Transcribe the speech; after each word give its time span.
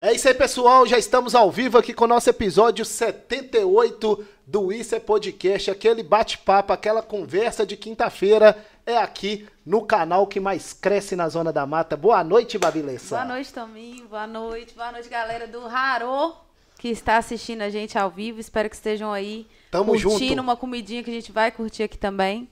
É 0.00 0.12
isso 0.12 0.28
aí, 0.28 0.34
pessoal. 0.34 0.86
Já 0.86 0.96
estamos 0.96 1.34
ao 1.34 1.50
vivo 1.50 1.76
aqui 1.76 1.92
com 1.92 2.04
o 2.04 2.08
nosso 2.08 2.30
episódio 2.30 2.84
78 2.84 4.24
do 4.46 4.72
Isso 4.72 4.94
é 4.94 5.00
Podcast. 5.00 5.72
Aquele 5.72 6.04
bate-papo, 6.04 6.72
aquela 6.72 7.02
conversa 7.02 7.66
de 7.66 7.76
quinta-feira 7.76 8.56
é 8.86 8.96
aqui 8.96 9.48
no 9.66 9.82
canal 9.82 10.24
que 10.28 10.38
mais 10.38 10.72
cresce 10.72 11.16
na 11.16 11.28
Zona 11.28 11.52
da 11.52 11.66
Mata. 11.66 11.96
Boa 11.96 12.22
noite, 12.22 12.56
Babilessa. 12.58 13.16
Boa 13.16 13.24
noite, 13.34 13.52
Tominho. 13.52 14.06
Boa 14.06 14.26
noite. 14.26 14.72
Boa 14.72 14.92
noite, 14.92 15.08
galera 15.08 15.48
do 15.48 15.66
Raro 15.66 16.36
que 16.78 16.88
está 16.88 17.16
assistindo 17.16 17.62
a 17.62 17.68
gente 17.68 17.98
ao 17.98 18.08
vivo. 18.08 18.38
Espero 18.38 18.70
que 18.70 18.76
estejam 18.76 19.12
aí 19.12 19.48
Tamo 19.68 19.92
curtindo 19.92 20.28
junto. 20.28 20.40
uma 20.40 20.56
comidinha 20.56 21.02
que 21.02 21.10
a 21.10 21.12
gente 21.12 21.32
vai 21.32 21.50
curtir 21.50 21.82
aqui 21.82 21.98
também. 21.98 22.48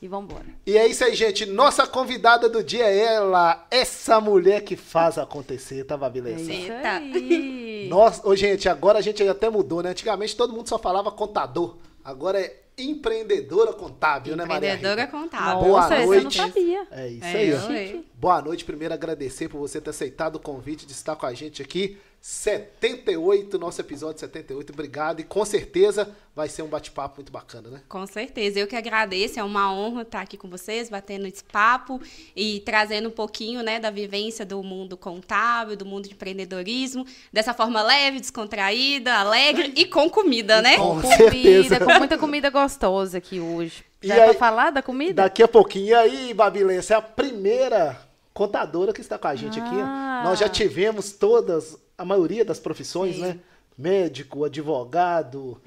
E 0.00 0.08
vamos 0.08 0.30
embora. 0.30 0.46
E 0.66 0.76
é 0.76 0.86
isso 0.86 1.02
aí, 1.04 1.14
gente. 1.14 1.46
Nossa 1.46 1.86
convidada 1.86 2.48
do 2.48 2.62
dia 2.62 2.84
é 2.84 3.14
ela, 3.14 3.66
essa 3.70 4.20
mulher 4.20 4.62
que 4.62 4.76
faz 4.76 5.16
acontecer, 5.18 5.84
tá, 5.84 5.94
É 5.94 5.98
Babilessa? 5.98 6.52
isso 6.52 6.72
Eita. 6.72 7.00
Nossa, 7.88 8.28
ô, 8.28 8.36
gente, 8.36 8.68
agora 8.68 8.98
a 8.98 9.02
gente 9.02 9.26
até 9.26 9.48
mudou, 9.48 9.82
né? 9.82 9.90
Antigamente 9.90 10.36
todo 10.36 10.52
mundo 10.52 10.68
só 10.68 10.78
falava 10.78 11.10
contador. 11.10 11.76
Agora 12.04 12.38
é 12.40 12.62
empreendedora 12.78 13.72
contábil, 13.72 14.36
né, 14.36 14.44
Maria? 14.44 14.74
Empreendedora 14.74 15.06
contábil. 15.06 15.64
Boa 15.64 15.80
Nossa, 15.80 15.94
essa 15.94 16.02
eu 16.02 16.08
não 16.14 16.22
noite. 16.22 16.36
sabia. 16.36 16.86
É 16.90 17.08
isso 17.08 17.24
É, 17.72 17.76
aí? 17.78 18.06
Boa 18.14 18.42
noite. 18.42 18.64
Primeiro 18.64 18.92
agradecer 18.92 19.48
por 19.48 19.58
você 19.58 19.80
ter 19.80 19.90
aceitado 19.90 20.36
o 20.36 20.40
convite 20.40 20.84
de 20.86 20.92
estar 20.92 21.16
com 21.16 21.26
a 21.26 21.32
gente 21.32 21.62
aqui. 21.62 21.98
78, 22.20 23.58
nosso 23.58 23.80
episódio 23.80 24.18
78. 24.20 24.72
Obrigado. 24.72 25.20
E 25.20 25.24
com 25.24 25.44
certeza 25.44 26.10
vai 26.34 26.48
ser 26.48 26.62
um 26.62 26.66
bate-papo 26.66 27.16
muito 27.16 27.30
bacana, 27.32 27.70
né? 27.70 27.80
Com 27.88 28.06
certeza. 28.06 28.58
Eu 28.58 28.66
que 28.66 28.74
agradeço. 28.76 29.38
É 29.38 29.44
uma 29.44 29.72
honra 29.72 30.02
estar 30.02 30.20
aqui 30.20 30.36
com 30.36 30.48
vocês, 30.48 30.88
batendo 30.90 31.26
esse 31.26 31.44
papo 31.44 32.00
e 32.34 32.60
trazendo 32.66 33.08
um 33.08 33.12
pouquinho 33.12 33.62
né, 33.62 33.78
da 33.78 33.90
vivência 33.90 34.44
do 34.44 34.62
mundo 34.62 34.96
contábil, 34.96 35.76
do 35.76 35.86
mundo 35.86 36.08
de 36.08 36.14
empreendedorismo, 36.14 37.06
dessa 37.32 37.54
forma 37.54 37.82
leve, 37.82 38.20
descontraída, 38.20 39.14
alegre 39.14 39.72
e 39.76 39.86
com 39.86 40.10
comida, 40.10 40.60
né? 40.60 40.76
Com 40.76 41.00
Com 41.00 41.08
certeza. 41.08 41.78
comida, 41.78 41.84
com 41.92 41.98
muita 41.98 42.18
comida 42.18 42.50
gostosa 42.50 43.18
aqui 43.18 43.38
hoje. 43.40 43.84
E 44.02 44.08
Já 44.08 44.16
é 44.16 44.20
aí- 44.22 44.30
pra 44.30 44.34
falar 44.38 44.70
da 44.70 44.82
comida? 44.82 45.22
Daqui 45.22 45.42
a 45.42 45.48
pouquinho. 45.48 45.86
E 45.86 45.94
aí, 45.94 46.34
Babilense, 46.34 46.92
é 46.92 46.96
a 46.96 47.00
primeira 47.02 47.98
contadora 48.34 48.92
que 48.92 49.00
está 49.00 49.16
com 49.16 49.28
a 49.28 49.34
gente 49.34 49.58
aqui. 49.58 49.74
Ah. 49.80 50.22
Nós 50.24 50.38
já 50.38 50.48
tivemos 50.48 51.12
todas, 51.12 51.76
a 51.98 52.04
maioria 52.04 52.44
das 52.44 52.58
profissões, 52.58 53.16
Sim. 53.16 53.22
né? 53.22 53.38
Médico, 53.78 54.44
advogado, 54.44 55.60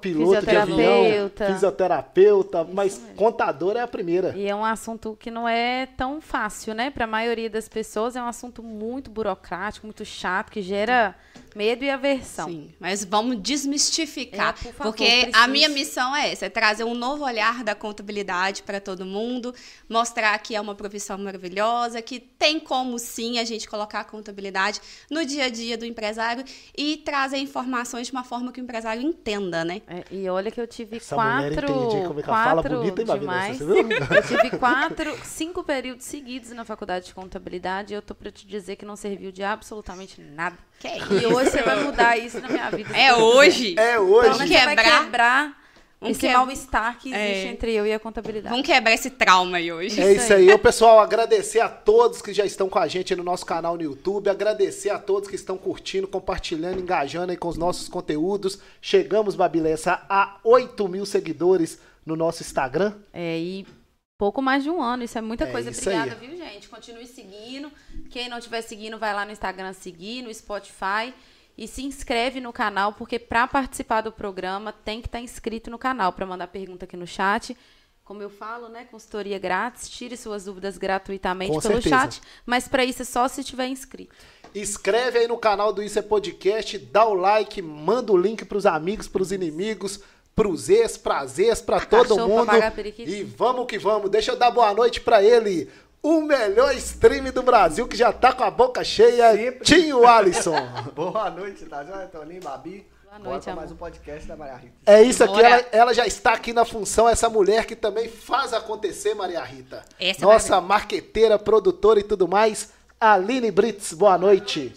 piloto, 0.00 0.44
de 0.44 0.54
avião, 0.54 0.76
Fisioterapeuta. 0.76 1.46
fisioterapeuta, 1.46 2.64
mas 2.64 3.00
contadora 3.16 3.78
é 3.78 3.82
a 3.82 3.88
primeira. 3.88 4.36
E 4.36 4.46
é 4.46 4.54
um 4.54 4.64
assunto 4.64 5.16
que 5.18 5.30
não 5.30 5.48
é 5.48 5.86
tão 5.96 6.20
fácil, 6.20 6.74
né? 6.74 6.90
Para 6.90 7.04
a 7.04 7.06
maioria 7.06 7.48
das 7.48 7.66
pessoas 7.66 8.16
é 8.16 8.22
um 8.22 8.26
assunto 8.26 8.62
muito 8.62 9.10
burocrático, 9.10 9.86
muito 9.86 10.04
chato, 10.04 10.50
que 10.50 10.60
gera 10.60 11.14
medo 11.54 11.84
e 11.84 11.90
aversão. 11.90 12.48
Sim, 12.48 12.74
mas 12.80 13.04
vamos 13.04 13.40
desmistificar, 13.40 14.50
É, 14.50 14.52
por 14.52 14.72
favor, 14.74 14.92
porque 14.92 15.04
preciso. 15.04 15.36
a 15.36 15.46
minha 15.48 15.68
missão 15.68 16.14
é 16.14 16.32
essa, 16.32 16.46
é 16.46 16.48
trazer 16.48 16.84
um 16.84 16.94
novo 16.94 17.24
olhar 17.24 17.62
da 17.62 17.74
contabilidade 17.74 18.62
para 18.62 18.80
todo 18.80 19.04
mundo, 19.04 19.54
mostrar 19.88 20.36
que 20.38 20.54
é 20.54 20.60
uma 20.60 20.74
profissão 20.74 21.16
maravilhosa, 21.18 22.00
que 22.02 22.18
tem 22.18 22.58
como 22.58 22.98
sim 22.98 23.38
a 23.38 23.44
gente 23.44 23.68
colocar 23.68 24.00
a 24.00 24.04
contabilidade 24.04 24.80
no 25.10 25.24
dia 25.24 25.44
a 25.44 25.48
dia 25.48 25.76
do 25.78 25.84
empresário 25.84 26.44
e 26.76 26.96
trazer 26.98 27.38
informações 27.38 28.06
de 28.06 28.12
uma 28.12 28.24
forma 28.24 28.52
que 28.52 28.60
o 28.60 28.62
empresário 28.62 29.02
entenda, 29.02 29.64
né? 29.64 29.82
É, 29.86 30.04
e 30.10 30.28
olha 30.28 30.50
que 30.50 30.60
eu 30.60 30.66
tive 30.66 30.96
Essa 30.96 31.14
quatro. 31.14 31.66
como 32.08 32.20
é 32.20 32.22
que 32.22 32.28
ela 32.30 32.44
fala 32.44 32.62
quatro 32.62 32.82
hein, 32.84 32.90
Babilessa? 32.90 33.18
demais. 33.18 33.58
Você 33.58 33.64
viu? 33.64 33.88
Eu 34.14 34.22
tive 34.22 34.58
quatro, 34.58 35.18
cinco 35.24 35.62
períodos 35.64 36.04
seguidos 36.04 36.50
na 36.50 36.64
faculdade 36.64 37.06
de 37.06 37.14
contabilidade 37.14 37.92
e 37.92 37.96
eu 37.96 38.02
tô 38.02 38.14
pra 38.14 38.30
te 38.30 38.46
dizer 38.46 38.76
que 38.76 38.84
não 38.84 38.96
serviu 38.96 39.32
de 39.32 39.42
absolutamente 39.42 40.20
nada. 40.20 40.56
Que 40.78 40.88
é 40.88 40.98
E 40.98 41.26
hoje 41.26 41.50
você 41.50 41.62
vai 41.62 41.82
mudar 41.84 42.16
isso 42.18 42.40
na 42.40 42.48
minha 42.48 42.70
vida. 42.70 42.96
É 42.96 43.14
hoje. 43.14 43.74
É 43.78 43.92
Então, 43.92 44.04
hoje. 44.10 44.28
Vamos 44.30 44.48
você 44.48 44.54
vai 44.64 44.76
quebrar- 44.76 45.04
quebrar 45.04 45.64
Vamos 46.00 46.18
esse 46.18 46.26
que- 46.26 46.32
mal-estar 46.34 46.98
que 46.98 47.08
existe 47.14 47.46
É. 47.46 47.50
entre 47.50 47.72
eu 47.72 47.86
e 47.86 47.92
a 47.94 47.98
contabilidade. 47.98 48.50
Vamos 48.50 48.66
quebrar 48.66 48.92
esse 48.92 49.08
trauma 49.08 49.56
aí 49.56 49.72
hoje. 49.72 49.98
É 49.98 50.12
Isso 50.12 50.24
isso 50.24 50.34
aí. 50.34 50.52
Ô, 50.52 50.58
pessoal, 50.58 51.00
agradecer 51.00 51.60
a 51.60 51.68
todos 51.70 52.20
que 52.20 52.34
já 52.34 52.44
estão 52.44 52.68
com 52.68 52.78
a 52.78 52.86
gente 52.86 53.16
no 53.16 53.22
nosso 53.24 53.46
canal 53.46 53.76
no 53.76 53.82
YouTube, 53.82 54.28
agradecer 54.28 54.90
a 54.90 54.98
todos 54.98 55.28
que 55.30 55.36
estão 55.36 55.56
curtindo, 55.56 56.06
compartilhando, 56.06 56.78
engajando 56.80 57.30
aí 57.30 57.38
com 57.38 57.48
os 57.48 57.56
nossos 57.56 57.88
conteúdos. 57.88 58.58
Chegamos, 58.82 59.34
Babilessa, 59.34 60.02
a 60.08 60.36
8 60.44 60.86
mil 60.86 61.06
seguidores 61.06 61.78
no 62.04 62.14
nosso 62.16 62.42
Instagram. 62.42 62.92
É, 63.10 63.38
e 63.38 63.66
pouco 64.24 64.40
mais 64.40 64.62
de 64.62 64.70
um 64.70 64.80
ano, 64.82 65.02
isso 65.04 65.18
é 65.18 65.20
muita 65.20 65.44
É 65.44 65.50
coisa. 65.52 65.70
isso 65.70 65.88
aí. 65.90 65.96
Obrigada, 65.98 66.20
viu, 66.20 66.34
gente? 66.36 66.66
Continue 66.68 67.06
seguindo. 67.06 67.70
Quem 68.10 68.26
não 68.28 68.38
estiver 68.38 68.62
seguindo, 68.62 68.98
vai 68.98 69.12
lá 69.12 69.24
no 69.26 69.32
Instagram 69.32 69.72
seguir, 69.74 70.22
no 70.22 70.32
Spotify. 70.32 71.12
E 71.58 71.68
se 71.68 71.82
inscreve 71.84 72.40
no 72.40 72.52
canal, 72.52 72.94
porque 72.94 73.18
para 73.18 73.46
participar 73.46 74.00
do 74.00 74.10
programa 74.10 74.72
tem 74.72 75.00
que 75.02 75.06
estar 75.08 75.20
inscrito 75.20 75.70
no 75.70 75.78
canal 75.78 76.10
para 76.12 76.24
mandar 76.26 76.46
pergunta 76.48 76.86
aqui 76.86 76.96
no 76.96 77.06
chat. 77.06 77.54
Como 78.02 78.22
eu 78.22 78.28
falo, 78.30 78.68
né? 78.68 78.84
Consultoria 78.90 79.38
grátis, 79.38 79.88
tire 79.88 80.16
suas 80.16 80.44
dúvidas 80.46 80.76
gratuitamente 80.78 81.52
Com 81.52 81.60
pelo 81.60 81.74
certeza. 81.74 81.96
chat. 81.96 82.20
Mas 82.46 82.66
para 82.66 82.84
isso 82.84 83.02
é 83.02 83.04
só 83.04 83.28
se 83.28 83.40
estiver 83.42 83.66
inscrito. 83.68 84.14
Inscreve 84.54 85.18
aí 85.18 85.28
no 85.28 85.36
canal 85.38 85.72
do 85.72 85.82
Isso 85.82 85.98
é 85.98 86.02
Podcast, 86.02 86.78
dá 86.78 87.04
o 87.06 87.14
like, 87.14 87.60
manda 87.62 88.10
o 88.12 88.16
link 88.16 88.44
pros 88.44 88.66
amigos, 88.66 89.06
pros 89.08 89.32
inimigos, 89.32 90.00
pros 90.34 90.68
ex, 90.68 90.96
pras 90.96 91.38
ex, 91.38 91.60
pra 91.60 91.80
todo 91.80 92.28
mundo. 92.28 92.50
periquito. 92.74 93.10
E 93.10 93.22
vamos 93.22 93.66
que 93.66 93.78
vamos. 93.78 94.10
Deixa 94.10 94.32
eu 94.32 94.36
dar 94.36 94.50
boa 94.50 94.72
noite 94.74 95.00
pra 95.00 95.22
ele. 95.22 95.70
O 96.02 96.20
melhor 96.20 96.74
stream 96.74 97.32
do 97.32 97.42
Brasil, 97.42 97.88
que 97.88 97.96
já 97.96 98.12
tá 98.12 98.32
com 98.32 98.44
a 98.44 98.50
boca 98.50 98.84
cheia, 98.84 99.32
Sempre. 99.32 99.64
Tinho 99.64 100.06
Alisson. 100.06 100.54
Boa 100.94 101.30
noite, 101.30 101.64
tá 101.64 101.82
joia? 101.82 102.06
Toninho, 102.08 102.42
Babi. 102.42 102.86
Boa 103.04 103.18
Bora 103.18 103.30
noite, 103.30 103.44
pra 103.44 103.54
mais 103.54 103.72
um 103.72 103.76
podcast 103.76 104.28
da 104.28 104.36
Maria 104.36 104.56
Rita. 104.56 104.74
É 104.84 105.02
isso 105.02 105.24
aqui, 105.24 105.40
ela, 105.40 105.64
ela 105.72 105.94
já 105.94 106.06
está 106.06 106.34
aqui 106.34 106.52
na 106.52 106.66
função, 106.66 107.08
essa 107.08 107.30
mulher 107.30 107.64
que 107.64 107.74
também 107.74 108.08
faz 108.08 108.52
acontecer, 108.52 109.14
Maria 109.14 109.42
Rita. 109.42 109.82
Essa 109.98 110.20
é 110.20 110.26
Nossa 110.26 110.60
marqueteira, 110.60 111.38
produtora 111.38 112.00
e 112.00 112.02
tudo 112.02 112.28
mais, 112.28 112.70
Aline 113.00 113.50
Brits, 113.50 113.94
boa 113.94 114.18
noite. 114.18 114.74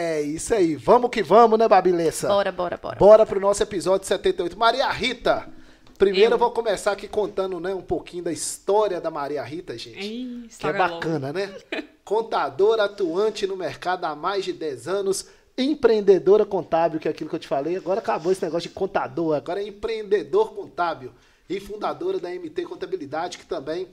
É 0.00 0.22
isso 0.22 0.54
aí, 0.54 0.76
vamos 0.76 1.10
que 1.10 1.22
vamos, 1.22 1.58
né, 1.58 1.68
Babilessa? 1.68 2.26
Bora, 2.26 2.50
bora, 2.50 2.78
bora. 2.78 2.96
Bora 2.96 3.26
pro 3.26 3.38
nosso 3.38 3.62
episódio 3.62 4.06
78. 4.06 4.58
Maria 4.58 4.88
Rita, 4.88 5.46
primeiro 5.98 6.30
eu, 6.30 6.36
Eu. 6.36 6.38
vou 6.38 6.50
começar 6.52 6.92
aqui 6.92 7.06
contando 7.06 7.60
né, 7.60 7.74
um 7.74 7.82
pouquinho 7.82 8.24
da 8.24 8.32
história 8.32 8.98
da 8.98 9.10
Maria 9.10 9.42
Rita, 9.42 9.76
gente. 9.76 10.00
Ih, 10.00 10.48
que 10.58 10.66
é 10.66 10.72
bacana, 10.72 11.34
né? 11.34 11.54
Contadora 12.02 12.84
atuante 12.84 13.46
no 13.46 13.58
mercado 13.58 14.06
há 14.06 14.16
mais 14.16 14.42
de 14.42 14.54
10 14.54 14.88
anos, 14.88 15.26
empreendedora 15.56 16.46
contábil, 16.46 16.98
que 16.98 17.06
é 17.06 17.10
aquilo 17.10 17.28
que 17.28 17.36
eu 17.36 17.40
te 17.40 17.46
falei. 17.46 17.76
Agora 17.76 18.00
acabou 18.00 18.32
esse 18.32 18.42
negócio 18.42 18.70
de 18.70 18.74
contador, 18.74 19.36
agora 19.36 19.60
é 19.60 19.68
empreendedor 19.68 20.54
contábil 20.54 21.12
e 21.46 21.60
fundadora 21.60 22.18
da 22.18 22.30
MT 22.30 22.64
Contabilidade, 22.64 23.36
que 23.36 23.44
também 23.44 23.86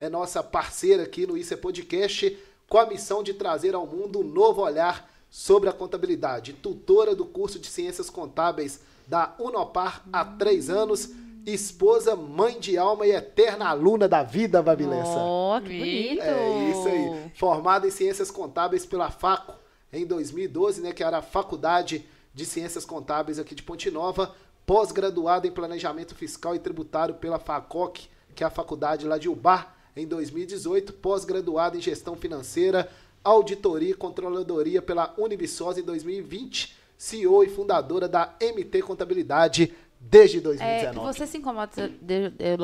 é 0.00 0.08
nossa 0.08 0.42
parceira 0.42 1.04
aqui 1.04 1.24
no 1.24 1.36
Isso 1.36 1.54
é 1.54 1.56
Podcast, 1.56 2.36
com 2.68 2.78
a 2.78 2.86
missão 2.86 3.22
de 3.22 3.32
trazer 3.32 3.76
ao 3.76 3.86
mundo 3.86 4.18
um 4.18 4.24
novo 4.24 4.60
olhar 4.60 5.11
sobre 5.32 5.70
a 5.70 5.72
contabilidade. 5.72 6.52
Tutora 6.52 7.16
do 7.16 7.24
curso 7.24 7.58
de 7.58 7.66
Ciências 7.66 8.10
Contábeis 8.10 8.80
da 9.08 9.34
Unopar 9.38 10.04
há 10.12 10.22
três 10.22 10.68
anos, 10.68 11.08
esposa, 11.46 12.14
mãe 12.14 12.60
de 12.60 12.76
alma 12.76 13.06
e 13.06 13.12
eterna 13.12 13.66
aluna 13.66 14.06
da 14.06 14.22
vida, 14.22 14.62
Babilessa. 14.62 15.14
Ó, 15.16 15.58
que 15.58 15.68
bonito. 15.78 16.22
É 16.22 16.70
isso 16.70 16.86
aí. 16.86 17.32
Formada 17.34 17.88
em 17.88 17.90
Ciências 17.90 18.30
Contábeis 18.30 18.84
pela 18.84 19.10
FACO 19.10 19.54
em 19.90 20.04
2012, 20.04 20.82
né, 20.82 20.92
que 20.92 21.02
era 21.02 21.18
a 21.18 21.22
Faculdade 21.22 22.06
de 22.34 22.44
Ciências 22.44 22.84
Contábeis 22.84 23.38
aqui 23.38 23.54
de 23.54 23.62
Ponte 23.62 23.90
Nova, 23.90 24.34
pós-graduada 24.66 25.46
em 25.46 25.50
Planejamento 25.50 26.14
Fiscal 26.14 26.54
e 26.54 26.58
Tributário 26.58 27.14
pela 27.14 27.38
FACOC, 27.38 28.06
que 28.34 28.44
é 28.44 28.46
a 28.46 28.50
faculdade 28.50 29.06
lá 29.06 29.16
de 29.16 29.30
Ubar, 29.30 29.74
em 29.96 30.06
2018, 30.06 30.92
pós-graduada 30.94 31.76
em 31.76 31.80
Gestão 31.80 32.16
Financeira, 32.16 32.90
Auditoria 33.24 33.90
e 33.90 33.94
Controladoria 33.94 34.82
pela 34.82 35.14
Univisosa 35.18 35.80
em 35.80 35.82
2020, 35.84 36.74
CEO 36.96 37.42
e 37.44 37.48
fundadora 37.48 38.08
da 38.08 38.34
MT 38.40 38.82
Contabilidade 38.82 39.74
desde 40.00 40.38
É, 40.38 40.40
2019. 40.40 41.06
você 41.12 41.26
se 41.26 41.38
incomoda 41.38 41.70
de, 41.88 42.30
de- 42.30 42.56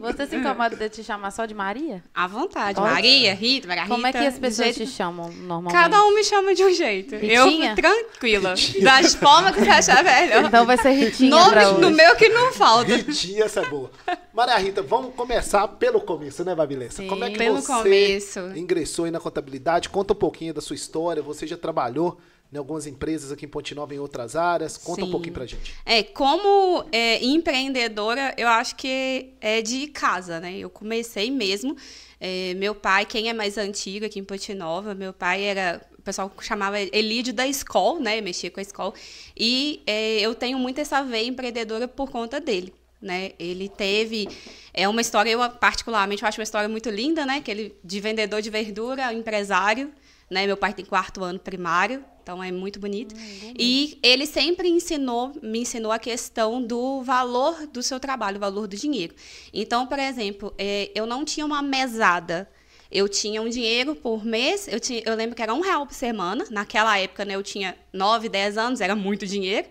você 0.00 0.26
se 0.26 0.36
incomoda 0.36 0.76
de 0.76 0.88
te 0.88 1.04
chamar 1.04 1.30
só 1.30 1.44
de 1.46 1.54
Maria? 1.54 2.02
À 2.14 2.26
vontade. 2.26 2.78
Olha. 2.80 2.92
Maria, 2.92 3.34
Rita, 3.34 3.68
Maria 3.68 3.82
Rita. 3.84 3.94
Como 3.94 4.06
é 4.06 4.12
que 4.12 4.18
as 4.18 4.38
pessoas 4.38 4.74
jeito- 4.74 4.90
te 4.90 4.96
chamam 4.96 5.30
normalmente? 5.32 5.72
Cada 5.72 6.02
um 6.04 6.14
me 6.14 6.24
chama 6.24 6.54
de 6.54 6.64
um 6.64 6.72
jeito. 6.72 7.16
Ritinha? 7.16 7.70
Eu, 7.70 7.76
tranquila. 7.76 8.54
Das 8.82 9.14
formas 9.14 9.54
que 9.54 9.60
você 9.64 9.70
achar 9.70 10.02
melhor. 10.04 10.44
Então 10.44 10.66
vai 10.66 10.76
ser 10.78 10.90
Ritinha 10.90 11.30
pra 11.30 11.62
Nomes 11.62 11.68
hoje. 11.68 11.80
no 11.80 11.90
meu 11.90 12.16
que 12.16 12.28
não 12.28 12.52
falta. 12.52 12.94
Ritinha, 12.96 13.44
essa 13.44 13.60
é 13.60 13.68
boa. 13.68 13.90
Maria 14.32 14.56
Rita, 14.58 14.82
vamos 14.82 15.14
começar 15.14 15.66
pelo 15.68 16.00
começo, 16.00 16.44
né, 16.44 16.54
Babilessa? 16.54 17.02
Sim. 17.02 17.08
Como 17.08 17.24
é 17.24 17.30
que 17.30 17.38
Pelo 17.38 17.60
você 17.60 17.66
começo. 17.72 18.40
ingressou 18.56 19.04
aí 19.04 19.10
na 19.10 19.20
contabilidade? 19.20 19.88
Conta 19.88 20.12
um 20.12 20.16
pouquinho 20.16 20.54
da 20.54 20.60
sua 20.60 20.74
história. 20.76 21.22
Você 21.22 21.46
já 21.46 21.56
trabalhou 21.56 22.18
em 22.52 22.58
algumas 22.58 22.86
empresas 22.86 23.32
aqui 23.32 23.46
em 23.46 23.48
Ponte 23.48 23.74
Nova 23.74 23.94
em 23.94 23.98
outras 23.98 24.36
áreas. 24.36 24.76
Conta 24.76 25.02
um 25.02 25.06
Sim. 25.06 25.10
pouquinho 25.10 25.34
pra 25.34 25.46
gente. 25.46 25.74
É, 25.86 26.02
como 26.02 26.84
é, 26.92 27.24
empreendedora, 27.24 28.34
eu 28.36 28.48
acho 28.48 28.76
que 28.76 29.30
é 29.40 29.62
de 29.62 29.86
casa, 29.86 30.38
né? 30.38 30.58
Eu 30.58 30.68
comecei 30.68 31.30
mesmo. 31.30 31.76
é, 32.20 32.54
meu 32.54 32.74
pai, 32.74 33.06
quem 33.06 33.28
é 33.28 33.32
mais 33.32 33.56
antigo 33.56 34.04
aqui 34.04 34.18
em 34.18 34.24
Ponte 34.24 34.54
Nova, 34.54 34.94
meu 34.94 35.12
pai 35.12 35.42
era 35.44 35.80
pessoal 36.02 36.32
chamava 36.40 36.78
Elídio 36.80 37.32
da 37.32 37.46
escola, 37.46 38.00
né? 38.00 38.20
Mexia 38.20 38.50
com 38.50 38.60
a 38.60 38.62
escola. 38.62 38.92
E 39.36 39.82
é, 39.86 40.20
eu 40.20 40.34
tenho 40.34 40.58
muito 40.58 40.80
essa 40.80 41.02
veia 41.02 41.26
empreendedora 41.26 41.88
por 41.88 42.10
conta 42.10 42.40
dele. 42.40 42.74
Né? 43.00 43.32
Ele 43.36 43.68
teve 43.68 44.28
é 44.72 44.88
uma 44.88 45.00
história 45.00 45.28
eu 45.28 45.50
particularmente 45.50 46.22
eu 46.22 46.28
acho 46.28 46.38
uma 46.38 46.44
história 46.44 46.68
muito 46.68 46.88
linda, 46.88 47.26
né? 47.26 47.40
Que 47.40 47.50
ele 47.50 47.76
de 47.82 48.00
vendedor 48.00 48.40
de 48.40 48.48
verdura, 48.48 49.12
empresário, 49.12 49.92
né? 50.30 50.46
Meu 50.46 50.56
pai 50.56 50.72
tem 50.72 50.84
quarto 50.84 51.24
ano 51.24 51.38
primário, 51.38 52.04
então 52.22 52.42
é 52.42 52.52
muito 52.52 52.78
bonito. 52.78 53.14
Hum, 53.14 53.54
e 53.58 53.98
ele 54.02 54.26
sempre 54.26 54.68
ensinou, 54.68 55.32
me 55.42 55.60
ensinou 55.60 55.90
a 55.90 55.98
questão 55.98 56.62
do 56.62 57.02
valor 57.02 57.66
do 57.66 57.82
seu 57.82 57.98
trabalho, 57.98 58.36
o 58.36 58.40
valor 58.40 58.66
do 58.66 58.76
dinheiro. 58.76 59.14
Então, 59.52 59.86
por 59.86 59.98
exemplo, 59.98 60.54
é, 60.56 60.90
eu 60.94 61.06
não 61.06 61.24
tinha 61.24 61.44
uma 61.44 61.60
mesada. 61.60 62.48
Eu 62.90 63.08
tinha 63.08 63.40
um 63.40 63.48
dinheiro 63.48 63.94
por 63.94 64.22
mês, 64.22 64.68
eu, 64.68 64.78
tinha, 64.78 65.02
eu 65.06 65.14
lembro 65.14 65.34
que 65.34 65.40
era 65.40 65.54
um 65.54 65.60
real 65.60 65.86
por 65.86 65.94
semana. 65.94 66.44
Naquela 66.50 66.98
época, 66.98 67.24
né, 67.24 67.34
eu 67.34 67.42
tinha 67.42 67.74
9, 67.90 68.28
10 68.28 68.58
anos, 68.58 68.80
era 68.82 68.94
muito 68.94 69.26
dinheiro. 69.26 69.66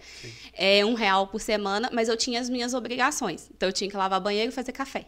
É, 0.54 0.84
um 0.84 0.96
real 0.96 1.28
por 1.28 1.40
semana, 1.40 1.88
mas 1.94 2.10
eu 2.10 2.18
tinha 2.18 2.42
as 2.42 2.50
minhas 2.50 2.74
obrigações. 2.74 3.48
Então, 3.56 3.70
eu 3.70 3.74
tinha 3.74 3.88
que 3.88 3.96
lavar 3.96 4.20
banheiro 4.20 4.50
e 4.50 4.52
fazer 4.52 4.72
café. 4.72 5.06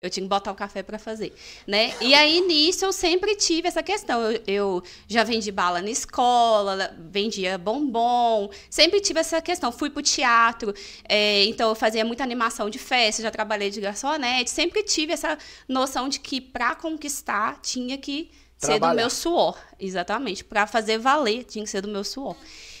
Eu 0.00 0.08
tinha 0.08 0.22
que 0.22 0.28
botar 0.28 0.52
o 0.52 0.54
café 0.54 0.80
para 0.80 0.96
fazer, 0.96 1.34
né? 1.66 1.92
E 2.00 2.14
aí 2.14 2.40
nisso 2.42 2.84
eu 2.84 2.92
sempre 2.92 3.34
tive 3.34 3.66
essa 3.66 3.82
questão. 3.82 4.30
Eu, 4.30 4.42
eu, 4.46 4.82
já 5.08 5.24
vendi 5.24 5.50
bala 5.50 5.82
na 5.82 5.90
escola, 5.90 6.96
vendia 7.10 7.58
bombom, 7.58 8.48
sempre 8.70 9.00
tive 9.00 9.18
essa 9.18 9.42
questão. 9.42 9.72
Fui 9.72 9.90
pro 9.90 10.00
teatro, 10.00 10.72
é, 11.08 11.44
então 11.46 11.68
eu 11.68 11.74
fazia 11.74 12.04
muita 12.04 12.22
animação 12.22 12.70
de 12.70 12.78
festa, 12.78 13.22
já 13.22 13.30
trabalhei 13.32 13.70
de 13.70 13.80
garçonete, 13.80 14.50
sempre 14.50 14.84
tive 14.84 15.12
essa 15.12 15.36
noção 15.68 16.08
de 16.08 16.20
que 16.20 16.40
para 16.40 16.76
conquistar 16.76 17.58
tinha 17.60 17.98
que 17.98 18.30
Trabalhar. 18.60 18.86
ser 18.86 18.90
do 18.90 18.96
meu 18.96 19.10
suor, 19.10 19.58
exatamente. 19.80 20.44
Para 20.44 20.68
fazer 20.68 20.98
valer 20.98 21.42
tinha 21.42 21.64
que 21.64 21.70
ser 21.70 21.80
do 21.80 21.88
meu 21.88 22.04
suor. 22.04 22.36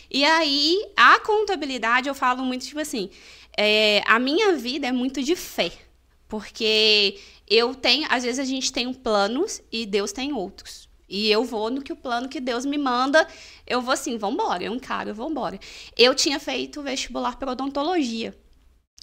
E 0.08 0.24
aí 0.24 0.80
a 0.96 1.18
contabilidade 1.18 2.08
eu 2.08 2.14
falo 2.14 2.44
muito 2.44 2.64
tipo 2.64 2.78
assim, 2.78 3.10
é, 3.56 4.04
a 4.06 4.20
minha 4.20 4.54
vida 4.54 4.86
é 4.86 4.92
muito 4.92 5.20
de 5.20 5.34
fé. 5.34 5.72
Porque 6.28 7.18
eu 7.48 7.74
tenho, 7.74 8.06
às 8.10 8.22
vezes 8.22 8.38
a 8.38 8.44
gente 8.44 8.72
tem 8.72 8.86
um 8.86 8.94
planos 8.94 9.62
e 9.72 9.86
Deus 9.86 10.12
tem 10.12 10.32
outros. 10.32 10.88
E 11.08 11.30
eu 11.30 11.42
vou 11.42 11.70
no 11.70 11.80
que 11.80 11.92
o 11.92 11.96
plano 11.96 12.28
que 12.28 12.38
Deus 12.38 12.66
me 12.66 12.76
manda, 12.76 13.26
eu 13.66 13.80
vou 13.80 13.94
assim, 13.94 14.18
vambora, 14.18 14.62
eu 14.62 14.74
encaro, 14.74 15.14
vambora. 15.14 15.58
Eu 15.96 16.14
tinha 16.14 16.38
feito 16.38 16.82
vestibular 16.82 17.36
para 17.36 17.52
odontologia. 17.52 18.36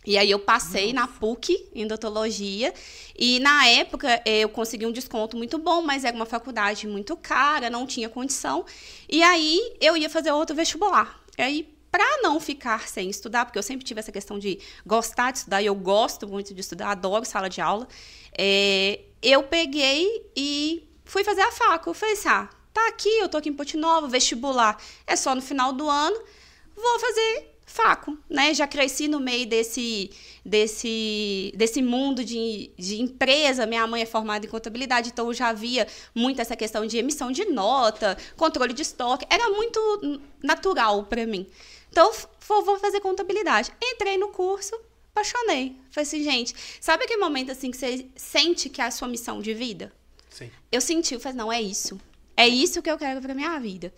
E 0.06 0.20
aí 0.20 0.30
eu 0.30 0.38
passei 0.38 0.94
Nossa. 0.94 1.08
na 1.08 1.20
PUC 1.20 1.70
em 1.74 1.86
odontologia 1.86 2.72
e 3.18 3.40
na 3.40 3.68
época 3.68 4.22
eu 4.24 4.48
consegui 4.50 4.86
um 4.86 4.92
desconto 4.92 5.36
muito 5.36 5.58
bom, 5.58 5.82
mas 5.82 6.04
era 6.04 6.16
uma 6.16 6.28
faculdade 6.28 6.88
muito 6.88 7.18
cara, 7.18 7.72
não 7.72 7.88
tinha 7.88 8.08
condição. 8.08 8.64
E 9.10 9.24
aí 9.24 9.60
eu 9.82 9.98
ia 9.98 10.08
fazer 10.08 10.32
outro 10.32 10.56
vestibular. 10.56 11.20
E 11.36 11.42
aí 11.42 11.75
para 11.96 12.22
não 12.22 12.42
ficar 12.42 12.90
sem 12.90 13.10
estudar, 13.10 13.46
porque 13.46 13.58
eu 13.58 13.64
sempre 13.64 13.86
tive 13.86 14.02
essa 14.02 14.12
questão 14.12 14.38
de 14.38 14.60
gostar 14.86 15.32
de 15.32 15.38
estudar, 15.38 15.62
e 15.62 15.66
eu 15.68 15.76
gosto 15.76 16.28
muito 16.28 16.54
de 16.54 16.60
estudar, 16.60 16.90
adoro 16.90 17.24
sala 17.24 17.50
de 17.50 17.62
aula, 17.62 17.88
é, 18.38 19.00
eu 19.22 19.44
peguei 19.44 20.30
e 20.36 20.86
fui 21.06 21.24
fazer 21.24 21.40
a 21.40 21.52
faca. 21.54 21.90
Eu 21.90 21.94
falei 21.94 22.16
assim, 22.16 22.28
ah, 22.28 22.50
tá 22.74 22.86
aqui, 22.90 23.08
eu 23.20 23.30
tô 23.30 23.38
aqui 23.38 23.48
em 23.48 23.54
Ponte 23.54 23.78
vestibular 24.10 24.78
é 25.08 25.16
só 25.16 25.34
no 25.34 25.42
final 25.42 25.72
do 25.72 25.90
ano, 25.90 26.22
vou 26.76 27.00
fazer 27.00 27.56
faco, 27.66 28.18
né? 28.30 28.54
Já 28.54 28.68
cresci 28.68 29.08
no 29.08 29.22
meio 29.22 29.48
desse, 29.48 30.12
desse, 30.46 31.54
desse 31.56 31.82
mundo 31.82 32.26
de, 32.26 32.72
de 32.78 33.02
empresa. 33.02 33.66
Minha 33.66 33.88
mãe 33.88 34.02
é 34.02 34.06
formada 34.06 34.46
em 34.46 34.50
contabilidade, 34.50 35.12
então 35.14 35.28
eu 35.28 35.34
já 35.34 35.54
via 35.54 35.88
muito 36.14 36.42
essa 36.42 36.56
questão 36.58 36.86
de 36.86 36.98
emissão 36.98 37.32
de 37.32 37.46
nota, 37.46 38.18
controle 38.36 38.74
de 38.74 38.82
estoque. 38.82 39.26
Era 39.30 39.50
muito 39.50 40.22
natural 40.44 41.06
para 41.06 41.26
mim. 41.26 41.48
Então, 41.96 42.12
vou 42.46 42.78
fazer 42.78 43.00
contabilidade. 43.00 43.72
Entrei 43.82 44.18
no 44.18 44.28
curso, 44.28 44.78
apaixonei. 45.12 45.78
Falei 45.90 46.06
assim, 46.06 46.22
gente, 46.22 46.54
sabe 46.82 47.06
aquele 47.06 47.22
momento 47.22 47.54
assim 47.54 47.72
que 47.72 47.78
você 47.78 48.06
sente 48.18 48.70
que 48.70 48.82
é 48.82 48.84
a 48.84 48.92
sua 48.92 49.08
missão 49.08 49.42
de 49.42 49.54
vida? 49.54 49.94
Sim. 50.30 50.52
Eu 50.70 50.82
senti, 50.82 51.14
eu 51.14 51.22
falei, 51.22 51.38
não, 51.38 51.50
é 51.50 51.62
isso. 51.62 51.98
É 52.36 52.46
isso 52.46 52.82
que 52.82 52.92
eu 52.92 52.98
quero 52.98 53.22
para 53.22 53.34
minha 53.34 53.58
vida. 53.60 53.94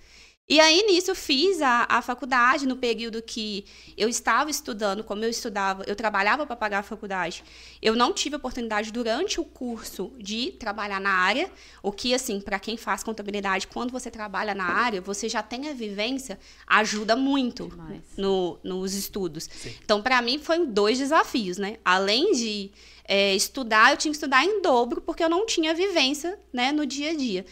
E 0.50 0.62
aí, 0.62 0.82
nisso, 0.84 1.14
fiz 1.14 1.62
a, 1.62 1.86
a 1.90 2.02
faculdade, 2.02 2.66
no 2.66 2.78
período 2.78 3.22
que 3.22 3.66
eu 3.98 4.08
estava 4.08 4.50
estudando, 4.50 5.04
como 5.04 5.22
eu 5.22 5.30
estudava, 5.30 5.84
eu 5.86 5.94
trabalhava 5.94 6.46
para 6.46 6.56
pagar 6.56 6.80
a 6.80 6.84
faculdade. 6.84 7.44
Eu 7.82 7.98
não 7.98 8.14
tive 8.14 8.38
oportunidade 8.38 8.90
durante 8.90 9.42
o 9.42 9.44
curso 9.44 10.14
de 10.18 10.54
trabalhar 10.54 11.02
na 11.02 11.10
área, 11.10 11.52
o 11.84 11.92
que, 11.92 12.14
assim, 12.14 12.40
para 12.40 12.60
quem 12.60 12.78
faz 12.78 13.04
contabilidade, 13.04 13.68
quando 13.68 13.92
você 13.92 14.10
trabalha 14.10 14.56
na 14.56 14.64
área, 14.64 15.02
você 15.02 15.28
já 15.28 15.44
tem 15.44 15.68
a 15.68 15.74
vivência, 15.74 16.40
ajuda 16.66 17.14
muito 17.14 17.70
no, 18.16 18.58
nos 18.64 18.94
estudos. 18.94 19.50
Sim. 19.52 19.76
Então, 19.84 20.02
para 20.02 20.22
mim, 20.22 20.40
foi 20.40 20.66
dois 20.66 20.98
desafios, 20.98 21.58
né? 21.58 21.76
Além 21.84 22.32
de 22.32 22.72
é, 23.04 23.36
estudar, 23.36 23.92
eu 23.92 23.98
tinha 23.98 24.12
que 24.14 24.18
estudar 24.18 24.46
em 24.46 24.62
dobro, 24.62 25.02
porque 25.02 25.22
eu 25.22 25.30
não 25.30 25.46
tinha 25.46 25.74
vivência 25.74 26.40
né, 26.54 26.72
no 26.72 26.86
dia 26.86 27.12
a 27.12 27.16
dia. 27.16 27.46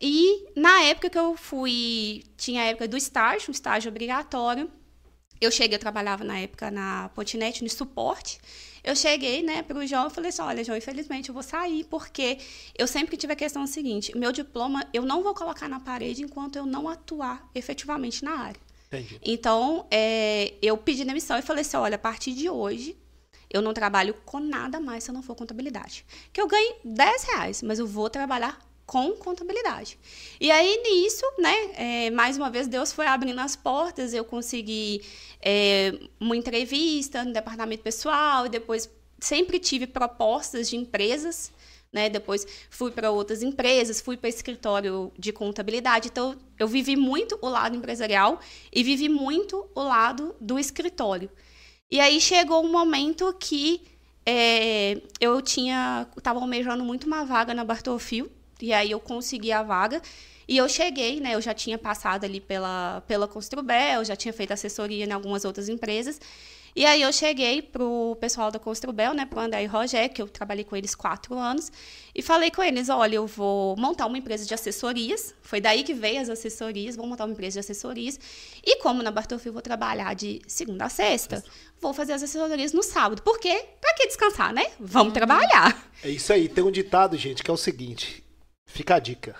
E 0.00 0.46
na 0.54 0.82
época 0.82 1.10
que 1.10 1.18
eu 1.18 1.36
fui, 1.36 2.22
tinha 2.36 2.62
a 2.62 2.64
época 2.66 2.86
do 2.86 2.96
estágio, 2.96 3.48
um 3.48 3.52
estágio 3.52 3.90
obrigatório. 3.90 4.70
Eu 5.40 5.50
cheguei, 5.50 5.76
eu 5.76 5.80
trabalhava 5.80 6.24
na 6.24 6.38
época 6.38 6.70
na 6.70 7.10
Pontinete, 7.14 7.62
no 7.62 7.70
suporte. 7.70 8.38
Eu 8.82 8.94
cheguei, 8.94 9.42
né, 9.42 9.62
para 9.62 9.78
o 9.78 9.86
João 9.86 10.08
e 10.08 10.10
falei 10.10 10.30
assim: 10.30 10.42
olha, 10.42 10.64
João, 10.64 10.78
infelizmente 10.78 11.28
eu 11.28 11.34
vou 11.34 11.42
sair, 11.42 11.84
porque 11.84 12.38
eu 12.76 12.86
sempre 12.86 13.16
tive 13.16 13.32
a 13.32 13.36
questão 13.36 13.66
seguinte: 13.66 14.16
meu 14.16 14.32
diploma 14.32 14.86
eu 14.92 15.04
não 15.04 15.22
vou 15.22 15.34
colocar 15.34 15.68
na 15.68 15.80
parede 15.80 16.22
enquanto 16.22 16.56
eu 16.56 16.66
não 16.66 16.88
atuar 16.88 17.48
efetivamente 17.54 18.24
na 18.24 18.38
área. 18.38 18.60
Entendi. 18.86 19.20
Então, 19.22 19.86
é, 19.90 20.54
eu 20.62 20.76
pedi 20.76 21.04
demissão 21.04 21.38
e 21.38 21.42
falei 21.42 21.62
assim: 21.62 21.76
olha, 21.76 21.96
a 21.96 21.98
partir 21.98 22.32
de 22.32 22.48
hoje, 22.48 22.96
eu 23.50 23.62
não 23.62 23.72
trabalho 23.72 24.14
com 24.24 24.40
nada 24.40 24.80
mais 24.80 25.04
se 25.04 25.10
eu 25.10 25.14
não 25.14 25.22
for 25.22 25.34
contabilidade. 25.34 26.04
Que 26.32 26.40
eu 26.40 26.46
ganhe 26.46 26.76
10 26.84 27.22
reais, 27.24 27.62
mas 27.62 27.78
eu 27.78 27.86
vou 27.86 28.08
trabalhar 28.08 28.58
com 28.88 29.12
contabilidade. 29.12 29.98
E 30.40 30.50
aí, 30.50 30.82
nisso, 30.82 31.22
né, 31.38 31.54
é, 31.76 32.10
mais 32.10 32.38
uma 32.38 32.48
vez, 32.48 32.66
Deus 32.66 32.90
foi 32.90 33.06
abrindo 33.06 33.38
as 33.38 33.54
portas, 33.54 34.14
eu 34.14 34.24
consegui 34.24 35.02
é, 35.42 35.92
uma 36.18 36.34
entrevista 36.34 37.22
no 37.22 37.34
departamento 37.34 37.82
pessoal, 37.82 38.46
e 38.46 38.48
depois 38.48 38.90
sempre 39.20 39.58
tive 39.58 39.86
propostas 39.86 40.70
de 40.70 40.76
empresas, 40.76 41.52
né, 41.92 42.08
depois 42.08 42.46
fui 42.70 42.90
para 42.90 43.10
outras 43.10 43.42
empresas, 43.42 44.00
fui 44.00 44.16
para 44.16 44.30
escritório 44.30 45.12
de 45.18 45.32
contabilidade, 45.32 46.08
então 46.08 46.34
eu 46.58 46.66
vivi 46.66 46.96
muito 46.96 47.38
o 47.42 47.48
lado 47.48 47.76
empresarial 47.76 48.40
e 48.72 48.82
vivi 48.82 49.10
muito 49.10 49.68
o 49.74 49.82
lado 49.82 50.34
do 50.40 50.58
escritório. 50.58 51.30
E 51.90 52.00
aí 52.00 52.18
chegou 52.22 52.64
um 52.64 52.72
momento 52.72 53.34
que 53.38 53.82
é, 54.24 55.02
eu 55.20 55.42
tinha, 55.42 56.06
estava 56.16 56.40
almejando 56.40 56.82
muito 56.82 57.06
uma 57.06 57.26
vaga 57.26 57.52
na 57.52 57.64
Bartolfio, 57.64 58.30
e 58.60 58.72
aí 58.72 58.90
eu 58.90 59.00
consegui 59.00 59.52
a 59.52 59.62
vaga. 59.62 60.00
E 60.46 60.56
eu 60.56 60.66
cheguei, 60.68 61.20
né? 61.20 61.34
Eu 61.34 61.42
já 61.42 61.52
tinha 61.52 61.76
passado 61.76 62.24
ali 62.24 62.40
pela, 62.40 63.02
pela 63.06 63.28
Construbel, 63.28 64.02
já 64.04 64.16
tinha 64.16 64.32
feito 64.32 64.52
assessoria 64.52 65.04
em 65.04 65.12
algumas 65.12 65.44
outras 65.44 65.68
empresas. 65.68 66.18
E 66.78 66.86
aí 66.86 67.02
eu 67.02 67.12
cheguei 67.12 67.60
pro 67.60 68.16
pessoal 68.20 68.52
da 68.52 68.58
Construbel, 68.60 69.12
né, 69.12 69.26
pro 69.26 69.40
André 69.40 69.64
e 69.64 69.66
Rogé, 69.66 70.08
que 70.08 70.22
eu 70.22 70.28
trabalhei 70.28 70.62
com 70.62 70.76
eles 70.76 70.94
quatro 70.94 71.36
anos, 71.36 71.72
e 72.14 72.22
falei 72.22 72.52
com 72.52 72.62
eles, 72.62 72.88
olha, 72.88 73.16
eu 73.16 73.26
vou 73.26 73.76
montar 73.76 74.06
uma 74.06 74.16
empresa 74.16 74.46
de 74.46 74.54
assessorias, 74.54 75.34
foi 75.42 75.60
daí 75.60 75.82
que 75.82 75.92
veio 75.92 76.20
as 76.20 76.28
assessorias, 76.28 76.94
vou 76.94 77.04
montar 77.04 77.24
uma 77.24 77.32
empresa 77.32 77.54
de 77.54 77.60
assessorias, 77.60 78.20
e 78.64 78.76
como 78.76 79.02
na 79.02 79.10
Bartolfio 79.10 79.48
eu 79.48 79.52
vou 79.54 79.62
trabalhar 79.62 80.14
de 80.14 80.40
segunda 80.46 80.84
a 80.84 80.88
sexta, 80.88 81.42
vou 81.80 81.92
fazer 81.92 82.12
as 82.12 82.22
assessorias 82.22 82.72
no 82.72 82.84
sábado. 82.84 83.22
Por 83.22 83.40
quê? 83.40 83.64
Pra 83.80 83.94
que 83.94 84.06
descansar, 84.06 84.52
né? 84.52 84.66
Vamos 84.78 85.12
trabalhar. 85.12 85.90
É 86.04 86.10
isso 86.10 86.32
aí, 86.32 86.48
tem 86.48 86.62
um 86.62 86.70
ditado, 86.70 87.16
gente, 87.16 87.42
que 87.42 87.50
é 87.50 87.54
o 87.54 87.56
seguinte, 87.56 88.22
Fica 88.68 88.94
a 88.94 88.98
dica. 88.98 89.34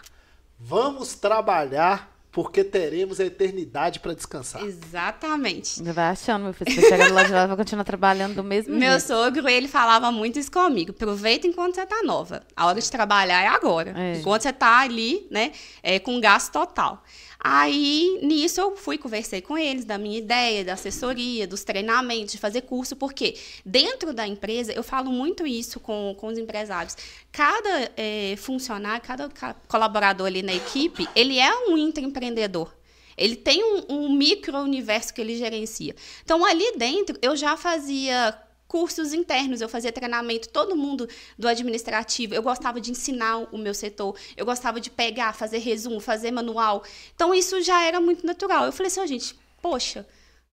Vamos 0.58 1.14
trabalhar 1.14 2.18
porque 2.32 2.62
teremos 2.62 3.20
a 3.20 3.24
eternidade 3.24 4.00
para 4.00 4.14
descansar. 4.14 4.62
Exatamente. 4.62 5.82
Vai 5.82 6.10
achando, 6.10 6.44
meu 6.44 6.52
filho. 6.52 6.70
Você 6.70 6.88
chegar 6.88 7.10
lá 7.10 7.22
de 7.22 7.32
lá, 7.32 7.46
vai 7.46 7.56
continuar 7.56 7.84
trabalhando 7.84 8.34
do 8.34 8.44
mesmo 8.44 8.72
meu 8.72 8.80
jeito. 8.80 8.90
Meu 8.90 9.00
sogro, 9.00 9.48
ele 9.48 9.68
falava 9.68 10.10
muito 10.12 10.38
isso 10.38 10.50
comigo. 10.50 10.90
Aproveita 10.90 11.46
enquanto 11.46 11.74
você 11.74 11.86
tá 11.86 12.02
nova. 12.02 12.42
A 12.56 12.66
hora 12.66 12.80
de 12.80 12.90
trabalhar 12.90 13.42
é 13.42 13.46
agora. 13.46 13.94
É. 13.96 14.18
Enquanto 14.18 14.42
você 14.42 14.52
tá 14.52 14.80
ali, 14.80 15.26
né, 15.30 15.52
é, 15.82 15.98
com 15.98 16.20
gasto 16.20 16.52
total. 16.52 17.02
Aí, 17.40 18.18
nisso, 18.20 18.60
eu 18.60 18.76
fui, 18.76 18.98
conversei 18.98 19.40
com 19.40 19.56
eles 19.56 19.84
da 19.84 19.96
minha 19.96 20.18
ideia, 20.18 20.64
da 20.64 20.72
assessoria, 20.72 21.46
dos 21.46 21.62
treinamentos, 21.62 22.32
de 22.32 22.38
fazer 22.38 22.62
curso, 22.62 22.96
porque 22.96 23.36
dentro 23.64 24.12
da 24.12 24.26
empresa, 24.26 24.72
eu 24.72 24.82
falo 24.82 25.12
muito 25.12 25.46
isso 25.46 25.78
com, 25.78 26.16
com 26.18 26.26
os 26.26 26.36
empresários. 26.36 26.96
Cada 27.30 27.92
é, 27.96 28.34
funcionário, 28.36 29.06
cada 29.06 29.28
colaborador 29.68 30.26
ali 30.26 30.42
na 30.42 30.52
equipe, 30.52 31.08
ele 31.14 31.38
é 31.38 31.54
um 31.68 31.78
intraempreendedor. 31.78 32.74
Ele 33.16 33.36
tem 33.36 33.62
um, 33.62 33.84
um 33.88 34.12
micro-universo 34.12 35.14
que 35.14 35.20
ele 35.20 35.36
gerencia. 35.36 35.94
Então, 36.24 36.44
ali 36.44 36.72
dentro, 36.76 37.16
eu 37.22 37.36
já 37.36 37.56
fazia 37.56 38.36
cursos 38.68 39.14
internos, 39.14 39.62
eu 39.62 39.68
fazia 39.68 39.90
treinamento, 39.90 40.50
todo 40.50 40.76
mundo 40.76 41.08
do 41.38 41.48
administrativo. 41.48 42.34
Eu 42.34 42.42
gostava 42.42 42.80
de 42.80 42.90
ensinar 42.90 43.38
o 43.50 43.58
meu 43.58 43.74
setor, 43.74 44.14
eu 44.36 44.44
gostava 44.44 44.78
de 44.78 44.90
pegar, 44.90 45.32
fazer 45.32 45.58
resumo, 45.58 45.98
fazer 45.98 46.30
manual. 46.30 46.84
Então 47.14 47.34
isso 47.34 47.60
já 47.62 47.82
era 47.82 48.00
muito 48.00 48.26
natural. 48.26 48.66
Eu 48.66 48.72
falei 48.72 48.88
assim, 48.88 49.00
oh, 49.00 49.06
gente, 49.06 49.34
poxa, 49.62 50.06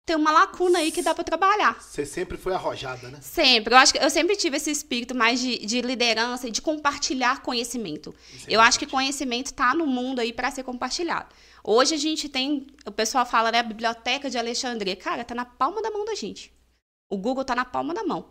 tem 0.05 0.15
uma 0.15 0.31
lacuna 0.31 0.79
aí 0.79 0.91
que 0.91 1.01
dá 1.01 1.15
para 1.15 1.23
trabalhar. 1.23 1.81
Você 1.81 2.05
sempre 2.05 2.37
foi 2.37 2.53
arrojada, 2.53 3.09
né? 3.09 3.19
Sempre. 3.21 3.73
Eu 3.73 3.77
acho 3.77 3.93
que 3.93 3.99
eu 3.99 4.09
sempre 4.09 4.35
tive 4.35 4.57
esse 4.57 4.69
espírito 4.69 5.15
mais 5.15 5.39
de, 5.39 5.65
de 5.65 5.81
liderança 5.81 6.47
e 6.47 6.51
de 6.51 6.61
compartilhar 6.61 7.41
conhecimento. 7.41 8.13
é 8.47 8.55
eu 8.55 8.61
acho 8.61 8.77
que 8.77 8.85
conhecimento 8.85 9.47
está 9.47 9.73
no 9.73 9.87
mundo 9.87 10.19
aí 10.19 10.31
para 10.31 10.51
ser 10.51 10.63
compartilhado. 10.63 11.33
Hoje 11.63 11.95
a 11.95 11.97
gente 11.97 12.27
tem, 12.27 12.67
o 12.85 12.91
pessoal 12.91 13.25
fala, 13.25 13.49
né, 13.51 13.59
a 13.59 13.63
biblioteca 13.63 14.29
de 14.29 14.37
Alexandria. 14.37 14.95
Cara, 14.95 15.23
tá 15.23 15.33
na 15.33 15.45
palma 15.45 15.81
da 15.81 15.89
mão 15.89 16.03
da 16.03 16.13
gente. 16.13 16.52
O 17.13 17.17
Google 17.17 17.45
tá 17.45 17.55
na 17.55 17.63
palma 17.63 17.93
da 17.93 18.03
mão. 18.03 18.25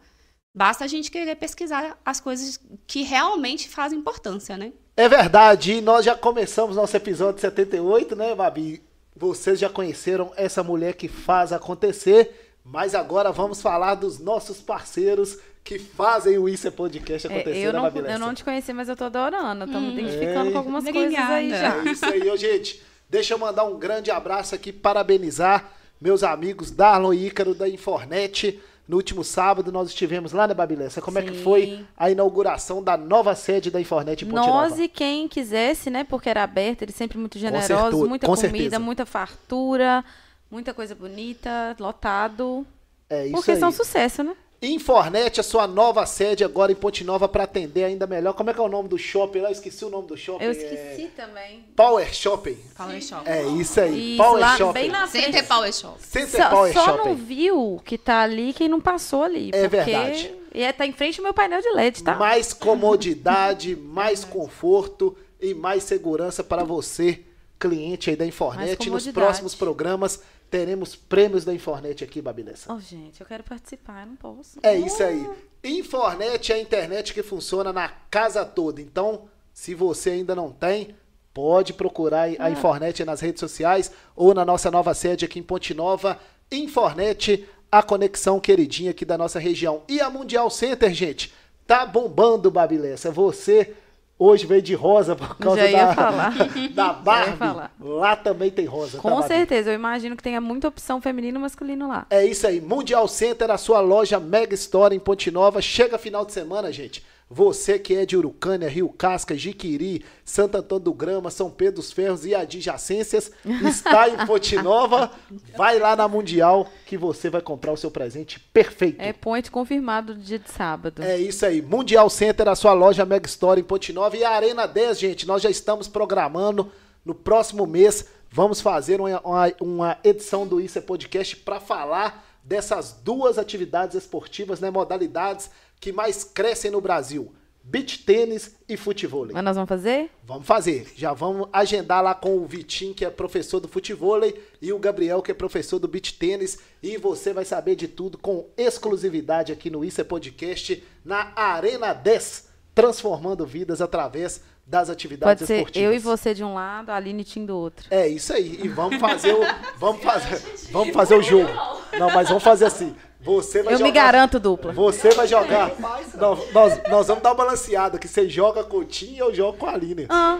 Basta 0.54 0.84
a 0.84 0.86
gente 0.86 1.10
querer 1.10 1.36
pesquisar 1.36 1.98
as 2.04 2.20
coisas 2.20 2.60
que 2.86 3.02
realmente 3.02 3.68
fazem 3.68 3.98
importância, 3.98 4.56
né? 4.56 4.72
É 4.96 5.08
verdade, 5.08 5.74
e 5.74 5.80
nós 5.80 6.04
já 6.04 6.14
começamos 6.14 6.76
nosso 6.76 6.94
episódio 6.94 7.40
78, 7.40 8.14
né, 8.14 8.34
Babi? 8.34 8.82
Vocês 9.16 9.58
já 9.58 9.70
conheceram 9.70 10.32
essa 10.36 10.62
mulher 10.62 10.94
que 10.94 11.08
faz 11.08 11.52
acontecer, 11.52 12.56
mas 12.62 12.94
agora 12.94 13.32
vamos 13.32 13.62
falar 13.62 13.94
dos 13.94 14.18
nossos 14.18 14.60
parceiros 14.60 15.38
que 15.64 15.78
fazem 15.78 16.36
o 16.38 16.48
Isso 16.48 16.66
é 16.66 16.70
Podcast 16.70 17.28
É, 17.28 17.30
acontecer, 17.30 17.58
eu, 17.58 17.72
né, 17.72 17.78
não, 17.78 18.10
eu 18.10 18.18
não 18.18 18.34
te 18.34 18.44
conheci, 18.44 18.72
mas 18.72 18.88
eu 18.88 18.96
tô 18.96 19.04
adorando. 19.04 19.66
Tô 19.66 19.80
me 19.80 19.92
identificando 19.92 20.46
Ei. 20.46 20.52
com 20.52 20.58
algumas 20.58 20.84
coisas 20.84 21.14
aí 21.14 21.50
já. 21.50 21.76
Obrigada. 21.76 21.88
É 21.88 21.92
isso 21.92 22.04
aí, 22.04 22.28
ô, 22.28 22.36
gente. 22.36 22.82
Deixa 23.08 23.34
eu 23.34 23.38
mandar 23.38 23.64
um 23.64 23.78
grande 23.78 24.10
abraço 24.10 24.54
aqui, 24.54 24.72
parabenizar 24.72 25.70
meus 26.00 26.22
amigos 26.24 26.70
Darlon 26.70 27.12
e 27.12 27.26
Ícaro 27.26 27.54
da 27.54 27.68
Infornet. 27.68 28.60
No 28.86 28.96
último 28.96 29.22
sábado 29.22 29.70
nós 29.70 29.88
estivemos 29.88 30.32
lá 30.32 30.46
na 30.46 30.54
Babilessa. 30.54 31.00
Como 31.00 31.18
é 31.18 31.22
que 31.22 31.34
Sim. 31.34 31.42
foi 31.42 31.86
a 31.96 32.10
inauguração 32.10 32.82
da 32.82 32.96
nova 32.96 33.34
sede 33.34 33.70
da 33.70 33.80
Infornet 33.80 34.24
em 34.24 34.28
Ponte 34.28 34.46
Nós 34.46 34.70
Nova? 34.70 34.82
e 34.82 34.88
quem 34.88 35.28
quisesse, 35.28 35.88
né? 35.88 36.04
Porque 36.04 36.28
era 36.28 36.42
aberto, 36.42 36.82
eles 36.82 36.94
sempre 36.94 37.16
muito 37.16 37.38
certeza, 37.38 37.68
generosos, 37.68 38.08
muita 38.08 38.26
com 38.26 38.34
comida, 38.34 38.50
certeza. 38.50 38.78
muita 38.78 39.06
fartura, 39.06 40.04
muita 40.50 40.74
coisa 40.74 40.94
bonita, 40.94 41.76
lotado. 41.78 42.66
É 43.08 43.24
isso 43.26 43.34
porque 43.34 43.52
aí. 43.52 43.58
são 43.58 43.70
sucesso, 43.70 44.22
né? 44.22 44.34
Infornet, 44.62 45.40
a 45.40 45.42
sua 45.42 45.66
nova 45.66 46.06
sede 46.06 46.44
agora 46.44 46.70
em 46.70 46.74
Ponte 46.76 47.02
Nova 47.02 47.28
para 47.28 47.42
atender 47.42 47.82
ainda 47.82 48.06
melhor. 48.06 48.32
Como 48.32 48.48
é 48.48 48.54
que 48.54 48.60
é 48.60 48.62
o 48.62 48.68
nome 48.68 48.88
do 48.88 48.96
shopping 48.96 49.40
lá? 49.40 49.48
Eu 49.48 49.52
esqueci 49.52 49.84
o 49.84 49.90
nome 49.90 50.06
do 50.06 50.16
shopping. 50.16 50.44
Eu 50.44 50.50
É 50.50 50.52
esqueci 50.52 51.10
também. 51.16 51.64
Power 51.74 52.14
Shopping. 52.14 52.56
Power 52.76 53.02
Shop. 53.02 53.28
É 53.28 53.42
isso 53.42 53.80
aí. 53.80 54.14
Isso, 54.14 54.22
Power 54.22 54.40
lá 54.40 54.56
Shopping. 54.56 54.72
bem 54.72 54.88
na 54.88 55.08
frente. 55.08 55.24
Center 55.24 55.46
Power 55.48 55.72
Shop. 55.72 56.00
Center 56.00 56.42
Só, 56.42 56.48
Power 56.50 56.72
só 56.72 56.84
Shopping. 56.84 57.08
não 57.08 57.16
viu 57.16 57.82
que 57.84 57.98
tá 57.98 58.22
ali 58.22 58.52
quem 58.52 58.68
não 58.68 58.80
passou 58.80 59.24
ali. 59.24 59.50
É 59.52 59.68
porque... 59.68 59.76
verdade. 59.84 60.34
E 60.54 60.62
é, 60.62 60.72
tá 60.72 60.86
em 60.86 60.92
frente 60.92 61.18
ao 61.18 61.24
meu 61.24 61.34
painel 61.34 61.60
de 61.60 61.70
LED, 61.70 62.04
tá? 62.04 62.14
Mais 62.14 62.52
comodidade, 62.52 63.74
mais 63.74 64.22
conforto 64.22 65.16
e 65.40 65.54
mais 65.54 65.82
segurança 65.82 66.44
para 66.44 66.62
você, 66.62 67.20
cliente 67.58 68.10
aí 68.10 68.16
da 68.16 68.24
Mais 68.24 68.34
Infornet. 68.34 68.90
Nos 68.90 69.08
próximos 69.08 69.54
programas 69.56 70.20
teremos 70.52 70.94
prêmios 70.94 71.46
da 71.46 71.54
Infornet 71.54 72.04
aqui, 72.04 72.20
Babilessa. 72.20 72.70
Oh, 72.70 72.78
gente, 72.78 73.18
eu 73.18 73.26
quero 73.26 73.42
participar, 73.42 74.02
eu 74.02 74.08
não 74.08 74.16
posso. 74.16 74.58
É 74.62 74.76
isso 74.76 75.02
aí. 75.02 75.26
Infornet 75.64 76.52
é 76.52 76.56
a 76.56 76.60
internet 76.60 77.14
que 77.14 77.22
funciona 77.22 77.72
na 77.72 77.88
casa 78.10 78.44
toda. 78.44 78.78
Então, 78.78 79.30
se 79.54 79.74
você 79.74 80.10
ainda 80.10 80.34
não 80.34 80.52
tem, 80.52 80.94
pode 81.32 81.72
procurar 81.72 82.28
a 82.38 82.50
Infornet 82.50 83.02
nas 83.02 83.22
redes 83.22 83.40
sociais 83.40 83.90
ou 84.14 84.34
na 84.34 84.44
nossa 84.44 84.70
nova 84.70 84.92
sede 84.92 85.24
aqui 85.24 85.38
em 85.38 85.42
Ponte 85.42 85.72
Nova. 85.72 86.20
Infornet, 86.50 87.48
a 87.70 87.82
conexão 87.82 88.38
queridinha 88.38 88.90
aqui 88.90 89.06
da 89.06 89.16
nossa 89.16 89.38
região. 89.38 89.82
E 89.88 90.02
a 90.02 90.10
Mundial 90.10 90.50
Center, 90.50 90.92
gente, 90.92 91.32
tá 91.66 91.86
bombando, 91.86 92.50
Babilessa. 92.50 93.10
Você 93.10 93.74
hoje 94.22 94.46
veio 94.46 94.62
de 94.62 94.74
rosa 94.74 95.16
por 95.16 95.36
causa 95.36 95.68
da, 95.68 95.94
falar. 95.94 96.34
da 96.72 96.92
Barbie. 96.92 97.70
Lá 97.80 98.16
também 98.16 98.50
tem 98.50 98.64
rosa, 98.64 98.96
tá, 98.96 99.02
Com 99.02 99.16
Babi? 99.16 99.28
certeza, 99.28 99.70
eu 99.70 99.74
imagino 99.74 100.16
que 100.16 100.22
tenha 100.22 100.40
muita 100.40 100.68
opção 100.68 101.00
feminino 101.00 101.38
e 101.38 101.42
masculino 101.42 101.88
lá. 101.88 102.06
É 102.10 102.24
isso 102.24 102.46
aí, 102.46 102.60
Mundial 102.60 103.06
Center, 103.08 103.50
a 103.50 103.58
sua 103.58 103.80
loja 103.80 104.18
Mega 104.20 104.54
Store 104.54 104.94
em 104.94 105.00
Ponte 105.00 105.30
Nova. 105.30 105.60
Chega 105.60 105.98
final 105.98 106.24
de 106.24 106.32
semana, 106.32 106.72
gente. 106.72 107.02
Você 107.34 107.78
que 107.78 107.94
é 107.94 108.04
de 108.04 108.16
Urucânia, 108.16 108.68
Rio 108.68 108.88
Casca, 108.90 109.34
Jiquiri, 109.36 110.04
Santo 110.24 110.56
Antônio 110.58 110.84
do 110.84 110.92
Grama, 110.92 111.30
São 111.30 111.50
Pedro 111.50 111.76
dos 111.76 111.90
Ferros 111.90 112.26
e 112.26 112.34
adjacências, 112.34 113.30
está 113.66 114.08
em 114.08 114.26
Ponte 114.26 114.56
Nova. 114.56 115.10
Vai 115.56 115.78
lá 115.78 115.96
na 115.96 116.06
Mundial 116.06 116.68
que 116.86 116.96
você 116.98 117.30
vai 117.30 117.40
comprar 117.40 117.72
o 117.72 117.76
seu 117.76 117.90
presente 117.90 118.38
perfeito. 118.38 119.00
É 119.00 119.12
point 119.12 119.50
confirmado 119.50 120.14
do 120.14 120.20
dia 120.20 120.38
de 120.38 120.50
sábado. 120.50 121.02
É 121.02 121.18
isso 121.18 121.46
aí. 121.46 121.62
Mundial 121.62 122.10
Center, 122.10 122.48
a 122.48 122.54
sua 122.54 122.72
loja 122.72 123.04
Mega 123.06 123.26
Store 123.26 123.60
em 123.60 123.64
Ponte 123.64 123.92
Nova. 123.92 124.16
E 124.16 124.22
a 124.24 124.30
Arena 124.30 124.66
10, 124.66 124.98
gente, 124.98 125.26
nós 125.26 125.40
já 125.42 125.48
estamos 125.50 125.88
programando 125.88 126.70
no 127.04 127.14
próximo 127.14 127.66
mês. 127.66 128.06
Vamos 128.30 128.60
fazer 128.60 129.00
uma, 129.00 129.20
uma- 129.20 129.52
uma 129.60 129.98
edição 130.04 130.46
do 130.46 130.60
Isso 130.60 130.78
é 130.78 130.80
Podcast 130.80 131.36
para 131.36 131.60
falar 131.60 132.26
dessas 132.44 132.92
duas 133.04 133.38
atividades 133.38 133.96
esportivas, 133.96 134.58
né, 134.58 134.68
modalidades 134.70 135.48
que 135.82 135.92
mais 135.92 136.22
crescem 136.22 136.70
no 136.70 136.80
Brasil: 136.80 137.34
beach 137.62 138.04
tênis 138.04 138.54
e 138.68 138.76
futebol. 138.76 139.26
Mas 139.32 139.44
nós 139.44 139.56
vamos 139.56 139.68
fazer? 139.68 140.10
Vamos 140.22 140.46
fazer. 140.46 140.92
Já 140.96 141.12
vamos 141.12 141.48
agendar 141.52 142.02
lá 142.02 142.14
com 142.14 142.38
o 142.38 142.46
Vitinho, 142.46 142.94
que 142.94 143.04
é 143.04 143.10
professor 143.10 143.58
do 143.58 143.66
futevôlei, 143.66 144.40
e 144.62 144.72
o 144.72 144.78
Gabriel, 144.78 145.20
que 145.20 145.32
é 145.32 145.34
professor 145.34 145.80
do 145.80 145.88
beach 145.88 146.14
tênis. 146.14 146.58
E 146.80 146.96
você 146.96 147.32
vai 147.32 147.44
saber 147.44 147.74
de 147.74 147.88
tudo 147.88 148.16
com 148.16 148.48
exclusividade 148.56 149.52
aqui 149.52 149.68
no 149.68 149.84
Isso 149.84 150.00
é 150.00 150.04
Podcast, 150.04 150.82
na 151.04 151.32
Arena 151.34 151.92
10, 151.92 152.48
transformando 152.72 153.44
vidas 153.44 153.80
através 153.80 154.40
das 154.66 154.88
atividades 154.88 155.40
Pode 155.40 155.46
ser 155.46 155.56
esportivas. 155.56 155.86
eu 155.88 155.92
e 155.94 155.98
você 155.98 156.32
de 156.34 156.42
um 156.44 156.54
lado, 156.54 156.90
a 156.90 156.96
Aline 156.96 157.22
e 157.22 157.24
Tim 157.24 157.44
do 157.44 157.56
outro. 157.56 157.86
É 157.90 158.06
isso 158.08 158.32
aí. 158.32 158.60
E 158.62 158.68
vamos 158.68 158.98
fazer 158.98 159.34
o. 159.34 159.40
Vamos 159.78 160.02
fazer, 160.02 160.40
vamos 160.70 160.94
fazer 160.94 161.14
o 161.16 161.22
jogo. 161.22 161.50
Não, 161.98 162.08
mas 162.10 162.28
vamos 162.28 162.42
fazer 162.44 162.66
assim. 162.66 162.94
Você 163.20 163.62
vai 163.62 163.74
Eu 163.74 163.78
jogar. 163.78 163.88
me 163.88 163.92
garanto 163.94 164.38
dupla. 164.40 164.72
Você 164.72 165.10
vai 165.10 165.26
jogar. 165.28 165.72
Não, 166.14 166.36
nós, 166.52 166.80
nós 166.88 167.06
vamos 167.08 167.22
dar 167.22 167.30
uma 167.30 167.34
balanceada, 167.36 167.98
que 167.98 168.06
você 168.08 168.28
joga 168.28 168.62
com 168.64 168.78
o 168.78 168.84
Tim 168.84 169.14
e 169.14 169.18
eu 169.18 169.34
jogo 169.34 169.58
com 169.58 169.66
a 169.66 169.72
Aline. 169.74 170.06
Ah, 170.08 170.38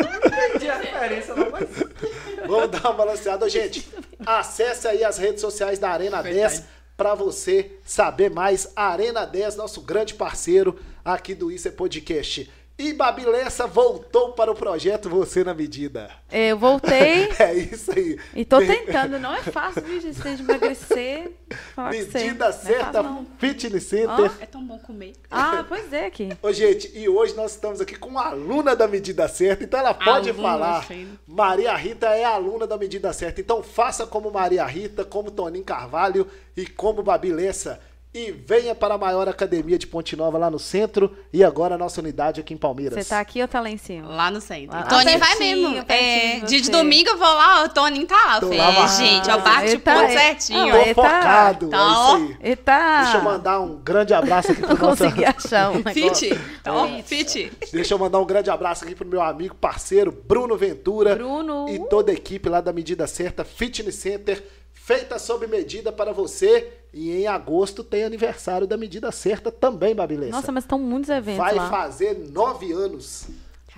Não 0.00 0.28
entendi 0.48 0.68
a 0.70 0.78
diferença, 0.78 1.34
não, 1.34 1.50
mas. 1.50 1.68
Vamos 2.46 2.70
dar 2.70 2.80
uma 2.88 2.92
balanceada. 2.94 3.48
Gente, 3.48 3.88
acesse 4.26 4.86
aí 4.88 5.04
as 5.04 5.18
redes 5.18 5.40
sociais 5.40 5.78
da 5.78 5.90
Arena 5.90 6.22
10 6.22 6.64
para 6.96 7.14
você 7.14 7.78
saber 7.84 8.30
mais. 8.30 8.70
Arena 8.76 9.24
10, 9.26 9.56
nosso 9.56 9.80
grande 9.82 10.14
parceiro 10.14 10.78
aqui 11.04 11.34
do 11.34 11.50
Isso 11.50 11.68
é 11.68 11.70
Podcast. 11.70 12.50
E 12.76 12.92
Babi 12.92 13.24
Lessa 13.24 13.68
voltou 13.68 14.32
para 14.32 14.50
o 14.50 14.54
projeto 14.56 15.08
Você 15.08 15.44
na 15.44 15.54
Medida. 15.54 16.10
eu 16.32 16.58
voltei 16.58 17.28
É 17.38 17.54
isso 17.54 17.92
aí. 17.92 18.18
e 18.34 18.44
tô 18.44 18.58
tentando. 18.58 19.16
Não 19.20 19.32
é 19.32 19.40
fácil, 19.42 19.80
viu, 19.82 20.00
gente, 20.00 20.20
de 20.20 20.42
emagrecer. 20.42 21.30
Com 21.76 21.84
você. 21.84 22.18
Medida 22.24 22.34
Não 22.46 22.48
é 22.48 22.52
certa, 22.52 22.84
fácil, 22.84 23.02
não. 23.04 23.26
Fitness 23.38 23.84
Center. 23.84 24.28
É 24.40 24.46
tão 24.46 24.66
bom 24.66 24.76
comer. 24.80 25.12
Ah, 25.30 25.64
pois 25.68 25.92
é, 25.92 26.06
aqui. 26.06 26.30
Ô, 26.42 26.52
gente, 26.52 26.90
e 26.98 27.08
hoje 27.08 27.36
nós 27.36 27.52
estamos 27.52 27.80
aqui 27.80 27.94
com 27.94 28.08
uma 28.08 28.26
aluna 28.30 28.74
da 28.74 28.88
Medida 28.88 29.28
Certa, 29.28 29.62
então 29.62 29.78
ela 29.78 29.94
pode 29.94 30.30
Aluna, 30.30 30.42
falar. 30.48 30.82
filho. 30.84 31.16
Maria 31.28 31.76
Rita 31.76 32.08
é 32.08 32.24
aluna 32.24 32.66
da 32.66 32.76
Medida 32.76 33.12
Certa, 33.12 33.40
então 33.40 33.62
faça 33.62 34.04
como 34.04 34.32
Maria 34.32 34.64
Rita, 34.66 35.04
como 35.04 35.30
Toninho 35.30 35.64
Carvalho 35.64 36.26
e 36.56 36.66
como 36.66 37.04
Babi 37.04 37.30
Lessa. 37.32 37.78
E 38.16 38.30
venha 38.30 38.76
para 38.76 38.94
a 38.94 38.98
maior 38.98 39.28
academia 39.28 39.76
de 39.76 39.88
Ponte 39.88 40.14
Nova 40.14 40.38
lá 40.38 40.48
no 40.48 40.56
centro 40.58 41.10
e 41.32 41.42
agora 41.42 41.74
a 41.74 41.78
nossa 41.78 42.00
unidade 42.00 42.40
aqui 42.40 42.54
em 42.54 42.56
Palmeiras. 42.56 42.94
Você 43.04 43.08
tá 43.08 43.18
aqui 43.18 43.42
ou 43.42 43.48
tá 43.48 43.60
lá 43.60 43.68
em 43.68 43.76
cima? 43.76 44.08
Lá 44.08 44.30
no 44.30 44.40
centro. 44.40 44.70
Lá- 44.76 44.84
Toninho 44.84 45.18
lá 45.18 45.26
vai 45.26 45.36
mesmo. 45.36 45.84
É, 45.88 46.38
de 46.38 46.46
dia 46.46 46.60
de 46.60 46.70
domingo 46.70 47.10
eu 47.10 47.18
vou 47.18 47.26
lá, 47.26 47.64
o 47.64 47.68
Toninho 47.70 48.06
tá 48.06 48.14
lá. 48.24 48.34
Tô 48.40 48.46
falei, 48.46 48.58
lá, 48.60 48.70
é, 48.72 48.78
mas- 48.78 48.96
gente, 48.98 49.28
eu 49.28 49.40
bate 49.40 49.66
Ele 49.66 49.76
o 49.76 49.80
tá- 49.80 49.94
ponto 49.96 50.12
certinho. 50.12 50.70
Tô 50.70 50.76
ele 50.78 50.94
tá- 50.94 51.02
focado, 51.02 51.68
tá, 51.70 51.76
é 51.76 51.80
ó. 51.80 52.16
isso 52.18 52.26
aí. 52.28 52.36
Eita! 52.50 53.00
Deixa 53.02 53.16
eu 53.16 53.22
mandar 53.24 53.60
um 53.60 53.76
grande 53.82 54.14
abraço 54.14 54.52
aqui 54.52 54.60
pro 54.62 54.68
nosso... 54.78 54.86
consegui 55.04 55.24
achar 55.26 55.70
um. 55.72 55.82
Fit. 55.82 56.30
Ó, 56.68 57.02
fit. 57.02 57.52
Deixa 57.72 57.94
eu 57.94 57.98
mandar 57.98 58.20
um 58.20 58.24
grande 58.24 58.48
abraço 58.48 58.84
aqui 58.84 58.94
pro 58.94 59.08
meu 59.08 59.22
amigo, 59.22 59.56
parceiro, 59.56 60.12
Bruno 60.12 60.56
Ventura. 60.56 61.16
Bruno. 61.16 61.68
E 61.68 61.80
toda 61.88 62.12
a 62.12 62.14
equipe 62.14 62.48
lá 62.48 62.60
da 62.60 62.72
Medida 62.72 63.08
Certa 63.08 63.44
Fitness 63.44 63.96
Center, 63.96 64.40
feita 64.72 65.18
sob 65.18 65.48
medida 65.48 65.90
para 65.90 66.12
você. 66.12 66.74
E 66.94 67.10
em 67.10 67.26
agosto 67.26 67.82
tem 67.82 68.04
aniversário 68.04 68.68
da 68.68 68.76
Medida 68.76 69.10
Certa 69.10 69.50
também, 69.50 69.94
Babilessa. 69.96 70.30
Nossa, 70.30 70.52
mas 70.52 70.62
estão 70.62 70.78
muitos 70.78 71.10
eventos 71.10 71.38
Vai 71.38 71.52
lá. 71.54 71.68
fazer 71.68 72.16
nove 72.30 72.72
anos. 72.72 73.26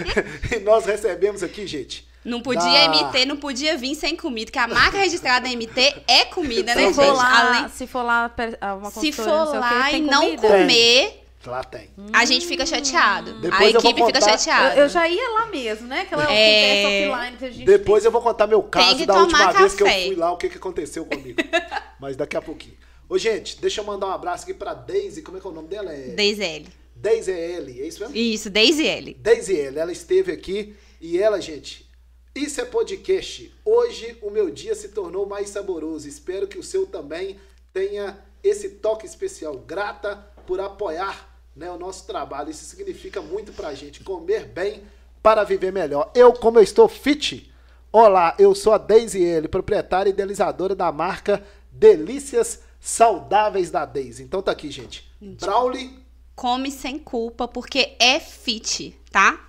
e 0.54 0.58
nós 0.60 0.84
recebemos 0.84 1.42
aqui, 1.42 1.66
gente. 1.66 2.06
Não 2.24 2.40
podia 2.40 2.62
da- 2.88 2.88
MT, 2.88 3.24
não 3.26 3.36
podia 3.36 3.76
vir 3.76 3.94
sem 3.94 4.16
comida, 4.16 4.50
que 4.50 4.58
a 4.58 4.66
marca 4.66 4.96
registrada 4.98 5.46
MT 5.48 5.94
é 6.08 6.24
comida, 6.26 6.74
né, 6.74 6.88
Se 6.88 6.94
Se 6.94 6.94
gente? 6.94 7.06
for 7.06 7.12
lá, 7.16 7.40
Além- 7.56 7.68
se 7.68 7.86
for 7.86 8.02
lá 8.02 8.30
uma 8.78 8.90
se 8.90 9.12
for 9.12 9.26
não 9.26 9.46
sei 9.50 9.58
o 9.58 9.62
quê, 9.62 9.74
lá 9.74 9.88
e 9.88 9.92
tem 9.92 10.02
não 10.02 10.36
comer, 10.36 11.20
Lá 11.46 11.62
tem. 11.62 11.90
a 12.14 12.24
gente 12.24 12.46
fica 12.46 12.64
chateado. 12.64 13.34
Depois 13.40 13.60
a 13.60 13.64
eu 13.66 13.72
vou 13.72 13.90
equipe 13.90 14.06
fica 14.06 14.18
contar- 14.20 14.38
chateada. 14.38 14.74
Eu, 14.76 14.84
eu 14.84 14.88
já 14.88 15.06
ia 15.06 15.28
lá 15.38 15.46
mesmo, 15.46 15.86
né? 15.86 16.00
Aquela 16.00 16.32
É. 16.32 17.02
é... 17.04 17.10
offline 17.10 17.36
que 17.36 17.44
a 17.44 17.50
gente 17.50 17.66
Depois 17.66 18.02
eu 18.06 18.10
vou 18.10 18.22
contar 18.22 18.46
meu 18.46 18.62
caso 18.62 18.96
que 18.96 19.04
da 19.04 19.18
última 19.20 19.52
vez 19.52 19.74
que 19.74 19.82
eu 19.82 19.86
café. 19.86 20.06
fui 20.06 20.14
lá, 20.16 20.32
o 20.32 20.38
que, 20.38 20.48
que 20.48 20.56
aconteceu 20.56 21.04
comigo. 21.04 21.38
Mas 22.00 22.16
daqui 22.16 22.36
a 22.38 22.40
pouquinho. 22.40 22.76
Ô, 23.08 23.18
gente, 23.18 23.60
deixa 23.60 23.80
eu 23.80 23.84
mandar 23.84 24.06
um 24.06 24.12
abraço 24.12 24.44
aqui 24.44 24.54
pra 24.54 24.72
Daisy. 24.72 25.22
Como 25.22 25.36
é 25.36 25.40
que 25.40 25.46
é 25.46 25.50
o 25.50 25.52
nome 25.52 25.68
dela? 25.68 25.92
É 25.92 26.08
Daisy 26.08 26.42
L. 26.42 26.68
Daisy 26.96 27.30
L, 27.32 27.80
é 27.80 27.86
isso 27.86 28.00
mesmo? 28.00 28.16
Isso, 28.16 28.50
Daisy 28.50 28.86
L. 28.86 29.14
Daisy 29.20 29.60
L, 29.60 29.78
ela 29.78 29.92
esteve 29.92 30.32
aqui 30.32 30.74
e 31.00 31.18
ela, 31.18 31.40
gente, 31.40 31.90
isso 32.34 32.60
é 32.60 32.64
podcast. 32.64 33.52
Hoje 33.64 34.16
o 34.22 34.30
meu 34.30 34.50
dia 34.50 34.74
se 34.74 34.88
tornou 34.88 35.26
mais 35.26 35.50
saboroso. 35.50 36.08
Espero 36.08 36.48
que 36.48 36.58
o 36.58 36.62
seu 36.62 36.86
também 36.86 37.38
tenha 37.72 38.18
esse 38.42 38.70
toque 38.70 39.04
especial. 39.04 39.58
Grata 39.58 40.16
por 40.46 40.60
apoiar 40.60 41.38
né, 41.54 41.70
o 41.70 41.78
nosso 41.78 42.06
trabalho. 42.06 42.50
Isso 42.50 42.64
significa 42.64 43.20
muito 43.20 43.52
pra 43.52 43.74
gente. 43.74 44.02
Comer 44.02 44.46
bem 44.46 44.82
para 45.22 45.44
viver 45.44 45.72
melhor. 45.72 46.10
Eu, 46.14 46.32
como 46.32 46.58
eu 46.58 46.62
estou 46.62 46.88
fit, 46.88 47.52
olá, 47.92 48.34
eu 48.38 48.54
sou 48.54 48.72
a 48.72 48.78
Daisy 48.78 49.22
L, 49.24 49.46
proprietária 49.48 50.08
e 50.08 50.12
idealizadora 50.12 50.74
da 50.74 50.90
marca 50.90 51.44
Delícias 51.70 52.60
Saudáveis 52.88 53.70
da 53.70 53.86
Daisy. 53.86 54.22
Então 54.22 54.42
tá 54.42 54.52
aqui, 54.52 54.70
gente. 54.70 55.10
Brawley 55.40 55.98
Come 56.36 56.70
sem 56.70 56.98
culpa, 56.98 57.48
porque 57.48 57.96
é 57.98 58.20
fit, 58.20 58.94
tá? 59.10 59.40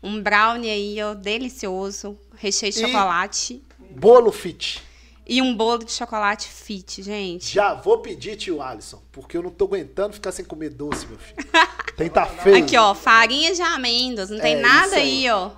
Um 0.00 0.22
brownie 0.22 0.70
aí, 0.70 1.02
ó, 1.02 1.12
delicioso, 1.14 2.16
recheio 2.36 2.70
de 2.72 2.78
E- 2.78 2.86
chocolate. 2.86 3.64
Bolo 3.90 4.30
Fit. 4.30 4.80
E 5.26 5.42
um 5.42 5.54
bolo 5.56 5.84
de 5.84 5.90
chocolate 5.92 6.48
fit, 6.48 7.02
gente. 7.02 7.52
Já 7.52 7.74
vou 7.74 7.98
pedir, 7.98 8.36
tio 8.36 8.62
Alisson, 8.62 9.02
porque 9.10 9.36
eu 9.36 9.42
não 9.42 9.50
tô 9.50 9.64
aguentando 9.64 10.12
ficar 10.14 10.30
sem 10.32 10.44
comer 10.44 10.70
doce, 10.70 11.06
meu 11.06 11.18
filho. 11.18 11.36
Tem 11.96 12.08
tá 12.08 12.24
feio. 12.26 12.62
Aqui, 12.64 12.76
ó, 12.76 12.94
farinha 12.94 13.52
de 13.54 13.60
amêndoas. 13.60 14.30
Não 14.30 14.38
tem 14.38 14.54
É, 14.54 14.60
nada 14.60 14.86
isso 14.86 14.94
aí. 14.94 15.26
aí, 15.26 15.30
ó. 15.30 15.50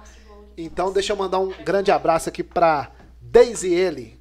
Então 0.56 0.90
deixa 0.92 1.12
eu 1.12 1.16
mandar 1.16 1.38
um 1.38 1.52
grande 1.62 1.90
abraço 1.92 2.28
aqui 2.30 2.42
pra 2.42 2.90
Daisy 3.20 3.74
L, 3.74 4.18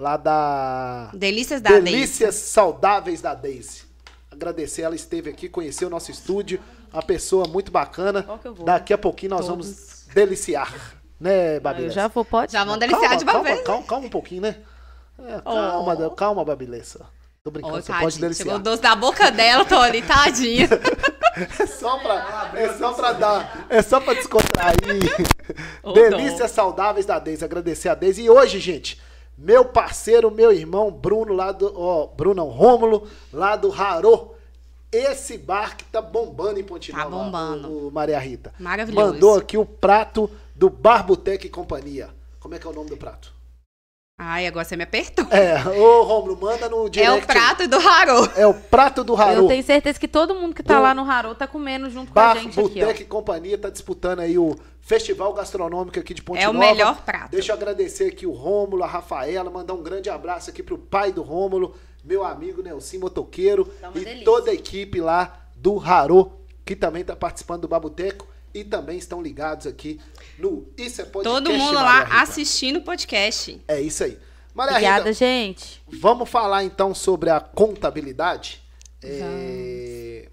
lá 0.00 0.16
da 0.16 1.10
Delícias 1.12 1.60
da 1.60 1.70
Daisy. 1.70 1.84
Delícias 1.84 2.34
Saudáveis 2.34 3.20
da 3.20 3.34
Daisy. 3.34 3.82
Agradecer, 4.30 4.82
ela 4.82 4.94
esteve 4.94 5.28
aqui, 5.28 5.48
conheceu 5.48 5.88
o 5.88 5.90
nosso 5.90 6.10
estúdio, 6.10 6.58
uma 6.92 7.02
pessoa 7.02 7.46
muito 7.46 7.70
bacana. 7.70 8.22
Qual 8.22 8.38
que 8.38 8.48
eu 8.48 8.54
vou? 8.54 8.64
Daqui 8.64 8.92
a 8.92 8.98
pouquinho 8.98 9.30
nós 9.30 9.46
Todos. 9.46 9.66
vamos 9.66 10.06
deliciar, 10.14 10.74
né, 11.20 11.56
Eu 11.56 11.60
Babilessa? 11.60 11.94
já 11.94 12.08
vou, 12.08 12.24
pode? 12.24 12.52
Já 12.52 12.64
vão 12.64 12.78
deliciar 12.78 13.16
de 13.16 13.24
uma 13.24 13.32
calma, 13.32 13.48
vez. 13.48 13.60
calma, 13.62 13.82
calma 13.86 14.06
um 14.06 14.10
pouquinho, 14.10 14.42
né? 14.42 14.56
É, 15.18 15.40
calma, 15.42 16.06
Oh. 16.06 16.10
calma, 16.12 16.44
Babilessa. 16.44 17.04
Tô 17.44 17.50
brincando, 17.50 17.74
Ó, 17.74 17.80
você 17.80 17.86
tadinho, 17.88 18.04
pode 18.06 18.20
deliciar. 18.20 18.44
Chegou 18.44 18.58
o 18.58 18.62
doce 18.62 18.82
da 18.82 18.94
boca 18.96 19.30
dela, 19.30 19.64
tô 19.64 19.76
ali, 19.76 20.00
tadinha. 20.02 20.68
É 21.60 21.64
só 21.66 21.96
pra, 21.98 22.50
é 22.54 22.72
só 22.76 22.92
pra 22.92 23.12
dar, 23.12 23.66
é 23.70 23.80
só 23.80 24.00
pra 24.00 24.14
descontrair. 24.14 24.76
Ô, 25.82 25.92
Delícias 25.92 26.50
saudáveis 26.50 27.06
da 27.06 27.20
Deise, 27.20 27.44
agradecer 27.44 27.88
a 27.88 27.94
Deise. 27.94 28.20
E 28.22 28.28
hoje, 28.28 28.58
gente, 28.58 29.00
meu 29.40 29.64
parceiro, 29.64 30.30
meu 30.30 30.52
irmão 30.52 30.90
Bruno, 30.92 31.32
lá 31.32 31.50
do, 31.50 31.72
ó, 31.74 32.06
Bruno 32.06 32.34
não, 32.44 32.48
Rômulo, 32.50 33.08
lá 33.32 33.56
do 33.56 33.70
Rarô. 33.70 34.34
Esse 34.92 35.38
bar 35.38 35.76
que 35.76 35.84
tá 35.84 36.02
bombando 36.02 36.58
em 36.60 36.64
Ponte 36.64 36.90
Tá 36.92 37.04
Nova, 37.08 37.24
bombando. 37.24 37.68
o, 37.68 37.88
o 37.88 37.90
Maria 37.92 38.18
Rita. 38.18 38.52
Maravilhoso. 38.58 39.12
Mandou 39.14 39.36
aqui 39.38 39.56
o 39.56 39.64
prato 39.64 40.28
do 40.54 40.68
Barbotec 40.68 41.46
e 41.46 41.50
Companhia. 41.50 42.10
Como 42.38 42.54
é 42.54 42.58
que 42.58 42.66
é 42.66 42.70
o 42.70 42.72
nome 42.74 42.90
do 42.90 42.96
prato? 42.96 43.32
Ai, 44.22 44.46
agora 44.46 44.66
você 44.66 44.76
me 44.76 44.82
apertou. 44.84 45.26
É, 45.30 45.56
ô 45.78 46.02
Rômulo, 46.02 46.38
manda 46.38 46.68
no 46.68 46.90
direct. 46.90 47.10
É 47.10 47.22
o 47.22 47.26
prato 47.26 47.66
do 47.66 47.76
Harô. 47.78 48.28
É 48.36 48.46
o 48.46 48.52
prato 48.52 49.02
do 49.02 49.14
Rarô. 49.14 49.44
Eu 49.44 49.48
tenho 49.48 49.62
certeza 49.62 49.98
que 49.98 50.06
todo 50.06 50.34
mundo 50.34 50.54
que 50.54 50.62
tá 50.62 50.76
Do- 50.76 50.82
lá 50.82 50.92
no 50.94 51.10
Harô 51.10 51.34
tá 51.34 51.46
comendo 51.46 51.88
junto 51.88 52.12
com 52.12 52.18
a 52.20 52.34
Bar 52.34 52.34
gente 52.38 52.48
aqui, 52.60 52.60
ó. 52.60 52.84
Boteca 52.86 53.02
e 53.02 53.04
Companhia 53.06 53.56
tá 53.56 53.70
disputando 53.70 54.20
aí 54.20 54.36
o 54.36 54.54
Festival 54.82 55.32
Gastronômico 55.32 55.98
aqui 55.98 56.12
de 56.12 56.22
Ponte 56.22 56.42
É 56.42 56.48
o 56.48 56.52
Nova. 56.52 56.66
melhor 56.66 57.00
prato. 57.02 57.30
Deixa 57.30 57.52
eu 57.52 57.56
agradecer 57.56 58.08
aqui 58.08 58.26
o 58.26 58.32
Rômulo, 58.32 58.84
a 58.84 58.86
Rafaela, 58.86 59.48
mandar 59.50 59.72
um 59.72 59.82
grande 59.82 60.10
abraço 60.10 60.50
aqui 60.50 60.62
pro 60.62 60.76
pai 60.76 61.12
do 61.12 61.22
Rômulo, 61.22 61.74
meu 62.04 62.22
amigo 62.22 62.62
Nelson 62.62 62.98
Motoqueiro 62.98 63.64
Tá 63.80 63.90
e 63.94 64.00
delícia. 64.00 64.24
toda 64.26 64.50
a 64.50 64.54
equipe 64.54 65.00
lá 65.00 65.46
do 65.56 65.76
Rarô, 65.78 66.30
que 66.64 66.76
também 66.76 67.02
tá 67.04 67.16
participando 67.16 67.62
do 67.62 67.68
Baboteco 67.68 68.26
e 68.52 68.64
também 68.64 68.98
estão 68.98 69.22
ligados 69.22 69.66
aqui 69.66 69.98
no 70.40 70.66
Isso 70.76 71.02
é 71.02 71.04
Podcast. 71.04 71.44
Todo 71.44 71.52
mundo 71.52 71.74
lá 71.74 72.22
assistindo 72.22 72.78
o 72.78 72.82
podcast. 72.82 73.60
É 73.68 73.80
isso 73.80 74.04
aí. 74.04 74.18
Maria 74.54 74.72
Obrigada, 74.72 74.98
Rita, 75.10 75.12
gente. 75.12 75.82
vamos 75.86 76.28
falar 76.28 76.64
então 76.64 76.94
sobre 76.94 77.30
a 77.30 77.38
contabilidade? 77.38 78.62
É... 79.02 80.28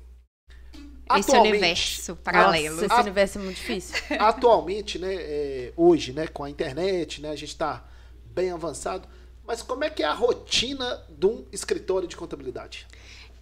Esse 1.15 1.37
universo 1.37 2.15
paralelo. 2.17 2.75
Nossa, 2.75 2.85
esse 2.85 3.01
universo 3.01 3.37
é 3.37 3.41
muito 3.41 3.57
difícil. 3.57 3.95
atualmente, 4.19 4.99
né, 4.99 5.13
é, 5.13 5.73
hoje, 5.77 6.11
né, 6.11 6.27
com 6.27 6.43
a 6.43 6.49
internet, 6.49 7.21
né, 7.21 7.29
a 7.29 7.35
gente 7.35 7.49
está 7.49 7.85
bem 8.25 8.51
avançado. 8.51 9.07
Mas 9.45 9.61
como 9.61 9.85
é 9.85 9.89
que 9.89 10.03
é 10.03 10.05
a 10.05 10.13
rotina 10.13 11.01
de 11.09 11.25
um 11.25 11.45
escritório 11.51 12.07
de 12.07 12.17
contabilidade? 12.17 12.85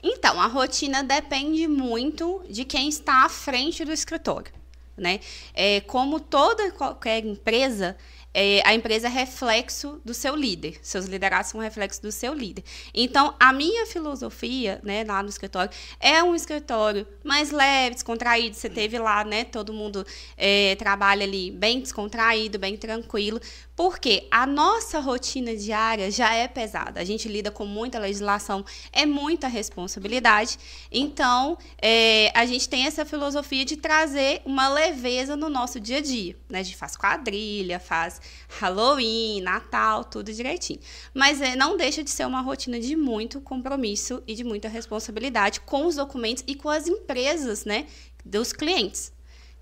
Então, 0.03 0.39
a 0.39 0.45
rotina 0.45 1.03
depende 1.03 1.67
muito 1.67 2.43
de 2.47 2.63
quem 2.63 2.87
está 2.87 3.25
à 3.25 3.29
frente 3.29 3.83
do 3.83 3.91
escritório, 3.91 4.53
né? 4.97 5.19
É, 5.53 5.81
como 5.81 6.19
toda 6.19 6.71
qualquer 6.71 7.25
empresa, 7.25 7.95
é, 8.37 8.61
a 8.65 8.75
empresa 8.75 9.07
é 9.07 9.09
reflexo 9.09 10.01
do 10.03 10.13
seu 10.13 10.35
líder. 10.35 10.77
Seus 10.81 11.05
liderados 11.05 11.51
são 11.51 11.61
reflexo 11.61 12.01
do 12.01 12.11
seu 12.11 12.33
líder. 12.33 12.65
Então, 12.93 13.33
a 13.39 13.53
minha 13.53 13.85
filosofia, 13.85 14.81
né, 14.83 15.05
lá 15.05 15.23
no 15.23 15.29
escritório, 15.29 15.71
é 16.01 16.21
um 16.21 16.35
escritório 16.35 17.07
mais 17.23 17.51
leve, 17.51 17.95
descontraído. 17.95 18.53
Você 18.53 18.69
teve 18.69 18.99
lá, 18.99 19.23
né, 19.23 19.45
todo 19.45 19.71
mundo 19.71 20.05
é, 20.35 20.75
trabalha 20.75 21.23
ali 21.23 21.49
bem 21.49 21.79
descontraído, 21.79 22.59
bem 22.59 22.75
tranquilo. 22.75 23.39
Porque 23.75 24.27
a 24.31 24.47
nossa 24.47 24.99
rotina 24.99 25.55
diária 25.55 26.09
já 26.09 26.33
é 26.33 26.47
pesada. 26.47 27.01
A 27.01 27.03
gente 27.03 27.27
lida 27.27 27.51
com 27.51 27.65
muita 27.65 27.99
legislação, 27.99 28.63
é 28.91 29.05
muita 29.05 29.47
responsabilidade. 29.47 30.57
Então, 30.91 31.57
é, 31.81 32.31
a 32.33 32.45
gente 32.45 32.69
tem 32.69 32.85
essa 32.85 33.03
filosofia 33.05 33.65
de 33.65 33.75
trazer 33.75 34.41
uma 34.45 34.69
leveza 34.69 35.35
no 35.35 35.49
nosso 35.49 35.79
dia 35.79 35.97
a 35.97 36.01
dia. 36.01 36.37
Né? 36.49 36.59
A 36.59 36.63
gente 36.63 36.77
faz 36.77 36.95
quadrilha, 36.95 37.79
faz 37.79 38.21
Halloween, 38.59 39.41
Natal, 39.41 40.05
tudo 40.05 40.31
direitinho. 40.31 40.79
Mas 41.13 41.41
é, 41.41 41.55
não 41.55 41.75
deixa 41.75 42.03
de 42.03 42.09
ser 42.09 42.25
uma 42.25 42.41
rotina 42.41 42.79
de 42.79 42.95
muito 42.95 43.41
compromisso 43.41 44.23
e 44.25 44.35
de 44.35 44.43
muita 44.43 44.69
responsabilidade 44.69 45.59
com 45.59 45.85
os 45.85 45.95
documentos 45.95 46.43
e 46.47 46.55
com 46.55 46.69
as 46.69 46.87
empresas 46.87 47.65
né, 47.65 47.87
dos 48.23 48.53
clientes. 48.53 49.14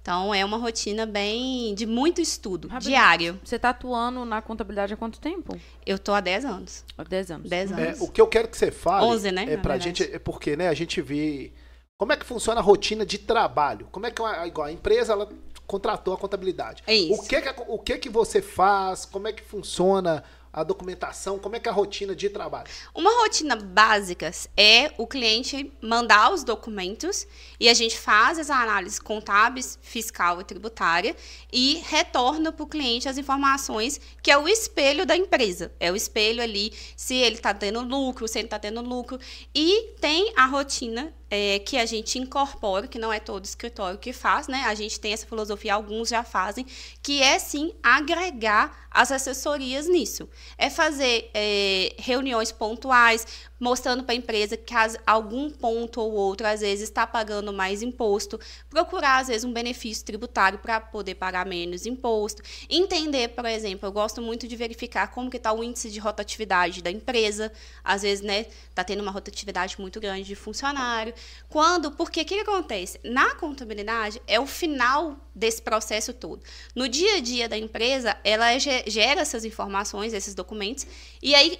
Então, 0.04 0.36
é 0.36 0.44
uma 0.44 0.58
rotina 0.58 1.06
bem 1.06 1.74
de 1.74 1.86
muito 1.86 2.20
estudo, 2.20 2.68
diário. 2.82 3.40
Você 3.42 3.56
está 3.56 3.70
atuando 3.70 4.26
na 4.26 4.42
contabilidade 4.42 4.94
há 4.94 4.98
quanto 4.98 5.18
tempo? 5.18 5.58
Eu 5.86 5.98
tô 5.98 6.14
há 6.14 6.20
10 6.20 6.44
anos. 6.44 6.84
Há 6.98 7.04
10 7.06 7.32
anos. 7.32 7.50
10 7.50 7.72
É, 7.72 7.74
anos. 7.88 8.02
o 8.02 8.10
que 8.12 8.20
eu 8.20 8.28
quero 8.28 8.50
que 8.50 8.58
você 8.58 8.70
fale 8.70 9.06
11, 9.06 9.32
né, 9.32 9.44
é 9.44 9.46
pra 9.56 9.76
verdade. 9.78 9.84
gente, 9.86 10.04
é 10.14 10.20
porque, 10.20 10.58
né, 10.58 10.68
a 10.68 10.74
gente 10.74 11.02
vê 11.02 11.54
como 11.98 12.12
é 12.12 12.18
que 12.18 12.26
funciona 12.26 12.60
a 12.60 12.64
rotina 12.64 13.06
de 13.06 13.18
trabalho. 13.18 13.88
Como 13.94 14.06
é 14.06 14.12
que 14.12 14.22
uma, 14.22 14.46
igual 14.46 14.68
a 14.68 14.72
empresa 14.74 15.14
ela 15.14 15.30
contratou 15.66 16.14
a 16.14 16.18
contabilidade. 16.18 16.84
É 16.86 16.94
isso. 16.94 17.22
O 17.22 17.26
que 17.26 17.42
que, 17.42 17.54
o 17.70 17.80
que 17.80 17.98
que 17.98 18.10
você 18.10 18.42
faz? 18.42 19.06
Como 19.06 19.30
é 19.30 19.32
que 19.32 19.42
funciona 19.42 20.22
a 20.54 20.64
documentação? 20.64 21.40
Como 21.40 21.56
é 21.56 21.60
que 21.60 21.68
é 21.68 21.72
a 21.72 21.76
rotina 21.76 22.16
de 22.16 22.30
trabalho? 22.30 22.70
Uma 22.94 23.12
rotina 23.24 23.56
básica 23.56 24.32
é 24.56 24.94
o 25.00 25.08
cliente 25.08 25.74
mandar 25.82 26.32
os 26.32 26.44
documentos 26.44 27.26
e 27.60 27.68
a 27.68 27.74
gente 27.74 27.98
faz 27.98 28.38
as 28.38 28.52
análises 28.52 29.00
contábeis, 29.00 29.80
fiscal 29.82 30.40
e 30.40 30.44
tributária 30.44 31.16
e 31.52 31.82
retorna 31.88 32.52
para 32.52 32.64
o 32.64 32.68
cliente 32.68 33.10
as 33.10 33.18
informações 33.18 34.00
que 34.22 34.30
é 34.30 34.38
o 34.38 34.48
espelho 34.48 35.06
da 35.06 35.18
empresa. 35.18 35.72
É 35.80 35.92
o 35.92 35.96
espelho 35.96 36.44
ali 36.44 36.72
se 36.96 37.16
ele 37.16 37.36
está 37.36 37.54
tendo 37.54 37.82
lucro, 37.82 38.28
se 38.28 38.38
ele 38.38 38.48
está 38.48 38.60
tendo 38.60 38.82
lucro. 38.82 39.20
E 39.56 39.96
tem 40.00 40.32
a 40.38 40.46
rotina 40.46 41.14
é, 41.36 41.58
que 41.58 41.78
a 41.78 41.86
gente 41.88 42.20
incorpora, 42.20 42.88
que 42.88 43.00
não 43.00 43.12
é 43.12 43.20
todo 43.20 43.44
escritório 43.44 43.98
que 43.98 44.14
faz, 44.14 44.48
né? 44.48 44.66
A 44.68 44.76
gente 44.76 45.00
tem 45.00 45.14
essa 45.14 45.26
filosofia, 45.26 45.74
alguns 45.74 46.10
já 46.10 46.24
fazem, 46.24 46.64
que 47.02 47.24
é 47.24 47.40
sim 47.40 47.74
agregar 47.82 48.88
as 48.92 49.12
assessorias 49.12 49.88
nisso. 49.88 50.30
É 50.60 50.70
fazer 50.70 51.32
é, 51.34 51.96
reuniões 51.98 52.52
pontuais, 52.52 53.26
mostrando 53.60 54.04
para 54.04 54.14
a 54.14 54.16
empresa 54.16 54.56
que 54.56 54.76
as- 54.76 54.96
algum 55.08 55.50
ponto 55.50 56.00
ou 56.00 56.12
outro, 56.12 56.46
às 56.46 56.60
vezes, 56.62 56.84
está 56.90 57.08
pagando 57.08 57.52
mais 57.52 57.82
imposto, 57.82 58.40
procurar, 58.70 59.20
às 59.22 59.30
vezes, 59.30 59.44
um 59.44 59.52
benefício 59.54 60.06
tributário 60.06 60.60
para 60.60 60.80
poder 60.80 61.16
pagar 61.16 61.48
menos 61.48 61.88
imposto, 61.88 62.44
entender, 62.70 63.30
por 63.30 63.46
exemplo, 63.46 63.88
eu 63.88 63.92
gosto 63.92 64.22
muito 64.22 64.48
de 64.48 64.56
verificar 64.56 65.08
como 65.08 65.32
que 65.32 65.38
está 65.38 65.52
o 65.52 65.64
índice 65.64 65.90
de 65.90 65.98
rotatividade 66.00 66.84
da 66.84 66.92
empresa, 66.92 67.52
às 67.84 68.04
vezes, 68.04 68.24
né, 68.24 68.46
está 68.70 68.84
tendo 68.84 69.02
uma 69.02 69.12
rotatividade 69.12 69.80
muito 69.80 70.00
grande 70.00 70.24
de 70.26 70.36
funcionário, 70.36 71.14
quando, 71.50 71.92
porque 71.92 72.22
o 72.22 72.26
que, 72.26 72.36
que 72.36 72.42
acontece? 72.42 73.00
Na 73.04 73.36
contabilidade, 73.36 74.22
é 74.28 74.40
o 74.40 74.48
final 74.48 75.18
desse 75.36 75.62
processo 75.62 76.12
todo. 76.14 76.42
No 76.76 76.88
dia 76.88 77.18
a 77.18 77.20
dia 77.20 77.48
da 77.48 77.58
empresa, 77.58 78.18
ela 78.24 78.58
ge- 78.58 78.84
gera 78.88 79.22
essas 79.22 79.46
informações, 79.46 80.14
esses 80.14 80.34
documentos, 80.34 80.88
e 81.22 81.36
aí 81.36 81.60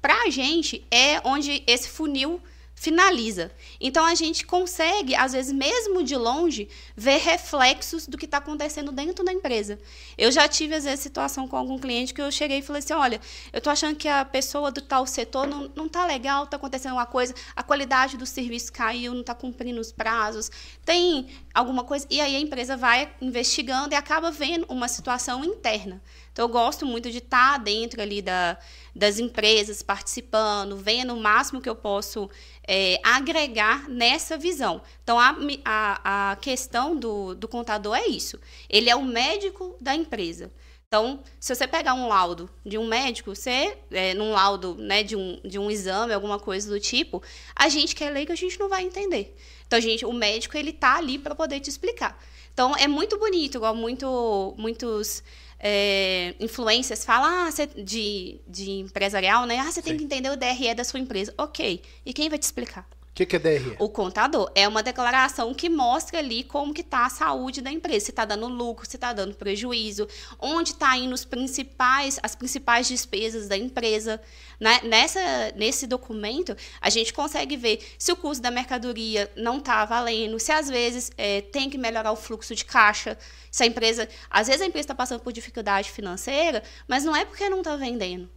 para 0.00 0.22
a 0.22 0.30
gente 0.30 0.86
é 0.90 1.20
onde 1.24 1.62
esse 1.66 1.88
funil 1.88 2.40
finaliza. 2.76 3.50
Então 3.80 4.04
a 4.04 4.14
gente 4.14 4.44
consegue, 4.44 5.14
às 5.16 5.32
vezes, 5.32 5.52
mesmo 5.52 6.04
de 6.04 6.14
longe, 6.14 6.68
ver 6.94 7.16
reflexos 7.16 8.06
do 8.06 8.18
que 8.18 8.26
está 8.26 8.36
acontecendo 8.36 8.92
dentro 8.92 9.24
da 9.24 9.32
empresa. 9.32 9.78
Eu 10.16 10.30
já 10.30 10.46
tive, 10.46 10.74
às 10.74 10.84
vezes, 10.84 11.00
situação 11.00 11.48
com 11.48 11.56
algum 11.56 11.78
cliente 11.78 12.12
que 12.12 12.20
eu 12.20 12.30
cheguei 12.30 12.58
e 12.58 12.62
falei 12.62 12.80
assim: 12.80 12.92
olha, 12.92 13.20
eu 13.52 13.58
estou 13.58 13.72
achando 13.72 13.96
que 13.96 14.06
a 14.06 14.24
pessoa 14.24 14.70
do 14.70 14.82
tal 14.82 15.06
setor 15.06 15.46
não, 15.46 15.72
não 15.74 15.88
tá 15.88 16.06
legal, 16.06 16.44
está 16.44 16.58
acontecendo 16.58 16.92
uma 16.92 17.06
coisa, 17.06 17.34
a 17.56 17.62
qualidade 17.62 18.18
do 18.18 18.26
serviço 18.26 18.70
caiu, 18.72 19.14
não 19.14 19.22
está 19.22 19.34
cumprindo 19.34 19.80
os 19.80 19.90
prazos, 19.90 20.50
tem 20.84 21.28
alguma 21.54 21.82
coisa. 21.82 22.06
E 22.10 22.20
aí 22.20 22.36
a 22.36 22.40
empresa 22.40 22.76
vai 22.76 23.10
investigando 23.22 23.94
e 23.94 23.96
acaba 23.96 24.30
vendo 24.30 24.66
uma 24.68 24.86
situação 24.86 25.42
interna. 25.42 26.00
Então, 26.36 26.44
eu 26.44 26.50
gosto 26.50 26.84
muito 26.84 27.10
de 27.10 27.16
estar 27.16 27.58
dentro 27.58 28.02
ali 28.02 28.20
da, 28.20 28.58
das 28.94 29.18
empresas, 29.18 29.82
participando, 29.82 30.76
vendo 30.76 31.14
o 31.14 31.16
máximo 31.18 31.62
que 31.62 31.68
eu 31.68 31.74
posso 31.74 32.28
é, 32.68 33.00
agregar 33.02 33.88
nessa 33.88 34.36
visão. 34.36 34.82
Então, 35.02 35.18
a, 35.18 35.34
a, 35.64 36.32
a 36.32 36.36
questão 36.36 36.94
do, 36.94 37.34
do 37.34 37.48
contador 37.48 37.96
é 37.96 38.06
isso. 38.06 38.38
Ele 38.68 38.90
é 38.90 38.94
o 38.94 39.02
médico 39.02 39.78
da 39.80 39.94
empresa. 39.94 40.52
Então, 40.86 41.22
se 41.40 41.54
você 41.54 41.66
pegar 41.66 41.94
um 41.94 42.06
laudo 42.06 42.50
de 42.66 42.76
um 42.76 42.86
médico, 42.86 43.34
você, 43.34 43.78
é, 43.90 44.12
num 44.12 44.32
laudo 44.32 44.74
né, 44.74 45.02
de, 45.02 45.16
um, 45.16 45.40
de 45.42 45.58
um 45.58 45.70
exame, 45.70 46.12
alguma 46.12 46.38
coisa 46.38 46.68
do 46.68 46.78
tipo, 46.78 47.22
a 47.54 47.70
gente 47.70 47.96
que 47.96 48.04
é 48.04 48.08
a 48.08 48.34
gente 48.34 48.60
não 48.60 48.68
vai 48.68 48.82
entender. 48.82 49.34
Então, 49.66 49.80
gente, 49.80 50.04
o 50.04 50.12
médico, 50.12 50.54
ele 50.58 50.74
tá 50.74 50.98
ali 50.98 51.18
para 51.18 51.34
poder 51.34 51.60
te 51.60 51.70
explicar. 51.70 52.22
Então, 52.52 52.76
é 52.76 52.86
muito 52.86 53.18
bonito, 53.18 53.56
igual 53.56 53.74
muito, 53.74 54.54
muitos 54.56 55.22
é, 55.58 56.34
influências 56.38 57.04
falam 57.04 57.46
ah, 57.46 57.50
cê- 57.50 57.66
de, 57.66 58.40
de 58.46 58.70
empresarial, 58.72 59.46
né? 59.46 59.58
Ah, 59.58 59.70
você 59.70 59.82
tem 59.82 59.96
que 59.96 60.04
entender 60.04 60.30
o 60.30 60.36
DRE 60.36 60.74
da 60.74 60.84
sua 60.84 61.00
empresa. 61.00 61.32
Ok. 61.38 61.82
E 62.04 62.12
quem 62.12 62.28
vai 62.28 62.38
te 62.38 62.42
explicar? 62.42 62.86
O 63.10 63.16
que, 63.16 63.24
que 63.24 63.36
é 63.36 63.38
DRE? 63.38 63.76
O 63.78 63.88
contador 63.88 64.50
é 64.54 64.68
uma 64.68 64.82
declaração 64.82 65.54
que 65.54 65.70
mostra 65.70 66.18
ali 66.18 66.44
como 66.44 66.74
que 66.74 66.82
está 66.82 67.06
a 67.06 67.08
saúde 67.08 67.62
da 67.62 67.70
empresa, 67.72 68.04
se 68.06 68.10
está 68.10 68.26
dando 68.26 68.46
lucro, 68.46 68.86
se 68.86 68.96
está 68.98 69.14
dando 69.14 69.34
prejuízo, 69.34 70.06
onde 70.38 70.72
está 70.72 70.94
indo 70.98 71.14
os 71.14 71.24
principais, 71.24 72.20
as 72.22 72.34
principais 72.34 72.86
despesas 72.86 73.48
da 73.48 73.56
empresa. 73.56 74.20
Né? 74.58 74.80
Nessa, 74.84 75.20
nesse 75.54 75.86
documento, 75.86 76.56
a 76.80 76.88
gente 76.90 77.12
consegue 77.12 77.56
ver 77.56 77.80
se 77.98 78.10
o 78.10 78.16
custo 78.16 78.42
da 78.42 78.50
mercadoria 78.50 79.30
não 79.36 79.58
está 79.58 79.84
valendo, 79.84 80.38
se 80.38 80.52
às 80.52 80.68
vezes 80.68 81.10
eh, 81.16 81.42
tem 81.42 81.68
que 81.68 81.76
melhorar 81.76 82.12
o 82.12 82.16
fluxo 82.16 82.54
de 82.54 82.64
caixa, 82.64 83.18
se 83.50 83.62
a 83.62 83.66
empresa. 83.66 84.08
Às 84.30 84.46
vezes 84.46 84.62
a 84.62 84.66
empresa 84.66 84.84
está 84.84 84.94
passando 84.94 85.20
por 85.20 85.32
dificuldade 85.32 85.90
financeira, 85.90 86.62
mas 86.88 87.04
não 87.04 87.14
é 87.14 87.24
porque 87.24 87.48
não 87.48 87.58
está 87.58 87.76
vendendo. 87.76 88.30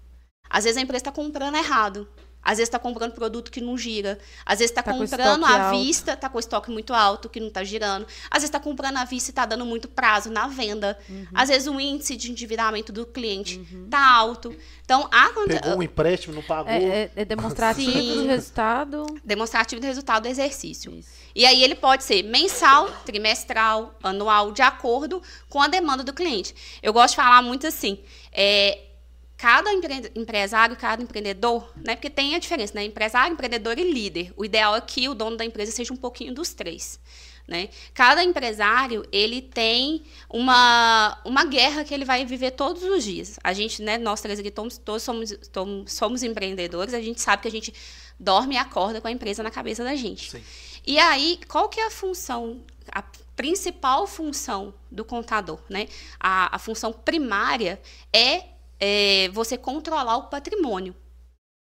Às 0.50 0.64
vezes 0.64 0.78
a 0.78 0.82
empresa 0.82 1.02
está 1.02 1.12
comprando 1.12 1.56
errado. 1.56 2.08
Às 2.42 2.58
vezes 2.58 2.68
está 2.70 2.80
comprando 2.80 3.12
produto 3.12 3.52
que 3.52 3.60
não 3.62 3.78
gira. 3.78 4.18
Às 4.46 4.60
vezes 4.60 4.72
está 4.72 4.82
Tá 4.82 4.94
com 4.94 5.00
comprando 5.00 5.20
estoque 5.44 5.54
à 5.54 5.72
vista, 5.72 6.14
está 6.14 6.30
com 6.30 6.38
o 6.38 6.40
estoque 6.40 6.72
muito 6.72 6.94
alto, 6.94 7.28
que 7.30 7.40
não 7.40 7.50
está 7.50 7.64
girando. 7.64 8.06
Às 8.32 8.38
vezes 8.38 8.46
está 8.46 8.60
comprando 8.60 8.98
à 8.98 9.06
vista 9.06 9.30
e 9.30 9.32
está 9.32 9.46
dando 9.46 9.66
muito 9.66 9.88
prazo 9.88 10.32
na 10.32 10.48
venda. 10.48 10.98
Uhum. 11.10 11.28
Às 11.34 11.50
vezes 11.50 11.68
o 11.68 11.80
índice 11.80 12.16
de 12.16 12.32
endividamento 12.32 12.92
do 12.94 13.06
cliente 13.06 13.60
está 13.86 14.14
alto. 14.16 14.56
Então, 14.84 15.08
a 15.12 15.30
conta- 15.30 15.60
Pegou 15.60 15.78
um 15.78 15.84
empréstimo, 15.84 16.34
não 16.34 16.42
pagou. 16.42 16.72
É, 16.72 16.78
é, 17.04 17.12
é 17.18 17.26
demonstrativo 17.26 17.92
Sim. 17.92 18.16
do 18.16 18.26
resultado. 18.28 19.06
demonstrativo 19.24 19.82
do 19.82 19.86
resultado 19.86 20.24
do 20.24 20.30
exercício. 20.30 20.92
Isso. 20.96 21.10
E 21.36 21.46
aí 21.46 21.62
ele 21.64 21.76
pode 21.76 22.04
ser 22.04 22.24
mensal, 22.24 22.90
trimestral, 23.06 23.94
anual, 24.02 24.52
de 24.52 24.62
acordo 24.62 25.22
com 25.48 25.62
a 25.62 25.68
demanda 25.68 26.04
do 26.04 26.14
cliente. 26.14 26.56
Eu 26.82 26.92
gosto 26.92 27.12
de 27.12 27.16
falar 27.18 27.42
muito 27.44 27.68
assim, 27.68 28.00
é, 28.32 28.80
cada 29.40 29.72
empre- 29.74 30.12
empresário, 30.16 30.76
cada 30.76 31.02
empreendedor, 31.02 31.72
né? 31.78 31.96
Porque 31.96 32.10
tem 32.10 32.36
a 32.36 32.40
diferença, 32.40 32.74
né? 32.76 32.84
Empresário, 32.84 33.32
empreendedor 33.34 33.80
e 33.80 33.90
líder. 33.90 34.34
O 34.36 34.44
ideal 34.44 34.76
é 34.76 34.82
que 34.82 35.08
o 35.08 35.16
dono 35.16 35.38
da 35.38 35.46
empresa 35.46 35.72
seja 35.72 35.94
um 35.94 35.98
pouquinho 35.98 36.34
dos 36.34 36.54
três. 36.54 37.00
Né? 37.48 37.70
Cada 37.96 38.24
empresário 38.24 39.04
ele 39.12 39.42
tem 39.42 40.04
uma, 40.30 41.20
uma 41.26 41.46
guerra 41.46 41.84
que 41.84 41.92
ele 41.92 42.06
vai 42.06 42.24
viver 42.24 42.52
todos 42.52 42.84
os 42.84 43.04
dias. 43.04 43.40
A 43.44 43.54
gente, 43.54 43.82
né, 43.82 43.98
nós 43.98 44.22
três 44.22 44.40
aqui 44.40 44.52
todos, 44.52 44.78
todos 44.78 45.02
somos, 45.02 45.34
somos, 45.52 45.92
somos 45.92 46.22
empreendedores, 46.22 46.94
a 46.94 47.02
gente 47.02 47.20
sabe 47.20 47.42
que 47.42 47.48
a 47.48 47.52
gente 47.52 47.74
dorme 48.20 48.54
e 48.54 48.58
acorda 48.58 49.02
com 49.02 49.08
a 49.08 49.12
empresa 49.12 49.42
na 49.42 49.50
cabeça 49.50 49.84
da 49.84 49.96
gente. 49.96 50.30
Sim. 50.30 50.44
E 50.86 51.00
aí, 51.00 51.40
qual 51.48 51.70
que 51.70 51.80
é 51.80 51.88
a 51.88 51.90
função, 51.90 52.62
a 52.92 53.02
principal 53.36 54.06
função 54.06 54.74
do 54.92 55.04
contador, 55.04 55.60
né? 55.70 55.88
A, 56.20 56.56
a 56.56 56.60
função 56.60 56.94
primária 56.94 57.82
é, 58.14 58.44
é 58.80 59.30
você 59.30 59.58
controlar 59.58 60.18
o 60.18 60.30
patrimônio. 60.30 60.96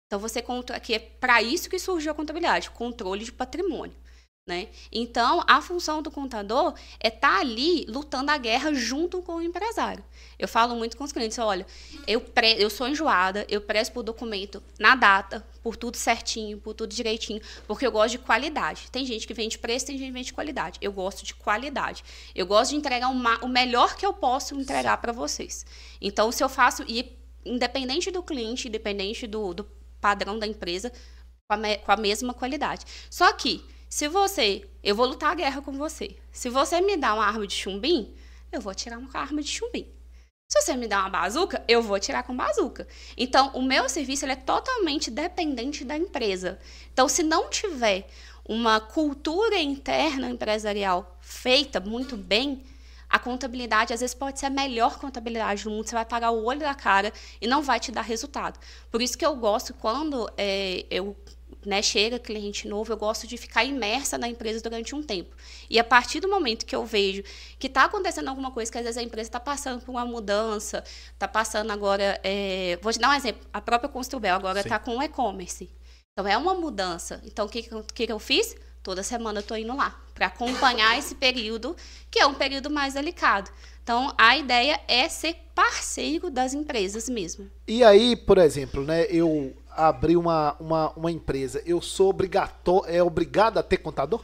Então, 0.07 0.19
você 0.19 0.41
controla, 0.41 0.79
que 0.79 0.93
é 0.93 0.99
para 0.99 1.41
isso 1.41 1.69
que 1.69 1.79
surgiu 1.79 2.11
a 2.11 2.15
contabilidade, 2.15 2.69
controle 2.69 3.25
de 3.25 3.31
patrimônio. 3.31 3.95
Né? 4.45 4.67
Então, 4.91 5.41
a 5.47 5.61
função 5.61 6.01
do 6.01 6.11
contador 6.11 6.73
é 6.99 7.07
estar 7.07 7.35
tá 7.35 7.39
ali 7.39 7.85
lutando 7.87 8.29
a 8.29 8.37
guerra 8.37 8.73
junto 8.73 9.21
com 9.21 9.35
o 9.35 9.41
empresário. 9.41 10.03
Eu 10.37 10.49
falo 10.49 10.75
muito 10.75 10.97
com 10.97 11.05
os 11.05 11.13
clientes, 11.13 11.39
olha, 11.39 11.65
eu, 12.05 12.19
pre 12.19 12.61
eu 12.61 12.69
sou 12.69 12.85
enjoada, 12.89 13.45
eu 13.47 13.61
presto 13.61 13.93
por 13.93 14.03
documento 14.03 14.61
na 14.77 14.95
data, 14.95 15.47
por 15.61 15.77
tudo 15.77 15.95
certinho, 15.95 16.57
por 16.57 16.73
tudo 16.73 16.93
direitinho, 16.93 17.41
porque 17.65 17.87
eu 17.87 17.91
gosto 17.91 18.11
de 18.11 18.17
qualidade. 18.17 18.91
Tem 18.91 19.05
gente 19.05 19.25
que 19.25 19.33
vende 19.33 19.57
preço, 19.57 19.85
tem 19.85 19.97
gente 19.97 20.07
que 20.07 20.13
vende 20.13 20.33
qualidade. 20.33 20.77
Eu 20.81 20.91
gosto 20.91 21.23
de 21.23 21.33
qualidade. 21.33 22.03
Eu 22.35 22.45
gosto 22.45 22.71
de 22.71 22.75
entregar 22.75 23.07
uma, 23.07 23.37
o 23.45 23.47
melhor 23.47 23.95
que 23.95 24.05
eu 24.05 24.11
posso 24.11 24.59
entregar 24.59 24.97
para 24.97 25.13
vocês. 25.13 25.65
Então, 26.01 26.33
se 26.33 26.43
eu 26.43 26.49
faço, 26.49 26.83
e 26.85 27.17
independente 27.45 28.11
do 28.11 28.21
cliente, 28.21 28.67
independente 28.67 29.25
do, 29.25 29.53
do 29.53 29.63
padrão 30.01 30.37
da 30.37 30.45
empresa, 30.45 30.91
com 31.47 31.53
a, 31.53 31.77
com 31.77 31.91
a 31.93 31.97
mesma 31.97 32.33
qualidade. 32.33 32.85
Só 33.09 33.31
que 33.31 33.63
se 33.93 34.07
você, 34.07 34.67
eu 34.83 34.95
vou 34.95 35.05
lutar 35.05 35.33
a 35.33 35.35
guerra 35.35 35.61
com 35.61 35.71
você. 35.73 36.17
Se 36.31 36.49
você 36.49 36.81
me 36.81 36.97
dá 36.97 37.13
uma 37.13 37.27
arma 37.27 37.45
de 37.45 37.53
chumbim, 37.53 38.11
eu 38.51 38.59
vou 38.59 38.73
tirar 38.73 38.97
uma 38.97 39.07
arma 39.13 39.39
de 39.39 39.49
chumbim. 39.49 39.87
Se 40.51 40.59
você 40.59 40.75
me 40.75 40.87
dá 40.87 41.01
uma 41.01 41.09
bazuca, 41.09 41.63
eu 41.67 41.79
vou 41.79 41.99
tirar 41.99 42.23
com 42.23 42.35
bazuca. 42.35 42.87
Então, 43.15 43.51
o 43.53 43.61
meu 43.61 43.87
serviço 43.87 44.25
é 44.25 44.35
totalmente 44.35 45.11
dependente 45.11 45.85
da 45.85 45.95
empresa. 45.95 46.57
Então, 46.91 47.07
se 47.07 47.21
não 47.21 47.51
tiver 47.51 48.09
uma 48.43 48.79
cultura 48.79 49.59
interna 49.59 50.27
empresarial 50.27 51.15
feita 51.21 51.79
muito 51.79 52.17
bem, 52.17 52.63
a 53.07 53.19
contabilidade 53.19 53.93
às 53.93 53.99
vezes 53.99 54.15
pode 54.15 54.39
ser 54.39 54.47
a 54.47 54.49
melhor 54.49 54.97
contabilidade 54.97 55.65
do 55.65 55.69
mundo. 55.69 55.87
Você 55.87 55.93
vai 55.93 56.03
pagar 56.03 56.31
o 56.31 56.43
olho 56.45 56.61
da 56.61 56.73
cara 56.73 57.13
e 57.39 57.45
não 57.45 57.61
vai 57.61 57.79
te 57.79 57.91
dar 57.91 58.01
resultado. 58.01 58.59
Por 58.89 59.03
isso 59.03 59.15
que 59.15 59.23
eu 59.23 59.35
gosto 59.35 59.71
quando 59.71 60.27
é, 60.35 60.83
eu 60.89 61.15
né, 61.65 61.81
chega 61.81 62.19
cliente 62.19 62.67
novo, 62.67 62.91
eu 62.91 62.97
gosto 62.97 63.27
de 63.27 63.37
ficar 63.37 63.63
imersa 63.63 64.17
na 64.17 64.27
empresa 64.27 64.61
durante 64.61 64.93
um 64.95 65.01
tempo. 65.01 65.35
E 65.69 65.79
a 65.79 65.83
partir 65.83 66.19
do 66.19 66.29
momento 66.29 66.65
que 66.65 66.75
eu 66.75 66.85
vejo 66.85 67.23
que 67.57 67.67
está 67.67 67.85
acontecendo 67.85 68.27
alguma 68.27 68.51
coisa, 68.51 68.71
que 68.71 68.77
às 68.77 68.83
vezes 68.83 68.97
a 68.97 69.03
empresa 69.03 69.29
está 69.29 69.39
passando 69.39 69.81
por 69.81 69.91
uma 69.91 70.05
mudança, 70.05 70.83
está 71.11 71.27
passando 71.27 71.71
agora. 71.71 72.19
É... 72.23 72.77
vou 72.81 72.91
te 72.91 72.99
dar 72.99 73.09
um 73.09 73.13
exemplo: 73.13 73.45
a 73.51 73.61
própria 73.61 73.89
Construbel 73.89 74.35
agora 74.35 74.59
está 74.59 74.79
com 74.79 74.97
o 74.97 75.03
e-commerce. 75.03 75.69
Então 76.11 76.29
é 76.29 76.37
uma 76.37 76.53
mudança. 76.53 77.21
Então 77.25 77.45
o 77.45 77.49
que, 77.49 77.63
que, 77.93 78.07
que 78.07 78.11
eu 78.11 78.19
fiz? 78.19 78.55
Toda 78.83 79.01
semana 79.01 79.39
eu 79.39 79.41
estou 79.41 79.57
indo 79.57 79.75
lá 79.75 79.99
para 80.13 80.27
acompanhar 80.27 80.97
esse 80.97 81.15
período, 81.15 81.75
que 82.11 82.19
é 82.19 82.25
um 82.25 82.33
período 82.33 82.69
mais 82.69 82.93
delicado. 82.93 83.49
Então, 83.83 84.13
a 84.17 84.37
ideia 84.37 84.79
é 84.87 85.09
ser 85.09 85.35
parceiro 85.53 86.29
das 86.29 86.53
empresas 86.53 87.09
mesmo. 87.09 87.49
E 87.67 87.83
aí, 87.83 88.15
por 88.15 88.37
exemplo, 88.37 88.83
né, 88.83 89.05
eu 89.09 89.53
abrir 89.75 90.17
uma, 90.17 90.55
uma, 90.59 90.91
uma 90.91 91.11
empresa, 91.11 91.61
eu 91.65 91.81
sou 91.81 92.09
obrigatório, 92.09 92.93
é 92.93 93.01
obrigado 93.03 93.57
a 93.57 93.63
ter 93.63 93.77
contador? 93.77 94.23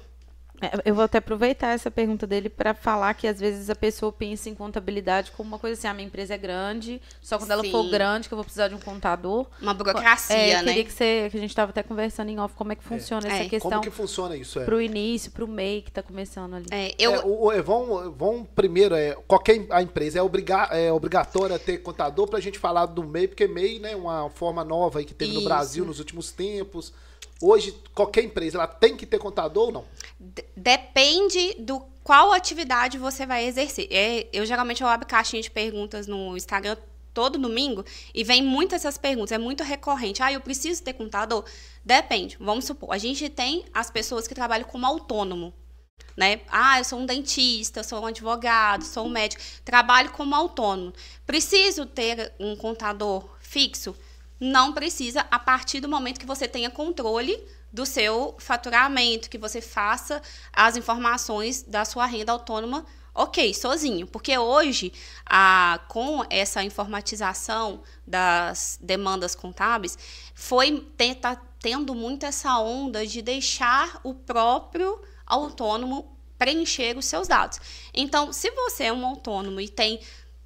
É, 0.62 0.82
eu 0.86 0.93
vou 0.93 1.03
até 1.03 1.20
aproveitar 1.20 1.70
essa 1.70 1.89
pergunta 1.89 2.28
dele 2.28 2.49
para 2.49 2.74
falar 2.74 3.14
que 3.14 3.28
às 3.28 3.39
vezes 3.39 3.70
a 3.70 3.76
pessoa 3.76 4.12
pensa 4.12 4.49
em 4.49 4.55
contabilidade 4.55 5.32
como 5.32 5.47
uma 5.49 5.60
coisa 5.60 5.78
assim, 5.78 5.88
a 5.88 5.91
ah, 5.91 5.93
minha 5.93 6.07
empresa 6.07 6.34
é 6.34 6.38
grande, 6.38 7.01
só 7.22 7.38
quando 7.38 7.47
Sim. 7.47 7.53
ela 7.53 7.64
for 7.66 7.89
grande 7.89 8.28
que 8.28 8.34
eu 8.34 8.38
vou 8.38 8.43
precisar 8.43 8.68
de 8.68 8.76
um 8.76 8.80
contador. 8.80 9.47
Uma 9.62 9.74
burocracia, 9.74 10.36
é, 10.36 10.62
né? 10.62 10.64
Queria 10.64 10.84
que, 10.84 10.91
você, 10.91 11.28
que 11.32 11.38
a 11.38 11.39
gente 11.39 11.49
estava 11.49 11.72
até 11.72 11.82
conversando 11.82 12.30
em 12.30 12.39
off 12.39 12.53
como 12.55 12.72
é 12.72 12.76
que 12.76 12.84
é. 12.84 12.88
funciona 12.88 13.28
é. 13.28 13.32
essa 13.32 13.43
é. 13.43 13.49
questão. 13.49 13.72
Como 13.72 13.84
que 13.84 13.89
funciona 13.89 14.36
isso? 14.36 14.60
É? 14.60 14.66
Para 14.66 14.76
o 14.76 14.82
início, 14.82 15.32
para 15.32 15.45
o 15.45 15.47
MEI 15.47 15.82
que 15.82 15.89
está 15.89 16.03
começando 16.03 16.55
ali. 16.55 16.66
É, 16.72 16.93
eu... 16.99 17.14
É, 17.14 17.26
o, 17.26 17.64
vão, 17.64 18.12
vão 18.12 18.43
primeiro, 18.43 18.95
é, 18.95 19.16
qualquer 19.28 19.66
a 19.70 19.82
empresa 19.82 20.20
é, 20.20 20.22
obriga, 20.22 20.70
é 20.72 20.91
obrigatória 20.91 21.57
ter 21.57 21.78
contador 21.80 22.28
para 22.28 22.38
a 22.39 22.41
gente 22.41 22.60
falar 22.60 22.86
do 22.86 23.03
MEI, 23.03 23.28
porque 23.28 23.47
MEI 23.47 23.78
é 23.78 23.80
né, 23.80 23.95
uma 23.95 24.30
forma 24.30 24.64
nova 24.64 24.99
aí 24.99 25.05
que 25.05 25.14
teve 25.14 25.32
isso. 25.32 25.39
no 25.39 25.45
Brasil 25.45 25.86
nos 25.86 25.99
últimos 25.99 26.32
tempos. 26.32 26.93
Hoje, 27.42 27.74
qualquer 27.94 28.24
empresa, 28.24 28.58
ela 28.58 28.68
tem 28.68 28.98
que 28.98 29.06
ter 29.06 29.18
contador 29.18 29.68
ou 29.68 29.72
não? 29.72 29.86
Depende 30.56 31.56
do 31.60 31.80
qual 32.04 32.34
atividade 32.34 32.98
você 32.98 33.26
vai 33.26 33.46
exercer. 33.46 33.88
É, 33.92 34.28
eu 34.34 34.46
geralmente 34.46 34.82
eu 34.82 34.88
abro 34.88 35.08
caixinha 35.08 35.42
de 35.42 35.50
perguntas 35.50 36.06
no 36.08 36.36
Instagram 36.36 36.76
todo 37.14 37.38
domingo 37.38 37.84
e 38.14 38.24
vem 38.24 38.42
muitas 38.42 38.82
essas 38.82 38.98
perguntas, 38.98 39.32
é 39.32 39.38
muito 39.38 39.64
recorrente. 39.64 40.22
Ah, 40.22 40.32
eu 40.32 40.42
preciso 40.42 40.84
ter 40.84 40.94
contador? 40.94 41.46
Depende. 41.84 42.38
Vamos 42.40 42.66
supor, 42.66 42.94
a 42.94 42.98
gente 42.98 43.30
tem 43.30 43.66
as 43.74 43.90
pessoas 43.90 44.28
que 44.28 44.36
trabalham 44.36 44.68
como 44.68 44.86
autônomo. 44.86 45.54
Né? 46.16 46.42
Ah, 46.50 46.80
eu 46.80 46.84
sou 46.84 47.00
um 47.00 47.06
dentista, 47.06 47.84
sou 47.84 48.02
um 48.02 48.06
advogado, 48.08 48.84
sou 48.84 49.06
um 49.06 49.10
médico, 49.10 49.42
trabalho 49.64 50.12
como 50.12 50.36
autônomo. 50.36 50.94
Preciso 51.26 51.86
ter 51.86 52.34
um 52.40 52.56
contador 52.56 53.30
fixo? 53.40 53.96
Não 54.40 54.74
precisa 54.74 55.26
a 55.30 55.38
partir 55.38 55.80
do 55.80 55.90
momento 55.90 56.20
que 56.20 56.26
você 56.26 56.48
tenha 56.48 56.70
controle 56.70 57.38
do 57.72 57.86
seu 57.86 58.36
faturamento, 58.40 59.30
que 59.30 59.38
você 59.38 59.62
faça 59.62 60.22
as 60.54 60.78
informações 60.78 61.64
da 61.64 61.84
sua 61.86 62.06
renda 62.06 62.32
autônoma, 62.32 62.86
ok, 63.14 63.54
sozinho. 63.54 64.08
Porque 64.08 64.38
hoje, 64.38 64.94
a, 65.26 65.80
com 65.88 66.26
essa 66.30 66.64
informatização 66.64 67.82
das 68.08 68.80
demandas 68.82 69.36
contábeis, 69.36 69.98
foi 70.34 70.88
tá 71.22 71.36
tendo 71.60 71.94
muito 71.94 72.26
essa 72.26 72.58
onda 72.60 73.06
de 73.06 73.22
deixar 73.22 74.00
o 74.04 74.14
próprio 74.14 75.02
autônomo 75.26 76.18
preencher 76.40 76.98
os 76.98 77.06
seus 77.06 77.28
dados. 77.28 77.60
Então, 77.94 78.32
se 78.32 78.50
você 78.52 78.86
é 78.86 78.94
um 78.94 79.06
autônomo 79.06 79.60
e 79.60 79.68
tem 79.68 80.00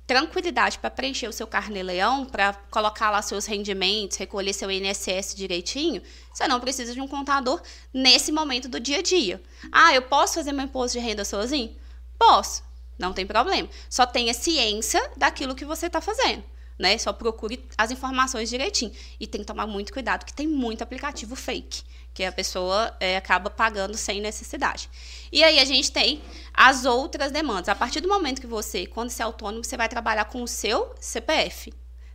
tranquilidade 0.06 0.80
para 0.80 0.90
preencher 0.90 1.28
o 1.28 1.34
seu 1.34 1.48
carnê-leão, 1.48 2.26
para 2.26 2.54
colocar 2.70 3.10
lá 3.10 3.22
seus 3.22 3.46
rendimentos, 3.46 4.18
recolher 4.18 4.54
seu 4.54 4.70
INSS 4.70 5.34
direitinho, 5.36 6.02
você 6.34 6.48
não 6.48 6.60
precisa 6.60 6.94
de 6.94 7.02
um 7.02 7.08
contador 7.08 7.62
nesse 7.94 8.32
momento 8.32 8.68
do 8.68 8.80
dia 8.80 9.00
a 9.00 9.02
dia. 9.02 9.42
Ah, 9.72 9.94
eu 9.94 10.02
posso 10.02 10.36
fazer 10.36 10.52
meu 10.52 10.66
imposto 10.66 10.98
de 10.98 11.06
renda 11.06 11.24
sozinho? 11.24 11.76
Posso, 12.18 12.64
não 12.98 13.14
tem 13.14 13.26
problema. 13.26 13.70
Só 13.90 14.06
tenha 14.06 14.34
ciência 14.34 15.02
daquilo 15.16 15.56
que 15.56 15.66
você 15.66 15.88
está 15.88 16.02
fazendo. 16.02 16.44
Né? 16.78 16.98
Só 16.98 17.14
procure 17.14 17.64
as 17.78 17.92
informações 17.92 18.50
direitinho. 18.50 18.92
E 19.20 19.28
tem 19.28 19.42
que 19.42 19.48
tomar 19.48 19.68
muito 19.68 19.94
cuidado, 19.94 20.26
que 20.26 20.34
tem 20.34 20.48
muito 20.48 20.82
aplicativo 20.82 21.36
fake 21.36 21.84
que 22.14 22.24
a 22.24 22.32
pessoa 22.32 22.96
é, 23.00 23.18
acaba 23.18 23.50
pagando 23.50 23.98
sem 23.98 24.22
necessidade. 24.22 24.90
E 25.32 25.44
aí 25.44 25.60
a 25.60 25.66
gente 25.66 25.92
tem 25.92 26.22
as 26.54 26.86
outras 26.86 27.32
demandas. 27.32 27.70
A 27.70 27.76
partir 27.76 28.02
do 28.02 28.08
momento 28.08 28.40
que 28.40 28.48
você, 28.48 28.86
quando 28.86 29.10
você 29.10 29.22
é 29.22 29.26
autônomo, 29.26 29.64
você 29.64 29.76
vai 29.76 29.90
trabalhar 29.90 30.26
com 30.26 30.44
o 30.44 30.48
seu 30.48 30.94
CPF. 31.00 31.74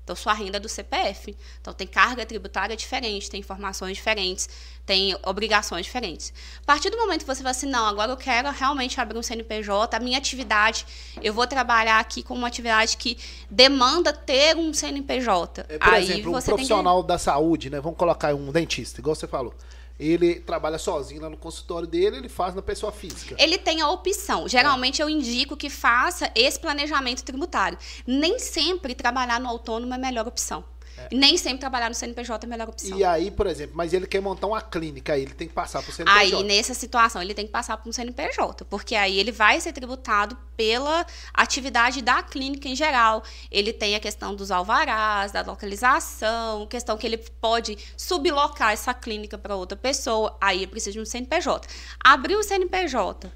Então, 0.09 0.17
sua 0.17 0.33
renda 0.33 0.57
é 0.57 0.61
do 0.61 0.71
CPF. 0.71 1.37
Então, 1.61 1.75
tem 1.75 1.87
carga 1.87 2.25
tributária 2.25 2.75
diferente, 2.75 3.29
tem 3.29 3.41
informações 3.41 3.99
diferentes, 3.99 4.49
tem 4.87 5.15
obrigações 5.23 5.85
diferentes. 5.85 6.33
A 6.63 6.65
partir 6.65 6.89
do 6.89 6.97
momento 6.97 7.21
que 7.21 7.27
você 7.27 7.43
fala 7.43 7.51
assim, 7.51 7.67
não, 7.67 7.85
agora 7.85 8.11
eu 8.13 8.17
quero 8.17 8.51
realmente 8.51 8.99
abrir 8.99 9.19
um 9.19 9.23
CNPJ, 9.23 9.95
a 9.95 10.01
minha 10.01 10.17
atividade, 10.17 10.87
eu 11.21 11.35
vou 11.35 11.47
trabalhar 11.47 12.01
aqui 12.01 12.23
com 12.23 12.33
uma 12.33 12.49
atividade 12.49 12.97
que 12.97 13.19
demanda 13.51 14.11
ter 14.11 14.57
um 14.57 14.73
CNPJ. 14.73 15.67
É, 15.69 15.77
por 15.77 15.93
Aí 15.93 16.05
exemplo, 16.05 16.35
um 16.35 16.41
profissional 16.41 17.03
que... 17.03 17.09
da 17.09 17.19
saúde, 17.19 17.69
né? 17.69 17.79
Vamos 17.79 17.99
colocar 17.99 18.35
um 18.35 18.51
dentista, 18.51 19.03
igual 19.03 19.15
você 19.15 19.27
falou 19.27 19.55
ele 19.99 20.37
trabalha 20.37 20.79
sozinho 20.79 21.23
lá 21.23 21.29
no 21.29 21.37
consultório 21.37 21.89
dele, 21.89 22.19
ele 22.19 22.29
faz 22.29 22.55
na 22.55 22.63
pessoa 22.63 22.93
física. 22.93 23.35
Ele 23.39 23.59
tem 23.59 23.81
a 23.81 23.89
opção. 23.89 24.49
Geralmente 24.49 25.03
é. 25.03 25.05
eu 25.05 25.11
indico 25.11 25.57
que 25.57 25.69
faça 25.69 26.31
esse 26.35 26.59
planejamento 26.59 27.25
tributário. 27.25 27.77
Nem 28.07 28.39
sempre 28.39 28.95
trabalhar 28.95 29.41
no 29.41 29.49
autônomo 29.49 29.93
é 29.93 29.97
a 29.97 29.99
melhor 29.99 30.29
opção. 30.29 30.65
É. 30.99 31.15
Nem 31.15 31.37
sempre 31.37 31.59
trabalhar 31.59 31.89
no 31.89 31.95
CNPJ 31.95 32.45
é 32.45 32.47
a 32.47 32.51
melhor 32.51 32.69
opção. 32.69 32.99
E 32.99 33.05
aí, 33.05 33.31
por 33.31 33.47
exemplo, 33.47 33.77
mas 33.77 33.93
ele 33.93 34.07
quer 34.07 34.21
montar 34.21 34.47
uma 34.47 34.61
clínica, 34.61 35.13
aí 35.13 35.23
ele 35.23 35.35
tem 35.35 35.47
que 35.47 35.55
passar 35.55 35.83
para 35.83 35.91
o 35.91 35.95
CNPJ. 35.95 36.37
Aí, 36.37 36.43
nessa 36.45 36.75
situação, 36.75 37.23
ele 37.23 37.35
tem 37.35 37.47
que 37.47 37.53
passar 37.53 37.77
para 37.77 37.89
um 37.89 37.93
CNPJ, 37.93 38.65
porque 38.65 38.95
aí 38.95 39.19
ele 39.19 39.33
vai 39.33 39.61
ser 39.61 39.73
tributado 39.73 40.37
pela 40.57 41.07
atividade 41.33 42.03
da 42.03 42.23
clínica 42.23 42.69
em 42.69 42.75
geral. 42.75 43.23
Ele 43.51 43.73
tem 43.73 43.95
a 43.95 44.01
questão 44.01 44.35
dos 44.35 44.51
alvarás, 44.51 45.33
da 45.33 45.43
localização, 45.43 46.67
questão 46.67 46.99
que 46.99 47.07
ele 47.07 47.19
pode 47.19 47.79
sublocar 47.97 48.73
essa 48.73 48.93
clínica 48.93 49.39
para 49.39 49.55
outra 49.55 49.77
pessoa, 49.77 50.37
aí 50.41 50.67
precisa 50.67 50.93
de 50.93 51.01
um 51.01 51.05
CNPJ. 51.05 51.69
Abrir 52.03 52.35
o 52.35 52.43
CNPJ, 52.43 53.31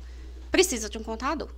precisa 0.51 0.89
de 0.89 0.99
um 0.99 1.03
contador. 1.03 1.49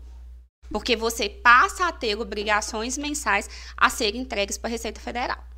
Porque 0.71 0.97
você 0.97 1.29
passa 1.29 1.89
a 1.89 1.93
ter 1.93 2.19
obrigações 2.19 2.97
mensais 2.97 3.49
a 3.77 3.91
serem 3.91 4.23
entregues 4.23 4.57
para 4.57 4.69
a 4.69 4.73
Receita 4.73 5.01
Federal. 5.01 5.54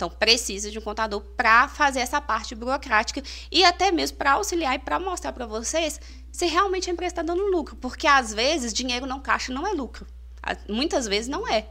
Então, 0.00 0.08
precisa 0.08 0.70
de 0.70 0.78
um 0.78 0.80
contador 0.80 1.20
para 1.36 1.68
fazer 1.68 2.00
essa 2.00 2.22
parte 2.22 2.54
burocrática 2.54 3.22
e 3.52 3.62
até 3.62 3.92
mesmo 3.92 4.16
para 4.16 4.32
auxiliar 4.32 4.74
e 4.74 4.78
para 4.78 4.98
mostrar 4.98 5.30
para 5.30 5.44
vocês 5.44 6.00
se 6.32 6.46
realmente 6.46 6.88
a 6.88 6.92
empresa 6.94 7.12
está 7.12 7.22
dando 7.22 7.44
lucro. 7.50 7.76
Porque, 7.76 8.06
às 8.06 8.32
vezes, 8.32 8.72
dinheiro 8.72 9.04
no 9.04 9.20
caixa 9.20 9.52
não 9.52 9.66
é 9.66 9.74
lucro. 9.74 10.06
Muitas 10.66 11.06
vezes 11.06 11.28
não 11.28 11.46
é. 11.46 11.68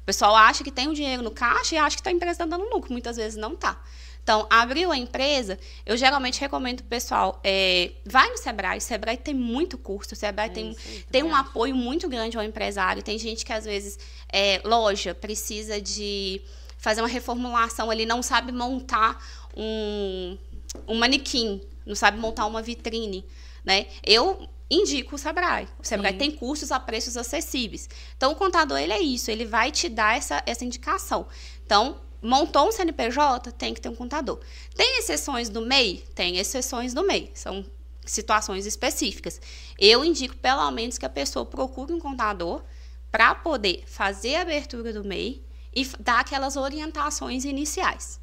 O 0.00 0.04
pessoal 0.04 0.34
acha 0.34 0.64
que 0.64 0.72
tem 0.72 0.88
o 0.88 0.90
um 0.90 0.92
dinheiro 0.92 1.22
no 1.22 1.30
caixa 1.30 1.76
e 1.76 1.78
acha 1.78 1.96
que 1.96 2.08
a 2.08 2.10
empresa 2.10 2.32
está 2.32 2.46
dando 2.46 2.68
lucro. 2.68 2.90
Muitas 2.90 3.16
vezes 3.16 3.38
não 3.38 3.52
está. 3.52 3.80
Então, 4.24 4.44
abriu 4.50 4.90
a 4.90 4.96
empresa, 4.98 5.56
eu 5.86 5.96
geralmente 5.96 6.40
recomendo 6.40 6.80
o 6.80 6.84
pessoal, 6.84 7.40
é, 7.44 7.92
vai 8.04 8.28
no 8.28 8.36
Sebrae, 8.36 8.78
o 8.78 8.80
Sebrae 8.80 9.16
tem 9.16 9.32
muito 9.32 9.78
curso, 9.78 10.14
o 10.14 10.16
Sebrae 10.16 10.50
é 10.50 10.52
tem, 10.52 10.76
tem 11.10 11.22
um 11.22 11.34
apoio 11.34 11.76
muito 11.76 12.08
grande 12.08 12.36
ao 12.36 12.42
empresário. 12.42 13.04
Tem 13.04 13.16
gente 13.20 13.44
que, 13.44 13.52
às 13.52 13.64
vezes, 13.64 13.96
é, 14.32 14.60
loja, 14.64 15.14
precisa 15.14 15.80
de 15.80 16.42
fazer 16.78 17.02
uma 17.02 17.08
reformulação, 17.08 17.92
ele 17.92 18.06
não 18.06 18.22
sabe 18.22 18.52
montar 18.52 19.22
um, 19.54 20.38
um 20.86 20.94
manequim, 20.96 21.60
não 21.84 21.94
sabe 21.94 22.18
montar 22.18 22.46
uma 22.46 22.62
vitrine. 22.62 23.26
né? 23.64 23.86
Eu 24.04 24.48
indico 24.70 25.16
o 25.16 25.18
Sebrae. 25.18 25.66
O 25.78 25.86
Sebrae 25.86 26.12
Sim. 26.12 26.18
tem 26.18 26.30
cursos 26.30 26.70
a 26.70 26.78
preços 26.78 27.16
acessíveis. 27.16 27.88
Então, 28.16 28.32
o 28.32 28.36
contador, 28.36 28.78
ele 28.78 28.92
é 28.92 29.00
isso, 29.00 29.30
ele 29.30 29.44
vai 29.44 29.70
te 29.70 29.88
dar 29.88 30.16
essa, 30.16 30.42
essa 30.46 30.64
indicação. 30.64 31.26
Então, 31.64 32.00
montou 32.22 32.68
um 32.68 32.72
CNPJ, 32.72 33.50
tem 33.52 33.74
que 33.74 33.80
ter 33.80 33.88
um 33.88 33.94
contador. 33.94 34.40
Tem 34.76 34.98
exceções 34.98 35.48
do 35.48 35.60
MEI? 35.62 36.04
Tem 36.14 36.38
exceções 36.38 36.94
do 36.94 37.02
MEI. 37.02 37.30
São 37.34 37.64
situações 38.04 38.66
específicas. 38.66 39.40
Eu 39.78 40.04
indico, 40.04 40.36
pelo 40.36 40.70
menos, 40.70 40.96
que 40.96 41.06
a 41.06 41.10
pessoa 41.10 41.44
procure 41.44 41.92
um 41.92 41.98
contador 41.98 42.62
para 43.10 43.34
poder 43.34 43.84
fazer 43.86 44.36
a 44.36 44.42
abertura 44.42 44.92
do 44.92 45.04
MEI 45.04 45.47
e 45.74 45.84
dar 46.00 46.20
aquelas 46.20 46.56
orientações 46.56 47.44
iniciais. 47.44 48.20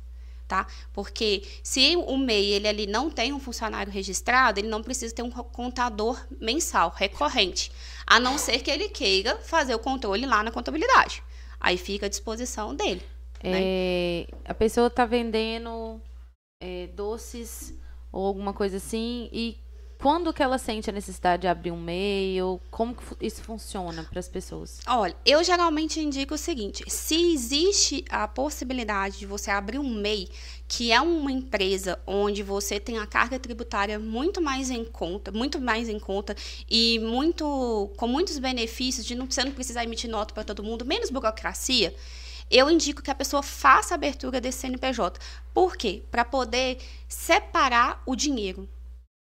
Tá? 0.48 0.68
Porque 0.94 1.42
se 1.64 1.96
o 1.96 2.18
MEI 2.18 2.54
ele 2.54 2.68
ali 2.68 2.86
não 2.86 3.10
tem 3.10 3.34
um 3.34 3.40
funcionário 3.40 3.92
registrado, 3.92 4.60
ele 4.60 4.68
não 4.68 4.84
precisa 4.84 5.14
ter 5.16 5.24
um 5.24 5.32
co- 5.32 5.44
contador 5.46 6.24
mensal, 6.40 6.94
recorrente. 6.96 7.72
A 8.06 8.20
não 8.20 8.38
ser 8.38 8.60
que 8.62 8.70
ele 8.70 8.88
queira 8.90 9.38
fazer 9.38 9.74
o 9.74 9.80
controle 9.80 10.24
lá 10.28 10.44
na 10.44 10.52
contabilidade. 10.52 11.24
Aí 11.60 11.78
fica 11.78 12.06
à 12.06 12.10
disposição 12.10 12.76
dele. 12.76 13.02
né? 13.44 13.52
É, 13.56 14.28
a 14.46 14.54
pessoa 14.54 14.88
tá 14.88 15.04
vendendo 15.04 16.00
é, 16.62 16.88
doces 16.94 17.74
ou 18.12 18.28
alguma 18.28 18.54
coisa 18.54 18.78
assim 18.78 19.28
e 19.34 19.58
quando 19.98 20.34
que 20.34 20.44
ela 20.44 20.58
sente 20.58 20.90
a 20.90 20.94
necessidade 20.94 21.42
de 21.42 21.48
abrir 21.48 21.72
um 21.72 21.78
e-mail? 21.78 22.62
Como 22.70 22.96
que 22.96 23.04
isso 23.26 23.42
funciona 23.42 24.04
para 24.04 24.20
as 24.20 24.28
pessoas? 24.28 24.80
Olha, 24.88 25.16
eu 25.26 25.44
geralmente 25.44 26.00
indico 26.00 26.36
o 26.36 26.38
seguinte: 26.38 26.84
se 26.88 27.34
existe 27.34 28.06
a 28.10 28.28
possibilidade 28.28 29.20
de 29.20 29.26
você 29.26 29.52
abrir 29.52 29.80
um 29.80 29.90
MEI, 29.90 30.30
que 30.68 30.92
é 30.92 31.00
uma 31.00 31.32
empresa 31.32 32.00
onde 32.06 32.44
você 32.44 32.80
tem 32.80 32.98
a 32.98 33.06
carga 33.06 33.40
tributária 33.40 34.00
muito 34.00 34.42
mais 34.42 34.70
em 34.70 34.84
conta, 34.84 35.32
muito 35.32 35.60
mais 35.60 35.90
em 35.90 36.00
conta 36.00 36.36
e 36.70 37.00
muito 37.00 37.92
com 37.98 38.08
muitos 38.08 38.38
benefícios 38.38 39.06
de 39.06 39.16
não, 39.16 39.26
você 39.26 39.44
não 39.44 39.52
precisar 39.52 39.84
emitir 39.84 40.10
nota 40.10 40.34
para 40.34 40.44
todo 40.44 40.64
mundo, 40.64 40.86
menos 40.86 41.10
burocracia. 41.10 41.96
Eu 42.50 42.70
indico 42.70 43.02
que 43.02 43.10
a 43.10 43.16
pessoa 43.16 43.42
faça 43.42 43.94
a 43.94 43.96
abertura 43.96 44.40
desse 44.40 44.60
CNPJ. 44.60 45.20
Por 45.54 45.76
quê? 45.76 46.04
Para 46.12 46.24
poder 46.24 46.78
separar 47.08 48.04
o 48.06 48.16
dinheiro. 48.16 48.70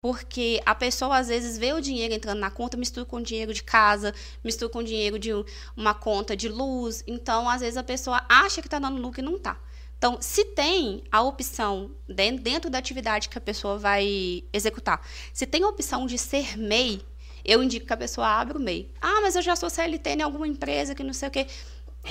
Porque 0.02 0.62
a 0.66 0.74
pessoa 0.74 1.18
às 1.18 1.28
vezes 1.28 1.58
vê 1.58 1.74
o 1.74 1.82
dinheiro 1.82 2.14
entrando 2.14 2.40
na 2.40 2.50
conta, 2.50 2.78
mistura 2.78 3.06
com 3.06 3.18
o 3.18 3.22
dinheiro 3.22 3.54
de 3.54 3.62
casa, 3.62 4.14
mistura 4.42 4.72
com 4.72 4.80
o 4.80 4.84
dinheiro 4.84 5.20
de 5.20 5.32
uma 5.76 5.94
conta 5.94 6.38
de 6.38 6.48
luz. 6.48 7.04
Então, 7.06 7.50
às 7.50 7.60
vezes 7.60 7.76
a 7.76 7.84
pessoa 7.84 8.24
acha 8.30 8.62
que 8.62 8.68
está 8.68 8.80
dando 8.80 9.02
lucro 9.02 9.20
e 9.20 9.24
não 9.24 9.36
está. 9.36 9.60
Então, 9.98 10.18
se 10.22 10.46
tem 10.46 11.04
a 11.12 11.22
opção 11.22 11.92
den- 12.08 12.38
dentro 12.38 12.70
da 12.70 12.78
atividade 12.78 13.28
que 13.28 13.38
a 13.38 13.42
pessoa 13.42 13.78
vai 13.78 14.42
executar, 14.54 15.06
se 15.34 15.46
tem 15.46 15.64
a 15.64 15.68
opção 15.68 16.06
de 16.06 16.18
ser 16.18 16.58
MEI, 16.58 17.02
eu 17.44 17.62
indico 17.62 17.86
que 17.86 17.92
a 17.94 17.98
pessoa 17.98 18.26
abra 18.26 18.58
o 18.58 18.62
MEI. 18.62 18.90
Ah, 19.02 19.20
mas 19.22 19.36
eu 19.36 19.42
já 19.42 19.54
sou 19.58 19.70
CLT 19.70 20.12
em 20.12 20.22
alguma 20.22 20.48
empresa 20.48 20.96
que 20.96 21.04
não 21.04 21.12
sei 21.14 21.28
o 21.28 21.32
quê. 21.32 21.46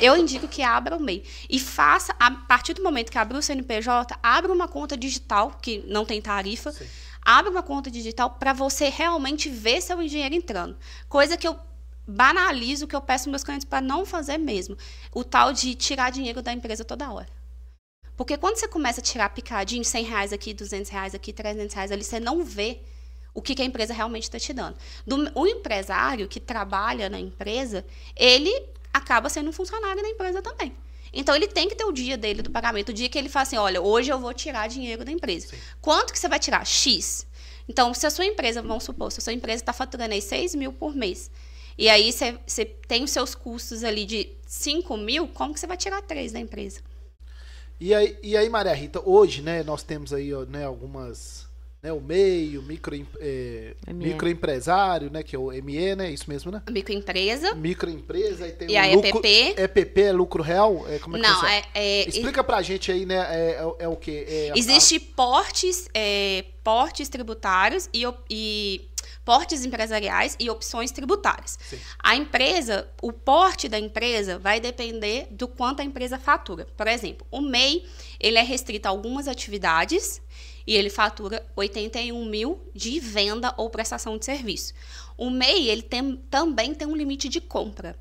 Eu 0.02 0.14
indico 0.18 0.46
que 0.46 0.60
abra 0.60 0.94
o 0.94 1.00
MEI. 1.00 1.24
E 1.48 1.58
faça, 1.58 2.14
a 2.20 2.30
partir 2.30 2.74
do 2.74 2.82
momento 2.82 3.10
que 3.10 3.16
abrir 3.16 3.38
o 3.38 3.42
CNPJ, 3.42 4.18
abra 4.22 4.52
uma 4.52 4.68
conta 4.68 4.94
digital, 4.94 5.52
que 5.62 5.82
não 5.86 6.04
tem 6.04 6.20
tarifa. 6.20 6.70
Sim. 6.72 6.86
Abre 7.30 7.50
uma 7.50 7.62
conta 7.62 7.90
digital 7.90 8.30
para 8.30 8.54
você 8.54 8.88
realmente 8.88 9.50
ver 9.50 9.82
seu 9.82 10.02
dinheiro 10.02 10.34
entrando. 10.34 10.78
Coisa 11.10 11.36
que 11.36 11.46
eu 11.46 11.58
banalizo, 12.06 12.86
que 12.86 12.96
eu 12.96 13.02
peço 13.02 13.28
meus 13.28 13.44
clientes 13.44 13.66
para 13.66 13.82
não 13.82 14.06
fazer 14.06 14.38
mesmo. 14.38 14.78
O 15.12 15.22
tal 15.22 15.52
de 15.52 15.74
tirar 15.74 16.10
dinheiro 16.10 16.40
da 16.40 16.54
empresa 16.54 16.86
toda 16.86 17.12
hora. 17.12 17.28
Porque 18.16 18.38
quando 18.38 18.56
você 18.56 18.66
começa 18.66 19.02
a 19.02 19.04
tirar 19.04 19.28
picadinho, 19.28 19.84
100 19.84 20.04
reais 20.06 20.32
aqui, 20.32 20.54
200 20.54 20.90
reais 20.90 21.14
aqui, 21.14 21.30
300 21.30 21.74
reais 21.74 21.92
ali, 21.92 22.02
você 22.02 22.18
não 22.18 22.42
vê 22.42 22.80
o 23.34 23.42
que, 23.42 23.54
que 23.54 23.60
a 23.60 23.66
empresa 23.66 23.92
realmente 23.92 24.22
está 24.22 24.38
te 24.38 24.54
dando. 24.54 24.78
Do- 25.06 25.30
o 25.34 25.46
empresário 25.46 26.28
que 26.28 26.40
trabalha 26.40 27.10
na 27.10 27.20
empresa, 27.20 27.84
ele 28.16 28.50
acaba 28.90 29.28
sendo 29.28 29.50
um 29.50 29.52
funcionário 29.52 30.00
da 30.00 30.08
empresa 30.08 30.40
também. 30.40 30.74
Então, 31.12 31.34
ele 31.34 31.46
tem 31.48 31.68
que 31.68 31.74
ter 31.74 31.84
o 31.84 31.92
dia 31.92 32.16
dele 32.16 32.42
do 32.42 32.50
pagamento, 32.50 32.90
o 32.90 32.92
dia 32.92 33.08
que 33.08 33.18
ele 33.18 33.28
fala 33.28 33.42
assim, 33.42 33.56
olha, 33.56 33.80
hoje 33.80 34.10
eu 34.10 34.18
vou 34.18 34.32
tirar 34.34 34.68
dinheiro 34.68 35.04
da 35.04 35.12
empresa. 35.12 35.54
Quanto 35.80 36.12
que 36.12 36.18
você 36.18 36.28
vai 36.28 36.38
tirar? 36.38 36.64
X. 36.66 37.26
Então, 37.68 37.92
se 37.92 38.06
a 38.06 38.10
sua 38.10 38.24
empresa, 38.24 38.62
vamos 38.62 38.84
supor, 38.84 39.12
se 39.12 39.20
a 39.20 39.22
sua 39.22 39.32
empresa 39.32 39.62
está 39.62 39.72
faturando 39.72 40.14
aí 40.14 40.22
6 40.22 40.54
mil 40.54 40.72
por 40.72 40.94
mês, 40.94 41.30
e 41.76 41.88
aí 41.88 42.12
você, 42.12 42.38
você 42.46 42.64
tem 42.64 43.04
os 43.04 43.10
seus 43.10 43.34
custos 43.34 43.84
ali 43.84 44.04
de 44.04 44.36
5 44.46 44.96
mil, 44.96 45.28
como 45.28 45.54
que 45.54 45.60
você 45.60 45.66
vai 45.66 45.76
tirar 45.76 46.02
3 46.02 46.32
da 46.32 46.40
empresa? 46.40 46.80
E 47.80 47.94
aí, 47.94 48.18
e 48.22 48.36
aí, 48.36 48.48
Maria 48.48 48.74
Rita, 48.74 49.00
hoje, 49.04 49.40
né, 49.40 49.62
nós 49.62 49.84
temos 49.84 50.12
aí, 50.12 50.34
ó, 50.34 50.44
né, 50.44 50.64
algumas, 50.64 51.47
né, 51.82 51.92
o 51.92 52.00
MEI, 52.00 52.58
o 52.58 52.62
micro, 52.62 52.94
é, 53.20 53.74
microempresário, 53.94 55.10
né, 55.10 55.22
que 55.22 55.36
é 55.36 55.38
o 55.38 55.52
ME, 55.52 55.94
né, 55.94 56.10
isso 56.10 56.24
mesmo, 56.28 56.50
né? 56.50 56.62
Microempresa. 56.68 57.54
Microempresa, 57.54 58.44
aí 58.46 58.52
tem 58.52 58.68
E 58.70 58.74
o 58.74 58.80
a 58.80 58.86
lucro, 58.94 59.18
EPP? 59.26 59.54
EPP 59.62 60.02
é 60.02 60.12
lucro 60.12 60.42
real? 60.42 60.84
É, 60.88 60.98
como 60.98 61.16
é 61.16 61.20
que 61.20 61.26
Não, 61.26 61.34
funciona? 61.34 61.54
é, 61.54 61.64
é- 61.74 62.08
Explica 62.08 62.42
pra 62.42 62.60
gente 62.62 62.90
aí, 62.90 63.06
né, 63.06 63.16
é, 63.30 63.50
é, 63.78 63.84
é 63.84 63.88
o 63.88 63.96
quê? 63.96 64.26
É, 64.28 64.50
a- 64.52 64.58
Existe 64.58 64.98
portes, 64.98 65.88
é, 65.94 66.44
portes 66.64 67.08
tributários 67.08 67.88
e, 67.94 68.04
e 68.28 68.88
portes 69.24 69.64
empresariais 69.64 70.36
e 70.40 70.50
opções 70.50 70.90
tributárias. 70.90 71.58
Sim. 71.62 71.78
A 72.02 72.16
empresa, 72.16 72.88
o 73.00 73.12
porte 73.12 73.68
da 73.68 73.78
empresa 73.78 74.38
vai 74.38 74.58
depender 74.58 75.28
do 75.30 75.46
quanto 75.46 75.80
a 75.80 75.84
empresa 75.84 76.18
fatura. 76.18 76.66
Por 76.76 76.88
exemplo, 76.88 77.26
o 77.30 77.40
MEI 77.40 77.84
ele 78.18 78.36
é 78.38 78.42
restrito 78.42 78.88
a 78.88 78.90
algumas 78.90 79.28
atividades 79.28 80.20
e 80.68 80.76
ele 80.76 80.90
fatura 80.90 81.42
81 81.56 82.26
mil 82.26 82.60
de 82.74 83.00
venda 83.00 83.54
ou 83.56 83.70
prestação 83.70 84.18
de 84.18 84.26
serviço. 84.26 84.74
O 85.16 85.30
MEI 85.30 85.70
ele 85.70 85.80
tem- 85.80 86.16
também 86.30 86.74
tem 86.74 86.86
um 86.86 86.94
limite 86.94 87.26
de 87.26 87.40
compra. 87.40 87.96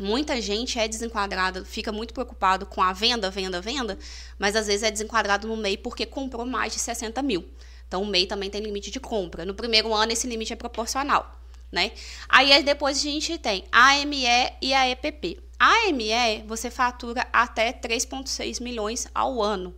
Muita 0.00 0.40
gente 0.40 0.78
é 0.78 0.88
desenquadrada, 0.88 1.66
fica 1.66 1.92
muito 1.92 2.14
preocupado 2.14 2.64
com 2.64 2.80
a 2.80 2.94
venda, 2.94 3.30
venda, 3.30 3.60
venda, 3.60 3.98
mas 4.38 4.56
às 4.56 4.68
vezes 4.68 4.84
é 4.84 4.90
desenquadrado 4.90 5.46
no 5.46 5.54
MEI 5.54 5.76
porque 5.76 6.06
comprou 6.06 6.46
mais 6.46 6.72
de 6.72 6.78
60 6.78 7.20
mil. 7.20 7.44
Então, 7.86 8.02
o 8.02 8.06
MEI 8.06 8.24
também 8.24 8.48
tem 8.48 8.62
limite 8.62 8.90
de 8.90 8.98
compra. 8.98 9.44
No 9.44 9.52
primeiro 9.52 9.92
ano, 9.92 10.10
esse 10.10 10.26
limite 10.26 10.54
é 10.54 10.56
proporcional. 10.56 11.38
Né? 11.70 11.92
Aí 12.26 12.62
depois 12.62 12.96
a 12.96 13.02
gente 13.02 13.36
tem 13.36 13.64
a 13.70 14.00
AME 14.00 14.24
e 14.62 14.72
a 14.72 14.88
EPP. 14.88 15.38
A 15.58 15.88
AME 15.90 16.42
você 16.46 16.70
fatura 16.70 17.26
até 17.30 17.70
3,6 17.70 18.60
milhões 18.62 19.06
ao 19.14 19.42
ano. 19.42 19.74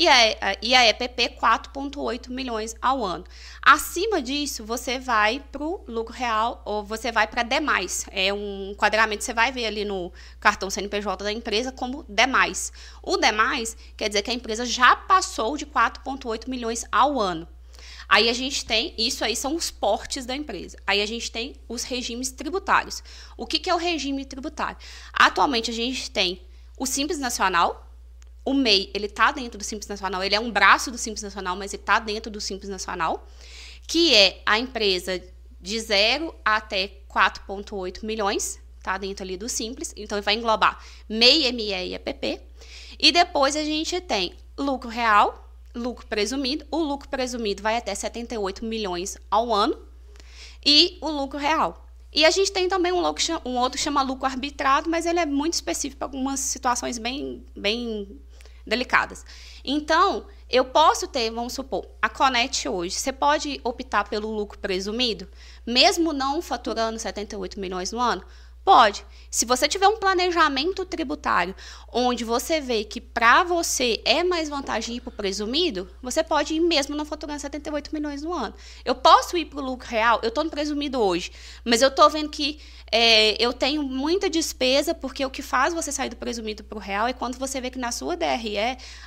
E 0.00 0.08
a, 0.08 0.56
e 0.62 0.74
a 0.74 0.88
EPP, 0.88 1.36
4,8 1.38 2.30
milhões 2.30 2.74
ao 2.80 3.04
ano. 3.04 3.22
Acima 3.60 4.22
disso, 4.22 4.64
você 4.64 4.98
vai 4.98 5.44
para 5.52 5.62
o 5.62 5.84
lucro 5.86 6.14
real 6.14 6.62
ou 6.64 6.82
você 6.82 7.12
vai 7.12 7.26
para 7.26 7.42
demais. 7.42 8.06
É 8.10 8.32
um 8.32 8.70
enquadramento 8.70 9.18
que 9.18 9.24
você 9.24 9.34
vai 9.34 9.52
ver 9.52 9.66
ali 9.66 9.84
no 9.84 10.10
cartão 10.40 10.70
CNPJ 10.70 11.22
da 11.22 11.30
empresa 11.30 11.70
como 11.70 12.02
demais. 12.08 12.72
O 13.02 13.18
demais 13.18 13.76
quer 13.94 14.08
dizer 14.08 14.22
que 14.22 14.30
a 14.30 14.32
empresa 14.32 14.64
já 14.64 14.96
passou 14.96 15.58
de 15.58 15.66
4,8 15.66 16.48
milhões 16.48 16.82
ao 16.90 17.20
ano. 17.20 17.46
Aí 18.08 18.30
a 18.30 18.32
gente 18.32 18.64
tem, 18.64 18.94
isso 18.96 19.22
aí 19.22 19.36
são 19.36 19.54
os 19.54 19.70
portes 19.70 20.24
da 20.24 20.34
empresa. 20.34 20.78
Aí 20.86 21.02
a 21.02 21.06
gente 21.06 21.30
tem 21.30 21.56
os 21.68 21.84
regimes 21.84 22.30
tributários. 22.30 23.02
O 23.36 23.46
que, 23.46 23.58
que 23.58 23.68
é 23.68 23.74
o 23.74 23.76
regime 23.76 24.24
tributário? 24.24 24.78
Atualmente 25.12 25.70
a 25.70 25.74
gente 25.74 26.10
tem 26.10 26.40
o 26.78 26.86
Simples 26.86 27.18
Nacional, 27.18 27.89
o 28.44 28.54
MEI, 28.54 28.90
ele 28.94 29.06
está 29.06 29.30
dentro 29.32 29.58
do 29.58 29.64
Simples 29.64 29.88
Nacional, 29.88 30.22
ele 30.22 30.34
é 30.34 30.40
um 30.40 30.50
braço 30.50 30.90
do 30.90 30.98
Simples 30.98 31.22
Nacional, 31.22 31.56
mas 31.56 31.72
ele 31.72 31.82
está 31.82 31.98
dentro 31.98 32.30
do 32.30 32.40
Simples 32.40 32.68
Nacional, 32.68 33.26
que 33.86 34.14
é 34.14 34.42
a 34.46 34.58
empresa 34.58 35.22
de 35.60 35.78
0 35.78 36.34
até 36.44 37.02
4,8 37.08 38.04
milhões, 38.04 38.60
está 38.78 38.96
dentro 38.96 39.24
ali 39.24 39.36
do 39.36 39.48
Simples, 39.48 39.92
então 39.96 40.16
ele 40.16 40.24
vai 40.24 40.34
englobar 40.34 40.82
MEI, 41.08 41.52
ME 41.52 41.72
e 41.72 41.94
EPP. 41.94 42.40
E 42.98 43.12
depois 43.12 43.56
a 43.56 43.64
gente 43.64 44.00
tem 44.00 44.34
lucro 44.56 44.88
real, 44.88 45.54
lucro 45.74 46.06
presumido, 46.06 46.64
o 46.70 46.78
lucro 46.78 47.08
presumido 47.08 47.62
vai 47.62 47.76
até 47.76 47.94
78 47.94 48.64
milhões 48.64 49.18
ao 49.30 49.52
ano, 49.52 49.76
e 50.64 50.98
o 51.00 51.10
lucro 51.10 51.38
real. 51.38 51.86
E 52.12 52.24
a 52.24 52.30
gente 52.30 52.50
tem 52.50 52.68
também 52.68 52.92
um, 52.92 53.02
um 53.44 53.56
outro 53.56 53.78
que 53.78 53.84
chama 53.84 54.02
lucro 54.02 54.26
arbitrado, 54.26 54.90
mas 54.90 55.06
ele 55.06 55.20
é 55.20 55.26
muito 55.26 55.54
específico 55.54 55.98
para 55.98 56.06
algumas 56.06 56.40
situações 56.40 56.98
bem, 56.98 57.44
bem 57.56 58.20
delicadas. 58.66 59.24
Então, 59.64 60.26
eu 60.48 60.64
posso 60.64 61.06
ter, 61.06 61.30
vamos 61.30 61.52
supor, 61.52 61.86
a 62.02 62.08
Conet 62.08 62.68
hoje. 62.68 62.96
Você 62.96 63.12
pode 63.12 63.60
optar 63.62 64.08
pelo 64.08 64.30
lucro 64.30 64.58
presumido, 64.58 65.28
mesmo 65.66 66.12
não 66.12 66.42
faturando 66.42 66.98
78 66.98 67.60
milhões 67.60 67.92
no 67.92 68.00
ano? 68.00 68.24
Pode. 68.62 69.06
Se 69.30 69.46
você 69.46 69.66
tiver 69.66 69.88
um 69.88 69.96
planejamento 69.96 70.84
tributário 70.84 71.54
onde 71.90 72.24
você 72.24 72.60
vê 72.60 72.84
que 72.84 73.00
para 73.00 73.42
você 73.42 74.02
é 74.04 74.22
mais 74.22 74.50
vantagem 74.50 74.96
ir 74.96 75.00
para 75.00 75.08
o 75.08 75.16
presumido, 75.16 75.88
você 76.02 76.22
pode 76.22 76.54
ir 76.54 76.60
mesmo 76.60 76.94
não 76.94 77.06
faturando 77.06 77.40
78 77.40 77.92
milhões 77.92 78.22
no 78.22 78.34
ano. 78.34 78.54
Eu 78.84 78.94
posso 78.94 79.36
ir 79.36 79.46
para 79.46 79.60
o 79.60 79.64
lucro 79.64 79.88
real, 79.88 80.20
eu 80.22 80.28
estou 80.28 80.44
no 80.44 80.50
presumido 80.50 81.00
hoje, 81.00 81.32
mas 81.64 81.80
eu 81.80 81.88
estou 81.88 82.10
vendo 82.10 82.28
que 82.28 82.60
é, 82.92 83.40
eu 83.42 83.52
tenho 83.52 83.82
muita 83.82 84.28
despesa, 84.28 84.92
porque 84.94 85.24
o 85.24 85.30
que 85.30 85.42
faz 85.42 85.72
você 85.72 85.92
sair 85.92 86.08
do 86.08 86.16
presumido 86.16 86.64
para 86.64 86.76
o 86.76 86.80
real 86.80 87.06
é 87.06 87.12
quando 87.12 87.38
você 87.38 87.60
vê 87.60 87.70
que 87.70 87.78
na 87.78 87.92
sua 87.92 88.16
DRE 88.16 88.56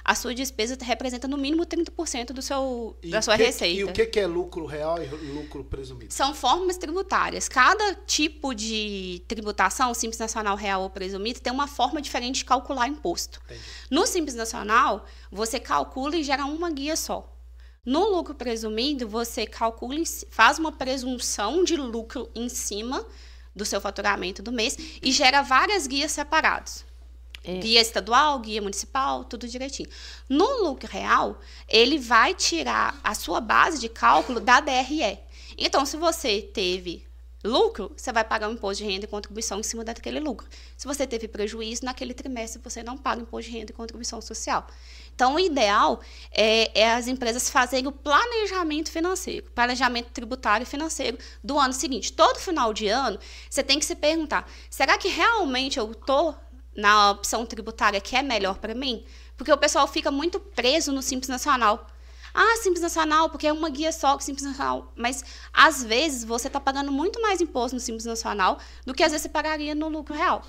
a 0.06 0.16
sua 0.16 0.34
despesa 0.34 0.78
representa 0.82 1.28
no 1.28 1.38
mínimo 1.38 1.66
30% 1.66 2.28
do 2.28 2.42
seu, 2.42 2.96
E 3.04 3.10
da 3.10 3.22
sua 3.22 3.36
que- 3.36 3.44
receita. 3.44 3.80
E 3.80 3.84
o 3.84 3.92
que, 3.92 4.06
que 4.06 4.20
é 4.20 4.26
lucro 4.28 4.66
real 4.66 5.02
e 5.04 5.08
lucro 5.08 5.64
presumido? 5.66 6.14
São 6.14 6.34
formas 6.34 6.78
tributárias. 6.78 7.50
Cada 7.50 7.96
tipo 7.96 8.54
de 8.54 9.22
tributação, 9.28 9.94
Simples 9.94 10.20
Nacional, 10.20 10.56
Real 10.56 10.82
ou 10.84 10.90
Presumido, 10.90 11.42
tem 11.42 11.52
uma 11.52 11.68
forma 11.68 12.02
diferente 12.02 12.38
de 12.38 12.46
calcular 12.46 12.88
imposto. 12.88 13.42
Entendi. 13.46 13.62
No 13.92 14.08
Simples 14.08 14.36
Nacional, 14.36 15.06
você 15.32 15.60
calcula 15.60 16.16
e 16.16 16.24
gera 16.24 16.46
uma 16.46 16.70
guia 16.70 16.96
só. 16.96 17.30
No 17.86 18.08
lucro 18.10 18.34
presumido, 18.34 19.10
você 19.10 19.46
calcula, 19.46 20.02
faz 20.30 20.58
uma 20.58 20.72
presunção 20.72 21.66
de 21.66 21.76
lucro 21.76 22.30
em 22.34 22.48
cima 22.48 23.06
do 23.56 23.66
seu 23.66 23.80
faturamento 23.80 24.42
do 24.42 24.52
mês 24.52 24.78
e 25.02 25.12
gera 25.12 25.42
várias 25.42 25.88
guias 25.88 26.12
separadas. 26.12 26.86
É. 27.44 27.58
Guia 27.58 27.82
estadual, 27.82 28.40
guia 28.40 28.62
municipal, 28.62 29.26
tudo 29.26 29.48
direitinho. 29.48 29.90
No 30.30 30.64
lucro 30.64 30.90
real, 30.90 31.40
ele 31.68 32.00
vai 32.00 32.34
tirar 32.34 33.00
a 33.04 33.14
sua 33.14 33.42
base 33.42 33.80
de 33.80 33.90
cálculo 33.90 34.40
da 34.40 34.62
DRE. 34.62 35.20
Então, 35.58 35.86
se 35.86 35.98
você 35.98 36.42
teve 36.42 37.06
lucro, 37.44 37.92
você 37.98 38.14
vai 38.14 38.24
pagar 38.24 38.50
o 38.50 38.54
imposto 38.54 38.82
de 38.82 38.90
renda 38.90 39.04
e 39.04 39.08
contribuição 39.08 39.60
em 39.60 39.64
cima 39.64 39.84
daquele 39.84 40.22
lucro. 40.22 40.48
Se 40.78 40.88
você 40.88 41.06
teve 41.06 41.28
prejuízo, 41.28 41.84
naquele 41.84 42.14
trimestre 42.14 42.62
você 42.64 42.82
não 42.82 42.98
paga 42.98 43.22
imposto 43.22 43.52
de 43.52 43.58
renda 43.58 43.72
e 43.72 43.76
contribuição 43.76 44.22
social. 44.22 44.66
Então, 45.16 45.36
o 45.36 45.40
ideal 45.40 46.02
é, 46.32 46.82
é 46.82 46.94
as 46.94 47.08
empresas 47.08 47.50
fazerem 47.50 47.88
o 47.88 47.92
planejamento 47.92 48.92
financeiro, 48.92 49.50
planejamento 49.52 50.10
tributário 50.12 50.64
e 50.64 50.68
financeiro 50.68 51.18
do 51.44 51.60
ano 51.60 51.74
seguinte. 51.74 52.12
Todo 52.12 52.40
final 52.40 52.74
de 52.74 52.88
ano, 52.88 53.20
você 53.50 53.64
tem 53.64 53.80
que 53.80 53.86
se 53.86 53.96
perguntar: 53.96 54.50
será 54.70 54.98
que 54.98 55.08
realmente 55.08 55.78
eu 55.78 55.92
estou 55.92 56.36
na 56.76 57.12
opção 57.12 57.46
tributária 57.46 58.02
que 58.02 58.16
é 58.16 58.22
melhor 58.22 58.58
para 58.58 58.74
mim? 58.74 59.06
Porque 59.38 59.52
o 59.52 59.58
pessoal 59.58 59.88
fica 59.88 60.12
muito 60.12 60.40
preso 60.40 60.92
no 60.92 61.02
Simples 61.02 61.30
Nacional. 61.30 61.88
Ah, 62.34 62.58
Simples 62.58 62.82
Nacional, 62.82 63.30
porque 63.30 63.46
é 63.46 63.54
uma 63.54 63.70
guia 63.70 63.92
só 63.92 64.18
que 64.18 64.24
Simples 64.24 64.44
Nacional. 64.44 64.92
Mas, 64.96 65.24
às 65.54 65.84
vezes, 65.84 66.24
você 66.24 66.48
está 66.48 66.60
pagando 66.60 66.92
muito 66.92 67.22
mais 67.22 67.40
imposto 67.40 67.76
no 67.76 67.80
Simples 67.80 68.06
Nacional 68.06 68.58
do 68.86 68.94
que, 68.94 69.04
às 69.04 69.12
vezes, 69.12 69.24
você 69.24 69.30
pagaria 69.30 69.76
no 69.76 69.88
lucro 69.88 70.16
real. 70.16 70.44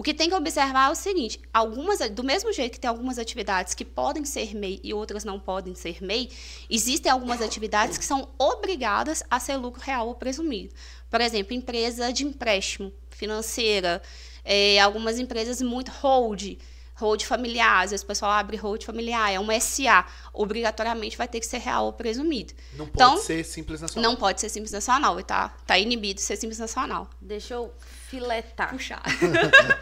O 0.00 0.02
que 0.02 0.14
tem 0.14 0.30
que 0.30 0.34
observar 0.34 0.88
é 0.88 0.92
o 0.92 0.94
seguinte: 0.94 1.38
algumas, 1.52 1.98
do 2.08 2.24
mesmo 2.24 2.50
jeito 2.54 2.72
que 2.72 2.80
tem 2.80 2.88
algumas 2.88 3.18
atividades 3.18 3.74
que 3.74 3.84
podem 3.84 4.24
ser 4.24 4.56
MEI 4.56 4.80
e 4.82 4.94
outras 4.94 5.24
não 5.24 5.38
podem 5.38 5.74
ser 5.74 6.02
MEI, 6.02 6.30
existem 6.70 7.12
algumas 7.12 7.42
atividades 7.42 7.98
que 7.98 8.04
são 8.06 8.30
obrigadas 8.38 9.22
a 9.30 9.38
ser 9.38 9.56
lucro 9.56 9.82
real 9.82 10.08
ou 10.08 10.14
presumido. 10.14 10.74
Por 11.10 11.20
exemplo, 11.20 11.52
empresa 11.52 12.10
de 12.14 12.24
empréstimo 12.24 12.90
financeira, 13.10 14.00
é, 14.42 14.80
algumas 14.80 15.18
empresas 15.18 15.60
muito 15.60 15.90
hold, 15.90 16.56
hold 16.94 17.22
familiar, 17.22 17.84
às 17.84 17.90
vezes 17.90 18.02
o 18.02 18.06
pessoal 18.06 18.32
abre 18.32 18.56
hold 18.56 18.82
familiar, 18.82 19.30
é 19.30 19.38
uma 19.38 19.60
SA, 19.60 20.06
obrigatoriamente 20.32 21.14
vai 21.14 21.28
ter 21.28 21.40
que 21.40 21.46
ser 21.46 21.58
real 21.58 21.84
ou 21.84 21.92
presumido. 21.92 22.54
Não 22.72 22.86
pode 22.86 22.92
Então, 22.94 23.18
ser 23.18 23.44
simples 23.44 23.82
nacional. 23.82 24.10
Não 24.10 24.18
pode 24.18 24.40
ser 24.40 24.48
simples 24.48 24.72
nacional, 24.72 25.22
tá? 25.22 25.54
Tá 25.66 25.78
inibido 25.78 26.14
de 26.14 26.22
ser 26.22 26.36
simples 26.36 26.58
nacional. 26.58 27.10
Deixa 27.20 27.52
eu 27.52 27.70
filetar. 28.10 28.70
Puxar. 28.70 29.02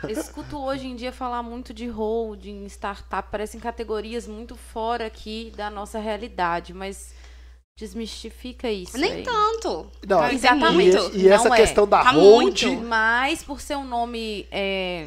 Eu 0.03 0.11
escuto 0.13 0.59
hoje 0.59 0.87
em 0.87 0.95
dia 0.95 1.11
falar 1.13 1.43
muito 1.43 1.73
de 1.73 1.87
holding, 1.89 2.67
startup, 2.67 3.31
parecem 3.31 3.59
categorias 3.59 4.27
muito 4.29 4.55
fora 4.55 5.07
aqui 5.07 5.53
da 5.57 5.71
nossa 5.71 5.99
realidade, 5.99 6.75
mas 6.75 7.15
desmistifica 7.77 8.71
isso. 8.71 8.99
Nem 8.99 9.13
aí. 9.13 9.23
tanto. 9.23 9.91
Não, 10.07 10.19
Tá, 10.21 10.33
e- 10.33 10.39
tem 10.39 10.55
muito. 10.73 11.17
E, 11.17 11.23
e 11.23 11.29
essa 11.29 11.49
Não 11.49 11.55
é. 11.55 11.59
questão 11.59 11.89
da 11.89 12.03
Tá 12.03 12.11
hold, 12.11 12.63
muito. 12.65 12.85
Mas 12.85 13.43
por 13.43 13.61
ser 13.61 13.77
um 13.77 13.85
nome 13.87 14.47
é, 14.51 15.07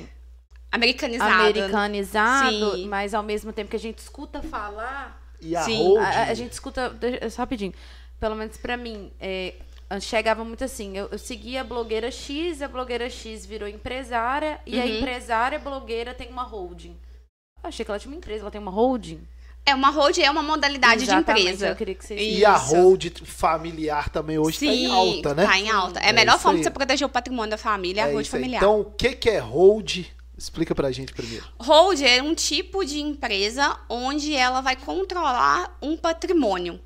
Americanizado. 0.72 1.32
americanizado, 1.32 2.72
Sim. 2.76 2.88
mas 2.88 3.14
ao 3.14 3.24
mesmo 3.24 3.52
tempo 3.54 3.70
que 3.70 3.76
a 3.76 3.80
gente 3.80 4.00
escuta 4.00 4.42
falar, 4.42 5.22
e 5.42 5.56
a 5.56 5.62
Sim. 5.64 5.98
a, 5.98 6.24
a 6.30 6.34
gente 6.34 6.54
escuta, 6.54 6.90
deixa- 6.90 7.30
só 7.30 7.42
rapidinho, 7.42 7.74
pelo 8.20 8.36
menos 8.36 8.56
pra 8.58 8.78
mim, 8.78 9.12
é, 9.20 9.54
chegava 10.00 10.44
muito 10.46 10.64
assim, 10.64 10.98
eu, 10.98 11.10
eu 11.12 11.18
seguia 11.18 11.62
a 11.62 11.64
blogueira 11.64 12.10
X, 12.12 12.62
a 12.62 12.68
blogueira 12.68 13.10
X 13.10 13.46
virou 13.46 13.68
empresária, 13.68 14.60
e 14.66 14.80
a 14.80 14.86
Uhum. 14.86 14.98
empresária 15.00 15.60
blogueira 15.60 16.14
tem 16.14 16.30
uma 16.30 16.44
holding. 16.44 16.96
Eu 17.64 17.68
achei 17.68 17.84
que 17.84 17.92
ela 17.92 18.00
tinha 18.00 18.12
uma 18.12 18.18
empresa, 18.18 18.42
ela 18.42 18.52
tem 18.52 18.62
uma 18.62 18.72
holding. 18.72 19.22
É, 19.64 19.76
uma 19.76 19.92
hold 19.92 20.18
é 20.18 20.32
uma 20.32 20.42
modalidade 20.42 21.04
Exatamente, 21.04 21.26
de 21.26 21.42
empresa. 21.44 21.68
Eu 21.70 21.76
queria 21.76 21.94
que 21.94 22.04
vocês 22.04 22.20
e 22.20 22.44
a 22.44 22.56
Isso. 22.56 22.76
hold 22.76 23.06
familiar 23.24 24.10
também 24.10 24.40
hoje 24.40 24.58
tá 24.58 24.66
em 24.66 24.88
alta, 24.88 25.36
né? 25.36 25.46
Tá 25.46 25.60
em 25.60 25.70
alta. 25.70 26.00
É 26.00 26.06
a 26.06 26.10
É 26.10 26.14
melhor 26.14 26.34
isso 26.34 26.42
forma 26.42 26.58
aí. 26.58 26.62
de 26.62 26.64
você 26.64 26.72
proteger 26.72 27.06
o 27.06 27.10
patrimônio 27.10 27.52
da 27.52 27.58
família, 27.60 28.02
é 28.02 28.04
a 28.06 28.10
É 28.10 28.12
hold 28.14 28.26
familiar. 28.26 28.58
Então, 28.58 28.80
o 28.80 28.86
que, 28.86 29.14
que 29.14 29.30
é 29.30 29.38
hold? 29.38 30.06
Explica 30.36 30.74
pra 30.74 30.92
gente 30.92 31.14
primeiro. 31.14 31.46
Hold 31.60 32.02
é 32.02 32.24
um 32.24 32.34
tipo 32.34 32.84
de 32.84 33.00
empresa 33.00 33.78
onde 33.88 34.34
ela 34.34 34.62
vai 34.62 34.76
controlar 34.76 35.78
um 35.80 35.96
patrimônio. 35.96 36.82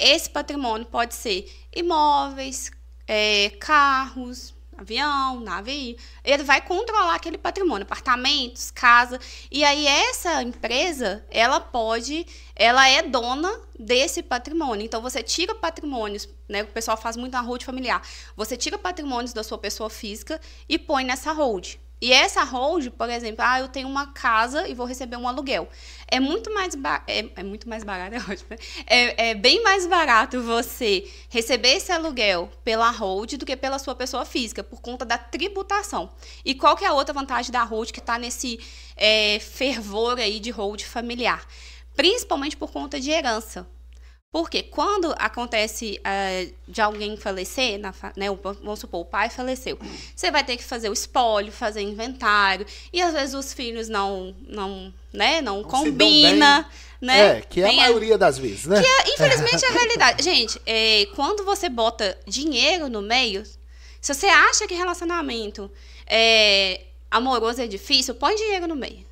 Esse 0.00 0.30
patrimônio 0.30 0.86
pode 0.86 1.14
ser 1.14 1.46
imóveis, 1.76 2.70
é, 3.06 3.50
carros, 3.60 4.54
avião, 4.80 5.40
navio. 5.40 5.94
Ele 6.24 6.42
vai 6.42 6.62
controlar 6.62 7.14
aquele 7.14 7.36
patrimônio, 7.36 7.82
apartamentos, 7.84 8.70
casa. 8.70 9.20
E 9.50 9.62
aí 9.62 9.86
essa 9.86 10.42
empresa, 10.42 11.22
ela 11.30 11.60
pode, 11.60 12.26
ela 12.56 12.88
é 12.88 13.02
dona 13.02 13.60
desse 13.78 14.22
patrimônio. 14.22 14.86
Então 14.86 15.02
você 15.02 15.22
tira 15.22 15.54
patrimônios, 15.54 16.26
né? 16.48 16.62
O 16.62 16.68
pessoal 16.68 16.96
faz 16.96 17.16
muito 17.16 17.32
na 17.32 17.42
hold 17.42 17.62
familiar. 17.62 18.02
Você 18.34 18.56
tira 18.56 18.78
patrimônios 18.78 19.34
da 19.34 19.44
sua 19.44 19.58
pessoa 19.58 19.90
física 19.90 20.40
e 20.66 20.78
põe 20.78 21.04
nessa 21.04 21.30
hold. 21.32 21.76
E 22.00 22.12
essa 22.12 22.42
hold, 22.44 22.88
por 22.90 23.10
exemplo, 23.10 23.44
ah, 23.46 23.60
eu 23.60 23.68
tenho 23.68 23.86
uma 23.86 24.06
casa 24.06 24.66
e 24.66 24.74
vou 24.74 24.86
receber 24.86 25.16
um 25.16 25.28
aluguel. 25.28 25.68
É 26.08 26.18
muito 26.18 26.52
mais 26.52 26.74
ba- 26.74 27.02
é, 27.06 27.26
é 27.36 27.42
muito 27.42 27.68
mais 27.68 27.84
barato, 27.84 28.14
é 28.16 28.18
ótimo. 28.18 28.48
né? 28.50 28.56
É, 28.86 29.30
é 29.30 29.34
bem 29.34 29.62
mais 29.62 29.86
barato 29.86 30.40
você 30.42 31.06
receber 31.28 31.74
esse 31.76 31.92
aluguel 31.92 32.50
pela 32.64 32.90
hold 32.90 33.34
do 33.34 33.44
que 33.44 33.54
pela 33.56 33.78
sua 33.78 33.94
pessoa 33.94 34.24
física, 34.24 34.64
por 34.64 34.80
conta 34.80 35.04
da 35.04 35.18
tributação. 35.18 36.10
E 36.44 36.54
qual 36.54 36.74
que 36.76 36.84
é 36.84 36.88
a 36.88 36.94
outra 36.94 37.12
vantagem 37.12 37.52
da 37.52 37.62
hold 37.64 37.90
que 37.90 37.98
está 38.00 38.18
nesse 38.18 38.58
é, 38.96 39.38
fervor 39.38 40.18
aí 40.18 40.40
de 40.40 40.50
hold 40.50 40.82
familiar? 40.82 41.46
Principalmente 41.94 42.56
por 42.56 42.70
conta 42.72 42.98
de 42.98 43.10
herança. 43.10 43.68
Porque 44.32 44.62
quando 44.62 45.12
acontece 45.18 46.00
eh, 46.04 46.50
de 46.68 46.80
alguém 46.80 47.16
falecer, 47.16 47.78
na 47.80 47.92
né, 48.16 48.30
o- 48.30 48.36
vamos 48.36 48.78
supor, 48.78 49.00
o 49.00 49.04
pai 49.04 49.28
faleceu, 49.28 49.76
você 50.14 50.30
vai 50.30 50.44
ter 50.44 50.56
que 50.56 50.62
fazer 50.62 50.88
o 50.88 50.92
espólio, 50.92 51.50
fazer 51.50 51.80
inventário, 51.80 52.64
e 52.92 53.02
às 53.02 53.12
vezes 53.12 53.34
os 53.34 53.52
filhos 53.52 53.88
não, 53.88 54.32
não, 54.46 54.94
né, 55.12 55.40
não, 55.40 55.62
Não 55.62 55.64
combina, 55.64 56.70
né? 57.00 57.38
É, 57.38 57.40
que 57.40 57.60
é 57.60 57.68
a 57.70 57.72
maioria 57.72 58.16
das 58.16 58.38
vezes, 58.38 58.66
né? 58.66 58.80
Infelizmente 59.08 59.64
é 59.64 59.68
a 59.68 59.72
realidade. 59.72 60.22
Gente, 60.24 60.62
é, 60.64 61.06
quando 61.16 61.44
você 61.44 61.68
bota 61.68 62.16
dinheiro 62.24 62.88
no 62.88 63.02
meio, 63.02 63.44
se 64.00 64.14
você 64.14 64.26
acha 64.26 64.64
que 64.68 64.74
relacionamento 64.74 65.68
é, 66.06 66.82
amoroso 67.10 67.60
é 67.62 67.66
difícil, 67.66 68.14
põe 68.14 68.36
dinheiro 68.36 68.68
no 68.68 68.76
meio. 68.76 69.09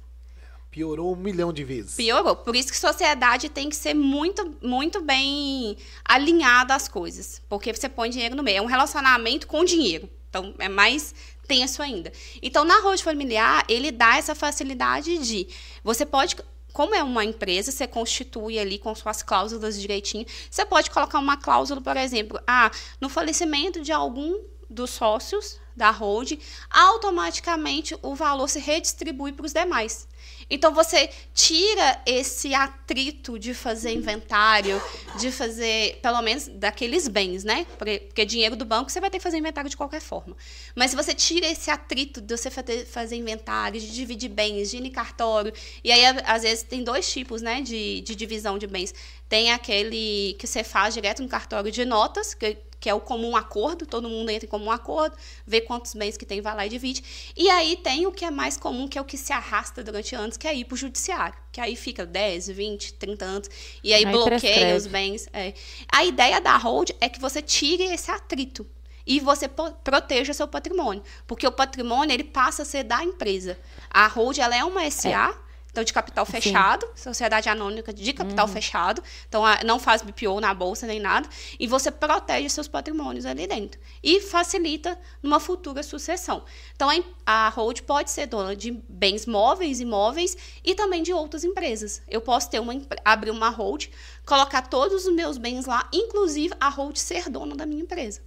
Piorou 0.71 1.15
um 1.15 1.17
milhão 1.17 1.53
de 1.53 1.65
vezes. 1.65 1.95
Piorou. 1.95 2.37
Por 2.37 2.55
isso 2.55 2.71
que 2.71 2.77
sociedade 2.77 3.49
tem 3.49 3.69
que 3.69 3.77
ser 3.77 3.95
muito, 3.95 4.57
muito 4.63 5.01
bem 5.01 5.77
alinhada 6.05 6.75
às 6.75 6.87
coisas. 6.89 7.41
Porque 7.49 7.73
você 7.73 7.89
põe 7.89 8.11
dinheiro 8.11 8.37
no 8.37 8.43
meio. 8.43 8.59
É 8.59 8.63
um 8.63 8.67
relacionamento 8.67 9.47
com 9.47 9.65
dinheiro. 9.65 10.09
Então, 10.29 10.55
é 10.59 10.69
mais 10.69 11.15
tenso 11.47 11.83
ainda. 11.83 12.13
Então, 12.43 12.65
na 12.65 12.81
road 12.81 13.03
familiar, 13.03 13.65
ele 13.69 13.91
dá 13.91 14.19
essa 14.19 14.35
facilidade 14.35 15.19
de... 15.19 15.49
Você 15.83 16.05
pode... 16.05 16.37
Como 16.71 16.95
é 16.95 17.03
uma 17.03 17.25
empresa, 17.25 17.73
você 17.73 17.87
constitui 17.87 18.59
ali 18.59 18.79
com 18.79 18.95
suas 18.95 19.23
cláusulas 19.23 19.81
direitinho. 19.81 20.27
Você 20.51 20.67
pode 20.67 20.91
colocar 20.91 21.19
uma 21.19 21.37
cláusula, 21.37 21.81
por 21.81 21.97
exemplo, 21.97 22.39
ah, 22.47 22.71
no 23.01 23.09
falecimento 23.09 23.81
de 23.81 23.91
algum 23.91 24.39
dos 24.69 24.91
sócios 24.91 25.59
da 25.75 25.91
hold, 25.91 26.33
automaticamente 26.71 27.97
o 28.03 28.15
valor 28.15 28.49
se 28.49 28.59
redistribui 28.59 29.33
para 29.33 29.47
os 29.47 29.53
demais. 29.53 30.07
Então 30.51 30.73
você 30.73 31.11
tira 31.35 32.01
esse 32.07 32.55
atrito 32.55 33.39
de 33.39 33.53
fazer 33.53 33.93
inventário, 33.93 34.81
de 35.19 35.31
fazer, 35.31 35.99
pelo 36.03 36.23
menos, 36.23 36.49
daqueles 36.49 37.07
bens, 37.07 37.45
né? 37.45 37.67
Porque, 37.77 37.99
porque 38.01 38.25
dinheiro 38.25 38.57
do 38.57 38.65
banco 38.65 38.91
você 38.91 39.01
vai 39.01 39.11
ter 39.11 39.19
que 39.19 39.23
fazer 39.23 39.39
inventário 39.39 39.69
de 39.69 39.77
qualquer 39.77 40.01
forma. 40.01 40.37
Mas 40.75 40.91
se 40.91 40.97
você 40.97 41.15
tira 41.15 41.47
esse 41.47 41.71
atrito 41.71 42.21
de 42.21 42.37
você 42.37 42.51
fazer, 42.51 43.17
inventário, 43.17 43.81
de 43.81 43.93
dividir 43.93 44.31
bens, 44.31 44.71
de 44.71 44.79
ir 44.79 44.87
em 44.87 44.91
cartório, 44.91 45.53
e 45.85 45.93
aí 45.93 46.05
às 46.25 46.43
vezes 46.43 46.63
tem 46.63 46.83
dois 46.83 47.11
tipos, 47.11 47.43
né, 47.43 47.61
de, 47.61 48.01
de 48.01 48.15
divisão 48.15 48.59
de 48.59 48.67
bens. 48.67 48.95
Tem 49.29 49.51
aquele 49.53 50.35
que 50.39 50.47
você 50.47 50.65
faz 50.65 50.95
direto 50.95 51.23
no 51.23 51.29
cartório 51.29 51.71
de 51.71 51.85
notas, 51.85 52.33
que, 52.33 52.57
que 52.81 52.89
é 52.89 52.95
o 52.95 53.01
comum 53.01 53.37
acordo, 53.37 53.87
todo 53.87 54.09
mundo 54.09 54.31
entra 54.31 54.47
em 54.47 54.49
comum 54.49 54.71
acordo, 54.71 55.17
vê 55.47 55.61
quantos 55.61 55.95
bens 55.95 56.17
que 56.17 56.25
tem, 56.25 56.41
vai 56.41 56.55
lá 56.55 56.67
e 56.67 56.69
divide. 56.69 57.03
E 57.37 57.49
aí 57.51 57.77
tem 57.77 58.07
o 58.07 58.13
que 58.13 58.25
é 58.25 58.31
mais 58.31 58.57
comum, 58.57 58.87
que 58.87 58.99
é 58.99 59.01
o 59.01 59.05
que 59.05 59.17
se 59.17 59.33
arrasta 59.33 59.83
durante 59.83 60.15
anos, 60.15 60.37
que 60.37 60.47
é 60.47 60.55
ir 60.55 60.65
para 60.65 60.75
o 60.75 60.79
judiciário. 60.79 61.35
Que 61.51 61.61
aí 61.61 61.75
fica 61.75 62.07
10, 62.07 62.49
20, 62.49 62.95
30 62.95 63.25
anos, 63.25 63.51
e 63.83 63.93
aí, 63.93 64.05
Aí 64.05 64.13
bloqueia 64.13 64.39
prescreve. 64.41 64.77
os 64.77 64.87
bens. 64.87 65.29
é. 65.33 65.55
A 65.93 66.05
ideia 66.05 66.41
da 66.41 66.57
hold 66.57 66.91
é 67.01 67.09
que 67.09 67.21
você 67.21 67.43
tire 67.43 67.85
esse 67.85 68.11
atrito 68.11 68.67
e 69.07 69.19
você 69.21 69.49
proteja 69.49 70.35
seu 70.35 70.47
patrimônio, 70.47 71.03
porque 71.27 71.47
o 71.47 71.51
patrimônio 71.51 72.13
ele 72.13 72.25
passa 72.25 72.63
a 72.63 72.65
ser 72.65 72.85
da 72.85 73.03
empresa. 73.03 73.59
A 73.91 74.07
hold 74.07 74.39
ela 74.39 74.55
é 74.55 74.63
uma 74.63 74.89
SA, 74.91 75.35
então 75.79 75.85
de 75.85 75.93
capital 75.93 76.27
fechado, 76.27 76.89
sociedade 76.97 77.49
anônima 77.49 77.93
de 77.93 78.13
capital 78.13 78.47
Uhum. 78.47 78.53
fechado, 78.53 79.03
então 79.29 79.43
não 79.65 79.79
faz 79.79 80.03
BPO 80.03 80.41
na 80.41 80.53
bolsa 80.53 80.87
nem 80.87 80.99
nada, 80.99 81.29
e 81.59 81.67
você 81.69 81.91
protege 81.91 82.49
seus 82.49 82.67
patrimônios 82.67 83.25
ali 83.25 83.47
dentro 83.47 83.81
e 84.03 84.21
facilita 84.21 84.99
numa 85.23 85.39
futura 85.39 85.83
sucessão. 85.85 86.45
Então 86.75 86.89
a, 87.25 87.49
hold 87.51 87.83
pode 87.83 88.11
ser 88.11 88.27
dona 88.27 88.57
de 88.57 88.73
bens 88.73 89.25
móveis, 89.25 89.81
imóveis 89.81 90.37
e 90.65 90.75
também 90.75 91.03
de 91.03 91.13
outras 91.13 91.45
empresas. 91.45 92.03
Eu 92.09 92.21
posso 92.21 92.51
ter 92.51 92.59
uma 92.61 92.73
abrir 93.05 93.31
uma 93.31 93.49
hold, 93.49 93.87
colocar 94.27 94.63
todos 94.63 95.07
os 95.07 95.15
meus 95.15 95.39
bens 95.39 95.65
lá, 95.67 95.89
inclusive 95.93 96.55
a 96.61 96.69
hold 96.69 96.97
ser 96.97 97.29
dona 97.29 97.55
da 97.55 97.65
minha 97.67 97.83
empresa. 97.83 98.21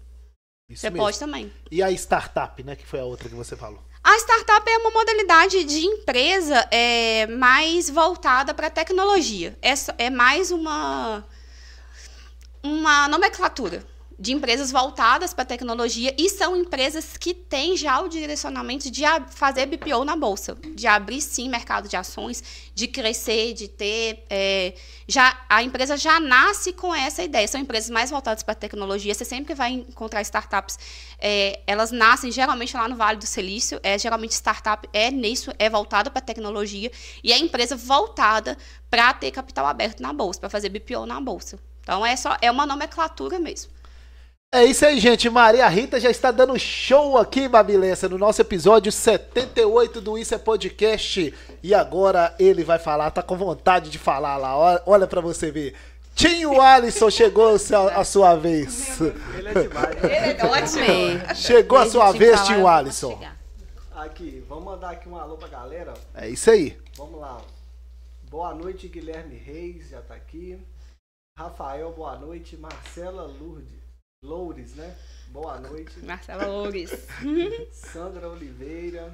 Isso 0.69 0.81
Você 0.81 0.89
mesmo. 0.89 1.03
pode 1.05 1.19
também. 1.19 1.51
E 1.69 1.83
a 1.83 1.91
startup, 1.91 2.63
né? 2.63 2.77
Que 2.77 2.85
foi 2.87 3.01
a 3.01 3.03
outra 3.03 3.27
que 3.27 3.35
você 3.35 3.57
falou. 3.57 3.83
A 4.03 4.17
startup 4.17 4.69
é 4.69 4.77
uma 4.77 4.91
modalidade 4.91 5.63
de 5.63 5.85
empresa 5.85 6.67
é, 6.71 7.27
mais 7.27 7.89
voltada 7.89 8.53
para 8.53 8.69
tecnologia. 8.69 9.57
É, 9.61 9.73
é 10.05 10.09
mais 10.09 10.51
uma, 10.51 11.23
uma 12.63 13.07
nomenclatura 13.07 13.90
de 14.21 14.33
empresas 14.33 14.71
voltadas 14.71 15.33
para 15.33 15.43
tecnologia 15.43 16.13
e 16.15 16.29
são 16.29 16.55
empresas 16.55 17.17
que 17.17 17.33
têm 17.33 17.75
já 17.75 17.99
o 18.01 18.07
direcionamento 18.07 18.91
de 18.91 19.01
fazer 19.31 19.65
BPO 19.65 20.05
na 20.05 20.15
bolsa, 20.15 20.55
de 20.75 20.85
abrir 20.85 21.19
sim 21.21 21.49
mercado 21.49 21.89
de 21.89 21.97
ações, 21.97 22.43
de 22.75 22.87
crescer, 22.87 23.53
de 23.53 23.67
ter. 23.67 24.23
é, 24.29 24.75
já 25.07 25.35
A 25.49 25.63
empresa 25.63 25.97
já 25.97 26.19
nasce 26.19 26.71
com 26.71 26.93
essa 26.93 27.23
ideia. 27.23 27.47
São 27.47 27.59
empresas 27.59 27.89
mais 27.89 28.11
voltadas 28.11 28.43
para 28.43 28.53
tecnologia. 28.53 29.11
Você 29.11 29.25
sempre 29.25 29.55
vai 29.55 29.71
encontrar 29.71 30.21
startups. 30.21 30.77
é, 31.17 31.59
elas 31.65 31.91
nascem 31.91 32.31
geralmente 32.31 32.77
lá 32.77 32.87
no 32.87 32.95
Vale 32.95 33.17
do 33.17 33.25
Silício. 33.25 33.79
É, 33.81 33.97
geralmente 33.97 34.33
startup 34.33 34.87
é 34.93 35.09
nisso, 35.09 35.51
é 35.57 35.67
voltada 35.67 36.11
para 36.11 36.21
tecnologia. 36.21 36.91
E 37.23 37.33
é 37.33 37.39
empresa 37.39 37.75
voltada 37.75 38.55
para 38.87 39.11
ter 39.15 39.31
capital 39.31 39.65
aberto 39.65 39.99
na 39.99 40.13
bolsa, 40.13 40.39
para 40.39 40.49
fazer 40.49 40.69
BPO 40.69 41.07
na 41.07 41.19
bolsa. 41.19 41.57
Então 41.81 42.05
é 42.05 42.15
só 42.15 42.37
é 42.39 42.51
uma 42.51 42.67
nomenclatura 42.67 43.39
mesmo. 43.39 43.80
É 44.53 44.65
isso 44.65 44.85
aí, 44.85 44.99
gente. 44.99 45.29
Maria 45.29 45.65
Rita 45.69 45.97
já 45.97 46.09
está 46.11 46.29
dando 46.29 46.59
show 46.59 47.17
aqui, 47.17 47.47
Babilessa, 47.47 48.09
no 48.09 48.17
nosso 48.17 48.41
episódio 48.41 48.91
78 48.91 50.01
do 50.01 50.17
Isso 50.17 50.35
é 50.35 50.37
Podcast. 50.37 51.33
E 51.63 51.73
agora 51.73 52.35
ele 52.37 52.61
vai 52.61 52.77
falar, 52.77 53.11
tá 53.11 53.23
com 53.23 53.37
vontade 53.37 53.89
de 53.89 53.97
falar 53.97 54.35
lá. 54.35 54.81
Olha, 54.85 55.07
pra 55.07 55.21
você 55.21 55.51
ver. 55.51 55.73
Tinho 56.13 56.59
Alisson 56.59 57.09
chegou 57.09 57.55
a 57.55 57.57
sua- 57.59 57.93
a 57.93 58.03
sua 58.03 58.35
vez. 58.35 58.99
Ele 58.99 59.47
é 59.47 59.53
demais. 59.53 60.03
Ele 60.03 60.41
é 60.41 60.45
ótimo. 60.45 61.35
Chegou 61.35 61.77
a 61.77 61.89
sua 61.89 62.11
vez, 62.11 62.41
Tinho 62.41 62.67
Alisson. 62.67 63.17
Aqui, 63.95 64.43
vamos 64.49 64.65
mandar 64.65 64.89
aqui 64.89 65.07
um 65.07 65.15
alô 65.15 65.37
pra 65.37 65.47
galera. 65.47 65.93
É 66.13 66.27
isso 66.27 66.51
aí. 66.51 66.77
Vamos 66.97 67.21
lá. 67.21 67.39
Boa 68.29 68.53
noite, 68.53 68.89
Guilherme 68.89 69.35
Reis, 69.37 69.87
já 69.89 70.01
tá 70.01 70.13
aqui. 70.15 70.59
Rafael, 71.37 71.93
boa 71.93 72.17
noite. 72.17 72.57
Marcela 72.57 73.23
Lourdes. 73.39 73.79
Loures, 74.31 74.75
né? 74.75 74.95
Boa 75.29 75.59
noite. 75.59 75.99
Marcela 76.05 76.45
Loures. 76.45 76.91
Sandra 77.73 78.29
Oliveira. 78.29 79.11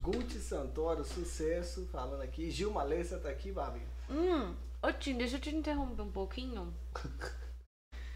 Guti 0.00 0.38
Santoro, 0.38 1.04
sucesso, 1.04 1.88
falando 1.90 2.22
aqui. 2.22 2.48
Gilma 2.48 2.82
Alessa 2.82 3.18
tá 3.18 3.28
aqui, 3.30 3.50
Babi. 3.50 3.80
Hum, 4.08 4.54
ô 4.80 4.92
Tim, 4.92 5.16
deixa 5.16 5.36
eu 5.36 5.40
te 5.40 5.50
interromper 5.54 6.02
um 6.02 6.10
pouquinho. 6.12 6.72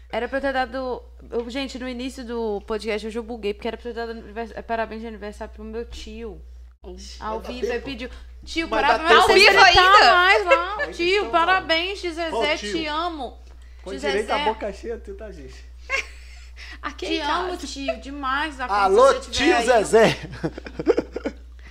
Era 0.09 0.29
pra 0.29 0.37
eu 0.37 0.41
ter 0.41 0.53
dado. 0.53 1.03
eu- 1.29 1.49
gente, 1.49 1.77
no 1.77 1.89
início 1.89 2.23
do 2.23 2.61
podcast 2.61 3.13
eu 3.13 3.23
buguei, 3.23 3.51
porque 3.53 3.67
era 3.67 3.75
pra 3.75 3.89
eu 3.89 3.93
ter 3.95 3.99
dado 3.99 4.11
anivers- 4.11 4.53
parabéns 4.67 5.01
de 5.01 5.07
aniversário 5.07 5.51
pro 5.53 5.63
meu 5.63 5.83
tio. 5.85 6.39
Ao 7.19 7.39
vivo, 7.41 7.65
ele 7.65 7.79
pediu. 7.81 8.09
Tio, 8.45 8.69
parabéns. 8.69 9.11
Ao 9.11 9.27
vivo 9.27 9.39
ele 9.39 9.53
tá 9.57 9.65
ainda? 9.65 10.13
mais 10.13 10.45
lá. 10.45 10.77
Ainda 10.81 10.93
Tio, 10.93 11.31
parabéns, 11.31 11.99
Zezé, 11.99 12.57
te 12.57 12.85
amo. 12.85 13.39
Com 13.83 13.89
Tio 13.89 13.99
direito 13.99 14.29
a 14.31 14.37
Zezé, 14.37 14.45
boca 14.45 14.71
cheia, 14.71 14.97
tu 14.99 15.15
tá, 15.15 15.31
gente? 15.31 15.72
Aqui 16.83 17.05
te 17.07 17.19
amo, 17.21 17.57
tio, 17.57 17.99
demais. 18.01 18.57
da 18.57 18.67
conta, 18.67 18.79
Alô, 18.81 19.13
tio 19.21 19.55
aí, 19.55 19.65
Zezé. 19.65 20.19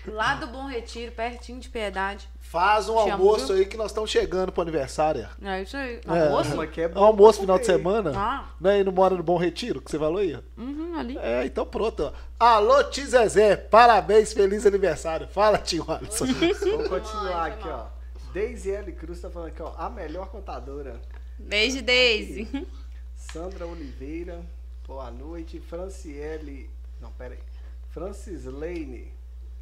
Lá 0.06 0.34
do 0.34 0.46
Bom 0.48 0.66
Retiro, 0.66 1.12
pertinho 1.12 1.60
de 1.60 1.68
Piedade. 1.68 2.28
Faz 2.40 2.88
um 2.88 2.94
Te 2.96 3.00
amo, 3.10 3.12
almoço 3.12 3.46
viu? 3.48 3.56
aí 3.56 3.66
que 3.66 3.76
nós 3.76 3.92
estamos 3.92 4.10
chegando 4.10 4.50
pro 4.52 4.60
aniversário. 4.62 5.26
É 5.42 5.62
isso 5.62 5.76
aí. 5.76 6.00
É. 6.06 6.24
Almoço? 6.24 6.52
Uma 6.54 6.66
que 6.66 6.80
é 6.82 6.84
É 6.84 6.88
um 6.98 7.04
almoço 7.04 7.40
final 7.40 7.58
de 7.58 7.64
semana. 7.64 8.12
Ah. 8.14 8.44
Né? 8.60 8.80
E 8.80 8.84
não 8.84 8.92
mora 8.92 9.14
no 9.14 9.22
Bom 9.22 9.38
Retiro, 9.38 9.80
que 9.80 9.90
você 9.90 9.98
falou 9.98 10.18
aí. 10.18 10.34
ó. 10.34 10.60
Uhum, 10.60 10.98
ali. 10.98 11.16
É, 11.18 11.46
então 11.46 11.64
pronto. 11.64 12.02
ó. 12.04 12.44
Alô, 12.44 12.84
tio 12.84 13.06
Zezé. 13.06 13.56
Parabéns, 13.56 14.32
feliz 14.32 14.66
aniversário. 14.66 15.28
Fala, 15.28 15.56
tio 15.58 15.84
Alisson. 15.88 16.26
Vamos 16.70 16.88
continuar 16.88 17.42
Ai, 17.44 17.50
aqui, 17.52 17.68
ó. 17.68 17.84
Daisy 18.34 18.70
L. 18.70 18.92
Cruz 18.92 19.20
tá 19.20 19.30
falando 19.30 19.48
aqui, 19.48 19.62
ó. 19.62 19.72
A 19.78 19.88
melhor 19.88 20.28
contadora. 20.28 21.00
Beijo, 21.38 21.80
Daisy. 21.80 22.66
Sandra 23.16 23.66
Oliveira, 23.66 24.40
boa 24.86 25.10
noite. 25.10 25.60
Franciele. 25.60 26.70
Não, 27.00 27.10
pera 27.12 27.34
aí. 27.34 27.40
Francis 27.92 28.46
Lane, 28.46 29.12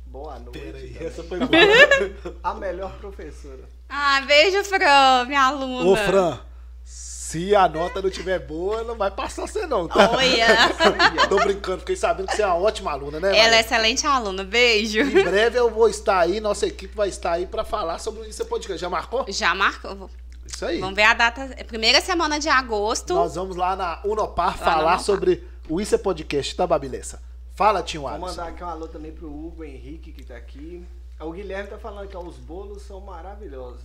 boa 0.06 0.38
noite. 0.38 0.60
Peraí, 0.60 0.96
essa 1.00 1.24
foi 1.24 1.38
boa. 1.40 1.50
A 2.44 2.54
melhor 2.54 2.92
professora. 2.98 3.68
Ah, 3.88 4.20
beijo, 4.20 4.62
Fran, 4.64 5.24
minha 5.26 5.42
aluna. 5.42 5.90
Ô, 5.90 5.96
Fran, 5.96 6.38
se 6.84 7.56
a 7.56 7.68
nota 7.68 8.00
não 8.00 8.08
tiver 8.08 8.38
boa, 8.38 8.84
não 8.84 8.96
vai 8.96 9.10
passar 9.10 9.48
você 9.48 9.66
não, 9.66 9.88
tá? 9.88 10.10
Olha. 10.12 10.46
Tô 11.28 11.36
brincando, 11.38 11.80
fiquei 11.80 11.96
sabendo 11.96 12.28
que 12.28 12.36
você 12.36 12.42
é 12.42 12.46
uma 12.46 12.56
ótima 12.56 12.92
aluna, 12.92 13.18
né? 13.18 13.36
Ela 13.36 13.56
é 13.56 13.60
excelente 13.60 14.06
aluna. 14.06 14.44
Beijo. 14.44 15.00
Em 15.00 15.24
breve 15.24 15.58
eu 15.58 15.68
vou 15.68 15.88
estar 15.88 16.20
aí, 16.20 16.38
nossa 16.38 16.66
equipe 16.66 16.94
vai 16.94 17.08
estar 17.08 17.32
aí 17.32 17.46
pra 17.46 17.64
falar 17.64 17.98
sobre 17.98 18.28
isso 18.28 18.44
podcast. 18.46 18.80
Já 18.80 18.88
marcou? 18.88 19.24
Já 19.28 19.54
marcou. 19.56 20.08
Isso 20.55 20.64
aí. 20.64 20.78
Vamos 20.80 20.94
ver 20.96 21.03
a 21.05 21.14
data. 21.14 21.51
é 21.57 21.64
Primeira 21.64 22.01
semana 22.01 22.38
de 22.38 22.48
agosto. 22.48 23.14
Nós 23.14 23.34
vamos 23.34 23.57
lá 23.57 23.76
na 23.76 24.01
Unopar 24.05 24.48
Lá 24.48 24.53
falar 24.53 24.78
Unopar. 24.80 25.01
sobre 25.01 25.44
o 25.68 25.80
Isso 25.80 25.94
é 25.94 25.98
Podcast, 25.98 26.55
tá, 26.57 26.66
Babilessa? 26.66 27.22
Fala, 27.55 27.82
tio 27.82 28.03
Vou 28.03 28.11
Alisson. 28.11 28.26
mandar 28.26 28.48
aqui 28.48 28.64
um 28.64 28.68
alô 28.68 28.88
também 28.88 29.12
pro 29.12 29.28
Hugo 29.28 29.62
Henrique, 29.64 30.12
que 30.12 30.24
tá 30.24 30.36
aqui. 30.36 30.84
O 31.20 31.32
Guilherme 31.32 31.68
tá 31.68 31.76
falando 31.78 32.09
que 32.09 32.16
ó, 32.16 32.20
os 32.22 32.36
bolos 32.36 32.82
são 32.82 33.01
maravilhosos. 33.01 33.82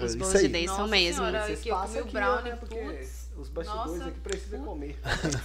Os 0.00 0.10
Isso 0.10 0.18
bolos 0.18 0.40
de 0.40 0.48
Daisy 0.48 0.74
são 0.74 0.88
mesmo. 0.88 1.18
senhora. 1.24 1.46
Vocês 1.46 1.64
passam 1.64 2.00
aqui, 2.02 2.12
brownie, 2.12 2.50
né? 2.50 2.56
Porque 2.58 2.74
putz. 2.74 3.28
os 3.36 3.48
bastidores 3.48 3.92
Nossa. 3.92 4.08
aqui 4.08 4.18
precisam 4.20 4.64
comer. 4.64 4.98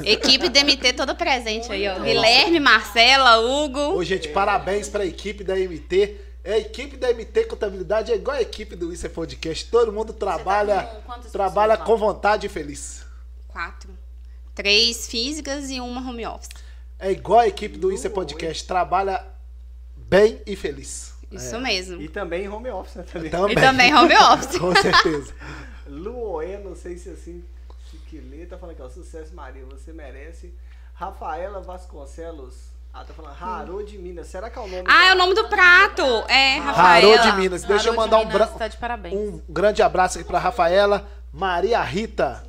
Equipe 0.04 0.50
DMT 0.50 0.94
toda 0.94 1.14
presente 1.14 1.72
aí, 1.72 1.88
ó. 1.88 2.00
Guilherme, 2.00 2.60
Marcela, 2.60 3.38
Hugo. 3.38 3.96
Ô, 3.98 4.04
gente, 4.04 4.30
parabéns 4.30 4.90
pra 4.90 5.06
equipe 5.06 5.44
da 5.44 5.56
MT. 5.56 6.18
É, 6.44 6.54
a 6.54 6.58
equipe 6.58 6.96
da 6.98 7.10
MT 7.14 7.46
Contabilidade 7.46 8.12
é 8.12 8.16
igual 8.16 8.38
a 8.38 8.42
equipe 8.42 8.76
do 8.76 8.94
Isso 8.94 9.06
é 9.06 9.10
Podcast. 9.10 9.66
Todo 9.70 9.92
mundo 9.92 10.14
trabalha, 10.14 10.84
com 10.84 11.02
quantas 11.02 11.32
trabalha 11.32 11.78
com 11.78 11.98
vontade 11.98 12.46
e 12.46 12.50
feliz. 12.50 13.06
Quatro. 13.48 13.90
Três 14.56 15.08
físicas 15.08 15.70
e 15.70 15.80
uma 15.80 16.02
home 16.08 16.26
office. 16.26 16.50
É 16.98 17.12
igual 17.12 17.40
a 17.40 17.48
equipe 17.48 17.78
do 17.78 17.92
Isso 17.92 18.08
é 18.08 18.10
Podcast. 18.10 18.66
Trabalha 18.66 19.26
bem 19.96 20.42
e 20.46 20.56
feliz. 20.56 21.14
Isso 21.32 21.56
É. 21.56 21.60
mesmo. 21.60 22.02
E 22.02 22.08
também 22.10 22.48
home 22.50 22.70
office, 22.70 22.96
né? 22.96 23.04
Também. 23.04 23.30
Também. 23.30 23.52
E 23.58 23.62
também 23.62 23.94
home 23.94 24.16
office. 24.16 24.58
Com 24.60 24.74
certeza. 24.76 25.34
Luoé, 25.88 26.58
não 26.58 26.76
sei 26.76 26.98
se 26.98 27.10
assim 27.10 27.44
se 27.90 27.98
que 27.98 28.20
lê, 28.20 28.46
tá 28.46 28.58
falando 28.58 28.74
aqui, 28.76 28.82
ó, 28.84 28.90
sucesso 28.90 29.34
Maria, 29.34 29.64
você 29.66 29.92
merece. 29.92 30.54
Rafaela 30.94 31.60
Vasconcelos, 31.62 32.69
ah, 32.94 33.04
tá 33.06 33.14
falando 33.14 33.36
Harô 33.42 33.84
de 33.84 33.98
Minas, 33.98 34.28
será 34.28 34.50
que 34.50 34.58
é 34.58 34.62
o 34.62 34.68
nome? 34.68 34.84
Ah, 34.88 35.06
é 35.08 35.14
o 35.14 35.18
nome 35.18 35.34
do 35.34 35.48
prato. 35.48 36.04
É, 36.28 36.58
Rafaela. 36.58 37.14
Harô 37.14 37.32
de 37.32 37.38
Minas. 37.38 37.64
Deixa 37.64 37.88
eu 37.90 37.94
Harô 37.94 38.02
mandar 38.02 38.20
um, 38.20 38.26
bra- 38.28 38.48
tá 38.48 38.68
de 38.68 38.78
parabéns. 38.78 39.14
um 39.16 39.42
grande 39.48 39.82
abraço 39.82 40.18
aqui 40.20 40.28
pra 40.28 40.40
Rafaela, 40.40 41.08
Maria 41.32 41.82
Rita. 41.82 42.44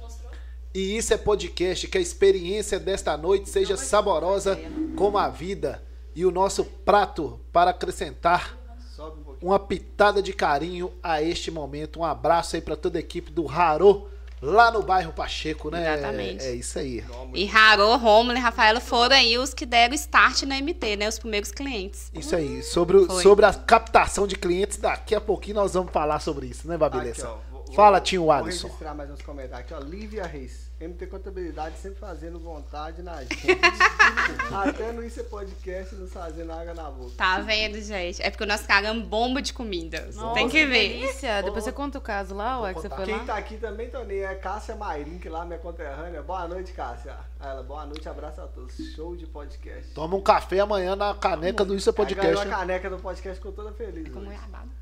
E 0.75 0.97
isso 0.97 1.13
é 1.13 1.17
podcast, 1.17 1.87
que 1.89 1.99
a 1.99 2.01
experiência 2.01 2.79
desta 2.79 3.17
noite 3.17 3.49
seja 3.51 3.77
saborosa 3.77 4.59
como 4.97 5.19
a 5.19 5.29
vida 5.29 5.83
e 6.15 6.25
o 6.25 6.31
nosso 6.31 6.65
prato 6.65 7.41
para 7.53 7.71
acrescentar 7.71 8.57
um 8.99 9.49
uma 9.49 9.59
pitada 9.59 10.23
de 10.23 10.33
carinho 10.33 10.93
a 11.03 11.23
este 11.23 11.51
momento. 11.51 12.01
Um 12.01 12.05
abraço 12.05 12.55
aí 12.57 12.63
pra 12.63 12.77
toda 12.77 12.99
a 12.99 13.01
equipe 13.01 13.31
do 13.33 13.49
Harô, 13.49 14.07
lá 14.43 14.71
no 14.71 14.83
bairro 14.83 15.13
Pacheco, 15.13 15.71
né? 15.71 15.93
Exatamente. 15.95 16.45
É 16.45 16.55
isso 16.55 16.79
aí. 16.79 17.05
E 17.35 17.45
Raro, 17.45 17.97
Romulo 17.97 18.37
e 18.37 18.41
Rafaela 18.41 18.81
foram 18.81 19.15
aí 19.17 19.37
os 19.39 19.53
que 19.53 19.67
deram 19.67 19.95
start 19.95 20.43
na 20.45 20.57
MT, 20.61 20.97
né? 20.97 21.09
Os 21.09 21.19
primeiros 21.19 21.51
clientes. 21.53 22.11
Isso 22.15 22.35
aí. 22.35 22.63
Sobre, 22.63 22.97
o- 22.97 23.21
sobre 23.21 23.45
a 23.45 23.53
captação 23.53 24.27
de 24.27 24.37
clientes, 24.37 24.79
daqui 24.79 25.15
a 25.15 25.21
pouquinho 25.21 25.57
nós 25.57 25.75
vamos 25.75 25.93
falar 25.93 26.21
sobre 26.21 26.47
isso, 26.47 26.67
né, 26.67 26.75
Aqui, 26.75 26.81
Babilessa? 26.81 27.29
ó, 27.29 27.39
vou, 27.51 27.75
Fala, 27.75 28.01
tio 28.01 28.23
Vou 28.23 28.33
Alisson. 28.33 28.67
registrar 28.69 28.95
mais 28.95 29.11
uns 29.11 29.23
comentários 29.23 29.71
aqui, 29.71 29.75
ó. 29.75 29.87
Lívia 29.87 30.25
Reis. 30.27 30.70
MT 30.81 31.09
Contabilidade 31.09 31.77
sempre 31.79 31.99
fazendo 31.99 32.39
vontade 32.39 33.03
na 33.03 33.21
gente. 33.21 33.37
Até 34.51 34.93
no 34.93 35.05
Isso 35.05 35.21
é 35.21 35.23
Podcast 35.25 35.95
nos 35.95 36.11
fazendo 36.11 36.51
água 36.51 36.73
na 36.73 36.91
boca. 36.91 37.13
Tá 37.19 37.39
vendo, 37.41 37.79
gente? 37.83 38.23
É 38.23 38.31
porque 38.31 38.45
o 38.45 38.47
nosso 38.47 38.67
cara 38.67 38.89
é 38.89 38.91
um 38.91 39.03
bomba 39.03 39.43
de 39.43 39.53
comida. 39.53 40.09
Nossa, 40.15 40.33
Tem 40.33 40.49
que 40.49 40.65
ver. 40.65 40.89
delícia. 40.89 41.43
Depois 41.43 41.65
você 41.65 41.73
conta 41.73 41.99
o 41.99 42.01
caso 42.01 42.35
lá, 42.35 42.63
ué, 42.63 42.73
que 42.73 42.81
você 42.81 42.89
foi 42.89 43.05
Quem 43.05 43.17
lá. 43.19 43.25
tá 43.25 43.37
aqui 43.37 43.59
também, 43.59 43.91
Tony, 43.91 44.21
é 44.21 44.35
Cássia 44.37 44.75
Mairink, 44.75 45.29
lá, 45.29 45.45
minha 45.45 45.59
conterrânea. 45.59 46.23
Boa 46.23 46.49
noite, 46.49 46.73
Cássia. 46.73 47.15
Ela, 47.39 47.63
boa 47.63 47.85
noite, 47.85 48.09
abraço 48.09 48.41
a 48.41 48.47
todos. 48.47 48.75
Show 48.95 49.15
de 49.15 49.27
podcast. 49.27 49.93
Toma 49.93 50.17
um 50.17 50.23
café 50.23 50.61
amanhã 50.61 50.97
na 50.97 51.15
caneca 51.15 51.63
do 51.63 51.77
Isso 51.77 51.91
é 51.91 51.93
Ela 51.95 52.05
ganhou 52.07 52.17
Podcast. 52.17 52.41
a 52.41 52.45
né? 52.47 52.57
caneca 52.57 52.89
do 52.89 52.99
podcast, 52.99 53.37
ficou 53.37 53.53
toda 53.53 53.71
feliz. 53.73 54.09
Hoje. 54.09 54.27
goiabada. 54.27 54.81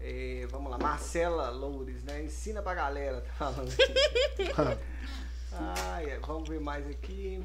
É, 0.00 0.48
vamos 0.50 0.70
lá, 0.72 0.78
Marcela 0.78 1.50
Loures, 1.50 2.02
né? 2.02 2.24
Ensina 2.24 2.62
pra 2.62 2.74
galera, 2.74 3.20
tá 3.20 3.32
falando 3.52 3.70
é, 6.06 6.18
vamos 6.26 6.48
ver 6.48 6.60
mais 6.60 6.86
aqui. 6.88 7.42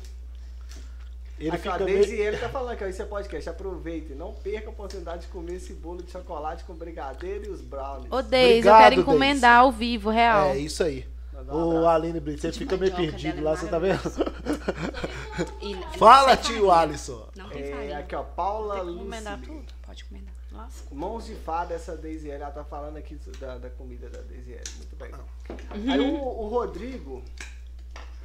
Ele 1.38 1.50
a 1.50 1.78
meio... 1.80 1.98
Daisy 1.98 2.16
ele 2.16 2.38
tá 2.38 2.48
falando 2.48 2.78
que 2.78 2.88
isso 2.88 3.02
é 3.02 3.06
podcast. 3.06 3.50
Aproveite, 3.50 4.14
não 4.14 4.34
perca 4.34 4.68
a 4.68 4.70
oportunidade 4.70 5.24
de 5.24 5.28
comer 5.28 5.56
esse 5.56 5.74
bolo 5.74 6.02
de 6.02 6.12
chocolate 6.12 6.64
com 6.64 6.74
brigadeiro 6.74 7.46
e 7.46 7.50
os 7.50 7.62
brownies. 7.62 8.12
Ô, 8.12 8.22
Deise, 8.22 8.68
eu 8.68 8.78
quero 8.78 8.96
encomendar 9.02 9.60
ao 9.60 9.72
vivo, 9.72 10.10
real. 10.10 10.50
É 10.50 10.58
isso 10.58 10.84
aí. 10.84 11.06
Um 11.50 11.82
Ô. 11.82 11.88
Aline 11.88 12.20
Brito, 12.20 12.42
você 12.42 12.52
fica 12.52 12.78
meio 12.78 12.96
perdido 12.96 13.44
lá, 13.44 13.54
é 13.54 13.58
você 13.58 13.68
tá 13.68 13.80
vendo? 13.80 14.00
E 15.62 15.98
Fala, 15.98 16.38
tio. 16.38 16.72
Alisson. 16.72 17.28
Não 17.36 17.50
tem 17.50 17.64
É, 17.64 17.72
farinha. 17.72 18.00
aqui, 18.00 18.16
ó, 18.16 18.24
Paula 18.24 18.76
Tem 18.76 18.86
que 18.86 18.92
encomendar 18.94 19.42
tudo. 19.42 19.66
Pode 19.86 20.04
encomendar. 20.04 20.34
Nossa. 20.50 20.84
Mãos 20.96 21.26
de 21.26 21.36
fada, 21.36 21.74
essa 21.74 21.98
Daisy 21.98 22.32
ela 22.32 22.50
tá 22.50 22.64
falando 22.64 22.96
aqui 22.96 23.20
da, 23.38 23.58
da 23.58 23.70
comida 23.70 24.10
da 24.10 24.22
Daisy 24.22 24.58
Muito 24.78 24.96
bem. 24.96 25.12
Uhum. 25.12 25.92
Aí 25.92 26.00
o, 26.00 26.16
o 26.16 26.48
Rodrigo 26.48 27.22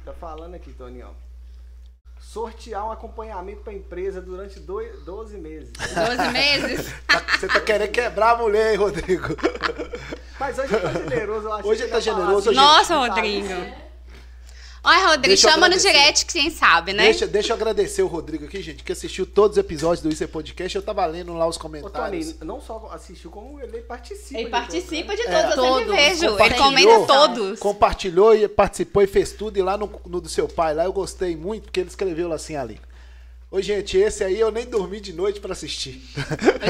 tá 0.05 0.13
falando 0.13 0.55
aqui, 0.55 0.71
Tony, 0.73 1.01
ó. 1.03 1.09
Sortear 2.19 2.85
um 2.87 2.91
acompanhamento 2.91 3.61
pra 3.63 3.73
empresa 3.73 4.21
durante 4.21 4.59
dois, 4.59 5.01
12 5.03 5.37
meses. 5.37 5.71
12 5.71 6.29
meses? 6.31 6.93
Tá- 7.07 7.21
Você 7.39 7.47
tá 7.47 7.59
querendo 7.59 7.91
quebrar 7.91 8.31
a 8.31 8.37
mulher, 8.37 8.71
hein, 8.71 8.77
Rodrigo? 8.77 9.35
Mas 10.39 10.57
hoje 10.57 10.69
tá 10.79 10.91
generoso, 11.09 11.47
eu 11.47 11.53
acho 11.53 11.67
Hoje 11.67 11.77
que 11.79 11.83
ele 11.85 11.91
tá 11.91 11.99
generoso, 11.99 12.37
assim, 12.37 12.49
hoje- 12.49 12.57
Nossa, 12.59 12.93
tá, 12.93 12.97
Rodrigo. 13.15 13.47
Olha, 14.83 15.09
Rodrigo, 15.09 15.27
Deixa 15.27 15.47
eu 15.47 15.51
chama 15.51 15.69
no 15.69 15.77
direct 15.77 16.25
que 16.25 16.33
quem 16.33 16.49
sabe, 16.49 16.91
né? 16.91 17.03
Deixa, 17.03 17.27
deixa 17.27 17.51
eu 17.51 17.55
agradecer 17.55 18.01
o 18.01 18.07
Rodrigo 18.07 18.45
aqui, 18.45 18.59
gente, 18.63 18.83
que 18.83 18.91
assistiu 18.91 19.27
todos 19.27 19.55
os 19.55 19.63
episódios 19.63 20.01
do 20.01 20.09
Isso 20.09 20.23
é 20.23 20.27
Podcast. 20.27 20.75
Eu 20.75 20.81
tava 20.81 21.05
lendo 21.05 21.33
lá 21.33 21.47
os 21.47 21.55
Ô, 21.55 21.59
comentários. 21.59 22.33
Tony, 22.33 22.37
não 22.43 22.59
só 22.59 22.89
assistiu, 22.91 23.29
como 23.29 23.59
ele 23.61 23.81
participa. 23.81 24.39
Ele 24.39 24.45
de 24.45 24.49
participa 24.49 25.15
todos, 25.15 25.21
de 25.23 25.29
né? 25.29 25.41
todos, 25.43 25.57
eu 25.57 25.63
sempre 25.63 25.85
Todos. 25.85 25.95
vejo. 25.95 26.39
Ele 26.39 26.53
comenta 26.55 27.05
todos. 27.05 27.59
Compartilhou 27.59 28.35
e 28.35 28.47
participou 28.47 29.03
e 29.03 29.07
fez 29.07 29.33
tudo. 29.33 29.57
E 29.57 29.61
lá 29.61 29.77
no, 29.77 30.01
no 30.07 30.19
do 30.19 30.27
seu 30.29 30.47
pai, 30.47 30.73
lá 30.73 30.85
eu 30.85 30.93
gostei 30.93 31.35
muito, 31.35 31.65
porque 31.65 31.81
ele 31.81 31.89
escreveu 31.89 32.27
lá 32.27 32.35
assim 32.35 32.55
ali. 32.55 32.81
Ô, 33.53 33.61
gente, 33.61 33.97
esse 33.97 34.23
aí 34.23 34.39
eu 34.39 34.49
nem 34.49 34.65
dormi 34.65 35.01
de 35.01 35.11
noite 35.11 35.41
pra 35.41 35.51
assistir. 35.51 36.01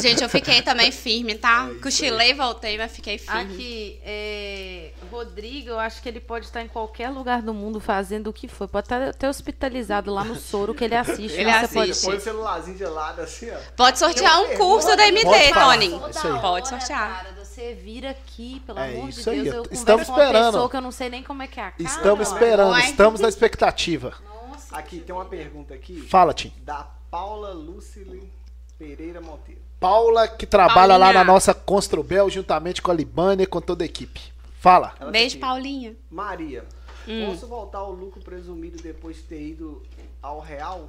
Gente, 0.01 0.23
eu 0.23 0.27
fiquei 0.29 0.61
também 0.63 0.91
firme, 0.91 1.35
tá? 1.35 1.69
É 1.69 1.79
Cochilei, 1.79 2.33
voltei, 2.33 2.75
mas 2.75 2.91
fiquei 2.91 3.19
firme. 3.19 3.39
Aqui, 3.53 3.99
é, 4.03 4.89
Rodrigo, 5.11 5.69
eu 5.69 5.79
acho 5.79 6.01
que 6.01 6.09
ele 6.09 6.19
pode 6.19 6.47
estar 6.47 6.59
em 6.63 6.67
qualquer 6.67 7.09
lugar 7.09 7.43
do 7.43 7.53
mundo 7.53 7.79
fazendo 7.79 8.31
o 8.31 8.33
que 8.33 8.47
for. 8.47 8.67
Pode 8.67 8.85
estar 8.87 9.09
até 9.09 9.29
hospitalizado 9.29 10.11
lá 10.11 10.23
no 10.23 10.35
soro 10.35 10.73
que 10.73 10.83
ele 10.83 10.95
assiste. 10.95 11.35
Ele 11.35 11.43
Você 11.43 11.49
assiste. 11.51 11.75
pode- 11.75 12.01
Põe 12.01 12.15
o 12.15 12.19
celularzinho 12.21 12.77
gelado 12.79 13.21
assim, 13.21 13.51
ó. 13.51 13.57
Pode 13.77 13.99
sortear 13.99 14.41
um 14.41 14.57
curso 14.57 14.87
da 14.87 15.03
Pode 15.03 15.11
MT, 15.11 15.53
falar. 15.53 15.73
Tony. 15.75 15.93
É 15.93 16.09
isso 16.09 16.27
aí. 16.27 16.39
Pode 16.41 16.67
sortear. 16.67 17.23
Cara, 17.23 17.45
você 17.45 17.73
vira 17.75 18.09
aqui, 18.09 18.59
pelo 18.65 18.79
É 18.79 18.89
amor 18.89 19.09
de 19.11 19.19
isso 19.19 19.29
aí, 19.29 19.43
Deus. 19.43 19.55
eu- 19.55 19.63
Eu 19.65 19.69
estamos 19.71 20.07
converso 20.07 20.11
com 20.13 20.13
uma 20.13 20.23
esperando. 20.25 20.51
pessoa 20.53 20.69
que 20.71 20.77
eu 20.77 20.81
não 20.81 20.91
sei 20.91 21.09
nem 21.11 21.21
como 21.21 21.43
é 21.43 21.47
que 21.47 21.59
é 21.59 21.63
a 21.63 21.69
cara. 21.71 21.83
Estamos 21.83 22.27
ó. 22.31 22.33
esperando, 22.33 22.79
estamos 22.79 23.21
na 23.21 23.29
expectativa. 23.29 24.09
Nossa, 24.25 24.40
Aqui 24.71 24.99
tem 25.01 25.13
uma 25.13 25.25
pergunta 25.25 25.73
aqui 25.73 26.01
Fala, 26.01 26.33
Tim. 26.33 26.53
da 26.63 26.83
Paula 27.09 27.51
Lucily 27.51 28.31
Pereira 28.77 29.19
Monteiro. 29.21 29.61
Paula, 29.79 30.27
que 30.27 30.45
trabalha 30.45 30.95
lá 30.97 31.07
Paulinha. 31.07 31.23
na 31.25 31.33
nossa 31.33 31.53
Constrobel, 31.53 32.29
juntamente 32.29 32.81
com 32.81 32.91
a 32.91 32.93
Libânia 32.93 33.43
e 33.43 33.47
com 33.47 33.59
toda 33.59 33.83
a 33.83 33.85
equipe. 33.85 34.21
Fala. 34.59 34.93
Ela 34.97 35.05
tá 35.07 35.11
Beijo, 35.11 35.35
aqui. 35.35 35.41
Paulinha. 35.41 35.95
Maria, 36.09 36.65
Hum. 37.07 37.25
posso 37.31 37.47
voltar 37.47 37.79
ao 37.79 37.91
lucro 37.91 38.21
presumido 38.21 38.81
depois 38.81 39.17
de 39.17 39.23
ter 39.23 39.41
ido 39.41 39.81
ao 40.21 40.39
real? 40.39 40.87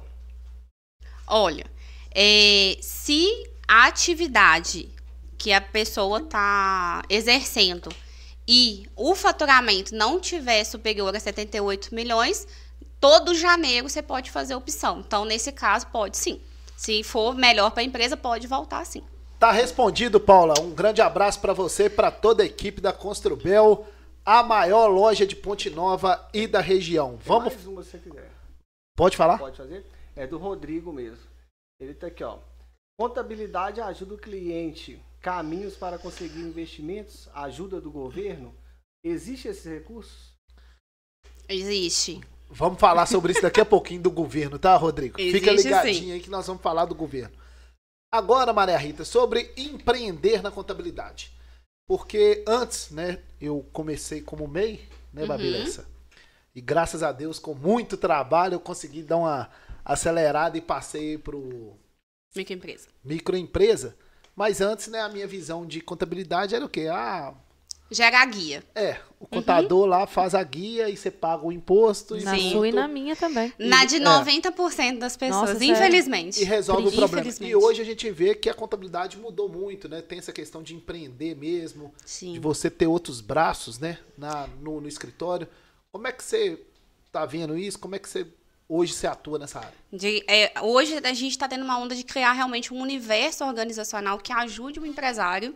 Olha, 1.25 1.65
é, 2.13 2.77
se 2.81 3.27
a 3.67 3.87
atividade 3.87 4.89
que 5.37 5.51
a 5.51 5.59
pessoa 5.59 6.19
está 6.19 7.03
exercendo 7.09 7.89
e 8.47 8.85
o 8.95 9.15
faturamento 9.15 9.95
não 9.95 10.19
tiver 10.19 10.63
superior 10.63 11.15
a 11.15 11.19
78 11.19 11.93
milhões, 11.95 12.47
todo 13.03 13.35
janeiro 13.35 13.89
você 13.89 14.01
pode 14.01 14.31
fazer 14.31 14.55
opção. 14.55 15.01
Então, 15.01 15.25
nesse 15.25 15.51
caso, 15.51 15.87
pode 15.87 16.15
sim. 16.15 16.41
Se 16.77 17.03
for 17.03 17.35
melhor 17.35 17.71
para 17.71 17.81
a 17.81 17.85
empresa, 17.85 18.15
pode 18.15 18.47
voltar 18.47 18.85
sim. 18.85 19.03
Tá 19.37 19.51
respondido, 19.51 20.21
Paula. 20.21 20.53
Um 20.61 20.73
grande 20.73 21.01
abraço 21.01 21.41
pra 21.41 21.51
você 21.51 21.87
e 21.87 21.89
pra 21.89 22.09
toda 22.09 22.43
a 22.43 22.45
equipe 22.45 22.79
da 22.79 22.93
Constrobel, 22.93 23.85
a 24.25 24.41
maior 24.41 24.87
loja 24.87 25.27
de 25.27 25.35
Ponte 25.35 25.69
Nova 25.69 26.29
e 26.33 26.47
da 26.47 26.61
região. 26.61 27.17
Tem 27.17 27.19
Vamos, 27.25 27.53
mais 27.53 27.67
uma 27.67 27.83
se 27.83 27.89
você 27.91 27.97
quiser. 27.97 28.31
pode 28.95 29.17
falar? 29.17 29.37
Pode 29.37 29.57
fazer? 29.57 29.85
É 30.15 30.25
do 30.25 30.37
Rodrigo 30.37 30.93
mesmo. 30.93 31.27
Ele 31.81 31.93
tá 31.93 32.07
aqui, 32.07 32.23
ó. 32.23 32.37
Contabilidade 32.97 33.81
ajuda 33.81 34.13
o 34.13 34.17
cliente. 34.17 35.03
Caminhos 35.19 35.75
para 35.75 35.99
conseguir 35.99 36.39
investimentos? 36.39 37.27
Ajuda 37.33 37.81
do 37.81 37.91
governo? 37.91 38.55
Existe 39.03 39.49
esses 39.49 39.65
recursos? 39.65 40.31
Existe. 41.49 42.21
Vamos 42.55 42.79
falar 42.79 43.05
sobre 43.07 43.31
isso 43.31 43.41
daqui 43.41 43.59
a 43.59 43.65
pouquinho 43.65 44.01
do 44.01 44.11
governo, 44.11 44.59
tá, 44.59 44.75
Rodrigo? 44.75 45.17
Fica 45.17 45.51
Existe, 45.51 45.67
ligadinho 45.67 46.13
aí 46.13 46.19
que 46.21 46.29
nós 46.29 46.45
vamos 46.45 46.61
falar 46.61 46.85
do 46.85 46.93
governo. 46.93 47.35
Agora, 48.13 48.53
Maria 48.53 48.77
Rita, 48.77 49.03
sobre 49.03 49.51
empreender 49.57 50.43
na 50.43 50.51
contabilidade. 50.51 51.31
Porque 51.87 52.43
antes, 52.47 52.91
né, 52.91 53.19
eu 53.41 53.65
comecei 53.73 54.21
como 54.21 54.47
MEI, 54.47 54.87
né, 55.11 55.23
Uhum. 55.23 55.27
Babilessa? 55.27 55.87
E 56.55 56.61
graças 56.61 57.01
a 57.01 57.11
Deus, 57.11 57.39
com 57.39 57.55
muito 57.55 57.97
trabalho, 57.97 58.53
eu 58.53 58.59
consegui 58.59 59.01
dar 59.01 59.17
uma 59.17 59.49
acelerada 59.83 60.55
e 60.55 60.61
passei 60.61 61.17
pro 61.17 61.75
Microempresa. 62.35 62.87
microempresa. 63.03 63.95
Mas 64.35 64.61
antes, 64.61 64.87
né, 64.87 65.01
a 65.01 65.09
minha 65.09 65.27
visão 65.27 65.65
de 65.65 65.81
contabilidade 65.81 66.53
era 66.55 66.63
o 66.63 66.69
quê? 66.69 66.87
Ah, 66.91 67.33
Gera 67.93 68.21
a 68.21 68.25
guia. 68.25 68.63
é, 68.75 68.97
o 69.19 69.25
contador 69.27 69.85
lá 69.85 70.05
faz 70.05 70.35
a 70.35 70.43
guia 70.43 70.89
e 70.89 70.97
você 70.97 71.09
paga 71.09 71.45
o 71.45 71.51
imposto. 71.51 72.17
E 72.17 72.23
na 72.23 72.35
Sim. 72.35 72.51
sua 72.51 72.67
e 72.67 72.71
na 72.73 72.87
minha 72.87 73.15
também. 73.15 73.53
Na 73.57 73.85
de 73.85 73.95
é. 73.95 73.99
90% 73.99 74.97
das 74.97 75.15
pessoas, 75.15 75.51
Nossa, 75.51 75.63
infelizmente. 75.63 76.41
e 76.41 76.43
resolve 76.43 76.89
o 76.89 76.91
problema. 76.91 77.31
E 77.39 77.55
hoje 77.55 77.81
a 77.81 77.85
gente 77.85 78.09
vê 78.11 78.35
que 78.35 78.49
a 78.49 78.53
contabilidade 78.53 79.17
mudou 79.17 79.47
muito, 79.47 79.87
né? 79.87 80.01
Tem 80.01 80.19
essa 80.19 80.33
questão 80.33 80.61
de 80.61 80.75
empreender 80.75 81.35
mesmo, 81.35 81.93
Sim. 82.05 82.33
de 82.33 82.39
você 82.39 82.69
ter 82.69 82.87
outros 82.87 83.21
braços, 83.21 83.79
né? 83.79 83.97
Na, 84.17 84.47
no, 84.61 84.81
no 84.81 84.87
escritório. 84.87 85.47
Como 85.91 86.05
é 86.07 86.11
que 86.11 86.23
você 86.23 86.59
tá 87.11 87.25
vendo 87.25 87.57
isso? 87.57 87.79
Como 87.79 87.95
é 87.95 87.99
que 87.99 88.09
você 88.09 88.25
hoje 88.67 88.91
você 88.93 89.05
atua 89.07 89.37
nessa 89.39 89.59
área? 89.59 89.73
De- 89.91 90.23
é, 90.27 90.51
hoje 90.61 90.95
a 90.97 91.13
gente 91.13 91.31
está 91.31 91.47
tendo 91.47 91.63
uma 91.63 91.77
onda 91.77 91.95
de 91.95 92.03
criar 92.03 92.33
realmente 92.33 92.73
um 92.73 92.81
universo 92.81 93.45
organizacional 93.45 94.17
que 94.17 94.33
ajude 94.33 94.79
o 94.79 94.85
empresário 94.85 95.55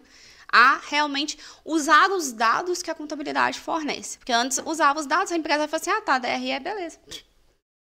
a 0.52 0.80
realmente 0.90 1.38
usar 1.66 2.10
os 2.12 2.32
dados 2.32 2.82
que 2.82 2.92
a 2.92 2.96
contabilidade 2.96 3.60
fornece. 3.60 4.18
Porque 4.18 4.32
antes 4.32 4.60
usava 4.66 5.00
os 5.00 5.06
dados, 5.06 5.32
a 5.32 5.38
empresa 5.38 5.68
falava 5.68 5.76
assim, 5.78 5.90
ah, 5.92 6.02
tá, 6.02 6.18
DRE, 6.20 6.60
beleza. 6.60 7.00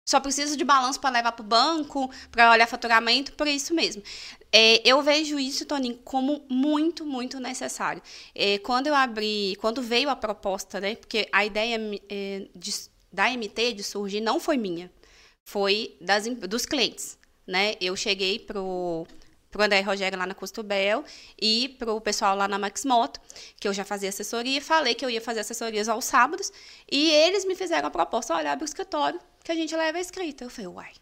Só 0.09 0.19
preciso 0.21 0.57
de 0.57 0.65
balanço 0.65 1.01
para 1.01 1.11
levar 1.11 1.33
para 1.33 1.43
o 1.45 1.47
banco, 1.47 2.11
para 2.31 2.51
olhar 2.51 2.67
faturamento, 2.67 3.33
por 3.35 3.47
isso 3.47 3.73
mesmo. 3.73 4.03
É, 4.51 4.87
eu 4.87 5.01
vejo 5.01 5.39
isso, 5.39 5.65
Toninho, 5.65 5.97
como 6.05 6.45
muito, 6.49 7.05
muito 7.07 7.39
necessário. 7.41 8.03
É, 8.35 8.59
quando 8.59 8.89
eu 8.89 8.95
abri, 8.95 9.57
quando 9.61 9.81
veio 9.81 10.11
a 10.11 10.17
proposta, 10.17 10.81
né? 10.81 10.97
Porque 10.97 11.29
a 11.33 11.45
ideia 11.47 11.79
é, 12.11 12.49
de- 12.55 12.91
da 13.13 13.31
MT 13.31 13.73
de 13.75 13.83
surgir 13.85 14.21
não 14.21 14.41
foi 14.41 14.57
minha 14.57 14.91
foi 15.45 15.97
das, 16.01 16.27
dos 16.29 16.67
clientes, 16.67 17.19
né? 17.47 17.75
Eu 17.81 17.97
cheguei 17.97 18.39
pro 18.39 19.07
pro 19.53 19.63
André 19.63 19.83
Rogério 19.83 20.19
lá 20.19 20.27
na 20.27 20.35
Costubel 20.35 21.05
e 21.41 21.69
pro 21.79 22.01
pessoal 22.01 22.35
lá 22.35 22.49
na 22.49 22.59
Max 22.59 22.85
Moto, 22.87 23.21
que 23.61 23.69
eu 23.69 23.73
já 23.73 23.85
fazia 23.85 24.09
assessoria, 24.09 24.61
falei 24.63 24.95
que 24.95 25.05
eu 25.05 25.11
ia 25.11 25.21
fazer 25.21 25.41
assessorias 25.41 25.89
aos 25.89 26.07
sábados, 26.07 26.51
e 26.91 27.11
eles 27.11 27.45
me 27.45 27.55
fizeram 27.55 27.87
a 27.87 27.91
proposta, 27.91 28.35
olha, 28.35 28.51
abre 28.51 28.65
o 28.65 28.67
escritório, 28.67 29.21
que 29.45 29.53
a 29.53 29.55
gente 29.55 29.77
leva 29.77 29.99
a 29.99 30.01
escrita. 30.01 30.45
Eu 30.45 30.51
falei, 30.51 30.69
uai, 30.69 30.93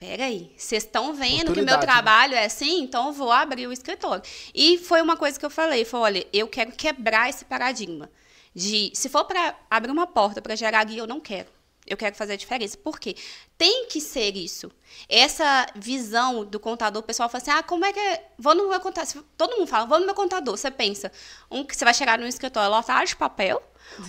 peraí, 0.00 0.52
vocês 0.56 0.82
estão 0.82 1.14
vendo 1.14 1.54
que 1.54 1.60
o 1.60 1.64
meu 1.64 1.76
né? 1.76 1.80
trabalho 1.80 2.34
é 2.34 2.44
assim, 2.44 2.82
então 2.82 3.06
eu 3.06 3.12
vou 3.12 3.30
abrir 3.30 3.68
o 3.68 3.72
escritório. 3.72 4.24
E 4.52 4.76
foi 4.78 5.00
uma 5.00 5.16
coisa 5.16 5.38
que 5.38 5.46
eu 5.46 5.50
falei, 5.50 5.84
foi, 5.84 6.00
olha, 6.00 6.26
eu 6.32 6.48
quero 6.48 6.72
quebrar 6.72 7.30
esse 7.30 7.44
paradigma 7.44 8.10
de, 8.52 8.90
se 8.94 9.08
for 9.08 9.24
para 9.24 9.54
abrir 9.70 9.92
uma 9.92 10.08
porta 10.08 10.42
para 10.42 10.56
gerar 10.56 10.82
guia, 10.82 10.98
eu 10.98 11.06
não 11.06 11.20
quero. 11.20 11.53
Eu 11.86 11.96
quero 11.96 12.14
fazer 12.14 12.32
a 12.32 12.36
diferença. 12.36 12.78
Por 12.78 12.98
quê? 12.98 13.14
Tem 13.58 13.86
que 13.86 14.00
ser 14.00 14.36
isso. 14.36 14.70
Essa 15.08 15.66
visão 15.76 16.44
do 16.44 16.58
contador, 16.58 17.02
o 17.02 17.04
pessoal 17.04 17.28
fala 17.28 17.42
assim: 17.42 17.50
ah, 17.50 17.62
como 17.62 17.84
é 17.84 17.92
que 17.92 18.00
é? 18.00 18.26
Vou 18.38 18.54
no 18.54 18.68
meu 18.68 18.80
contador. 18.80 19.22
Todo 19.36 19.56
mundo 19.56 19.66
fala, 19.66 19.84
vou 19.84 20.00
no 20.00 20.06
meu 20.06 20.14
contador. 20.14 20.56
Você 20.56 20.70
pensa, 20.70 21.12
um 21.50 21.62
que 21.64 21.76
você 21.76 21.84
vai 21.84 21.92
chegar 21.92 22.18
no 22.18 22.26
escritório 22.26 22.70
lotado 22.70 23.06
de 23.06 23.16
papel, 23.16 23.62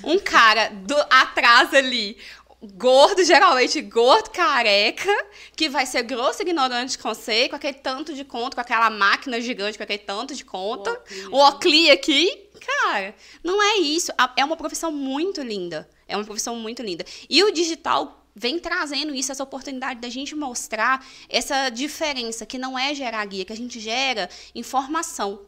um 0.03 0.17
cara 0.19 0.69
do, 0.69 0.95
atrás 1.09 1.73
ali, 1.73 2.17
gordo, 2.61 3.23
geralmente 3.23 3.81
gordo, 3.81 4.29
careca, 4.29 5.11
que 5.55 5.67
vai 5.67 5.85
ser 5.85 6.03
grosso 6.03 6.41
e 6.41 6.43
ignorante 6.43 6.97
com 6.97 7.13
você, 7.13 7.49
com 7.49 7.55
aquele 7.57 7.75
tanto 7.75 8.13
de 8.13 8.23
conta, 8.23 8.55
com 8.55 8.61
aquela 8.61 8.89
máquina 8.89 9.39
gigante, 9.41 9.77
com 9.77 9.83
aquele 9.83 9.99
tanto 9.99 10.33
de 10.33 10.45
conta, 10.45 10.97
o 11.31 11.37
Ocli 11.37 11.91
aqui. 11.91 12.49
Cara, 12.83 13.13
não 13.43 13.61
é 13.61 13.77
isso. 13.77 14.11
É 14.35 14.43
uma 14.43 14.57
profissão 14.57 14.91
muito 14.91 15.41
linda. 15.41 15.87
É 16.07 16.15
uma 16.15 16.25
profissão 16.25 16.55
muito 16.55 16.81
linda. 16.81 17.05
E 17.29 17.43
o 17.43 17.51
digital 17.51 18.25
vem 18.35 18.59
trazendo 18.59 19.15
isso, 19.15 19.31
essa 19.31 19.43
oportunidade 19.43 20.01
da 20.01 20.09
gente 20.09 20.35
mostrar 20.35 21.05
essa 21.29 21.69
diferença, 21.69 22.45
que 22.45 22.57
não 22.57 22.77
é 22.77 22.93
gerar 22.93 23.25
guia, 23.25 23.45
que 23.45 23.53
a 23.53 23.57
gente 23.57 23.79
gera 23.79 24.29
informação. 24.53 25.39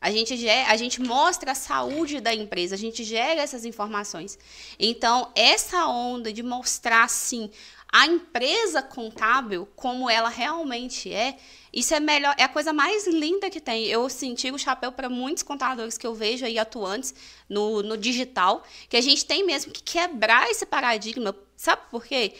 A 0.00 0.12
gente, 0.12 0.36
gera, 0.36 0.70
a 0.70 0.76
gente 0.76 1.02
mostra 1.02 1.52
a 1.52 1.54
saúde 1.56 2.20
da 2.20 2.32
empresa, 2.32 2.76
a 2.76 2.78
gente 2.78 3.02
gera 3.02 3.40
essas 3.40 3.64
informações. 3.64 4.38
Então, 4.78 5.32
essa 5.34 5.88
onda 5.88 6.32
de 6.32 6.40
mostrar, 6.40 7.08
sim, 7.08 7.50
a 7.90 8.06
empresa 8.06 8.80
contábil 8.80 9.66
como 9.74 10.08
ela 10.08 10.28
realmente 10.28 11.12
é, 11.12 11.36
isso 11.78 11.94
é 11.94 12.00
melhor, 12.00 12.34
é 12.36 12.42
a 12.42 12.48
coisa 12.48 12.72
mais 12.72 13.06
linda 13.06 13.48
que 13.48 13.60
tem. 13.60 13.86
Eu 13.86 14.08
senti 14.08 14.50
o 14.50 14.58
chapéu 14.58 14.90
para 14.90 15.08
muitos 15.08 15.42
contadores 15.42 15.96
que 15.96 16.06
eu 16.06 16.14
vejo 16.14 16.44
aí 16.44 16.58
atuantes 16.58 17.14
no, 17.48 17.82
no 17.82 17.96
digital, 17.96 18.64
que 18.88 18.96
a 18.96 19.00
gente 19.00 19.24
tem 19.24 19.44
mesmo 19.46 19.72
que 19.72 19.82
quebrar 19.82 20.50
esse 20.50 20.66
paradigma. 20.66 21.34
Sabe 21.56 21.82
por 21.90 22.04
quê? 22.04 22.34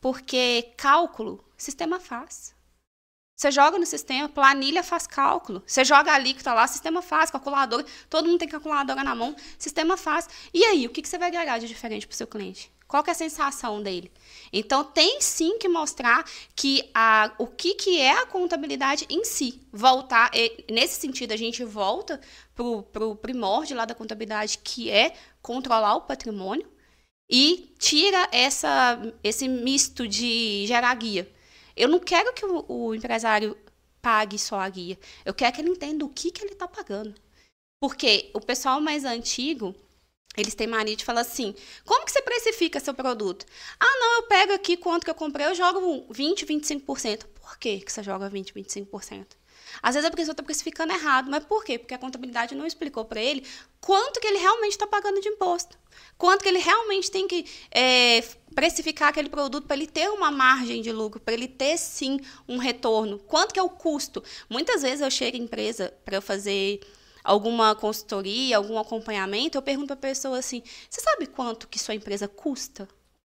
Porque 0.00 0.72
cálculo, 0.76 1.44
sistema 1.56 2.00
faz. 2.00 2.54
Você 3.36 3.50
joga 3.50 3.78
no 3.78 3.86
sistema, 3.86 4.28
planilha 4.28 4.82
faz 4.82 5.06
cálculo. 5.06 5.62
Você 5.66 5.84
joga 5.84 6.12
a 6.12 6.14
alíquota 6.14 6.52
lá, 6.52 6.66
sistema 6.66 7.02
faz, 7.02 7.30
calculadora. 7.30 7.84
Todo 8.08 8.28
mundo 8.28 8.38
tem 8.38 8.48
calculadora 8.48 9.02
na 9.02 9.14
mão, 9.14 9.34
sistema 9.58 9.96
faz. 9.96 10.28
E 10.52 10.64
aí, 10.64 10.86
o 10.86 10.90
que, 10.90 11.02
que 11.02 11.08
você 11.08 11.18
vai 11.18 11.28
agregar 11.28 11.58
de 11.58 11.66
diferente 11.66 12.06
para 12.06 12.14
o 12.14 12.16
seu 12.16 12.26
cliente? 12.26 12.72
Qual 12.86 13.02
é 13.06 13.10
a 13.10 13.14
sensação 13.14 13.82
dele? 13.82 14.12
Então, 14.52 14.84
tem 14.84 15.20
sim 15.20 15.58
que 15.58 15.68
mostrar 15.68 16.24
que 16.54 16.88
a, 16.94 17.32
o 17.38 17.46
que, 17.46 17.74
que 17.74 18.00
é 18.00 18.12
a 18.12 18.26
contabilidade 18.26 19.06
em 19.08 19.24
si. 19.24 19.60
Voltar, 19.72 20.30
nesse 20.70 21.00
sentido, 21.00 21.32
a 21.32 21.36
gente 21.36 21.64
volta 21.64 22.20
para 22.54 23.06
o 23.06 23.16
primórdio 23.16 23.76
lá 23.76 23.84
da 23.84 23.94
contabilidade, 23.94 24.58
que 24.58 24.90
é 24.90 25.14
controlar 25.42 25.96
o 25.96 26.02
patrimônio, 26.02 26.66
e 27.28 27.74
tira 27.78 28.28
essa, 28.30 29.00
esse 29.22 29.48
misto 29.48 30.06
de 30.06 30.66
gerar 30.66 30.94
guia. 30.94 31.28
Eu 31.76 31.88
não 31.88 31.98
quero 31.98 32.32
que 32.32 32.44
o, 32.44 32.64
o 32.68 32.94
empresário 32.94 33.56
pague 34.00 34.38
só 34.38 34.60
a 34.60 34.68
guia. 34.68 34.98
Eu 35.24 35.32
quero 35.32 35.54
que 35.54 35.60
ele 35.62 35.70
entenda 35.70 36.04
o 36.04 36.08
que, 36.10 36.30
que 36.30 36.44
ele 36.44 36.52
está 36.52 36.68
pagando. 36.68 37.14
Porque 37.80 38.30
o 38.34 38.40
pessoal 38.40 38.80
mais 38.80 39.04
antigo, 39.04 39.74
eles 40.36 40.54
têm 40.54 40.66
mania 40.66 40.96
de 40.96 41.04
falar 41.04 41.20
assim: 41.20 41.54
como 41.84 42.04
que 42.04 42.12
você 42.12 42.22
precifica 42.22 42.80
seu 42.80 42.94
produto? 42.94 43.46
Ah, 43.78 43.98
não, 44.00 44.16
eu 44.16 44.22
pego 44.24 44.52
aqui 44.52 44.76
quanto 44.76 45.04
que 45.04 45.10
eu 45.10 45.14
comprei, 45.14 45.46
eu 45.46 45.54
jogo 45.54 46.06
20, 46.10 46.46
25%. 46.46 47.24
Por 47.40 47.58
que, 47.58 47.80
que 47.80 47.92
você 47.92 48.02
joga 48.02 48.28
20, 48.28 48.52
25%? 48.52 49.26
Às 49.82 49.94
vezes 49.94 50.08
a 50.08 50.12
pessoa 50.12 50.32
está 50.32 50.42
precificando 50.42 50.92
errado, 50.92 51.30
mas 51.30 51.44
por 51.44 51.64
quê? 51.64 51.78
Porque 51.78 51.94
a 51.94 51.98
contabilidade 51.98 52.54
não 52.54 52.66
explicou 52.66 53.04
para 53.04 53.20
ele 53.20 53.44
quanto 53.80 54.20
que 54.20 54.26
ele 54.26 54.38
realmente 54.38 54.72
está 54.72 54.86
pagando 54.86 55.20
de 55.20 55.28
imposto. 55.28 55.78
Quanto 56.16 56.42
que 56.42 56.48
ele 56.48 56.58
realmente 56.58 57.10
tem 57.10 57.26
que 57.26 57.44
é, 57.70 58.22
precificar 58.54 59.08
aquele 59.08 59.28
produto 59.28 59.66
para 59.66 59.76
ele 59.76 59.86
ter 59.86 60.08
uma 60.10 60.30
margem 60.30 60.80
de 60.80 60.92
lucro, 60.92 61.20
para 61.20 61.34
ele 61.34 61.48
ter 61.48 61.76
sim 61.76 62.20
um 62.48 62.56
retorno. 62.56 63.18
Quanto 63.18 63.52
que 63.52 63.58
é 63.58 63.62
o 63.62 63.68
custo? 63.68 64.22
Muitas 64.48 64.82
vezes 64.82 65.00
eu 65.00 65.10
chego 65.10 65.36
em 65.36 65.42
empresa 65.42 65.92
para 66.04 66.16
eu 66.16 66.22
fazer 66.22 66.80
alguma 67.24 67.74
consultoria, 67.74 68.56
algum 68.56 68.78
acompanhamento, 68.78 69.58
eu 69.58 69.62
pergunto 69.62 69.88
para 69.88 69.94
a 69.94 70.10
pessoa 70.12 70.38
assim: 70.38 70.62
"Você 70.88 71.00
sabe 71.00 71.26
quanto 71.26 71.66
que 71.66 71.78
sua 71.78 71.94
empresa 71.94 72.28
custa 72.28 72.86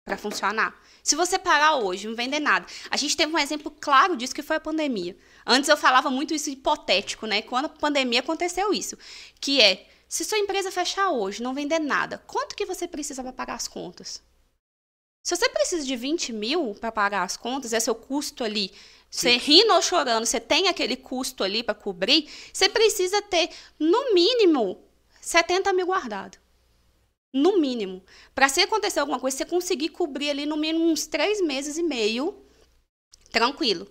para 0.06 0.18
funcionar?" 0.18 0.80
Se 1.02 1.16
você 1.16 1.40
parar 1.40 1.78
hoje, 1.78 2.08
não 2.08 2.16
vender 2.16 2.42
nada. 2.42 2.66
A 2.92 2.98
gente 2.98 3.16
teve 3.16 3.34
um 3.34 3.40
exemplo 3.40 3.72
claro 3.72 4.18
disso 4.18 4.36
que 4.36 4.44
foi 4.44 4.58
a 4.58 4.60
pandemia. 4.60 5.18
Antes 5.46 5.70
eu 5.70 5.78
falava 5.78 6.10
muito 6.10 6.34
isso 6.34 6.50
hipotético, 6.50 7.26
né? 7.26 7.42
Quando 7.42 7.66
a 7.66 7.70
pandemia 7.70 8.20
aconteceu 8.20 8.74
isso, 8.74 8.98
que 9.40 9.62
é 9.62 9.88
se 10.10 10.24
sua 10.24 10.38
empresa 10.38 10.72
fechar 10.72 11.10
hoje, 11.12 11.44
não 11.44 11.54
vender 11.54 11.80
nada, 11.80 12.18
quanto 12.28 12.56
que 12.56 12.66
você 12.66 12.88
precisa 12.88 13.24
para 13.24 13.34
pagar 13.34 13.56
as 13.56 13.68
contas? 13.68 14.22
Se 15.28 15.36
você 15.36 15.50
precisa 15.50 15.86
de 15.86 15.96
20 15.96 16.32
mil 16.32 16.74
para 16.76 16.90
pagar 16.90 17.24
as 17.24 17.36
contas, 17.36 17.74
é 17.74 17.80
seu 17.82 17.94
custo 17.94 18.46
ali. 18.46 18.72
Você 19.10 19.38
rindo 19.38 19.74
ou 19.74 19.82
chorando, 19.82 20.26
você 20.26 20.40
tem 20.40 20.68
aquele 20.68 20.96
custo 20.96 21.44
ali 21.44 21.64
para 21.64 21.74
cobrir, 21.74 22.30
você 22.52 22.68
precisa 22.68 23.22
ter, 23.22 23.50
no 23.80 24.14
mínimo, 24.14 24.84
70 25.22 25.72
mil 25.74 25.86
guardado. 25.86 26.38
No 27.34 27.58
mínimo. 27.58 28.04
Para 28.36 28.50
se 28.50 28.62
acontecer 28.62 29.00
alguma 29.00 29.20
coisa, 29.20 29.38
você 29.38 29.46
conseguir 29.46 29.90
cobrir 29.90 30.30
ali 30.30 30.46
no 30.46 30.58
mínimo 30.58 30.86
uns 30.86 31.08
três 31.08 31.42
meses 31.42 31.78
e 31.78 31.84
meio, 31.84 32.44
tranquilo. 33.32 33.88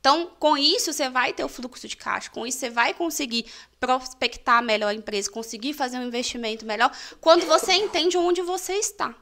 Então, 0.00 0.30
com 0.38 0.56
isso, 0.56 0.92
você 0.92 1.08
vai 1.08 1.32
ter 1.32 1.42
o 1.44 1.48
fluxo 1.48 1.88
de 1.88 1.96
caixa, 1.96 2.30
com 2.30 2.46
isso, 2.46 2.58
você 2.58 2.70
vai 2.70 2.94
conseguir 2.94 3.46
prospectar 3.80 4.62
melhor 4.62 4.88
a 4.88 4.94
empresa, 4.94 5.30
conseguir 5.30 5.72
fazer 5.72 5.98
um 5.98 6.06
investimento 6.06 6.64
melhor, 6.64 6.96
quando 7.20 7.44
você 7.44 7.72
entende 7.72 8.16
onde 8.16 8.40
você 8.40 8.74
está. 8.74 9.14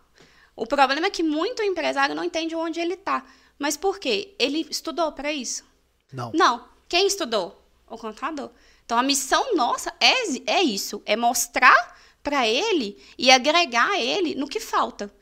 O 0.54 0.66
problema 0.66 1.06
é 1.06 1.10
que 1.10 1.22
muito 1.22 1.62
empresário 1.62 2.14
não 2.14 2.22
entende 2.22 2.54
onde 2.54 2.80
ele 2.80 2.94
está. 2.94 3.24
Mas 3.58 3.76
por 3.76 3.98
quê? 3.98 4.34
Ele 4.38 4.66
estudou 4.70 5.12
para 5.12 5.32
isso? 5.32 5.64
Não. 6.12 6.32
Não. 6.32 6.68
Quem 6.88 7.06
estudou? 7.06 7.60
O 7.88 7.98
contador. 7.98 8.50
Então, 8.84 8.98
a 8.98 9.02
missão 9.02 9.54
nossa 9.56 9.92
é, 10.00 10.52
é 10.58 10.62
isso: 10.62 11.02
é 11.06 11.16
mostrar 11.16 11.98
para 12.22 12.48
ele 12.48 13.02
e 13.18 13.30
agregar 13.30 14.00
ele 14.00 14.34
no 14.34 14.48
que 14.48 14.60
falta. 14.60 15.12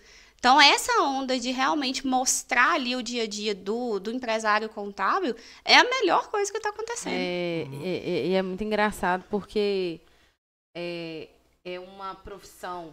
Então, 0.42 0.60
essa 0.60 1.02
onda 1.02 1.38
de 1.38 1.52
realmente 1.52 2.04
mostrar 2.04 2.72
ali 2.72 2.96
o 2.96 3.02
dia 3.02 3.22
a 3.22 3.26
dia 3.28 3.54
do, 3.54 4.00
do 4.00 4.10
empresário 4.10 4.68
contábil 4.68 5.36
é 5.64 5.76
a 5.76 5.84
melhor 5.84 6.28
coisa 6.30 6.50
que 6.50 6.58
está 6.58 6.70
acontecendo. 6.70 7.14
É, 7.14 7.64
e 7.70 7.84
é, 7.84 8.32
é, 8.32 8.32
é, 8.32 8.42
muito 8.42 8.64
engraçado 8.64 9.24
porque 9.30 10.00
é, 10.76 11.28
é 11.64 11.78
uma 11.78 12.16
profissão 12.16 12.92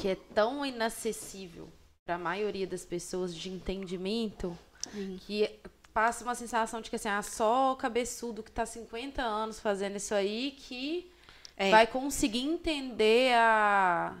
que 0.00 0.08
é 0.08 0.14
tão 0.14 0.64
inacessível 0.64 1.70
para 2.04 2.16
a 2.16 2.18
maioria 2.18 2.66
das 2.66 2.84
pessoas 2.84 3.34
de 3.34 3.48
entendimento 3.48 4.56
Sim. 4.92 5.18
que 5.26 5.50
passa 5.92 6.22
uma 6.22 6.34
sensação 6.34 6.80
de 6.82 6.90
que 6.90 6.96
assim, 6.96 7.08
ah, 7.08 7.22
só 7.22 7.72
o 7.72 7.76
cabeçudo 7.76 8.42
que 8.42 8.50
está 8.50 8.66
50 8.66 9.22
anos 9.22 9.58
fazendo 9.58 9.96
isso 9.96 10.14
aí 10.14 10.54
que 10.58 11.10
é. 11.56 11.70
vai 11.70 11.86
conseguir 11.86 12.42
entender 12.42 13.32
a 13.34 14.14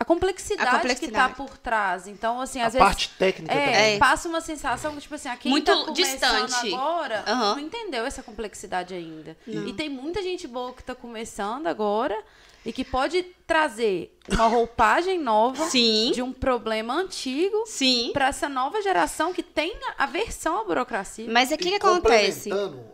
a 0.00 0.04
complexidade, 0.04 0.68
a 0.68 0.72
complexidade, 0.72 0.98
que 0.98 1.06
está 1.06 1.28
por 1.28 1.56
trás. 1.58 2.08
Então, 2.08 2.40
assim, 2.40 2.60
às 2.60 2.74
a 2.74 2.78
vezes. 2.78 2.88
parte 2.88 3.08
técnica 3.10 3.54
é, 3.54 3.66
também. 3.66 3.98
Passa 4.00 4.28
uma 4.28 4.40
sensação 4.40 4.96
que, 4.96 5.02
tipo 5.02 5.14
assim, 5.14 5.28
quem 5.36 5.52
Muito 5.52 5.86
tá 5.86 5.92
distante 5.92 6.74
agora 6.74 7.24
uhum. 7.28 7.38
não 7.38 7.58
entendeu 7.60 8.04
essa 8.04 8.20
complexidade 8.20 8.94
ainda. 8.94 9.36
Não. 9.46 9.68
E 9.68 9.72
tem 9.74 9.88
muita 9.88 10.20
gente 10.20 10.48
boa 10.48 10.72
que 10.72 10.80
está 10.80 10.92
começando 10.92 11.68
agora 11.68 12.20
e 12.64 12.72
que 12.72 12.84
pode 12.84 13.22
trazer 13.46 14.16
uma 14.30 14.46
roupagem 14.46 15.18
nova 15.18 15.68
Sim. 15.68 16.12
de 16.14 16.22
um 16.22 16.32
problema 16.32 16.94
antigo 16.94 17.64
para 18.12 18.28
essa 18.28 18.48
nova 18.48 18.80
geração 18.80 19.32
que 19.32 19.42
tem 19.42 19.74
aversão 19.98 20.60
à 20.60 20.64
burocracia. 20.64 21.26
Mas 21.30 21.50
é 21.50 21.56
que, 21.56 21.70
que 21.70 21.74
acontece? 21.74 22.50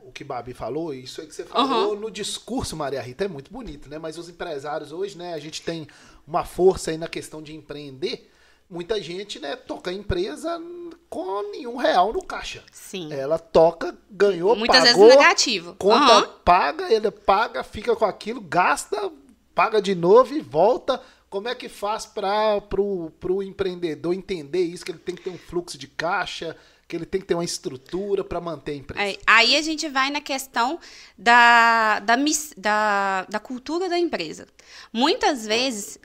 o 0.09 0.11
que 0.13 0.25
Babi 0.25 0.55
falou, 0.55 0.93
isso 0.95 1.21
aí 1.21 1.27
que 1.27 1.35
você 1.35 1.45
falou 1.45 1.93
uhum. 1.93 2.01
no 2.01 2.11
discurso, 2.11 2.75
Maria 2.75 3.01
Rita, 3.03 3.27
é 3.27 3.29
muito 3.29 3.53
bonito, 3.53 3.89
né? 3.91 3.99
Mas 3.99 4.17
os 4.17 4.29
empresários 4.29 4.91
hoje, 4.91 5.17
né, 5.19 5.35
a 5.35 5.39
gente 5.39 5.63
tem 5.63 5.87
uma 6.27 6.45
força 6.45 6.91
aí 6.91 6.97
na 6.97 7.09
questão 7.09 7.43
de 7.43 7.55
empreender. 7.55 8.31
Muita 8.71 9.01
gente, 9.01 9.39
né, 9.39 9.57
toca 9.57 9.91
a 9.91 9.95
empresa 9.95 10.61
com 11.09 11.51
nenhum 11.51 11.77
real 11.77 12.13
no 12.13 12.23
caixa. 12.23 12.63
Sim. 12.71 13.13
Ela 13.13 13.39
toca, 13.39 13.97
ganhou, 14.11 14.55
Muitas 14.57 14.85
pagou. 14.85 15.05
vezes 15.05 15.19
negativo. 15.19 15.75
Conta 15.79 16.19
uhum. 16.19 16.33
paga, 16.45 16.93
ele 16.93 17.11
paga, 17.11 17.63
fica 17.63 17.95
com 17.95 18.05
aquilo, 18.05 18.41
gasta, 18.41 19.11
paga 19.59 19.83
de 19.83 19.93
novo 19.93 20.37
e 20.37 20.41
volta. 20.41 21.03
Como 21.29 21.49
é 21.49 21.55
que 21.57 21.69
faz 21.69 22.07
para 22.07 22.61
pro 22.61 23.43
empreendedor 23.43 24.15
entender 24.15 24.63
isso, 24.63 24.85
que 24.85 24.93
ele 24.93 25.01
tem 25.01 25.17
que 25.17 25.23
ter 25.23 25.31
um 25.31 25.37
fluxo 25.37 25.77
de 25.77 25.89
caixa, 25.89 26.57
que 26.87 26.95
ele 26.95 27.05
tem 27.05 27.21
que 27.21 27.27
ter 27.27 27.35
uma 27.35 27.45
estrutura 27.45 28.23
para 28.23 28.41
manter 28.41 28.71
a 28.71 28.75
empresa? 28.77 29.03
Aí, 29.03 29.19
aí, 29.27 29.57
a 29.57 29.61
gente 29.61 29.89
vai 29.89 30.11
na 30.11 30.21
questão 30.21 30.79
da, 31.19 31.99
da, 31.99 32.15
da, 32.57 33.27
da 33.29 33.41
cultura 33.41 33.89
da 33.89 33.99
empresa. 33.99 34.47
Muitas 34.93 35.45
vezes 35.45 35.99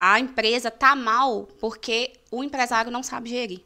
a 0.00 0.18
empresa 0.18 0.70
tá 0.70 0.96
mal 0.96 1.46
porque 1.60 2.14
o 2.30 2.42
empresário 2.42 2.90
não 2.90 3.02
sabe 3.02 3.28
gerir. 3.28 3.60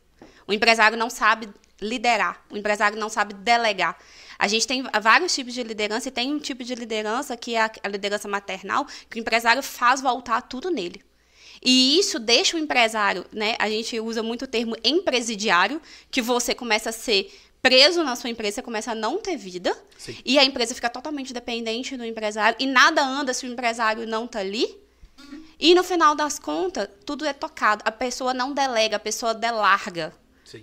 O 0.49 0.53
empresário 0.53 0.99
não 0.99 1.09
sabe 1.09 1.49
liderar, 1.83 2.43
o 2.51 2.57
empresário 2.57 2.99
não 2.99 3.09
sabe 3.09 3.35
delegar. 3.35 3.99
A 4.39 4.49
gente 4.49 4.67
tem 4.67 4.83
vários 5.01 5.35
tipos 5.35 5.55
de 5.55 5.63
liderança 5.63 6.09
e 6.09 6.11
tem 6.11 6.33
um 6.33 6.39
tipo 6.39 6.65
de 6.65 6.75
liderança 6.75 7.37
que 7.37 7.55
é 7.55 7.71
a 7.83 7.89
liderança 7.89 8.27
maternal, 8.27 8.87
que 9.09 9.19
o 9.19 9.21
empresário 9.21 9.63
faz 9.63 10.01
voltar 10.01 10.41
tudo 10.43 10.71
nele. 10.71 11.03
E 11.65 11.99
isso 11.99 12.19
deixa 12.19 12.57
o 12.57 12.61
empresário, 12.61 13.25
né? 13.33 13.55
A 13.59 13.69
gente 13.69 13.99
usa 14.01 14.23
muito 14.23 14.47
o 14.47 14.49
termo 14.49 14.77
empresidiário, 14.83 15.81
que 16.11 16.21
você 16.21 16.55
começa 16.55 16.91
a 16.91 16.93
ser 16.93 17.33
preso 17.63 18.03
na 18.03 18.17
sua 18.17 18.29
empresa, 18.31 18.57
você 18.57 18.63
começa 18.63 18.91
a 18.91 18.95
não 18.97 19.19
ter 19.19 19.37
vida. 19.37 19.73
Sim. 19.97 20.17
E 20.25 20.39
a 20.41 20.45
empresa 20.45 20.75
fica 20.75 20.91
totalmente 20.91 21.33
dependente 21.33 21.97
do 21.97 22.05
empresário. 22.05 22.57
E 22.59 22.67
nada 22.67 23.01
anda 23.01 23.33
se 23.33 23.47
o 23.47 23.53
empresário 23.53 24.07
não 24.09 24.27
tá 24.27 24.41
ali. 24.41 24.77
E 25.59 25.73
no 25.73 25.85
final 25.85 26.17
das 26.17 26.41
contas, 26.41 26.89
tudo 27.07 27.25
é 27.25 27.33
tocado. 27.33 27.83
A 27.87 27.93
pessoa 27.93 28.35
não 28.35 28.53
delega, 28.53 28.97
a 28.97 29.01
pessoa 29.01 29.33
delarga. 29.33 30.13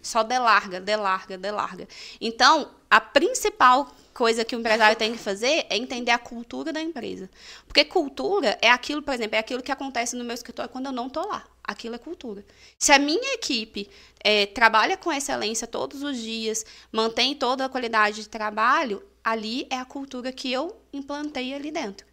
Só 0.03 0.23
delarga, 0.23 0.79
delarga, 0.79 1.37
delarga. 1.37 1.87
Então, 2.19 2.71
a 2.89 2.99
principal 2.99 3.91
coisa 4.13 4.43
que 4.43 4.55
o 4.55 4.59
empresário 4.59 4.97
tem 4.97 5.13
que 5.13 5.17
fazer 5.17 5.65
é 5.69 5.77
entender 5.77 6.11
a 6.11 6.17
cultura 6.17 6.73
da 6.73 6.81
empresa. 6.81 7.29
Porque 7.65 7.85
cultura 7.85 8.57
é 8.61 8.69
aquilo, 8.69 9.01
por 9.01 9.13
exemplo, 9.13 9.35
é 9.35 9.39
aquilo 9.39 9.63
que 9.63 9.71
acontece 9.71 10.15
no 10.15 10.23
meu 10.23 10.33
escritório 10.33 10.71
quando 10.71 10.87
eu 10.87 10.91
não 10.91 11.07
estou 11.07 11.25
lá. 11.27 11.45
Aquilo 11.63 11.95
é 11.95 11.97
cultura. 11.97 12.43
Se 12.77 12.91
a 12.91 12.99
minha 12.99 13.33
equipe 13.35 13.89
é, 14.23 14.47
trabalha 14.47 14.97
com 14.97 15.13
excelência 15.13 15.67
todos 15.67 16.01
os 16.03 16.17
dias, 16.17 16.65
mantém 16.91 17.35
toda 17.35 17.65
a 17.65 17.69
qualidade 17.69 18.23
de 18.23 18.29
trabalho, 18.29 19.03
ali 19.23 19.67
é 19.69 19.77
a 19.77 19.85
cultura 19.85 20.31
que 20.31 20.51
eu 20.51 20.75
implantei 20.91 21.53
ali 21.53 21.71
dentro. 21.71 22.07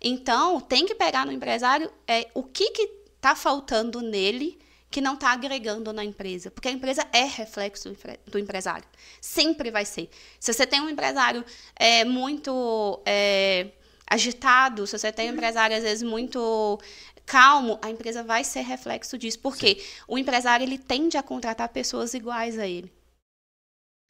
Então, 0.00 0.60
tem 0.60 0.84
que 0.84 0.94
pegar 0.94 1.24
no 1.24 1.32
empresário 1.32 1.90
é, 2.06 2.28
o 2.34 2.42
que 2.42 2.64
está 3.16 3.34
faltando 3.34 4.00
nele 4.00 4.58
que 4.90 5.00
não 5.00 5.14
está 5.14 5.30
agregando 5.32 5.92
na 5.92 6.04
empresa. 6.04 6.50
Porque 6.50 6.68
a 6.68 6.70
empresa 6.70 7.06
é 7.12 7.24
reflexo 7.24 7.96
do 8.26 8.38
empresário. 8.38 8.86
Sempre 9.20 9.70
vai 9.70 9.84
ser. 9.84 10.08
Se 10.38 10.52
você 10.52 10.66
tem 10.66 10.80
um 10.80 10.88
empresário 10.88 11.44
é, 11.74 12.04
muito 12.04 13.00
é, 13.04 13.68
agitado, 14.08 14.86
se 14.86 14.98
você 14.98 15.12
tem 15.12 15.30
um 15.30 15.34
empresário, 15.34 15.76
às 15.76 15.82
vezes, 15.82 16.02
muito 16.02 16.78
calmo, 17.24 17.78
a 17.82 17.90
empresa 17.90 18.22
vai 18.22 18.44
ser 18.44 18.60
reflexo 18.60 19.18
disso. 19.18 19.38
Porque 19.40 19.74
Sim. 19.74 19.86
o 20.08 20.16
empresário 20.18 20.64
ele 20.64 20.78
tende 20.78 21.16
a 21.16 21.22
contratar 21.22 21.68
pessoas 21.68 22.14
iguais 22.14 22.58
a 22.58 22.66
ele. 22.66 22.95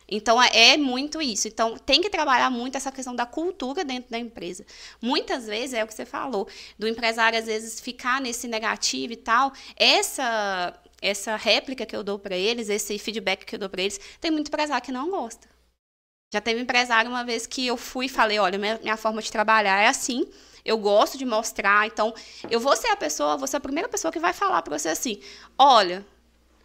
Então 0.09 0.41
é, 0.43 0.73
é 0.73 0.77
muito 0.77 1.21
isso. 1.21 1.49
Então 1.49 1.77
tem 1.77 2.01
que 2.01 2.11
trabalhar 2.11 2.51
muito 2.51 2.77
essa 2.77 2.93
questão 2.93 3.15
da 3.15 3.27
cultura 3.27 3.85
dentro 3.85 4.11
da 4.11 4.19
empresa. 4.19 4.65
Muitas 5.01 5.47
vezes 5.47 5.75
é 5.75 5.85
o 5.85 5.87
que 5.87 5.95
você 5.95 6.07
falou, 6.07 6.49
do 6.79 6.87
empresário 6.87 7.39
às 7.39 7.47
vezes 7.47 7.81
ficar 7.81 8.21
nesse 8.21 8.47
negativo 8.49 9.13
e 9.13 9.17
tal. 9.17 9.53
Essa 9.77 10.79
essa 11.03 11.37
réplica 11.37 11.85
que 11.85 11.95
eu 11.95 12.03
dou 12.03 12.19
para 12.19 12.37
eles, 12.37 12.69
esse 12.69 12.99
feedback 12.99 13.45
que 13.45 13.55
eu 13.55 13.59
dou 13.59 13.69
para 13.69 13.83
eles, 13.83 14.01
tem 14.21 14.31
muito 14.31 14.49
empresário 14.49 14.85
que 14.85 14.91
não 14.91 15.11
gosta. 15.11 15.47
Já 16.33 16.41
teve 16.41 16.61
empresário 16.61 17.11
uma 17.11 17.25
vez 17.25 17.47
que 17.47 17.67
eu 17.67 17.77
fui 17.77 18.07
e 18.07 18.09
falei, 18.09 18.39
olha, 18.39 18.59
minha, 18.59 18.79
minha 18.83 18.97
forma 18.97 19.23
de 19.23 19.31
trabalhar 19.31 19.81
é 19.81 19.89
assim, 19.89 20.27
eu 20.65 20.77
gosto 20.77 21.17
de 21.17 21.25
mostrar, 21.25 21.87
então 21.87 22.13
eu 22.51 22.59
vou 22.59 22.75
ser 22.77 22.89
a 22.89 22.97
pessoa, 22.97 23.37
vou 23.37 23.47
ser 23.47 23.59
a 23.59 23.61
primeira 23.61 23.89
pessoa 23.89 24.11
que 24.11 24.19
vai 24.19 24.33
falar 24.33 24.63
para 24.63 24.77
você 24.77 24.89
assim, 24.89 25.21
olha, 25.57 26.05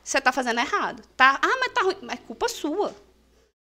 você 0.03 0.17
está 0.17 0.31
fazendo 0.31 0.59
errado, 0.59 1.03
tá? 1.15 1.39
Ah, 1.41 1.57
mas 1.59 1.73
tá 1.73 1.81
ruim, 1.81 1.97
mas 2.01 2.19
é 2.19 2.23
culpa 2.23 2.49
sua. 2.49 2.95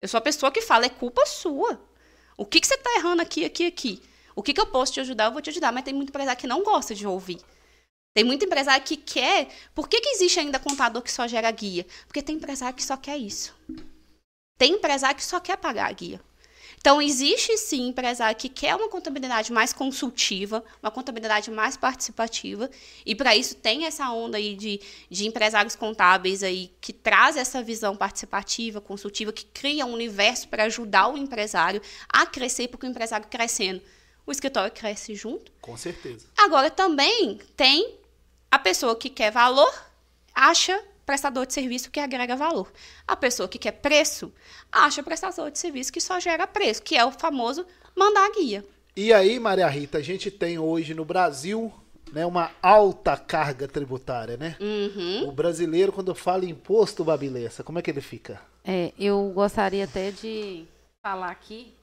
Eu 0.05 0.09
sou 0.09 0.19
a 0.19 0.21
pessoa 0.21 0.53
que 0.53 0.61
fala, 0.61 0.85
é 0.85 0.91
culpa 0.91 1.25
sua. 1.25 1.81
O 2.37 2.45
que, 2.45 2.61
que 2.61 2.67
você 2.67 2.75
está 2.75 2.95
errando 2.95 3.23
aqui, 3.23 3.43
aqui, 3.43 3.65
aqui? 3.65 4.03
O 4.37 4.43
que, 4.43 4.53
que 4.53 4.61
eu 4.61 4.67
posso 4.67 4.93
te 4.93 5.01
ajudar? 5.01 5.25
Eu 5.25 5.33
vou 5.33 5.41
te 5.41 5.49
ajudar. 5.49 5.73
Mas 5.73 5.83
tem 5.83 5.95
muito 5.95 6.11
empresário 6.11 6.39
que 6.39 6.47
não 6.47 6.63
gosta 6.63 6.95
de 6.95 7.07
ouvir. 7.07 7.41
Tem 8.13 8.23
muito 8.23 8.45
empresário 8.45 8.85
que 8.85 8.99
quer. 8.99 9.49
Por 9.75 9.89
que, 9.89 10.03
que 10.03 10.11
existe 10.11 10.39
ainda 10.39 10.59
contador 10.59 11.01
que 11.01 11.11
só 11.11 11.27
gera 11.27 11.51
guia? 11.51 11.87
Porque 12.07 12.21
tem 12.21 12.37
empresário 12.37 12.77
que 12.77 12.85
só 12.85 12.99
quer 12.99 13.17
isso. 13.17 13.57
Tem 14.59 14.75
empresário 14.75 15.17
que 15.17 15.25
só 15.25 15.41
quer 15.41 15.57
pagar 15.57 15.89
a 15.89 15.93
guia. 15.93 16.21
Então, 16.85 17.01
existe 17.01 17.57
sim 17.57 17.89
empresário 17.89 18.37
que 18.37 18.47
quer 18.47 18.77
uma 18.77 18.91
contabilidade 18.91 19.51
mais 19.51 19.73
consultiva, 19.73 20.63
uma 20.83 20.91
contabilidade 20.91 21.51
mais 21.51 21.79
participativa, 21.79 22.71
e 23.07 23.15
para 23.15 23.35
isso 23.35 23.55
tem 23.55 23.87
essa 23.87 24.11
onda 24.11 24.37
aí 24.37 24.55
de, 24.55 24.79
de 25.09 25.27
empresários 25.27 25.75
contábeis 25.75 26.43
aí 26.43 26.71
que 26.83 26.93
traz 26.93 27.39
essa 27.39 27.63
visão 27.63 27.97
participativa, 27.97 28.83
consultiva, 28.83 29.33
que 29.33 29.47
cria 29.47 29.87
um 29.87 29.95
universo 29.95 30.47
para 30.49 30.65
ajudar 30.65 31.09
o 31.09 31.17
empresário 31.17 31.81
a 32.07 32.27
crescer, 32.27 32.69
porque 32.69 32.87
o 32.87 32.91
empresário 32.91 33.27
crescendo, 33.31 33.81
o 34.27 34.31
escritório 34.31 34.71
cresce 34.71 35.15
junto. 35.15 35.51
Com 35.63 35.79
certeza. 35.79 36.27
Agora, 36.37 36.71
também 36.71 37.39
tem 37.57 37.95
a 38.51 38.59
pessoa 38.59 38.95
que 38.95 39.09
quer 39.09 39.31
valor, 39.31 39.73
acha 40.35 40.85
prestador 41.05 41.47
de 41.47 41.55
serviço 41.55 41.91
que 41.91 42.01
agrega 42.01 42.37
valor. 42.37 42.73
A 43.07 43.17
pessoa 43.17 43.49
que 43.49 43.59
quer 43.59 43.73
preço, 43.73 44.33
acha 44.71 45.03
prestador 45.03 45.51
de 45.51 45.59
serviço 45.59 45.93
que 45.93 46.01
só 46.01 46.19
gera 46.19 46.47
preço, 46.47 46.83
que 46.83 46.97
é 46.97 47.05
o 47.05 47.13
famoso 47.13 47.67
mandar 47.95 48.31
guia. 48.33 48.65
E 48.97 49.13
aí, 49.13 49.39
Maria 49.41 49.69
Rita, 49.69 49.99
a 49.99 50.03
gente 50.03 50.31
tem 50.31 50.59
hoje 50.59 50.95
no 50.95 51.05
Brasil 51.05 51.73
né, 52.13 52.25
uma 52.25 52.53
alta 52.63 53.17
carga 53.17 53.67
tributária, 53.67 54.37
né? 54.37 54.57
Uhum. 54.61 55.29
O 55.29 55.33
brasileiro, 55.33 55.93
quando 55.93 56.15
fala 56.15 56.45
imposto, 56.45 57.05
Babilessa, 57.05 57.65
como 57.65 57.79
é 57.79 57.83
que 57.83 57.91
ele 57.91 58.01
fica? 58.01 58.41
É, 58.65 58.93
eu 58.99 59.33
gostaria 59.35 59.85
até 59.85 60.11
de 60.11 60.65
falar 61.05 61.31
aqui 61.31 61.75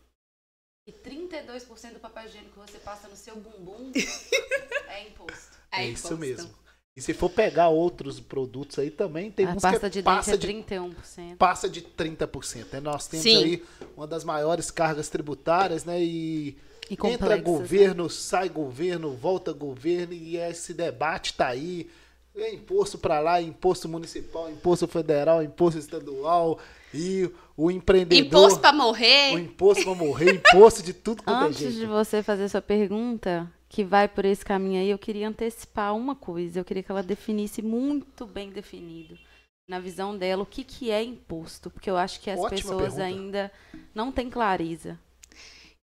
que 0.85 0.93
32% 0.93 1.93
do 1.93 1.99
papel 1.99 2.25
higiênico 2.25 2.53
que 2.53 2.71
você 2.71 2.79
passa 2.79 3.07
no 3.07 3.15
seu 3.15 3.35
bumbum 3.35 3.91
é 4.87 5.07
imposto. 5.07 5.57
É, 5.71 5.83
é 5.83 5.89
isso 5.89 6.17
mesmo. 6.17 6.49
E 6.95 7.01
se 7.01 7.13
for 7.13 7.29
pegar 7.29 7.69
outros 7.69 8.19
produtos 8.19 8.77
aí 8.77 8.91
também, 8.91 9.31
tem 9.31 9.45
a 9.45 9.51
uns 9.51 9.61
pasta 9.61 9.89
que 9.89 9.99
de 9.99 10.03
passa 10.03 10.37
dente 10.37 10.47
de 10.67 10.73
é 10.75 10.79
31%. 10.79 11.37
Passa 11.37 11.69
de 11.69 11.81
30%. 11.81 12.65
Né? 12.73 12.79
Nós 12.81 13.07
temos 13.07 13.23
Sim. 13.23 13.37
aí 13.43 13.63
uma 13.95 14.05
das 14.05 14.25
maiores 14.25 14.69
cargas 14.69 15.07
tributárias, 15.07 15.85
né? 15.85 16.01
E, 16.03 16.57
E 16.89 16.97
entra 17.07 17.37
né? 17.37 17.41
governo, 17.41 18.09
sai 18.09 18.49
governo, 18.49 19.13
volta 19.15 19.53
governo, 19.53 20.13
e 20.13 20.35
esse 20.35 20.73
debate 20.73 21.33
tá 21.33 21.47
aí. 21.47 21.89
É 22.35 22.53
imposto 22.53 22.97
para 22.97 23.19
lá, 23.19 23.41
imposto 23.41 23.87
municipal, 23.89 24.49
imposto 24.49 24.87
federal, 24.87 25.41
imposto 25.43 25.79
estadual, 25.79 26.59
e 26.93 27.29
o 27.55 27.71
empreendedor. 27.71 28.25
Imposto 28.27 28.59
para 28.59 28.73
O 28.73 28.77
morrer. 28.77 29.31
imposto 29.39 29.83
para 29.83 29.95
morrer, 29.95 30.35
imposto 30.35 30.83
de 30.83 30.93
tudo 30.93 31.23
quanto 31.23 31.43
é 31.43 31.47
Antes 31.47 31.59
jeito. 31.59 31.75
de 31.79 31.85
você 31.85 32.21
fazer 32.23 32.47
sua 32.49 32.61
pergunta, 32.61 33.49
que 33.73 33.85
vai 33.85 34.05
por 34.05 34.25
esse 34.25 34.43
caminho 34.43 34.81
aí, 34.81 34.89
eu 34.89 34.99
queria 34.99 35.29
antecipar 35.29 35.95
uma 35.95 36.13
coisa. 36.13 36.59
Eu 36.59 36.65
queria 36.65 36.83
que 36.83 36.91
ela 36.91 37.01
definisse 37.01 37.61
muito 37.61 38.25
bem 38.25 38.49
definido, 38.49 39.17
na 39.65 39.79
visão 39.79 40.17
dela, 40.17 40.43
o 40.43 40.45
que, 40.45 40.65
que 40.65 40.91
é 40.91 41.01
imposto. 41.01 41.69
Porque 41.71 41.89
eu 41.89 41.95
acho 41.95 42.19
que 42.19 42.29
as 42.29 42.37
Ótima 42.37 42.49
pessoas 42.57 42.95
pergunta. 42.95 43.03
ainda 43.05 43.51
não 43.95 44.11
têm 44.11 44.29
clareza. 44.29 44.99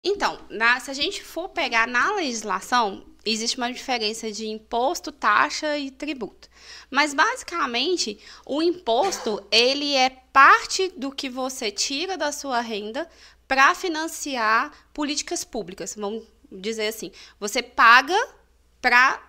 Então, 0.03 0.39
na- 0.51 0.79
se 0.79 0.91
a 0.91 0.93
gente 0.93 1.23
for 1.23 1.49
pegar 1.49 1.87
na 1.87 2.13
legislação, 2.13 3.03
existe 3.25 3.57
uma 3.57 3.73
diferença 3.73 4.31
de 4.31 4.45
imposto, 4.47 5.11
taxa 5.11 5.75
e 5.75 5.89
tributo. 5.89 6.47
Mas 6.91 7.15
basicamente, 7.15 8.19
o 8.45 8.61
imposto, 8.61 9.43
ele 9.51 9.95
é 9.95 10.11
parte 10.31 10.89
do 10.95 11.11
que 11.11 11.27
você 11.27 11.71
tira 11.71 12.15
da 12.19 12.31
sua 12.31 12.61
renda 12.61 13.09
para 13.47 13.73
financiar 13.73 14.71
políticas 14.93 15.43
públicas. 15.43 15.95
Vamos 15.97 16.23
dizer 16.51 16.87
assim, 16.87 17.11
você 17.39 17.61
paga 17.61 18.17
para 18.81 19.21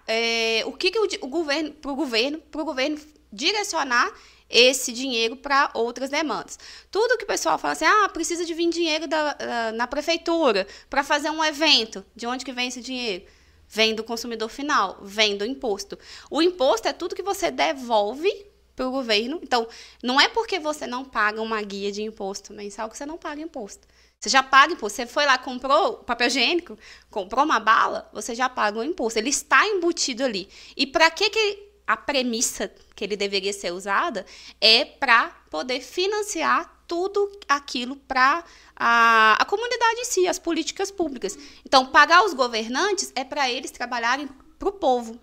o 0.67 0.73
que, 0.73 0.91
que 0.91 0.99
o, 0.99 1.09
o 1.23 1.29
governo, 1.29 1.73
para 1.73 1.91
o 1.91 1.97
governo, 1.97 2.39
pro 2.39 2.65
governo 2.65 2.99
direcionar 3.33 4.13
esse 4.49 4.93
dinheiro 4.93 5.37
para 5.37 5.71
outras 5.75 6.11
demandas. 6.11 6.59
Tudo 6.91 7.17
que 7.17 7.25
o 7.25 7.27
pessoal 7.27 7.57
fala 7.57 7.73
assim, 7.73 7.85
ah, 7.85 8.09
precisa 8.09 8.45
de 8.45 8.53
vir 8.53 8.69
dinheiro 8.69 9.07
da, 9.07 9.33
da- 9.35 9.73
na 9.73 9.87
prefeitura 9.87 10.67
para 10.89 11.05
fazer 11.05 11.31
um 11.31 11.45
evento. 11.45 12.05
De 12.17 12.27
onde 12.27 12.45
que 12.45 12.53
vem 12.53 12.67
esse 12.69 12.81
dinheiro? 12.81 13.25
Vem 13.69 13.95
do 13.95 14.03
consumidor 14.03 14.49
final, 14.49 14.99
vem 15.03 15.37
do 15.37 15.45
imposto. 15.45 15.97
O 16.29 16.43
imposto 16.43 16.89
é 16.89 16.93
tudo 16.93 17.15
que 17.15 17.23
você 17.23 17.53
devolve 17.53 18.29
para 18.75 18.89
o 18.89 18.91
governo. 18.91 19.39
Então, 19.41 19.69
não 20.03 20.21
é 20.21 20.29
porque 20.29 20.59
você 20.59 20.85
não 20.85 21.05
paga 21.05 21.41
uma 21.41 21.63
guia 21.63 21.93
de 21.93 22.03
imposto 22.03 22.53
mensal 22.53 22.89
que 22.91 22.97
você 22.97 23.07
não 23.07 23.17
paga 23.17 23.41
imposto. 23.41 23.87
Você 24.21 24.29
já 24.29 24.43
paga 24.43 24.75
imposto. 24.75 24.97
Você 24.97 25.07
foi 25.07 25.25
lá, 25.25 25.39
comprou 25.39 25.95
papel 25.95 26.27
higiênico, 26.27 26.79
comprou 27.11 27.43
uma 27.45 27.59
bala, 27.59 28.09
você 28.13 28.35
já 28.35 28.49
paga 28.51 28.79
o 28.79 28.85
imposto. 28.85 29.19
Ele 29.19 29.31
está 29.31 29.67
embutido 29.67 30.23
ali. 30.23 30.47
E 30.77 30.87
para 30.87 31.11
que, 31.11 31.31
que 31.31 31.71
a 31.87 31.97
premissa 31.97 32.71
que 32.95 33.03
ele 33.03 33.17
deveria 33.17 33.53
ser 33.53 33.73
usada 33.73 34.27
é 34.61 34.85
para 34.85 35.31
poder 35.51 35.81
financiar 35.81 36.83
tudo 36.87 37.33
aquilo 37.49 37.97
para 37.97 38.45
a, 38.77 39.41
a 39.41 39.45
comunidade 39.47 40.01
em 40.01 40.05
si, 40.05 40.29
as 40.29 40.39
políticas 40.39 40.91
públicas. 40.91 41.39
Então, 41.65 41.87
pagar 41.87 42.23
os 42.25 42.35
governantes 42.35 43.11
é 43.15 43.25
para 43.25 43.49
eles 43.51 43.71
trabalharem 43.71 44.29
para 44.59 44.69
o 44.69 44.73
povo. 44.73 45.19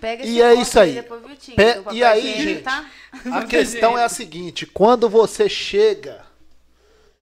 Pega 0.00 0.24
E 0.24 0.38
esse 0.38 0.42
é 0.42 0.54
isso 0.54 0.78
aí. 0.78 1.02
Pe- 1.02 1.82
e 1.92 2.04
aí, 2.04 2.20
higiênico, 2.20 2.44
gente? 2.50 2.62
tá? 2.62 2.90
A 3.32 3.44
questão 3.44 3.98
é 3.98 4.04
a 4.04 4.08
seguinte: 4.08 4.66
quando 4.66 5.08
você 5.08 5.48
chega, 5.48 6.24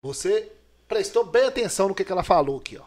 você 0.03 0.51
prestou 0.89 1.25
bem 1.25 1.45
atenção 1.47 1.89
no 1.89 1.95
que, 1.95 2.05
que 2.05 2.13
ela 2.13 2.23
falou 2.25 2.59
aqui, 2.59 2.77
ó. 2.79 2.83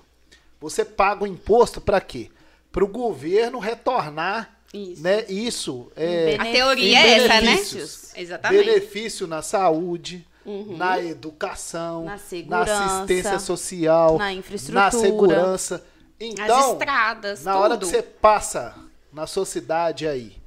Você 0.59 0.83
paga 0.83 1.23
o 1.23 1.27
imposto 1.27 1.79
para 1.79 2.01
quê? 2.01 2.29
Para 2.71 2.83
o 2.83 2.87
governo 2.87 3.59
retornar, 3.59 4.57
Isso. 4.73 5.01
né? 5.03 5.23
Isso 5.29 5.91
é 5.95 6.35
A 6.39 6.45
teoria 6.45 6.99
é 6.99 7.09
essa, 7.25 7.41
né? 7.41 8.21
Exatamente. 8.21 8.65
benefício 8.65 9.27
na 9.27 9.41
saúde, 9.41 10.25
Uhum. 10.45 10.77
na 10.77 10.99
educação, 11.01 12.05
Na 12.05 12.11
na 12.11 12.17
segurança, 12.17 12.83
assistência 12.85 13.39
social, 13.39 14.17
na 14.17 14.31
infraestrutura. 14.33 14.85
na 14.85 14.91
segurança. 14.91 15.75
As 15.75 15.81
Então, 16.19 16.71
estradas, 16.73 17.43
na 17.43 17.51
tudo. 17.53 17.61
hora 17.63 17.77
que 17.77 17.85
você 17.85 18.01
passa 18.01 18.73
na 19.11 19.27
sua 19.27 19.45
cidade 19.45 20.07
aí 20.07 20.37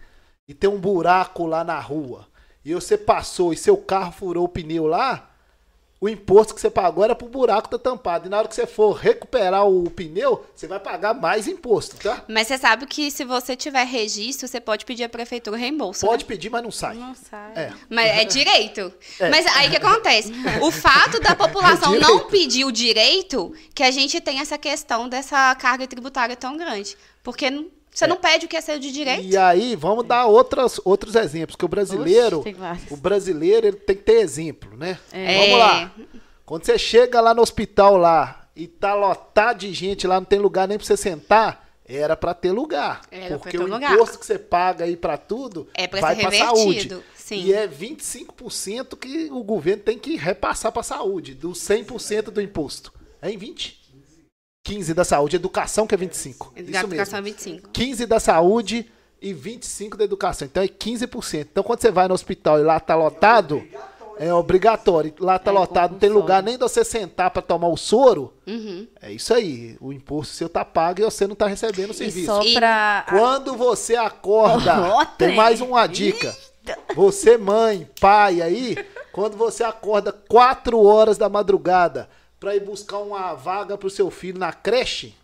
e 0.49 0.55
tem 0.55 0.69
um 0.71 0.81
buraco 0.81 1.47
lá 1.47 1.63
na 1.63 1.79
rua, 1.79 2.27
e 2.65 2.75
você 2.75 2.97
passou 2.97 3.53
e 3.53 3.57
seu 3.57 3.77
carro 3.77 4.11
furou 4.13 4.45
o 4.45 4.49
pneu 4.49 4.87
lá, 4.87 5.30
o 6.01 6.09
imposto 6.09 6.55
que 6.55 6.61
você 6.61 6.71
pagou 6.71 7.05
era 7.05 7.15
pro 7.15 7.29
buraco 7.29 7.69
tá 7.69 7.79
tampado. 7.79 8.27
E 8.27 8.31
na 8.31 8.39
hora 8.39 8.49
que 8.49 8.55
você 8.55 8.67
for 8.67 8.93
recuperar 8.93 9.69
o 9.69 9.91
pneu, 9.91 10.47
você 10.57 10.67
vai 10.67 10.81
pagar 10.81 11.13
mais 11.13 11.47
imposto, 11.47 11.97
tá? 11.97 12.25
Mas 12.27 12.49
você 12.49 12.57
sabe 12.57 12.87
que 12.87 13.11
se 13.11 13.23
você 13.23 13.55
tiver 13.55 13.85
registro, 13.85 14.49
você 14.49 14.59
pode 14.61 14.87
pedir 14.87 15.05
a 15.05 15.09
prefeitura 15.11 15.59
reembolso. 15.59 16.07
Pode 16.07 16.25
né? 16.25 16.29
pedir, 16.29 16.49
mas 16.49 16.63
não 16.63 16.71
sai. 16.71 16.97
Não 16.97 17.15
sai. 17.15 17.53
É. 17.55 17.73
Mas 17.91 18.07
é 18.07 18.25
direito. 18.27 18.93
É. 19.19 19.29
Mas 19.29 19.47
aí 19.55 19.69
o 19.69 19.71
que 19.71 19.77
acontece? 19.77 20.33
O 20.63 20.71
fato 20.71 21.21
da 21.21 21.37
população 21.37 21.95
É 21.95 21.99
não 21.99 22.27
pedir 22.29 22.65
o 22.65 22.73
direito, 22.73 23.53
que 23.75 23.83
a 23.83 23.91
gente 23.91 24.21
tem 24.23 24.41
essa 24.41 24.57
questão 24.57 25.07
dessa 25.07 25.55
carga 25.57 25.87
tributária 25.87 26.35
tão 26.35 26.57
grande. 26.57 26.97
Porque 27.23 27.51
não- 27.51 27.67
você 27.93 28.07
não 28.07 28.17
pede 28.17 28.47
o 28.47 28.49
que 28.49 28.57
é 28.57 28.61
seu 28.61 28.79
de 28.79 28.91
direito. 28.93 29.23
E 29.25 29.37
aí, 29.37 29.75
vamos 29.77 30.07
dar 30.07 30.27
outras, 30.27 30.81
outros 30.85 31.15
exemplos, 31.15 31.57
que 31.57 31.65
o 31.65 31.69
brasileiro, 31.69 32.41
Oxe, 32.41 32.55
o 32.91 32.97
brasileiro 32.97 33.67
ele 33.67 33.77
tem 33.77 33.97
que 33.97 34.03
ter 34.03 34.21
exemplo, 34.21 34.77
né? 34.77 34.99
É. 35.13 35.39
Vamos 35.41 35.59
lá. 35.59 35.93
Quando 36.47 36.65
você 36.65 36.79
chega 36.79 37.21
lá 37.21 37.35
no 37.35 37.43
hospital 37.43 37.97
lá 37.97 38.49
e 38.57 38.67
tá 38.67 38.95
lotado 38.95 39.59
de 39.59 39.73
gente 39.73 40.07
lá, 40.07 40.17
não 40.21 40.25
tem 40.25 40.39
lugar 40.39 40.67
nem 40.67 40.79
pra 40.79 40.87
você 40.87 40.97
sentar, 40.97 41.69
era 41.85 42.17
pra 42.17 42.33
ter 42.35 42.53
lugar. 42.53 43.01
Era 43.11 43.39
porque 43.39 43.57
ter 43.57 43.63
o 43.63 43.67
lugar. 43.67 43.95
imposto 43.95 44.19
que 44.19 44.27
você 44.27 44.39
paga 44.39 44.85
aí 44.85 44.97
pra 44.97 45.17
tudo 45.17 45.69
É 45.75 45.87
pra 45.89 46.01
vai 46.01 46.15
revertido, 46.15 46.45
saúde. 46.47 47.03
sim. 47.15 47.43
E 47.45 47.53
é 47.53 47.67
25% 47.67 48.97
que 48.97 49.29
o 49.31 49.43
governo 49.43 49.83
tem 49.83 49.99
que 49.99 50.17
repassar 50.17 50.73
pra 50.73 50.83
saúde, 50.83 51.35
dos 51.35 51.59
100% 51.59 52.31
do 52.31 52.41
imposto. 52.41 52.93
É 53.23 53.31
em 53.31 53.37
20? 53.37 53.80
15 54.63 54.95
da 54.95 55.05
saúde, 55.05 55.37
educação 55.37 55.87
que 55.87 55.95
é 55.95 55.99
25. 55.99 56.53
Isso 56.57 56.65
mesmo. 56.71 56.87
Educação 56.89 57.19
é 57.19 57.23
25. 57.23 57.71
15 57.71 58.07
da 58.07 58.21
saúde 58.21 58.91
e 59.21 59.33
25 59.33 59.97
da 59.97 60.05
educação. 60.05 60.47
Então 60.47 60.63
é 60.63 60.69
15%. 60.69 61.47
Então 61.51 61.65
quando 61.65 61.81
você 61.81 61.91
vai 61.91 62.07
no 62.09 62.15
hospital 62.15 62.59
e 62.59 62.63
lá 62.63 62.79
tá 62.79 62.95
lotado, 62.95 63.63
é 64.19 64.33
obrigatório. 64.35 65.15
Lá 65.19 65.39
tá 65.39 65.51
É, 65.51 65.55
lotado, 65.55 65.93
não 65.93 65.99
tem 65.99 66.11
lugar 66.11 66.43
nem 66.43 66.55
de 66.59 66.61
você 66.63 66.85
sentar 66.85 67.31
para 67.31 67.41
tomar 67.41 67.69
o 67.69 67.77
soro. 67.77 68.35
Uhum. 68.47 68.87
É 69.01 69.11
isso 69.11 69.33
aí. 69.33 69.77
O 69.81 69.93
imposto 69.93 70.35
seu 70.35 70.49
tá 70.49 70.65
pago 70.65 71.01
e 71.01 71.05
você 71.05 71.27
não 71.27 71.35
tá 71.35 71.47
recebendo 71.47 71.89
o 71.91 71.93
E 71.93 71.97
serviço. 71.97 72.27
só 72.27 72.43
E 72.43 72.53
pra. 72.55 73.07
Quando 73.09 73.57
você 73.57 73.97
acorda, 73.97 74.75
tem 75.17 75.29
trem. 75.29 75.37
mais 75.37 75.61
uma 75.63 75.87
dica. 75.87 76.37
Você, 76.95 77.39
mãe, 77.39 77.89
pai 77.99 78.43
aí, 78.43 78.77
quando 79.11 79.37
você 79.39 79.65
acorda 79.65 80.13
4 80.13 80.79
horas 80.85 81.17
da 81.17 81.29
madrugada 81.29 82.09
para 82.41 82.57
ir 82.57 82.61
buscar 82.65 82.99
uma 82.99 83.35
vaga 83.35 83.77
pro 83.79 83.91
seu 83.91 84.11
filho 84.11 84.39
na 84.39 84.53
creche, 84.53 85.15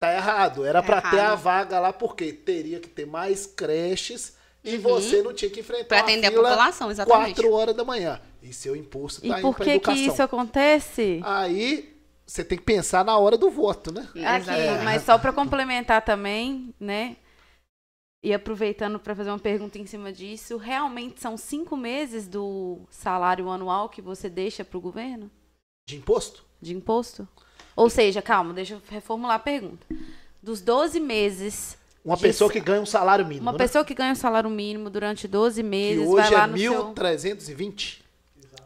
tá 0.00 0.12
errado. 0.12 0.64
Era 0.64 0.82
para 0.82 1.00
ter 1.00 1.20
a 1.20 1.34
vaga 1.36 1.78
lá 1.78 1.92
porque 1.92 2.32
teria 2.32 2.80
que 2.80 2.88
ter 2.88 3.06
mais 3.06 3.46
creches 3.46 4.36
e 4.64 4.76
você 4.76 5.22
não 5.22 5.32
tinha 5.32 5.50
que 5.50 5.60
enfrentar 5.60 5.80
Uhum. 5.82 5.88
Pra 5.88 6.00
atender 6.00 6.26
a 6.26 6.30
fila 6.30 6.48
população, 6.50 6.90
exatamente. 6.90 7.34
4 7.36 7.52
horas 7.52 7.76
da 7.76 7.84
manhã. 7.84 8.20
E 8.42 8.52
seu 8.52 8.74
imposto 8.74 9.20
tá 9.20 9.26
E 9.28 9.30
indo 9.30 9.40
por 9.40 9.54
pra 9.54 9.64
que 9.64 9.70
que 9.70 9.76
educação. 9.76 10.06
isso 10.06 10.22
acontece? 10.22 11.20
Aí 11.24 11.96
você 12.26 12.42
tem 12.44 12.58
que 12.58 12.64
pensar 12.64 13.04
na 13.04 13.16
hora 13.18 13.36
do 13.38 13.50
voto, 13.50 13.92
né? 13.92 14.08
Aqui, 14.10 14.18
Exatamente. 14.20 14.84
mas 14.84 15.02
só 15.02 15.16
para 15.18 15.32
complementar 15.32 16.02
também, 16.02 16.74
né? 16.80 17.16
E 18.22 18.34
aproveitando 18.34 18.98
para 18.98 19.14
fazer 19.14 19.30
uma 19.30 19.38
pergunta 19.38 19.78
em 19.78 19.86
cima 19.86 20.12
disso, 20.12 20.56
realmente 20.58 21.20
são 21.20 21.36
cinco 21.36 21.76
meses 21.76 22.28
do 22.28 22.80
salário 22.90 23.48
anual 23.48 23.88
que 23.88 24.02
você 24.02 24.28
deixa 24.28 24.64
para 24.64 24.76
o 24.76 24.80
governo 24.80 25.30
De 25.90 25.96
imposto? 25.96 26.44
de 26.62 26.74
imposto? 26.74 27.26
Ou 27.74 27.88
seja, 27.88 28.20
calma, 28.20 28.52
deixa 28.52 28.74
eu 28.74 28.82
reformular 28.90 29.36
a 29.36 29.38
pergunta. 29.38 29.86
Dos 30.42 30.60
12 30.60 31.00
meses, 31.00 31.78
Uma 32.04 32.16
De 32.16 32.22
pessoa 32.22 32.50
que 32.50 32.60
ganha 32.60 32.80
um 32.80 32.86
salário 32.86 33.24
mínimo. 33.26 33.42
uma 33.46 33.52
né? 33.52 33.58
pessoa 33.58 33.84
que 33.84 33.94
ganha 33.94 34.12
o 34.12 34.16
salário 34.16 34.50
mínimo 34.50 34.90
durante 34.90 35.26
12 35.28 35.62
que 35.62 35.68
meses 35.68 36.06
hoje 36.06 36.30
vai 36.30 36.30
lá 36.30 36.44
é 36.44 36.46
no 36.46 36.58
seu 36.58 36.94
1.320. 36.94 38.00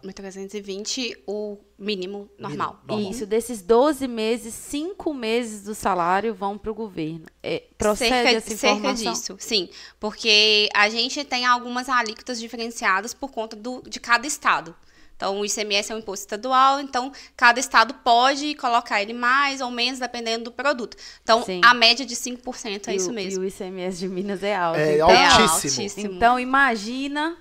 1.320, 0.05 1.16
o 1.26 1.59
mínimo 1.78 2.28
normal. 2.38 2.80
Normal. 2.86 3.10
Isso, 3.10 3.26
desses 3.26 3.62
12 3.62 4.06
meses, 4.06 4.55
5 4.55 5.14
meses 5.14 5.62
do 5.64 5.74
salário 5.74 6.34
vão 6.34 6.59
para 6.59 6.70
o 6.70 6.74
governo. 6.74 7.26
É, 7.42 7.62
procede 7.78 8.10
cerca, 8.10 8.30
essa 8.30 8.56
cerca 8.56 8.76
informação? 8.76 9.12
disso, 9.12 9.36
sim. 9.38 9.68
Porque 9.98 10.68
a 10.74 10.88
gente 10.88 11.24
tem 11.24 11.44
algumas 11.46 11.88
alíquotas 11.88 12.38
diferenciadas 12.38 13.14
por 13.14 13.30
conta 13.30 13.56
do, 13.56 13.82
de 13.86 13.98
cada 13.98 14.26
estado. 14.26 14.74
Então, 15.16 15.39
o 15.41 15.45
ICMS 15.45 15.93
é 15.93 15.95
um 15.95 15.99
imposto 15.99 16.24
estadual, 16.24 16.81
então 16.81 17.12
cada 17.36 17.61
estado 17.61 17.95
pode 17.95 18.55
colocar 18.57 19.01
ele 19.01 19.12
mais 19.12 19.61
ou 19.61 19.70
menos, 19.70 20.01
dependendo 20.01 20.45
do 20.45 20.53
produto. 20.53 20.97
Então, 21.23 21.43
Sim. 21.45 21.61
a 21.65 21.73
média 21.73 22.05
de 22.05 22.16
5% 22.16 22.89
é 22.89 22.93
E 22.93 22.97
isso 22.97 23.11
o- 23.11 23.12
mesmo. 23.15 23.43
E 23.43 23.47
o 23.47 23.49
ICMS 23.49 23.99
de 23.99 24.09
Minas 24.09 24.43
é 24.43 24.57
alto. 24.57 24.78
É 24.81 24.95
então, 24.97 25.11
É 25.11 25.27
altíssimo. 25.27 26.15
Então, 26.15 26.39
imagina 26.41 27.36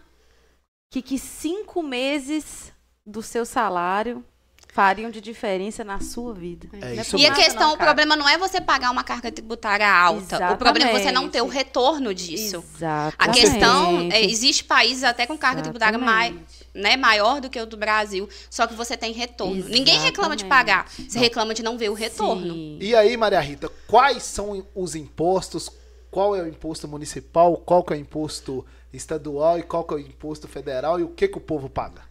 que, 0.91 1.01
que 1.01 1.17
cinco 1.17 1.81
meses 1.81 2.71
do 3.05 3.21
seu 3.23 3.45
salário 3.45 4.23
fariam 4.71 5.11
de 5.11 5.21
diferença 5.21 5.83
na 5.83 5.99
sua 5.99 6.33
vida. 6.33 6.67
É 6.73 6.95
Não 6.95 7.01
isso 7.01 7.17
E 7.17 7.25
a 7.27 7.33
questão, 7.33 7.67
não, 7.69 7.73
o 7.75 7.77
problema 7.77 8.15
não 8.15 8.27
é 8.27 8.37
você 8.39 8.59
pagar 8.59 8.89
uma 8.91 9.03
carga 9.03 9.31
tributária 9.31 9.87
alta. 9.87 10.51
O 10.53 10.57
problema 10.57 10.89
é 10.89 10.99
você 10.99 11.11
não 11.11 11.29
ter 11.29 11.41
o 11.41 11.45
Exatamente. 11.45 11.53
retorno 11.65 12.13
disso. 12.13 12.63
Exatamente. 12.75 13.15
A 13.19 13.27
questão, 13.29 14.09
é, 14.11 14.23
existe 14.23 14.63
países 14.63 15.03
até 15.03 15.27
com 15.27 15.37
carga 15.37 15.61
tributária 15.61 15.99
mai, 15.99 16.29
Exatamente. 16.29 16.62
Né, 16.73 16.97
maior 16.97 17.39
do 17.39 17.49
que 17.49 17.59
o 17.59 17.65
do 17.65 17.77
Brasil, 17.77 18.27
só 18.49 18.65
que 18.65 18.73
você 18.73 18.97
tem 18.97 19.13
retorno. 19.13 19.67
Ninguém 19.69 19.99
reclama 19.99 20.35
de 20.35 20.45
pagar, 20.45 20.89
você 20.89 21.19
reclama 21.19 21.53
de 21.53 21.61
não 21.61 21.77
ver 21.77 21.89
o 21.89 21.93
retorno. 21.93 22.53
Sim. 22.53 22.77
E 22.81 22.95
aí, 22.95 23.15
Maria 23.15 23.39
Rita, 23.39 23.69
quais 23.87 24.23
são 24.23 24.65
os 24.73 24.95
impostos? 24.95 25.69
Qual 26.09 26.35
é 26.35 26.41
o 26.41 26.47
imposto 26.47 26.87
municipal? 26.87 27.57
Qual 27.57 27.83
que 27.83 27.93
é 27.93 27.97
o 27.97 27.99
imposto 27.99 28.65
estadual? 28.93 29.57
E 29.57 29.63
qual 29.63 29.83
que 29.83 29.93
é 29.93 29.97
o 29.97 29.99
imposto 29.99 30.47
federal? 30.47 30.99
E 30.99 31.03
o 31.03 31.09
que, 31.09 31.27
que 31.27 31.37
o 31.37 31.41
povo 31.41 31.69
paga? 31.69 32.03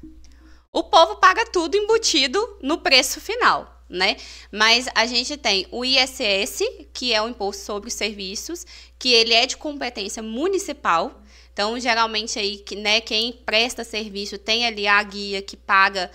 O 0.73 0.83
povo 0.83 1.17
paga 1.17 1.45
tudo 1.47 1.77
embutido 1.77 2.57
no 2.63 2.79
preço 2.79 3.21
final, 3.21 3.85
né? 3.89 4.17
Mas 4.51 4.89
a 4.95 5.07
gente 5.07 5.37
tem 5.37 5.67
o 5.71 5.85
ISS, 5.85 6.63
que 6.93 7.13
é 7.13 7.21
o 7.21 7.29
imposto 7.29 7.63
sobre 7.63 7.89
os 7.89 7.95
serviços, 7.95 8.67
que 8.99 9.13
ele 9.13 9.35
é 9.35 9.47
de 9.47 9.57
competência 9.57 10.23
municipal. 10.23 11.22
Então, 11.53 11.79
geralmente 11.79 12.39
aí, 12.39 12.65
né, 12.77 13.01
quem 13.01 13.33
presta 13.33 13.85
serviço 13.85 14.39
tem 14.39 14.66
ali 14.66 14.87
a 14.87 15.03
guia 15.03 15.43
que 15.43 15.57
paga 15.57 16.11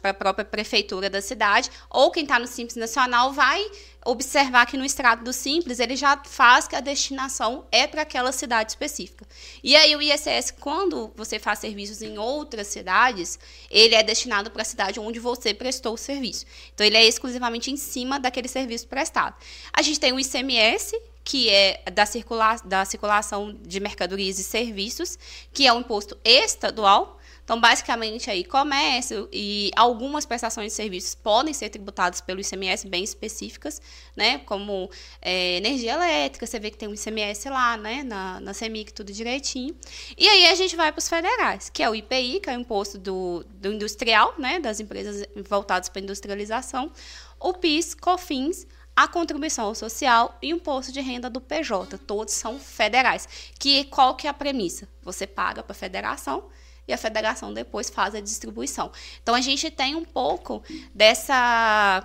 para 0.00 0.10
a 0.10 0.14
própria 0.14 0.44
prefeitura 0.44 1.10
da 1.10 1.20
cidade, 1.20 1.70
ou 1.90 2.10
quem 2.10 2.22
está 2.22 2.38
no 2.38 2.46
Simples 2.46 2.76
Nacional 2.76 3.32
vai 3.32 3.62
observar 4.04 4.66
que 4.66 4.76
no 4.76 4.84
extrato 4.84 5.22
do 5.22 5.32
Simples 5.32 5.78
ele 5.78 5.94
já 5.94 6.20
faz 6.24 6.66
que 6.66 6.74
a 6.74 6.80
destinação 6.80 7.66
é 7.70 7.86
para 7.86 8.02
aquela 8.02 8.32
cidade 8.32 8.72
específica. 8.72 9.26
E 9.62 9.76
aí 9.76 9.94
o 9.94 10.02
ISS, 10.02 10.52
quando 10.58 11.12
você 11.14 11.38
faz 11.38 11.58
serviços 11.60 12.02
em 12.02 12.18
outras 12.18 12.66
cidades, 12.68 13.38
ele 13.70 13.94
é 13.94 14.02
destinado 14.02 14.50
para 14.50 14.62
a 14.62 14.64
cidade 14.64 14.98
onde 14.98 15.20
você 15.20 15.54
prestou 15.54 15.94
o 15.94 15.98
serviço. 15.98 16.46
Então 16.74 16.84
ele 16.84 16.96
é 16.96 17.04
exclusivamente 17.06 17.70
em 17.70 17.76
cima 17.76 18.18
daquele 18.18 18.48
serviço 18.48 18.88
prestado. 18.88 19.36
A 19.72 19.82
gente 19.82 20.00
tem 20.00 20.12
o 20.12 20.18
ICMS, 20.18 20.98
que 21.24 21.48
é 21.48 21.82
da, 21.92 22.06
circula 22.06 22.56
da 22.64 22.84
circulação 22.84 23.54
de 23.60 23.80
mercadorias 23.80 24.38
e 24.38 24.44
serviços, 24.44 25.18
que 25.52 25.66
é 25.66 25.72
um 25.72 25.80
imposto 25.80 26.18
estadual. 26.24 27.18
Então, 27.44 27.60
basicamente, 27.60 28.30
aí, 28.30 28.44
comércio 28.44 29.28
e 29.32 29.70
algumas 29.74 30.24
prestações 30.24 30.68
de 30.68 30.74
serviços 30.74 31.14
podem 31.14 31.52
ser 31.52 31.70
tributadas 31.70 32.20
pelo 32.20 32.40
ICMS 32.40 32.86
bem 32.86 33.02
específicas, 33.02 33.82
né? 34.16 34.38
Como 34.38 34.88
é, 35.20 35.56
energia 35.56 35.94
elétrica, 35.94 36.46
você 36.46 36.60
vê 36.60 36.70
que 36.70 36.78
tem 36.78 36.88
um 36.88 36.94
ICMS 36.94 37.48
lá, 37.48 37.76
né? 37.76 38.04
Na, 38.04 38.38
na 38.38 38.54
CEMIC, 38.54 38.94
tudo 38.94 39.12
direitinho. 39.12 39.76
E 40.16 40.28
aí 40.28 40.46
a 40.46 40.54
gente 40.54 40.76
vai 40.76 40.92
para 40.92 41.00
os 41.00 41.08
federais, 41.08 41.68
que 41.68 41.82
é 41.82 41.90
o 41.90 41.94
IPI, 41.96 42.40
que 42.40 42.48
é 42.48 42.56
o 42.56 42.60
imposto 42.60 42.96
do, 42.96 43.44
do 43.48 43.72
industrial, 43.72 44.34
né? 44.38 44.60
Das 44.60 44.78
empresas 44.78 45.26
voltadas 45.48 45.88
para 45.88 46.00
industrialização. 46.00 46.92
O 47.40 47.54
PIS, 47.54 47.92
COFINS, 47.94 48.68
a 48.94 49.08
contribuição 49.08 49.74
social 49.74 50.36
e 50.42 50.52
o 50.52 50.56
imposto 50.56 50.92
de 50.92 51.00
renda 51.00 51.30
do 51.30 51.40
PJ. 51.40 51.98
Todos 51.98 52.34
são 52.34 52.58
federais. 52.58 53.28
Que 53.58 53.84
qual 53.84 54.14
que 54.14 54.26
é 54.26 54.30
a 54.30 54.34
premissa? 54.34 54.88
Você 55.02 55.26
paga 55.26 55.62
para 55.62 55.72
a 55.72 55.74
federação 55.74 56.50
e 56.86 56.92
a 56.92 56.98
federação 56.98 57.52
depois 57.52 57.88
faz 57.88 58.14
a 58.14 58.20
distribuição. 58.20 58.92
Então 59.22 59.34
a 59.34 59.40
gente 59.40 59.70
tem 59.70 59.94
um 59.94 60.04
pouco 60.04 60.62
dessa 60.94 62.04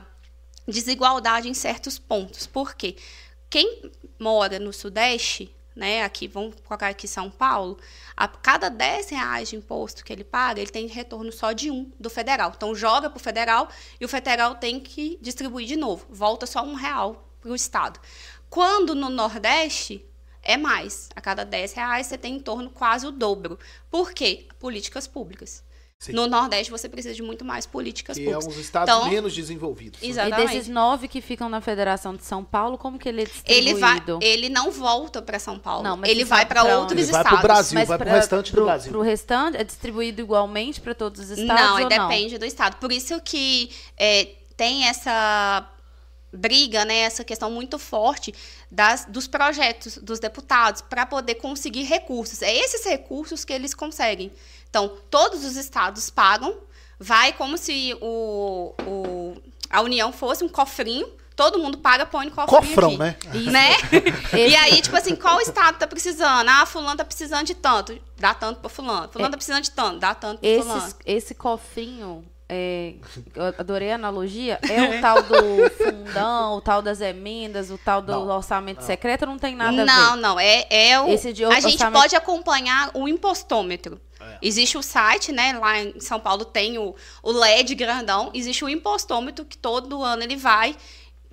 desigualdade 0.68 1.50
em 1.50 1.54
certos 1.54 1.98
pontos. 1.98 2.48
Por 2.48 2.76
quê? 2.76 2.96
Quem 3.50 3.92
mora 4.20 4.60
no 4.60 4.74
Sudeste, 4.74 5.54
né, 5.76 6.04
aqui, 6.04 6.28
vamos 6.28 6.56
colocar 6.66 6.90
aqui 6.90 7.08
São 7.08 7.30
Paulo, 7.30 7.78
a 8.18 8.28
cada 8.28 8.68
10 8.68 9.12
reais 9.12 9.50
de 9.50 9.56
imposto 9.56 10.04
que 10.04 10.12
ele 10.12 10.24
paga, 10.24 10.60
ele 10.60 10.72
tem 10.72 10.88
retorno 10.88 11.32
só 11.32 11.52
de 11.52 11.70
um 11.70 11.92
do 12.00 12.10
federal. 12.10 12.52
Então 12.58 12.74
joga 12.74 13.12
para 13.12 13.18
o 13.18 13.22
federal 13.22 13.70
e 14.02 14.06
o 14.06 14.10
federal 14.10 14.56
tem 14.56 14.80
que 14.80 15.20
distribuir 15.22 15.68
de 15.68 15.76
novo. 15.76 16.08
Volta 16.10 16.48
só 16.48 16.64
um 16.64 16.74
real 16.74 17.32
para 17.40 17.52
o 17.52 17.56
Estado. 17.56 18.00
Quando 18.50 18.96
no 18.96 19.08
Nordeste, 19.08 20.04
é 20.42 20.58
mais. 20.58 21.10
A 21.16 21.22
cada 21.22 21.44
10 21.44 21.74
reais 21.74 22.08
você 22.08 22.18
tem 22.18 22.38
em 22.38 22.40
torno 22.40 22.72
quase 22.72 23.06
o 23.06 23.12
dobro. 23.12 23.60
Por 23.92 24.12
quê? 24.12 24.48
Políticas 24.58 25.06
públicas. 25.06 25.64
Sim. 26.00 26.14
No 26.14 26.28
Nordeste 26.28 26.70
você 26.72 26.88
precisa 26.88 27.16
de 27.16 27.24
muito 27.24 27.44
mais 27.44 27.66
políticas 27.66 28.16
Que 28.18 28.22
é 28.30 28.34
públicas. 28.34 28.56
uns 28.56 28.62
estados 28.62 28.94
Então, 28.94 29.10
menos 29.10 29.34
desenvolvidos. 29.34 30.00
né? 30.00 30.08
Exato. 30.08 30.28
E 30.28 30.30
Exatamente. 30.30 30.54
desses 30.56 30.70
nove 30.72 31.08
que 31.08 31.22
ficam 31.22 31.50
na 31.50 31.60
Federação 31.60 32.16
de 32.16 32.24
São 32.24 32.44
Paulo, 32.44 32.78
como 32.78 33.00
que 33.00 33.10
ele 33.10 33.24
é 33.24 33.28
Ele 33.46 33.74
vai, 33.74 33.96
distribuído? 33.96 34.20
ele 34.24 34.48
não 34.48 34.70
volta 34.70 35.24
para 35.24 35.40
São 35.40 35.58
Paulo. 35.58 35.82
Não, 35.84 35.98
mas 35.98 36.10
ele 36.12 36.24
vai 36.24 36.46
para 36.46 36.64
outros? 36.78 36.92
Ele 37.02 37.12
vai 37.12 37.22
estados. 37.22 37.40
pro 37.40 37.48
Brasil, 37.48 37.86
vai 37.86 37.98
pro 37.98 38.10
restante 38.10 38.52
do 38.52 38.56
pro, 38.56 38.66
Brasil. 38.66 38.92
Pro 38.92 39.02
restante, 39.02 39.58
é 39.58 39.64
distribuído 39.64 40.22
igualmente 40.22 40.80
para 40.80 40.94
todos 40.94 41.20
os 41.20 41.32
estados 41.32 41.64
Não, 41.64 41.74
ou 41.74 41.80
é 41.80 41.86
depende 41.90 42.38
do 42.38 42.46
estado. 42.46 42.78
Por 42.78 42.92
isso 42.92 43.20
que 43.22 43.72
é, 43.98 44.36
tem 44.56 44.86
essa 44.86 45.68
briga, 46.32 46.86
né, 46.86 47.00
essa 47.00 47.24
questão 47.24 47.50
muito 47.50 47.80
forte 47.80 48.36
das, 48.70 49.06
dos 49.06 49.28
projetos 49.28 49.98
dos 49.98 50.20
deputados 50.20 50.82
para 50.82 51.06
poder 51.08 51.36
conseguir 51.36 51.84
recursos. 51.84 52.44
É 52.44 52.54
esses 52.56 52.86
recursos 52.86 53.44
que 53.44 53.52
eles 53.54 53.74
conseguem. 53.74 54.32
Então, 54.70 54.92
todos 55.10 55.44
os 55.46 55.56
estados 55.56 56.10
pagam, 56.10 56.54
vai 57.00 57.34
como 57.34 57.58
se 57.58 57.96
o, 58.02 58.74
o- 58.86 59.36
a 59.70 59.82
União 59.82 60.12
fosse 60.12 60.44
um 60.44 60.50
cofrinho, 60.50 61.08
todo 61.36 61.60
mundo 61.60 61.78
paga, 61.78 62.06
põe 62.06 62.26
no 62.26 62.32
cofrinho 62.32 62.62
Cofrão, 62.62 62.90
aqui. 62.90 62.98
né? 62.98 63.16
Isso. 63.34 63.52
Né? 63.52 63.70
E 64.50 64.56
aí, 64.56 64.82
tipo 64.82 64.96
assim, 64.96 65.16
qual 65.16 65.40
estado 65.42 65.78
tá 65.78 65.88
precisando? 65.88 66.48
Ah, 66.50 66.66
fulano 66.66 66.98
tá 66.98 67.06
precisando 67.06 67.46
de 67.46 67.56
tanto, 67.56 68.00
dá 68.18 68.34
tanto 68.34 68.60
pra 68.60 68.70
fulano. 68.70 69.10
Fulano 69.10 69.32
tá 69.32 69.38
precisando 69.38 69.64
de 69.64 69.72
tanto, 69.72 70.00
dá 70.00 70.14
tanto 70.16 70.40
pra 70.42 70.50
fulano. 70.64 70.78
Esses, 70.80 70.96
esse 71.06 71.36
cofrinho, 71.36 72.26
é, 72.50 72.94
eu 73.36 73.44
adorei 73.58 73.92
a 73.92 73.96
analogia, 73.96 74.60
é 74.70 74.98
o 74.98 75.00
tal 75.02 75.22
do 75.24 75.70
fundão, 75.78 76.58
o 76.58 76.62
tal 76.62 76.82
das 76.82 77.02
emendas, 77.02 77.70
o 77.72 77.78
tal 77.78 78.02
do 78.02 78.12
Não, 78.12 78.28
orçamento 78.30 78.80
não. 78.80 78.88
secreto, 78.88 79.26
não 79.26 79.38
tem 79.38 79.56
nada 79.56 79.82
a 79.82 79.86
Não, 79.86 80.16
ver. 80.16 80.22
não, 80.22 80.40
é, 80.40 80.66
é 80.70 81.00
o. 81.00 81.08
Esse 81.10 81.34
de 81.34 81.44
a 81.46 81.52
gente 81.60 81.74
orçamento- 81.74 82.00
pode 82.02 82.16
acompanhar 82.16 82.90
o 82.94 83.08
impostômetro. 83.08 84.00
É. 84.28 84.38
Existe 84.42 84.78
o 84.78 84.84
site, 84.84 85.32
né? 85.32 85.58
Lá 85.58 85.80
em 85.80 86.00
São 86.00 86.20
Paulo 86.20 86.46
tem 86.46 86.78
o, 86.78 86.96
o 87.24 87.32
LED 87.32 87.76
grandão. 87.76 88.32
Existe 88.34 88.64
o 88.64 88.70
impostômetro 88.70 89.46
que 89.46 89.58
todo 89.58 90.04
ano 90.04 90.24
ele 90.24 90.36
vai 90.36 90.76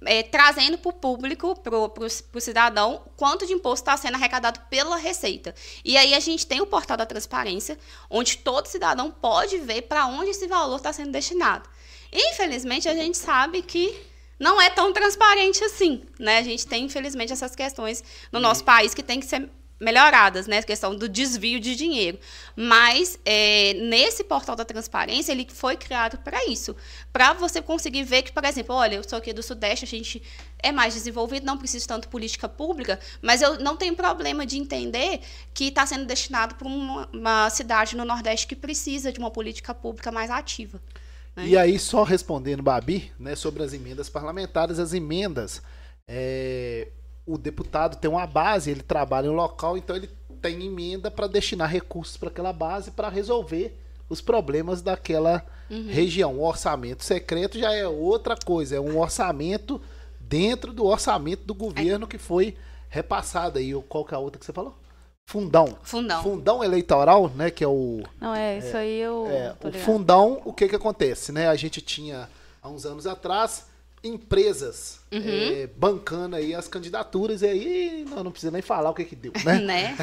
é, 0.06 0.22
trazendo 0.22 0.78
para 0.78 0.88
o 0.88 0.92
público, 0.92 1.58
para 1.58 1.76
o 1.76 2.40
cidadão, 2.40 3.02
quanto 3.16 3.46
de 3.46 3.52
imposto 3.52 3.82
está 3.82 3.96
sendo 3.96 4.14
arrecadado 4.14 4.60
pela 4.70 4.96
Receita. 4.96 5.54
E 5.84 5.96
aí 5.96 6.14
a 6.14 6.20
gente 6.20 6.46
tem 6.46 6.60
o 6.60 6.66
portal 6.66 6.96
da 6.96 7.06
transparência, 7.06 7.78
onde 8.08 8.38
todo 8.38 8.66
cidadão 8.66 9.10
pode 9.10 9.58
ver 9.58 9.82
para 9.82 10.06
onde 10.06 10.30
esse 10.30 10.46
valor 10.46 10.76
está 10.76 10.92
sendo 10.92 11.12
destinado. 11.12 11.68
Infelizmente, 12.12 12.88
a 12.88 12.94
gente 12.94 13.18
sabe 13.18 13.62
que 13.62 13.94
não 14.38 14.60
é 14.60 14.70
tão 14.70 14.92
transparente 14.92 15.64
assim, 15.64 16.04
né? 16.18 16.38
A 16.38 16.42
gente 16.42 16.66
tem, 16.66 16.84
infelizmente, 16.84 17.32
essas 17.32 17.54
questões 17.54 18.04
no 18.30 18.40
nosso 18.40 18.64
país 18.64 18.94
que 18.94 19.02
tem 19.02 19.20
que 19.20 19.26
ser 19.26 19.50
melhoradas, 19.84 20.46
né? 20.46 20.58
A 20.58 20.62
questão 20.62 20.96
do 20.96 21.08
desvio 21.08 21.60
de 21.60 21.76
dinheiro. 21.76 22.18
Mas 22.56 23.18
é, 23.24 23.74
nesse 23.74 24.24
portal 24.24 24.56
da 24.56 24.64
transparência, 24.64 25.30
ele 25.30 25.46
foi 25.48 25.76
criado 25.76 26.18
para 26.18 26.44
isso. 26.46 26.74
Para 27.12 27.34
você 27.34 27.60
conseguir 27.60 28.02
ver 28.02 28.22
que, 28.22 28.32
por 28.32 28.44
exemplo, 28.44 28.74
olha, 28.74 28.96
eu 28.96 29.08
sou 29.08 29.18
aqui 29.18 29.32
do 29.32 29.42
Sudeste, 29.42 29.84
a 29.84 29.88
gente 29.88 30.22
é 30.62 30.72
mais 30.72 30.94
desenvolvido, 30.94 31.44
não 31.44 31.58
precisa 31.58 31.86
tanto 31.86 32.08
política 32.08 32.48
pública, 32.48 32.98
mas 33.20 33.42
eu 33.42 33.60
não 33.60 33.76
tenho 33.76 33.94
problema 33.94 34.46
de 34.46 34.56
entender 34.56 35.20
que 35.52 35.66
está 35.66 35.84
sendo 35.84 36.06
destinado 36.06 36.54
para 36.54 36.66
uma, 36.66 37.08
uma 37.12 37.50
cidade 37.50 37.94
no 37.94 38.04
Nordeste 38.04 38.46
que 38.46 38.56
precisa 38.56 39.12
de 39.12 39.18
uma 39.18 39.30
política 39.30 39.74
pública 39.74 40.10
mais 40.10 40.30
ativa. 40.30 40.80
né? 41.36 41.46
E 41.46 41.56
aí, 41.56 41.78
só 41.78 42.02
respondendo, 42.02 42.62
Babi, 42.62 43.12
né, 43.18 43.36
sobre 43.36 43.62
as 43.62 43.74
emendas 43.74 44.08
parlamentares, 44.08 44.78
as 44.78 44.94
emendas, 44.94 45.62
é, 46.08 46.88
o 47.26 47.38
deputado 47.38 47.96
tem 47.96 48.10
uma 48.10 48.26
base, 48.26 48.70
ele 48.70 48.82
trabalha 48.82 49.26
em 49.26 49.30
um 49.30 49.34
local, 49.34 49.76
então 49.76 49.96
ele 49.96 50.10
tem 50.42 50.62
emenda 50.64 51.10
para 51.10 51.26
destinar 51.26 51.70
recursos 51.70 52.16
para 52.16 52.28
aquela 52.28 52.52
base 52.52 52.90
para 52.90 53.08
resolver 53.08 53.80
os 54.08 54.20
problemas 54.20 54.82
daquela 54.82 55.44
região. 55.88 56.38
O 56.38 56.44
orçamento 56.44 57.02
secreto 57.02 57.58
já 57.58 57.72
é 57.72 57.86
outra 57.86 58.36
coisa, 58.36 58.76
é 58.76 58.80
um 58.80 58.98
orçamento 58.98 59.80
dentro 60.20 60.72
do 60.72 60.84
orçamento 60.84 61.44
do 61.44 61.54
governo 61.54 62.06
que 62.06 62.18
foi 62.18 62.56
repassado 62.88 63.58
aí. 63.58 63.72
Qual 63.88 64.04
que 64.04 64.14
é 64.14 64.16
a 64.16 64.20
outra 64.20 64.38
que 64.38 64.44
você 64.44 64.52
falou? 64.52 64.76
Fundão. 65.26 65.78
Fundão. 65.82 66.22
Fundão 66.22 66.62
eleitoral, 66.62 67.30
né, 67.30 67.50
que 67.50 67.64
é 67.64 67.68
o 67.68 68.02
Não, 68.20 68.34
é, 68.34 68.58
isso 68.58 68.76
aí 68.76 69.00
eu 69.00 69.26
é, 69.26 69.54
tô 69.58 69.68
o 69.68 69.70
ligado. 69.70 69.84
fundão, 69.86 70.42
o 70.44 70.52
que 70.52 70.68
que 70.68 70.76
acontece, 70.76 71.32
né? 71.32 71.48
A 71.48 71.56
gente 71.56 71.80
tinha, 71.80 72.28
há 72.62 72.68
uns 72.68 72.84
anos 72.84 73.06
atrás, 73.06 73.66
empresas 74.04 75.00
Uhum. 75.10 75.20
é, 75.22 75.66
bancando 75.76 76.36
aí 76.36 76.54
as 76.54 76.68
candidaturas, 76.68 77.42
e 77.42 77.46
aí 77.46 78.04
não, 78.08 78.24
não 78.24 78.30
precisa 78.30 78.50
nem 78.52 78.62
falar 78.62 78.90
o 78.90 78.94
que 78.94 79.04
que 79.04 79.16
deu, 79.16 79.32
né? 79.44 79.58
né? 79.64 79.96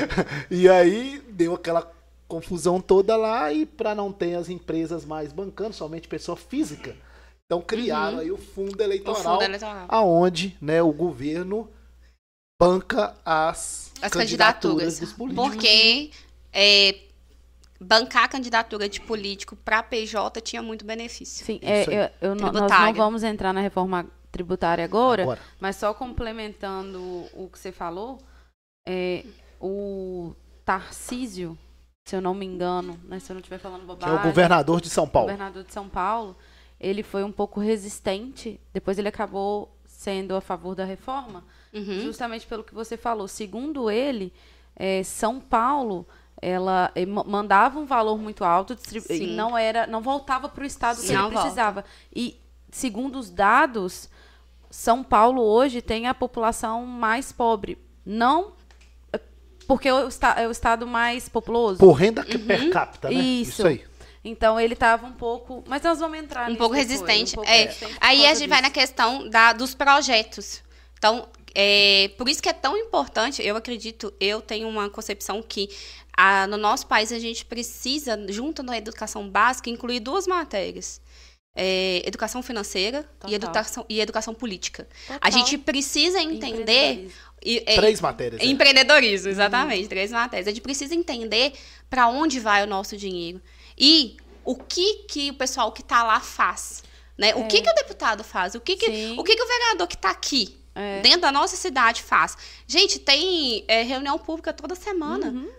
e 0.50 0.68
aí 0.68 1.20
deu 1.30 1.54
aquela 1.54 1.90
confusão 2.28 2.80
toda 2.80 3.16
lá, 3.16 3.52
e 3.52 3.66
para 3.66 3.94
não 3.94 4.12
ter 4.12 4.34
as 4.34 4.48
empresas 4.48 5.04
mais 5.04 5.32
bancando, 5.32 5.74
somente 5.74 6.06
pessoa 6.08 6.36
física, 6.36 6.94
então 7.46 7.60
criaram 7.62 8.18
aí 8.18 8.30
o 8.30 8.36
fundo 8.36 8.72
Uhum. 8.72 8.80
O 8.80 8.82
eleitoral, 8.82 9.22
fundo 9.22 9.42
eleitoral. 9.42 9.86
aonde 9.88 10.56
né, 10.60 10.82
o 10.82 10.92
governo 10.92 11.68
banca 12.60 13.14
as, 13.24 13.90
As 14.02 14.12
candidaturas, 14.12 14.94
candidaturas. 14.94 14.98
dos 15.00 15.12
políticos. 15.12 15.48
Porque 15.50 16.10
é, 16.52 16.96
bancar 17.80 18.24
a 18.24 18.28
candidatura 18.28 18.88
de 18.88 19.00
político 19.00 19.54
para 19.56 19.82
PJ 19.82 20.40
tinha 20.40 20.62
muito 20.62 20.84
benefício. 20.84 21.44
Sim, 21.44 21.58
é, 21.62 21.82
Isso 21.82 21.90
aí. 21.90 21.96
eu- 21.96 22.10
eu 22.30 22.34
não- 22.34 22.52
nós 22.52 22.70
não 22.70 22.92
vamos 22.94 23.22
entrar 23.22 23.52
na 23.52 23.60
reforma 23.60 24.06
tributária 24.32 24.84
agora, 24.84 25.22
Agora. 25.22 25.40
mas 25.60 25.76
só 25.76 25.94
complementando 25.94 27.00
o 27.32 27.48
que 27.50 27.58
você 27.58 27.72
falou, 27.72 28.18
é, 28.86 29.24
o 29.60 30.34
Tarcísio, 30.64 31.56
se 32.04 32.14
eu 32.16 32.20
não 32.20 32.34
me 32.34 32.44
engano, 32.44 32.98
né, 33.04 33.18
se 33.18 33.30
eu 33.30 33.34
não 33.34 33.40
estiver 33.40 33.58
falando 33.58 33.80
Que 33.80 33.86
bobagem, 33.86 34.16
é 34.16 34.20
o 34.20 34.22
governador 34.22 34.80
de 34.80 34.90
São 34.90 35.08
Paulo. 35.08 35.28
governador 35.30 35.64
de 35.64 35.72
São 35.72 35.88
Paulo, 35.88 36.36
ele 36.78 37.02
foi 37.02 37.24
um 37.24 37.32
pouco 37.32 37.60
resistente, 37.60 38.60
depois 38.72 38.98
ele 38.98 39.08
acabou 39.08 39.74
sendo 39.86 40.34
a 40.36 40.40
favor 40.40 40.74
da 40.74 40.84
reforma, 40.84 41.42
Uhum. 41.72 42.00
justamente 42.02 42.46
pelo 42.46 42.62
que 42.62 42.74
você 42.74 42.96
falou. 42.96 43.26
Segundo 43.26 43.90
ele, 43.90 44.32
eh, 44.76 45.02
São 45.02 45.40
Paulo 45.40 46.06
ela 46.40 46.90
eh, 46.94 47.04
ma- 47.06 47.24
mandava 47.24 47.78
um 47.78 47.84
valor 47.86 48.18
muito 48.18 48.44
alto 48.44 48.74
distribu- 48.74 49.12
e 49.12 49.26
não 49.26 49.56
era 49.58 49.86
não 49.86 50.00
voltava 50.00 50.48
para 50.48 50.62
o 50.62 50.66
estado 50.66 50.96
que 50.96 51.02
Sim. 51.02 51.08
ele 51.08 51.16
Não 51.16 51.24
volta. 51.30 51.40
precisava 51.40 51.84
e 52.14 52.40
segundo 52.70 53.18
os 53.18 53.30
dados 53.30 54.08
São 54.70 55.02
Paulo 55.02 55.42
hoje 55.42 55.80
tem 55.82 56.06
a 56.06 56.14
população 56.14 56.84
mais 56.86 57.32
pobre 57.32 57.76
não 58.06 58.52
eh, 59.12 59.20
porque 59.66 59.90
o 59.90 60.06
esta- 60.08 60.34
é 60.40 60.46
o 60.46 60.50
estado 60.50 60.86
mais 60.86 61.28
populoso 61.28 61.78
Por 61.78 61.92
renda 61.92 62.22
Uhum. 62.22 62.46
per 62.46 62.70
capita, 62.70 63.08
né? 63.10 63.14
Isso. 63.14 63.66
aí. 63.66 63.84
então 64.24 64.60
ele 64.60 64.74
estava 64.74 65.06
um 65.06 65.12
pouco 65.12 65.64
mas 65.66 65.82
nós 65.82 65.98
vamos 65.98 66.18
entrar 66.18 66.44
um 66.44 66.48
nisso 66.52 66.58
pouco 66.58 66.74
depois, 66.74 66.90
resistente. 66.90 67.34
pouco 67.34 67.50
É, 67.50 67.64
resistente 67.64 67.96
Aí 68.00 68.26
a 68.26 68.34
gente 68.34 68.48
vai 68.48 68.60
na 68.60 68.68
disso. 68.68 68.80
questão 68.80 69.28
da, 69.28 69.52
dos 69.52 69.74
projetos. 69.74 70.62
Então, 70.98 71.28
é, 71.54 72.10
por 72.16 72.28
isso 72.28 72.42
que 72.42 72.48
é 72.48 72.52
tão 72.52 72.76
importante, 72.76 73.42
eu 73.42 73.56
acredito, 73.56 74.12
eu 74.20 74.40
tenho 74.40 74.68
uma 74.68 74.88
concepção 74.90 75.42
que 75.42 75.68
ah, 76.16 76.46
no 76.46 76.56
nosso 76.56 76.86
país 76.86 77.12
a 77.12 77.18
gente 77.18 77.44
precisa, 77.44 78.18
junto 78.28 78.62
na 78.62 78.76
educação 78.76 79.28
básica, 79.28 79.70
incluir 79.70 80.00
duas 80.00 80.26
matérias. 80.26 81.00
É, 81.60 82.02
educação 82.06 82.40
financeira 82.40 83.08
e 83.26 83.34
educação, 83.34 83.84
e 83.88 84.00
educação 84.00 84.32
política. 84.32 84.86
A 85.08 85.14
Total. 85.14 85.32
gente 85.32 85.58
precisa 85.58 86.20
entender. 86.20 87.10
e- 87.44 87.64
é, 87.66 87.74
Três 87.74 88.00
matérias. 88.00 88.40
né? 88.40 88.46
Empreendedorismo, 88.48 89.28
exatamente, 89.28 89.88
três 89.88 90.12
matérias. 90.12 90.46
A 90.46 90.50
gente 90.50 90.60
precisa 90.60 90.94
entender 90.94 91.52
para 91.90 92.06
onde 92.06 92.38
vai 92.38 92.62
o 92.62 92.66
nosso 92.66 92.96
dinheiro 92.96 93.40
e 93.76 94.16
o 94.44 94.54
que 94.54 95.04
que 95.08 95.30
o 95.30 95.34
pessoal 95.34 95.72
que 95.72 95.80
está 95.80 96.04
lá 96.04 96.20
faz, 96.20 96.84
né? 97.16 97.34
O 97.34 97.48
que 97.48 97.60
que 97.60 97.68
o 97.68 97.74
deputado 97.74 98.22
faz? 98.22 98.54
O 98.54 98.60
que 98.60 98.76
que 98.76 98.86
Sim. 98.86 99.18
o 99.18 99.24
que 99.24 99.34
que 99.34 99.42
o 99.42 99.46
vereador 99.48 99.88
que 99.88 99.96
está 99.96 100.10
aqui 100.10 100.56
É. 100.78 101.00
dentro 101.00 101.22
da 101.22 101.32
nossa 101.32 101.56
cidade 101.56 102.02
faz? 102.02 102.36
Gente, 102.66 102.98
tem 102.98 103.64
é, 103.68 103.82
reunião 103.82 104.18
pública 104.18 104.52
toda 104.52 104.74
semana. 104.74 105.26
Uhum. 105.26 105.50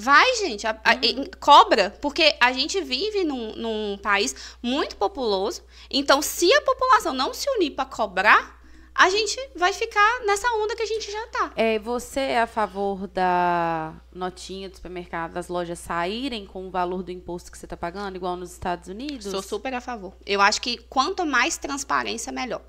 Vai, 0.00 0.36
gente, 0.36 0.64
a- 0.66 0.80
a- 0.84 0.94
e- 0.94 1.28
cobra, 1.40 1.90
porque 2.00 2.36
a 2.40 2.52
gente 2.52 2.80
vive 2.80 3.24
num, 3.24 3.56
num 3.56 3.98
país 4.00 4.32
muito 4.62 4.94
populoso. 4.96 5.62
Então, 5.90 6.22
se 6.22 6.52
a 6.52 6.60
população 6.60 7.12
não 7.12 7.34
se 7.34 7.50
unir 7.56 7.72
para 7.72 7.84
cobrar, 7.84 8.60
a 8.94 9.10
gente 9.10 9.36
vai 9.56 9.72
ficar 9.72 10.20
nessa 10.24 10.46
onda 10.54 10.76
que 10.76 10.82
a 10.82 10.86
gente 10.86 11.10
já 11.10 11.26
tá. 11.28 11.52
É, 11.56 11.78
você 11.80 12.20
é 12.20 12.40
a 12.42 12.46
favor 12.46 13.08
da 13.08 13.92
notinha 14.12 14.68
do 14.68 14.76
supermercado, 14.76 15.32
das 15.32 15.48
lojas 15.48 15.78
saírem 15.80 16.46
com 16.46 16.68
o 16.68 16.70
valor 16.70 17.02
do 17.02 17.10
imposto 17.10 17.50
que 17.50 17.58
você 17.58 17.66
está 17.66 17.76
pagando, 17.76 18.14
igual 18.16 18.36
nos 18.36 18.52
Estados 18.52 18.88
Unidos? 18.88 19.26
Sou 19.26 19.42
super 19.42 19.74
a 19.74 19.80
favor. 19.80 20.14
Eu 20.26 20.40
acho 20.40 20.60
que 20.60 20.78
quanto 20.88 21.26
mais 21.26 21.56
transparência, 21.58 22.32
melhor. 22.32 22.62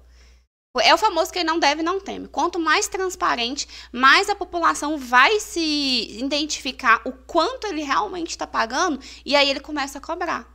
É 0.77 0.93
o 0.93 0.97
famoso 0.99 1.31
quem 1.31 1.43
não 1.43 1.57
deve, 1.57 1.81
não 1.81 1.99
teme. 1.99 2.27
Quanto 2.27 2.59
mais 2.59 2.87
transparente, 2.87 3.67
mais 3.91 4.29
a 4.29 4.35
população 4.35 4.99
vai 4.99 5.39
se 5.39 5.59
identificar 6.19 7.01
o 7.05 7.11
quanto 7.11 7.65
ele 7.65 7.81
realmente 7.81 8.29
está 8.29 8.45
pagando 8.45 8.99
e 9.25 9.35
aí 9.35 9.49
ele 9.49 9.59
começa 9.59 9.97
a 9.97 10.01
cobrar. 10.01 10.47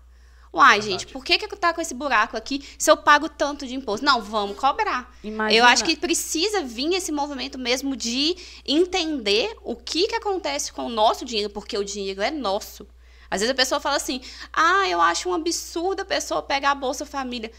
Uai, 0.52 0.80
gente, 0.80 1.08
por 1.08 1.24
que, 1.24 1.36
que 1.36 1.48
tá 1.56 1.74
com 1.74 1.80
esse 1.80 1.92
buraco 1.92 2.36
aqui 2.36 2.64
se 2.78 2.88
eu 2.88 2.96
pago 2.96 3.28
tanto 3.28 3.66
de 3.66 3.74
imposto? 3.74 4.06
Não, 4.06 4.22
vamos 4.22 4.56
cobrar. 4.56 5.12
Imagina, 5.24 5.52
Eu 5.52 5.64
acho 5.64 5.84
que 5.84 5.96
precisa 5.96 6.62
vir 6.62 6.94
esse 6.94 7.10
movimento 7.10 7.58
mesmo 7.58 7.96
de 7.96 8.36
entender 8.64 9.56
o 9.64 9.74
que, 9.74 10.06
que 10.06 10.14
acontece 10.14 10.72
com 10.72 10.86
o 10.86 10.88
nosso 10.88 11.24
dinheiro, 11.24 11.50
porque 11.50 11.76
o 11.76 11.82
dinheiro 11.82 12.22
é 12.22 12.30
nosso. 12.30 12.86
Às 13.28 13.40
vezes 13.40 13.50
a 13.50 13.56
pessoa 13.56 13.80
fala 13.80 13.96
assim: 13.96 14.20
ah, 14.52 14.88
eu 14.88 15.00
acho 15.00 15.28
um 15.28 15.34
absurdo 15.34 16.02
a 16.02 16.04
pessoa 16.04 16.40
pegar 16.40 16.70
a 16.70 16.76
Bolsa 16.76 17.04
Família. 17.04 17.50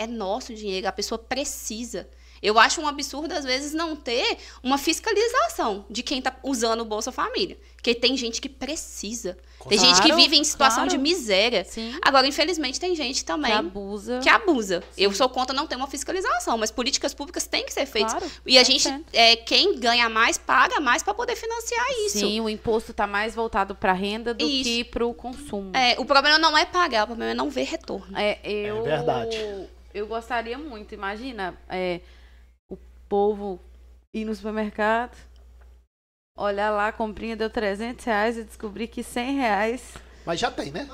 É 0.00 0.06
nosso 0.06 0.54
dinheiro, 0.54 0.88
a 0.88 0.92
pessoa 0.92 1.18
precisa. 1.18 2.08
Eu 2.42 2.58
acho 2.58 2.80
um 2.80 2.88
absurdo, 2.88 3.34
às 3.34 3.44
vezes, 3.44 3.74
não 3.74 3.94
ter 3.94 4.38
uma 4.62 4.78
fiscalização 4.78 5.84
de 5.90 6.02
quem 6.02 6.20
está 6.20 6.34
usando 6.42 6.80
o 6.80 6.84
Bolsa 6.86 7.12
Família. 7.12 7.58
Porque 7.76 7.94
tem 7.94 8.16
gente 8.16 8.40
que 8.40 8.48
precisa. 8.48 9.36
Tem 9.68 9.78
Claro, 9.78 9.94
gente 9.94 10.02
que 10.02 10.14
vive 10.14 10.38
em 10.38 10.44
situação 10.44 10.84
claro. 10.84 10.90
de 10.90 10.96
miséria. 10.96 11.64
Sim. 11.64 11.94
Agora, 12.00 12.26
infelizmente, 12.26 12.80
tem 12.80 12.94
gente 12.96 13.26
também 13.26 13.52
Que 13.52 13.58
abusa. 13.58 14.20
que 14.20 14.28
abusa. 14.30 14.82
Eu 14.96 15.12
sou 15.12 15.28
contra 15.28 15.54
não 15.54 15.66
ter 15.66 15.76
uma 15.76 15.86
fiscalização, 15.86 16.56
mas 16.56 16.70
políticas 16.70 17.12
públicas 17.12 17.46
têm 17.46 17.66
que 17.66 17.72
ser 17.74 17.84
feitas. 17.84 18.12
Claro, 18.12 18.30
e 18.46 18.56
a 18.58 18.62
gente, 18.62 18.88
é, 19.12 19.36
quem 19.36 19.78
ganha 19.78 20.08
mais, 20.08 20.38
paga 20.38 20.80
mais 20.80 21.02
para 21.02 21.12
poder 21.12 21.36
financiar 21.36 21.84
isso. 22.06 22.20
Sim, 22.20 22.40
o 22.40 22.48
imposto 22.48 22.92
está 22.92 23.06
mais 23.06 23.34
voltado 23.34 23.74
para 23.74 23.92
renda 23.92 24.32
do 24.32 24.46
Isso. 24.46 24.64
que 24.64 24.84
para 24.84 25.04
o 25.04 25.12
consumo. 25.12 25.72
É, 25.76 26.00
o 26.00 26.06
problema 26.06 26.38
não 26.38 26.56
é 26.56 26.64
pagar, 26.64 27.04
o 27.04 27.08
problema 27.08 27.32
é 27.32 27.34
não 27.34 27.50
ver 27.50 27.64
retorno. 27.64 28.16
É, 28.16 28.38
eu, 28.42 28.78
É 28.78 28.82
verdade. 28.82 29.36
Eu 29.92 30.06
gostaria 30.06 30.56
muito, 30.58 30.94
imagina, 30.94 31.54
é, 31.68 32.00
o 32.70 32.76
povo 33.08 33.60
ir 34.14 34.24
no 34.24 34.34
supermercado, 34.34 35.16
olhar 36.36 36.70
lá, 36.70 36.88
a 36.88 36.92
comprinha 36.92 37.36
deu 37.36 37.50
300 37.50 38.04
reais 38.04 38.38
e 38.38 38.44
descobrir 38.44 38.86
que 38.88 39.02
100 39.02 39.36
reais... 39.36 39.94
Mas 40.24 40.38
já 40.38 40.50
tem, 40.50 40.70
né? 40.70 40.88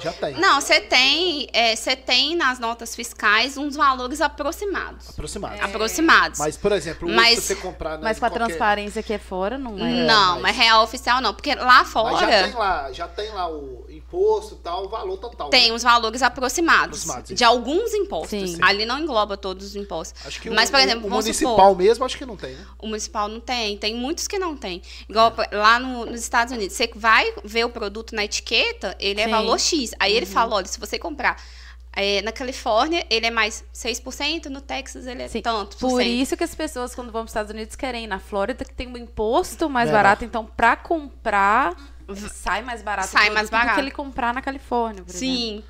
Já 0.00 0.12
tem. 0.12 0.34
Não, 0.34 0.60
você 0.60 0.80
tem, 0.80 1.46
é, 1.52 1.76
você 1.76 1.94
tem 1.94 2.34
nas 2.34 2.58
notas 2.58 2.96
fiscais 2.96 3.56
uns 3.56 3.76
valores 3.76 4.20
aproximados. 4.20 5.08
Aproximado. 5.10 5.62
Aproximados. 5.62 6.38
Mas, 6.40 6.56
por 6.56 6.72
exemplo, 6.72 7.08
Mas- 7.08 7.38
você 7.44 7.54
comprar... 7.54 7.98
né, 7.98 8.00
Mas 8.02 8.18
com 8.18 8.26
a 8.26 8.30
qualquer- 8.30 8.46
transparência 8.46 9.02
que 9.04 9.12
é 9.12 9.18
fora, 9.18 9.56
não 9.56 9.78
é? 9.78 10.04
não, 10.04 10.32
mas- 10.40 10.42
mas 10.42 10.56
real 10.56 10.82
oficial 10.82 11.20
não. 11.20 11.32
Porque 11.32 11.54
lá 11.54 11.84
fora 11.84 12.10
Mas 12.16 12.20
já 12.20 12.42
tem 12.42 12.52
lá, 12.54 12.92
já 12.92 13.08
tem 13.08 13.30
lá 13.30 13.48
o 13.48 13.86
imposto 14.14 14.54
e 14.54 14.58
tal, 14.58 14.84
o 14.86 14.88
valor 14.88 15.16
total. 15.18 15.50
tem 15.50 15.70
né? 15.70 15.74
os 15.74 15.82
valores 15.82 16.22
aproximados, 16.22 17.00
Aproximados, 17.02 17.34
de 17.34 17.44
alguns 17.44 17.92
impostos. 17.92 18.52
Sim. 18.52 18.58
Ali 18.62 18.86
não 18.86 18.98
engloba 19.00 19.36
todos 19.36 19.66
os 19.66 19.76
impostos. 19.76 20.24
Acho 20.26 20.40
que 20.40 20.50
Mas, 20.50 20.68
o, 20.68 20.72
por 20.72 20.78
o- 20.80 20.82
exemplo, 20.82 21.06
o 21.06 21.10
municipal 21.10 21.56
supor, 21.56 21.76
mesmo, 21.76 22.04
acho 22.04 22.16
que 22.16 22.24
não 22.26 22.36
tem, 22.36 22.54
né? 22.54 22.66
o 22.78 22.86
municipal 22.86 23.28
não 23.28 23.40
tem, 23.40 23.76
tem 23.76 23.94
muitos 23.94 24.28
que 24.28 24.38
não 24.38 24.56
tem. 24.56 24.80
Igual 25.08 25.32
pra- 25.32 25.48
lá 25.52 25.78
no- 25.78 26.06
nos 26.06 26.20
Estados 26.20 26.52
Unidos, 26.54 26.76
você 26.76 26.88
vai 26.94 27.32
ver 27.44 27.64
o 27.64 27.68
produto 27.70 28.14
na 28.14 28.24
etiqueta, 28.24 28.96
ele 29.00 29.20
é 29.20 29.24
Sim. 29.24 29.30
valor 29.30 29.58
X. 29.58 29.90
Aí 29.98 30.12
ele 30.14 30.26
fala, 30.26 30.56
olha, 30.56 30.66
se 30.66 30.78
você 30.78 30.98
comprar 30.98 31.42
é, 31.96 32.20
na 32.22 32.32
Califórnia, 32.32 33.06
ele 33.08 33.26
é 33.26 33.30
mais 33.30 33.62
6%, 33.72 34.46
no 34.46 34.60
Texas 34.60 35.06
ele 35.06 35.22
é 35.22 35.28
Sim. 35.28 35.40
tanto 35.40 35.76
por 35.76 35.90
Por 35.90 36.02
isso 36.02 36.36
que 36.36 36.42
as 36.42 36.52
pessoas, 36.52 36.92
quando 36.92 37.12
vão 37.12 37.20
para 37.22 37.26
os 37.26 37.30
Estados 37.30 37.52
Unidos, 37.52 37.76
querem 37.76 38.02
ir 38.02 38.06
na 38.08 38.18
Flórida, 38.18 38.64
que 38.64 38.74
tem 38.74 38.88
um 38.88 38.96
imposto 38.96 39.70
mais 39.70 39.86
Menor. 39.88 39.98
barato. 40.02 40.24
Então, 40.24 40.44
para 40.44 40.74
comprar, 40.74 41.76
sai 42.32 42.62
mais 42.62 42.82
barato. 42.82 43.08
Sai 43.08 43.30
mais 43.30 43.48
Do 43.48 43.52
que 43.52 43.56
barato. 43.56 43.80
ele 43.80 43.90
comprar 43.90 44.32
na 44.34 44.42
Califórnia, 44.42 45.02
por 45.02 45.10
exemplo. 45.10 45.36
Sim. 45.36 45.64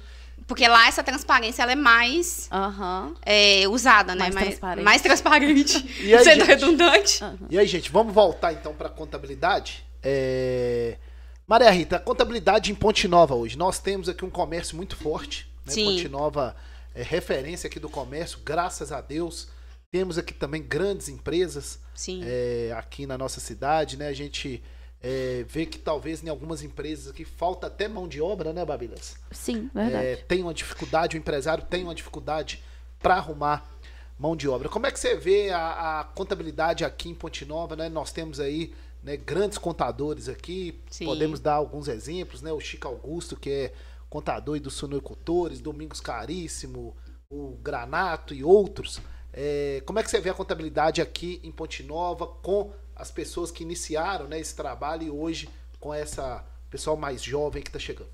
Porque 0.47 0.66
lá 0.69 0.89
essa 0.89 1.02
transparência 1.02 1.62
ela 1.62 1.73
é 1.73 1.77
mais 1.77 2.48
Aham. 2.52 3.15
é, 3.24 3.66
usada, 3.69 4.15
né? 4.15 4.31
Mais 4.31 4.35
transparente. 4.35 4.85
mais 4.85 5.02
transparente. 5.02 5.78
E 6.05 6.15
aí, 6.15 6.24
Sendo 6.24 6.40
gente? 6.40 6.47
redundante. 6.47 7.20
E 7.48 7.59
aí, 7.59 7.66
gente, 7.66 7.90
vamos 7.90 8.12
voltar 8.12 8.52
então 8.52 8.74
para 8.74 8.89
contabilidade. 8.89 9.85
É... 10.02 10.98
Maria 11.47 11.70
Rita, 11.70 11.97
a 11.97 12.01
contabilidade 12.01 12.70
em 12.70 12.74
Ponte 12.74 13.09
Nova 13.09 13.35
hoje. 13.35 13.56
Nós 13.56 13.78
temos 13.78 14.09
aqui 14.09 14.24
um 14.24 14.31
comércio 14.31 14.77
muito 14.77 14.97
forte. 14.97 15.47
Né? 15.65 15.73
Sim. 15.73 15.85
Ponte 15.85 16.09
Nova 16.09 16.55
é 16.94 17.02
referência 17.02 17.66
aqui 17.66 17.81
do 17.81 17.89
comércio, 17.89 18.39
graças 18.44 18.93
a 18.93 19.01
Deus. 19.01 19.48
Temos 19.90 20.19
aqui 20.19 20.35
também 20.35 20.62
grandes 20.62 21.09
empresas 21.09 21.78
Sim. 21.94 22.20
é, 22.24 22.74
aqui 22.77 23.06
na 23.06 23.16
nossa 23.16 23.40
cidade, 23.40 23.97
né? 23.97 24.09
A 24.09 24.12
gente 24.12 24.62
é, 25.06 25.44
vê 25.47 25.66
que 25.66 25.78
talvez 25.78 26.24
em 26.24 26.31
algumas 26.31 26.62
empresas 26.62 27.09
aqui 27.09 27.26
falta 27.26 27.66
até 27.66 27.86
mão 27.86 28.09
de 28.09 28.22
obra, 28.22 28.55
né, 28.55 28.64
Babilas? 28.64 29.16
Sim, 29.31 29.68
verdade. 29.74 30.06
É, 30.06 30.16
tem 30.16 30.40
uma 30.40 30.55
dificuldade, 30.55 31.14
o 31.14 31.18
empresário 31.18 31.62
tem 31.62 31.85
uma 31.85 31.94
dificuldade 31.94 32.64
para 32.98 33.16
arrumar 33.16 33.70
mão 34.18 34.35
de 34.35 34.48
obra. 34.48 34.66
Como 34.70 34.86
é 34.86 34.90
que 34.90 34.98
você 34.98 35.14
vê 35.14 35.51
a, 35.51 36.01
a 36.01 36.05
contabilidade 36.05 36.86
aqui 36.86 37.10
em 37.10 37.14
Ponte 37.14 37.44
Nova, 37.44 37.76
né? 37.76 37.90
Nós 37.90 38.12
temos 38.12 38.40
aí 38.40 38.72
né, 39.02 39.14
grandes 39.14 39.59
contadores 39.59 40.26
aqui, 40.26 40.81
Sim. 40.89 41.05
podemos 41.05 41.39
dar 41.39 41.56
alguns 41.56 41.86
exemplos, 41.86 42.40
né? 42.40 42.51
O 42.51 42.59
Chico 42.59 42.89
Augusto, 42.89 43.36
que 43.36 43.51
é 43.51 43.72
contador 44.09 44.55
aí 44.55 44.60
dos 44.60 44.72
sunocultores, 44.72 45.60
Domingos 45.60 46.01
Caríssimo, 46.01 46.97
o 47.28 47.59
Granato 47.62 48.32
e 48.32 48.43
outros. 48.43 49.02
É, 49.35 49.82
como 49.85 49.98
é 49.98 50.02
que 50.02 50.09
você 50.09 50.18
vê 50.18 50.31
a 50.31 50.35
contabilidade 50.35 51.02
aqui 51.02 51.40
em 51.43 51.52
Ponte 51.52 51.82
Nova 51.82 52.26
com 52.26 52.72
as 52.96 53.10
pessoas 53.10 53.50
que 53.50 53.62
iniciaram 53.62 54.26
né, 54.26 54.38
esse 54.38 54.54
trabalho 54.54 55.02
e 55.04 55.10
hoje 55.10 55.48
com 55.80 55.92
essa 55.92 56.44
pessoal 56.70 56.96
mais 56.96 57.22
jovem 57.22 57.62
que 57.62 57.68
está 57.68 57.78
chegando? 57.78 58.10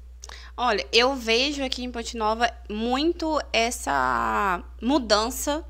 Olha, 0.57 0.87
eu 0.93 1.15
vejo 1.15 1.65
aqui 1.65 1.83
em 1.83 1.91
Ponte 1.91 2.17
Nova 2.17 2.53
muito 2.69 3.41
essa 3.53 4.63
mudança 4.81 5.65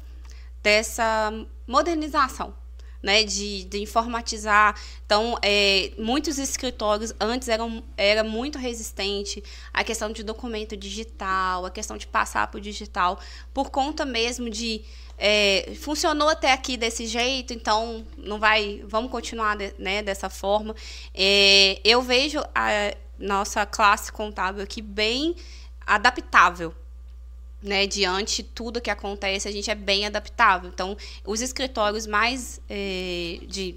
dessa 0.63 1.33
modernização, 1.67 2.55
né, 3.03 3.23
de, 3.23 3.65
de 3.65 3.79
informatizar. 3.81 4.79
Então, 5.07 5.39
é, 5.43 5.93
muitos 5.97 6.39
escritórios 6.39 7.15
antes 7.21 7.49
eram 7.49 7.83
era 7.97 8.25
muito 8.25 8.59
resistente 8.59 9.43
à 9.73 9.85
questão 9.85 10.13
de 10.13 10.23
documento 10.23 10.77
digital, 10.77 11.65
a 11.65 11.71
questão 11.71 11.97
de 11.97 12.07
passar 12.07 12.49
para 12.49 12.59
o 12.59 12.61
digital, 12.61 13.19
por 13.55 13.71
conta 13.71 14.05
mesmo 14.05 14.51
de 14.51 14.85
é, 15.23 15.75
funcionou 15.79 16.31
até 16.31 16.51
aqui 16.51 16.79
desse 16.79 17.07
jeito, 17.07 17.53
então 17.53 18.07
não 18.17 18.39
vai, 18.39 18.83
vamos 18.87 19.11
continuar 19.11 19.57
né, 19.79 20.03
dessa 20.03 20.31
forma. 20.31 20.75
É, 21.15 21.79
eu 21.85 22.01
vejo 22.01 22.41
a 22.55 22.95
nossa 23.19 23.67
classe 23.67 24.11
contábil 24.11 24.63
aqui 24.63 24.81
bem 24.81 25.37
adaptável 25.87 26.75
né, 27.63 27.87
diante 27.87 28.43
de 28.43 28.49
tudo 28.49 28.81
que 28.81 28.91
acontece, 28.91 29.47
a 29.47 29.53
gente 29.53 29.71
é 29.71 29.75
bem 29.75 30.07
adaptável. 30.07 30.71
Então, 30.73 30.97
os 31.27 31.43
escritórios 31.43 32.07
mais 32.07 32.61
eh, 32.69 33.41
de 33.47 33.77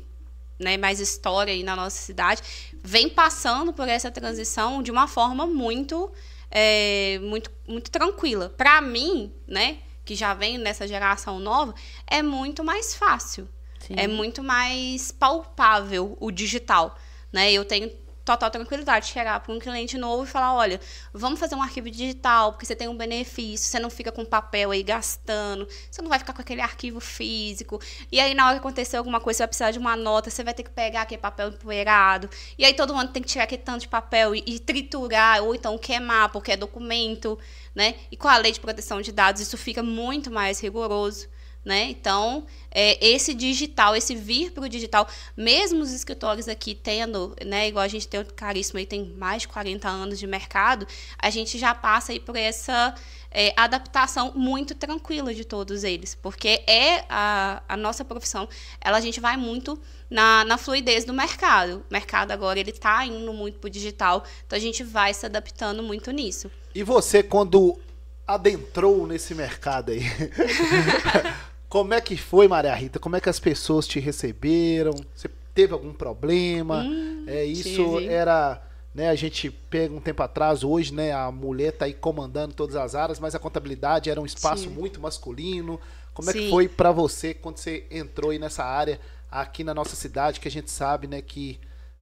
né, 0.58 0.78
mais 0.78 1.00
história 1.02 1.52
aí 1.52 1.64
na 1.64 1.76
nossa 1.76 1.98
cidade 1.98 2.42
vem 2.82 3.10
passando 3.10 3.74
por 3.74 3.88
essa 3.90 4.10
transição 4.10 4.82
de 4.82 4.92
uma 4.92 5.08
forma 5.08 5.46
muito 5.46 6.10
eh, 6.50 7.20
muito 7.22 7.52
muito 7.68 7.92
tranquila. 7.92 8.50
Para 8.50 8.80
mim, 8.80 9.34
né, 9.46 9.80
que 10.06 10.16
já 10.16 10.34
venho 10.34 10.60
nessa 10.60 10.88
geração 10.88 11.40
nova, 11.40 11.74
é 12.08 12.22
muito 12.22 12.64
mais 12.64 12.96
fácil. 12.96 13.48
Sim. 13.80 13.96
É 13.98 14.08
muito 14.08 14.42
mais 14.42 15.12
palpável 15.12 16.18
o 16.20 16.32
digital, 16.32 16.98
né? 17.32 17.52
Eu 17.52 17.66
tenho 17.66 17.92
total 18.26 18.50
tranquilidade 18.50 19.08
de 19.08 19.12
chegar 19.12 19.40
para 19.40 19.54
um 19.54 19.60
cliente 19.60 19.98
novo 19.98 20.24
e 20.24 20.28
falar, 20.28 20.54
olha, 20.54 20.80
vamos 21.14 21.40
fazer 21.40 21.56
um 21.56 21.62
arquivo 21.62 21.90
digital, 21.90 22.54
porque 22.54 22.66
você 22.66 22.76
tem 22.76 22.88
um 22.88 22.96
benefício, 22.96 23.70
você 23.70 23.80
não 23.80 23.90
fica 23.90 24.12
com 24.12 24.24
papel 24.24 24.72
aí 24.72 24.82
gastando, 24.82 25.68
você 25.92 26.02
não 26.02 26.10
vai 26.10 26.20
ficar 26.20 26.34
com 26.34 26.42
aquele 26.42 26.62
arquivo 26.62 27.00
físico. 27.00 27.82
E 28.12 28.20
aí, 28.20 28.34
na 28.34 28.46
hora 28.46 28.56
que 28.56 28.60
acontecer 28.60 28.98
alguma 28.98 29.20
coisa, 29.20 29.38
você 29.38 29.44
vai 29.44 29.48
precisar 29.48 29.72
de 29.72 29.80
uma 29.80 29.96
nota, 29.96 30.30
você 30.30 30.44
vai 30.44 30.54
ter 30.54 30.64
que 30.64 30.70
pegar 30.70 31.02
aquele 31.02 31.22
papel 31.22 31.50
empoeirado. 31.50 32.30
E 32.58 32.66
aí 32.66 32.74
todo 32.74 32.96
mundo 32.96 33.12
tem 33.12 33.22
que 33.22 33.30
tirar 33.30 33.44
aquele 33.44 33.62
tanto 33.62 33.82
de 33.82 33.88
papel 33.88 34.36
e, 34.36 34.44
e 34.46 34.60
triturar, 34.60 35.44
ou 35.44 35.54
então 35.54 35.78
queimar, 35.78 36.30
porque 36.30 36.54
é 36.54 36.58
documento, 36.58 37.38
né? 37.76 37.96
E 38.12 38.16
com 38.16 38.28
a 38.28 38.38
lei 38.38 38.52
de 38.52 38.60
proteção 38.60 39.02
de 39.02 39.12
dados, 39.12 39.42
isso 39.42 39.58
fica 39.58 39.84
muito 39.84 40.32
mais 40.32 40.60
rigoroso 40.60 41.28
né? 41.64 41.90
Então, 41.90 42.46
é, 42.70 42.98
esse 43.06 43.34
digital, 43.34 43.96
esse 43.96 44.16
vir 44.16 44.52
para 44.52 44.64
o 44.64 44.70
digital, 44.70 45.08
mesmo 45.36 45.82
os 45.82 45.92
escritórios 45.94 46.48
aqui 46.48 46.76
tendo, 46.76 47.36
né, 47.46 47.68
igual 47.68 47.86
a 47.86 47.88
gente 47.88 48.08
tem 48.08 48.20
o 48.20 48.26
Caríssimo 48.26 48.80
aí, 48.80 48.86
tem 48.86 49.06
mais 49.18 49.44
de 49.44 49.48
40 49.48 49.88
anos 49.88 50.20
de 50.20 50.28
mercado, 50.28 50.88
a 51.18 51.30
gente 51.30 51.58
já 51.58 51.74
passa 51.74 52.12
aí 52.12 52.20
por 52.20 52.36
essa 52.36 52.94
é, 53.32 53.54
adaptação 53.56 54.34
muito 54.36 54.76
tranquila 54.76 55.34
de 55.34 55.46
todos 55.46 55.84
eles, 55.84 56.16
porque 56.16 56.64
é 56.68 57.06
a, 57.10 57.64
a 57.68 57.78
nossa 57.78 58.04
profissão, 58.04 58.48
ela 58.82 58.98
a 58.98 59.02
gente 59.02 59.20
vai 59.20 59.38
muito 59.38 59.80
na, 60.10 60.46
na 60.46 60.58
fluidez 60.58 61.06
do 61.06 61.14
mercado. 61.14 61.84
O 61.90 61.94
mercado 61.94 62.32
agora 62.32 62.60
ele 62.60 62.70
está 62.70 63.06
indo 63.06 63.34
muito 63.34 63.60
para 63.60 63.68
o 63.68 63.72
digital, 63.72 64.24
então 64.46 64.58
a 64.58 64.62
gente 64.62 64.84
vai 64.84 65.14
se 65.14 65.26
adaptando 65.26 65.82
muito 65.82 66.12
nisso. 66.12 66.52
E 66.76 66.84
você, 66.84 67.24
quando 67.24 67.80
adentrou 68.26 69.06
nesse 69.06 69.36
mercado 69.36 69.92
aí, 69.92 70.02
como 71.74 71.92
é 71.92 72.00
que 72.00 72.16
foi, 72.16 72.48
Maria 72.48 72.72
Rita? 72.76 73.00
Como 73.00 73.16
é 73.16 73.20
que 73.20 73.28
as 73.28 73.40
pessoas 73.40 73.88
te 73.88 74.00
receberam? 74.00 74.94
Você 75.16 75.28
teve 75.56 75.74
algum 75.74 75.92
problema? 75.92 76.86
é, 77.26 77.44
isso 77.46 77.98
tive. 77.98 78.14
era, 78.14 78.62
né, 78.94 79.10
a 79.10 79.16
gente 79.16 79.50
pega 79.50 79.92
um 79.92 80.00
tempo 80.00 80.22
atrás, 80.22 80.64
hoje, 80.64 80.94
né, 80.94 81.12
a 81.12 81.32
mulher 81.32 81.72
tá 81.72 81.86
aí 81.86 81.94
comandando 81.96 82.54
todas 82.54 82.76
as 82.76 82.94
áreas, 82.94 83.20
mas 83.20 83.34
a 83.34 83.40
contabilidade 83.40 84.08
era 84.08 84.22
um 84.22 84.26
espaço 84.26 84.66
Sim. 84.66 84.70
muito 84.70 85.02
masculino. 85.02 85.82
Como 86.14 86.30
é 86.30 86.34
que 86.34 86.44
Sim. 86.44 86.50
foi 86.52 86.70
pra 86.70 86.92
você 86.92 87.34
quando 87.34 87.58
você 87.58 87.88
entrou 87.90 88.30
aí 88.30 88.38
nessa 88.38 88.64
área 88.64 89.00
aqui 89.32 89.64
na 89.64 89.74
nossa 89.74 89.96
cidade, 89.96 90.40
que 90.40 90.48
a 90.48 90.52
gente 90.52 90.70
sabe, 90.70 91.08
né, 91.08 91.24
que 91.24 91.60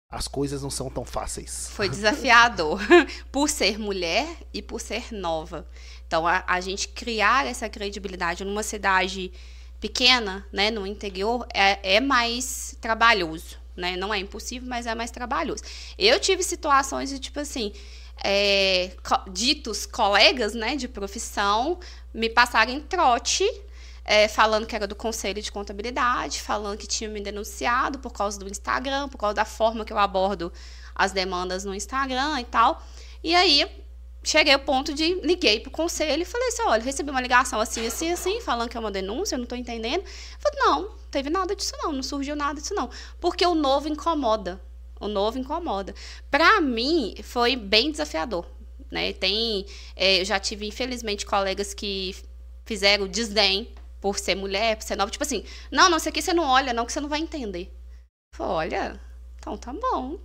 as 0.10 0.28
coisas 0.28 0.62
não 0.62 0.70
são 0.70 0.90
tão 0.90 1.06
fáceis. 1.06 1.70
Foi 1.70 1.88
desafiador 1.88 2.82
por 3.32 3.48
ser 3.48 3.80
mulher 3.80 4.28
e 4.54 4.62
por 4.62 4.82
ser 4.82 5.14
nova. 5.14 5.66
Então, 6.06 6.28
a, 6.28 6.44
a 6.46 6.60
gente 6.60 6.90
criar 6.90 7.48
essa 7.48 7.70
credibilidade 7.70 8.44
numa 8.44 8.64
cidade 8.64 9.32
pequena, 9.82 10.46
né, 10.54 10.72
no 10.72 10.86
interior, 10.88 11.46
é, 11.54 11.96
é 11.96 12.00
mais 12.00 12.78
trabalhoso, 12.80 13.58
né? 13.76 13.98
Não 13.98 14.14
é 14.14 14.20
impossível, 14.20 14.70
mas 14.70 14.86
é 14.86 14.94
mais 14.96 15.10
trabalhoso. 15.12 15.64
Eu 15.98 16.20
tive 16.20 16.44
situações 16.44 17.10
de, 17.10 17.20
tipo 17.20 17.40
assim, 17.40 17.74
é, 18.24 18.92
co- 19.04 19.30
ditos 19.32 19.86
colegas 19.88 20.54
né, 20.54 20.76
de 20.76 20.88
profissão 20.88 21.80
me 22.14 22.30
passaram 22.30 22.72
em 22.72 22.80
trote, 22.80 23.44
é, 24.06 24.28
falando 24.28 24.68
que 24.68 24.76
era 24.76 24.86
do 24.88 24.96
Conselho 24.96 25.42
de 25.42 25.52
Contabilidade, 25.52 26.40
falando 26.42 26.78
que 26.78 26.88
tinha 26.88 27.10
me 27.10 27.20
denunciado 27.22 27.98
por 28.00 28.12
causa 28.12 28.38
do 28.40 28.48
Instagram, 28.48 29.10
por 29.10 29.18
causa 29.18 29.34
da 29.34 29.46
forma 29.46 29.84
que 29.84 29.92
eu 29.94 29.98
abordo 29.98 30.52
as 30.94 31.12
demandas 31.12 31.66
no 31.66 31.74
Instagram 31.74 32.40
e 32.40 32.46
tal. 32.46 32.86
E 33.24 33.34
aí 33.34 33.66
cheguei 34.24 34.54
ao 34.54 34.60
ponto 34.60 34.94
de 34.94 35.16
liguei 35.22 35.60
pro 35.60 35.72
conselho 35.72 36.22
e 36.22 36.26
falei 36.26 36.48
assim, 36.50 36.62
olha, 36.64 36.84
recebi 36.84 37.10
uma 37.10 37.22
ligação 37.22 37.60
assim, 37.60 37.86
assim, 37.86 38.12
assim, 38.12 38.42
falando 38.42 38.70
que 38.70 38.78
é 38.78 38.80
uma 38.80 38.92
denúncia, 38.92 39.36
eu 39.36 39.40
não 39.40 39.46
tô 39.46 39.56
entendendo. 39.56 40.04
Falei, 40.40 40.60
não, 40.60 40.92
teve 41.10 41.30
nada 41.30 41.56
disso 41.56 41.74
não, 41.82 41.92
não 41.92 42.04
surgiu 42.04 42.36
nada 42.36 42.60
disso 42.60 42.74
não. 42.74 42.90
Porque 43.20 43.46
o 43.46 43.56
novo 43.56 43.88
incomoda. 43.88 44.62
O 45.00 45.08
novo 45.08 45.40
incomoda. 45.40 45.96
Para 46.30 46.62
mim, 46.62 47.16
foi 47.24 47.56
bem 47.56 47.92
desafiador. 47.92 48.46
Né? 48.92 49.14
Tem, 49.14 49.66
é, 49.96 50.22
eu 50.22 50.26
já 50.26 50.40
tive, 50.40 50.68
infelizmente, 50.68 51.26
colegas 51.26 51.74
que 51.74 52.16
fizeram 52.66 53.08
desdém 53.08 53.74
por 54.00 54.20
ser 54.20 54.36
mulher, 54.36 54.76
por 54.76 54.84
ser 54.84 54.96
nova. 54.96 55.10
Tipo 55.10 55.24
assim, 55.24 55.44
não, 55.72 55.90
não, 55.90 55.98
isso 55.98 56.10
aqui 56.10 56.22
você 56.22 56.34
não 56.34 56.44
olha, 56.44 56.74
não, 56.74 56.86
que 56.86 56.92
você 56.92 57.00
não 57.00 57.10
vai 57.10 57.20
entender. 57.20 57.74
Falei, 58.36 58.54
olha, 58.54 59.02
então 59.40 59.58
tá 59.58 59.74
bom, 59.74 60.20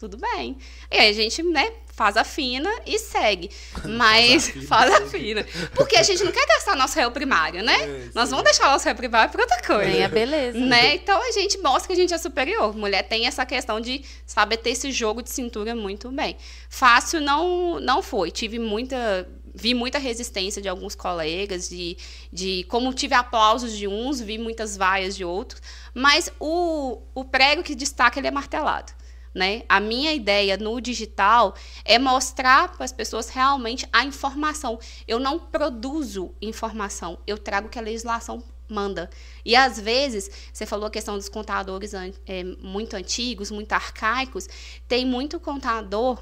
tudo 0.00 0.16
bem. 0.16 0.56
E 0.90 0.96
aí 0.96 1.10
a 1.10 1.12
gente, 1.12 1.42
né, 1.42 1.70
faz 1.92 2.16
a 2.16 2.24
fina 2.24 2.70
e 2.86 2.98
segue. 2.98 3.50
Mas 3.84 4.48
fina, 4.48 4.66
faz 4.66 4.90
a 4.94 5.06
fina. 5.06 5.46
Porque 5.74 5.94
a 5.94 6.02
gente 6.02 6.24
não 6.24 6.32
quer 6.32 6.46
gastar 6.46 6.74
nosso 6.74 6.96
réu 6.96 7.10
primário, 7.10 7.62
né? 7.62 7.74
É, 7.82 8.08
Nós 8.14 8.30
vamos 8.30 8.44
deixar 8.44 8.68
o 8.68 8.70
nosso 8.72 8.86
réu 8.86 8.94
primário 8.94 9.30
para 9.30 9.42
outra 9.42 9.60
coisa. 9.62 10.06
A 10.06 10.08
beleza. 10.08 10.58
Né? 10.58 10.94
Então 10.94 11.22
a 11.22 11.30
gente 11.32 11.58
mostra 11.58 11.86
que 11.86 11.92
a 11.92 11.96
gente 11.96 12.14
é 12.14 12.18
superior. 12.18 12.74
Mulher 12.74 13.02
tem 13.02 13.26
essa 13.26 13.44
questão 13.44 13.78
de 13.78 14.02
saber 14.24 14.56
ter 14.56 14.70
esse 14.70 14.90
jogo 14.90 15.22
de 15.22 15.28
cintura 15.28 15.74
muito 15.74 16.10
bem. 16.10 16.34
Fácil 16.70 17.20
não, 17.20 17.78
não 17.78 18.02
foi. 18.02 18.30
Tive 18.30 18.58
muita. 18.58 19.28
Vi 19.52 19.74
muita 19.74 19.98
resistência 19.98 20.62
de 20.62 20.68
alguns 20.68 20.94
colegas, 20.94 21.68
de, 21.68 21.96
de 22.32 22.64
como 22.68 22.94
tive 22.94 23.14
aplausos 23.14 23.76
de 23.76 23.88
uns, 23.88 24.20
vi 24.20 24.38
muitas 24.38 24.76
vaias 24.76 25.16
de 25.16 25.24
outros, 25.24 25.60
mas 25.92 26.30
o, 26.38 27.02
o 27.12 27.24
prego 27.24 27.60
que 27.60 27.74
destaca 27.74 28.20
ele 28.20 28.28
é 28.28 28.30
martelado. 28.30 28.92
Né? 29.32 29.62
A 29.68 29.78
minha 29.78 30.12
ideia 30.12 30.56
no 30.56 30.80
digital 30.80 31.54
é 31.84 31.98
mostrar 31.98 32.72
para 32.72 32.84
as 32.84 32.92
pessoas 32.92 33.28
realmente 33.28 33.86
a 33.92 34.04
informação. 34.04 34.78
Eu 35.06 35.20
não 35.20 35.38
produzo 35.38 36.34
informação, 36.42 37.18
eu 37.26 37.38
trago 37.38 37.68
o 37.68 37.70
que 37.70 37.78
a 37.78 37.82
legislação 37.82 38.42
manda. 38.68 39.08
E 39.44 39.54
às 39.54 39.78
vezes, 39.78 40.30
você 40.52 40.66
falou 40.66 40.86
a 40.86 40.90
questão 40.90 41.16
dos 41.16 41.28
contadores 41.28 41.92
é, 41.94 42.44
muito 42.60 42.94
antigos, 42.94 43.50
muito 43.50 43.72
arcaicos, 43.72 44.48
tem 44.88 45.04
muito 45.04 45.38
contador 45.38 46.18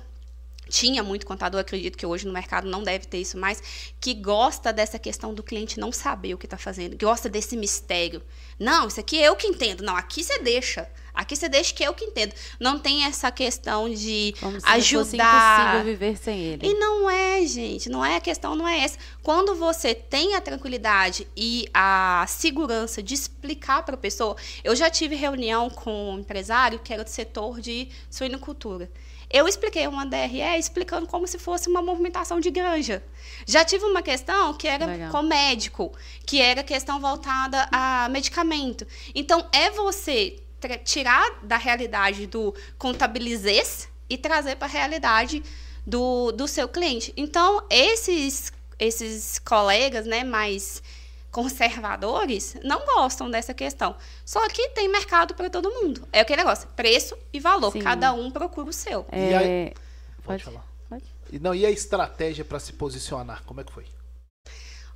tinha 0.68 1.02
muito 1.02 1.26
contador, 1.26 1.60
acredito 1.60 1.96
que 1.96 2.04
hoje 2.04 2.26
no 2.26 2.32
mercado 2.32 2.68
não 2.68 2.82
deve 2.82 3.06
ter 3.06 3.18
isso 3.18 3.38
mais, 3.38 3.92
que 4.00 4.14
gosta 4.14 4.72
dessa 4.72 4.98
questão 4.98 5.32
do 5.32 5.42
cliente 5.42 5.80
não 5.80 5.90
saber 5.90 6.34
o 6.34 6.38
que 6.38 6.46
está 6.46 6.58
fazendo, 6.58 6.96
gosta 6.98 7.28
desse 7.28 7.56
mistério. 7.56 8.22
Não, 8.58 8.88
isso 8.88 9.00
aqui 9.00 9.18
é 9.18 9.28
eu 9.28 9.36
que 9.36 9.46
entendo. 9.46 9.82
Não, 9.82 9.96
aqui 9.96 10.22
você 10.24 10.38
deixa. 10.38 10.88
Aqui 11.18 11.34
você 11.34 11.48
deixa 11.48 11.74
que 11.74 11.82
é 11.82 11.88
eu 11.88 11.94
que 11.94 12.04
entendo. 12.04 12.32
Não 12.60 12.78
tem 12.78 13.04
essa 13.04 13.28
questão 13.32 13.92
de 13.92 14.34
Como 14.38 14.52
se 14.60 14.64
não 14.64 14.72
fosse 14.72 15.16
ajudar. 15.16 15.60
impossível 15.60 15.84
viver 15.92 16.16
sem 16.16 16.38
ele. 16.38 16.68
E 16.68 16.74
não 16.74 17.10
é, 17.10 17.44
gente, 17.44 17.88
não 17.90 18.04
é 18.04 18.16
a 18.16 18.20
questão, 18.20 18.54
não 18.54 18.68
é 18.68 18.78
essa. 18.84 18.96
Quando 19.20 19.56
você 19.56 19.96
tem 19.96 20.36
a 20.36 20.40
tranquilidade 20.40 21.26
e 21.36 21.68
a 21.74 22.24
segurança 22.28 23.02
de 23.02 23.14
explicar 23.14 23.84
para 23.84 23.96
a 23.96 23.98
pessoa, 23.98 24.36
eu 24.62 24.76
já 24.76 24.88
tive 24.88 25.16
reunião 25.16 25.68
com 25.68 26.14
um 26.14 26.20
empresário 26.20 26.78
que 26.78 26.92
era 26.92 27.02
do 27.02 27.10
setor 27.10 27.60
de 27.60 27.88
suinocultura. 28.08 28.88
Eu 29.30 29.46
expliquei 29.46 29.86
uma 29.86 30.06
DRE 30.06 30.40
explicando 30.58 31.06
como 31.06 31.26
se 31.26 31.38
fosse 31.38 31.68
uma 31.68 31.82
movimentação 31.82 32.40
de 32.40 32.50
granja. 32.50 33.02
Já 33.46 33.64
tive 33.64 33.84
uma 33.84 34.02
questão 34.02 34.54
que 34.54 34.66
era 34.66 34.86
Legal. 34.86 35.10
com 35.10 35.22
médico, 35.22 35.92
que 36.24 36.40
era 36.40 36.62
questão 36.62 36.98
voltada 36.98 37.68
a 37.70 38.08
medicamento. 38.08 38.86
Então, 39.14 39.46
é 39.52 39.70
você 39.70 40.38
tirar 40.84 41.40
da 41.42 41.56
realidade 41.56 42.26
do 42.26 42.54
contabilizez 42.78 43.88
e 44.08 44.16
trazer 44.16 44.56
para 44.56 44.66
a 44.66 44.70
realidade 44.70 45.42
do, 45.86 46.32
do 46.32 46.48
seu 46.48 46.68
cliente. 46.68 47.12
Então, 47.16 47.62
esses, 47.70 48.52
esses 48.78 49.38
colegas 49.38 50.06
né, 50.06 50.24
mais 50.24 50.82
conservadores 51.30 52.56
não 52.64 52.84
gostam 52.86 53.30
dessa 53.30 53.52
questão. 53.54 53.96
Só 54.24 54.46
que 54.48 54.70
tem 54.70 54.88
mercado 54.88 55.34
para 55.34 55.50
todo 55.50 55.70
mundo. 55.70 56.06
É 56.12 56.20
aquele 56.20 56.38
negócio, 56.42 56.68
preço 56.76 57.16
e 57.32 57.38
valor. 57.40 57.72
Sim. 57.72 57.80
Cada 57.80 58.12
um 58.12 58.30
procura 58.30 58.70
o 58.70 58.72
seu. 58.72 59.06
E 59.12 59.16
É, 59.16 59.36
aí- 59.36 59.74
Pode, 60.24 60.42
Pode 60.42 60.44
falar. 60.44 60.64
pode. 60.88 61.04
Não, 61.40 61.54
e 61.54 61.64
a 61.64 61.70
estratégia 61.70 62.44
para 62.44 62.58
se 62.60 62.72
posicionar? 62.74 63.42
Como 63.44 63.60
é 63.60 63.64
que 63.64 63.72
foi? 63.72 63.86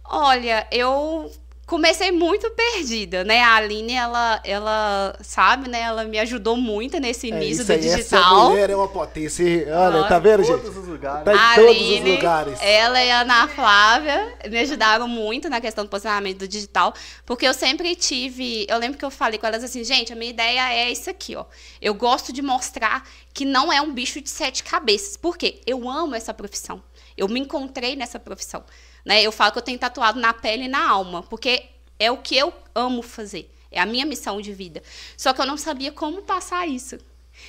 Olha, 0.05 0.67
eu 0.71 1.33
comecei 1.73 2.12
muito 2.12 2.51
perdida, 2.51 3.24
né? 3.24 3.40
A 3.40 3.55
Aline, 3.55 3.94
ela, 3.94 4.43
ela 4.44 5.16
sabe, 5.23 5.70
né? 5.70 5.81
Ela 5.81 6.05
me 6.05 6.19
ajudou 6.19 6.55
muito 6.55 7.01
nesse 7.01 7.28
É, 7.32 7.35
início 7.35 7.62
isso 7.62 7.65
do 7.65 7.73
aí, 7.73 7.78
Essa 7.78 7.97
digital. 7.97 8.51
mulher 8.51 8.69
é 8.69 8.77
uma 8.77 8.89
potência. 8.89 9.43
Olha, 9.69 9.90
Nossa, 9.97 10.09
tá 10.11 10.19
vendo, 10.19 10.44
Todos 10.44 10.66
gente? 10.66 10.78
os 10.78 10.86
lugares. 10.86 11.24
Tá 11.24 11.32
em 11.32 11.39
A 11.39 11.55
todos 11.55 11.70
Aline, 11.70 12.11
os 12.11 12.16
lugares. 12.16 12.59
Ela 12.61 13.03
e 13.03 13.11
a 13.11 13.20
Ana 13.23 13.49
Flávia 13.49 14.35
me 14.51 14.59
ajudaram 14.59 15.09
muito 15.09 15.49
na 15.49 15.62
questão 15.62 15.82
do 15.82 15.89
posicionamento 15.89 16.40
do 16.40 16.47
digital, 16.49 16.93
porque 17.24 17.49
eu 17.49 17.55
sempre 17.55 17.97
tive. 17.97 18.66
Eu 18.69 18.77
lembro 18.77 18.99
que 18.99 19.05
eu 19.05 19.11
falei 19.11 19.39
com 19.39 19.47
elas 19.47 19.65
assim, 19.65 19.82
gente, 19.82 20.12
a 20.12 20.16
minha 20.16 20.31
ideia 20.31 20.74
é 20.74 20.93
isso 20.93 21.09
aqui, 21.09 21.35
ó. 21.35 21.47
Eu 21.81 21.94
gosto 21.94 22.35
de 22.35 22.43
mostrar 22.43 23.03
que 23.32 23.47
não 23.47 23.73
é 23.73 23.81
um 23.81 23.94
bicho 23.94 24.20
de 24.20 24.28
sete 24.28 24.62
cabeças. 24.62 25.16
Por 25.16 25.39
quê? 25.39 25.62
Eu 25.66 25.89
amo 25.89 26.15
essa 26.15 26.35
profissão. 26.35 26.82
Eu 27.16 27.28
me 27.28 27.40
encontrei 27.40 27.97
nessa 27.97 28.19
profissão. 28.20 28.62
Né? 29.05 29.23
Eu 29.23 29.33
falo 29.33 29.53
que 29.53 29.59
eu 29.59 29.62
tenho 29.62 29.79
tatuado 29.79 30.19
na 30.19 30.33
pele 30.33 30.65
e 30.65 30.69
na 30.69 30.89
alma, 30.89 31.23
porque 31.23 31.65
é 31.99 32.11
o 32.11 32.19
que 32.19 32.37
eu 32.37 32.53
amo 32.74 33.03
fazer. 33.03 33.53
É 33.70 33.81
a 33.81 33.87
minha 33.87 34.05
missão 34.05 34.41
de 34.41 34.53
vida. 34.53 34.83
Só 35.16 35.33
que 35.33 35.41
eu 35.41 35.47
não 35.47 35.57
sabia 35.57 35.91
como 35.91 36.23
passar 36.23 36.66
isso. 36.66 36.99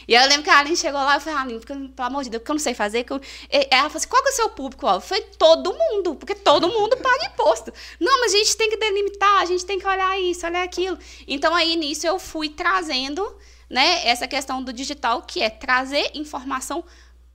E 0.07 0.15
eu 0.15 0.27
lembro 0.27 0.43
que 0.43 0.49
a 0.49 0.59
Aline 0.59 0.77
chegou 0.77 0.99
lá 1.01 1.13
e 1.13 1.17
eu 1.17 1.21
falei, 1.21 1.39
Aline, 1.39 1.59
porque, 1.59 1.73
pelo 1.73 2.07
amor 2.07 2.23
de 2.23 2.29
Deus, 2.29 2.41
porque 2.41 2.51
eu 2.51 2.55
não 2.55 2.61
sei 2.61 2.73
fazer. 2.73 3.05
Eu... 3.09 3.21
Ela 3.69 3.83
falou 3.83 3.97
assim, 3.97 4.07
qual 4.07 4.21
que 4.23 4.29
é 4.29 4.31
o 4.31 4.35
seu 4.35 4.49
público? 4.49 4.87
Eu 4.87 5.01
falei, 5.01 5.23
todo 5.37 5.73
mundo, 5.73 6.15
porque 6.15 6.35
todo 6.35 6.67
mundo 6.67 6.97
paga 6.97 7.25
imposto. 7.25 7.73
Não, 7.99 8.21
mas 8.21 8.33
a 8.33 8.37
gente 8.37 8.57
tem 8.57 8.69
que 8.69 8.77
delimitar, 8.77 9.41
a 9.41 9.45
gente 9.45 9.65
tem 9.65 9.79
que 9.79 9.87
olhar 9.87 10.19
isso, 10.19 10.45
olhar 10.45 10.63
aquilo. 10.63 10.97
Então 11.27 11.53
aí 11.53 11.75
nisso 11.75 12.07
eu 12.07 12.17
fui 12.17 12.49
trazendo 12.49 13.35
né, 13.69 14.07
essa 14.07 14.27
questão 14.27 14.63
do 14.63 14.71
digital, 14.71 15.23
que 15.23 15.41
é 15.41 15.49
trazer 15.49 16.11
informação 16.13 16.83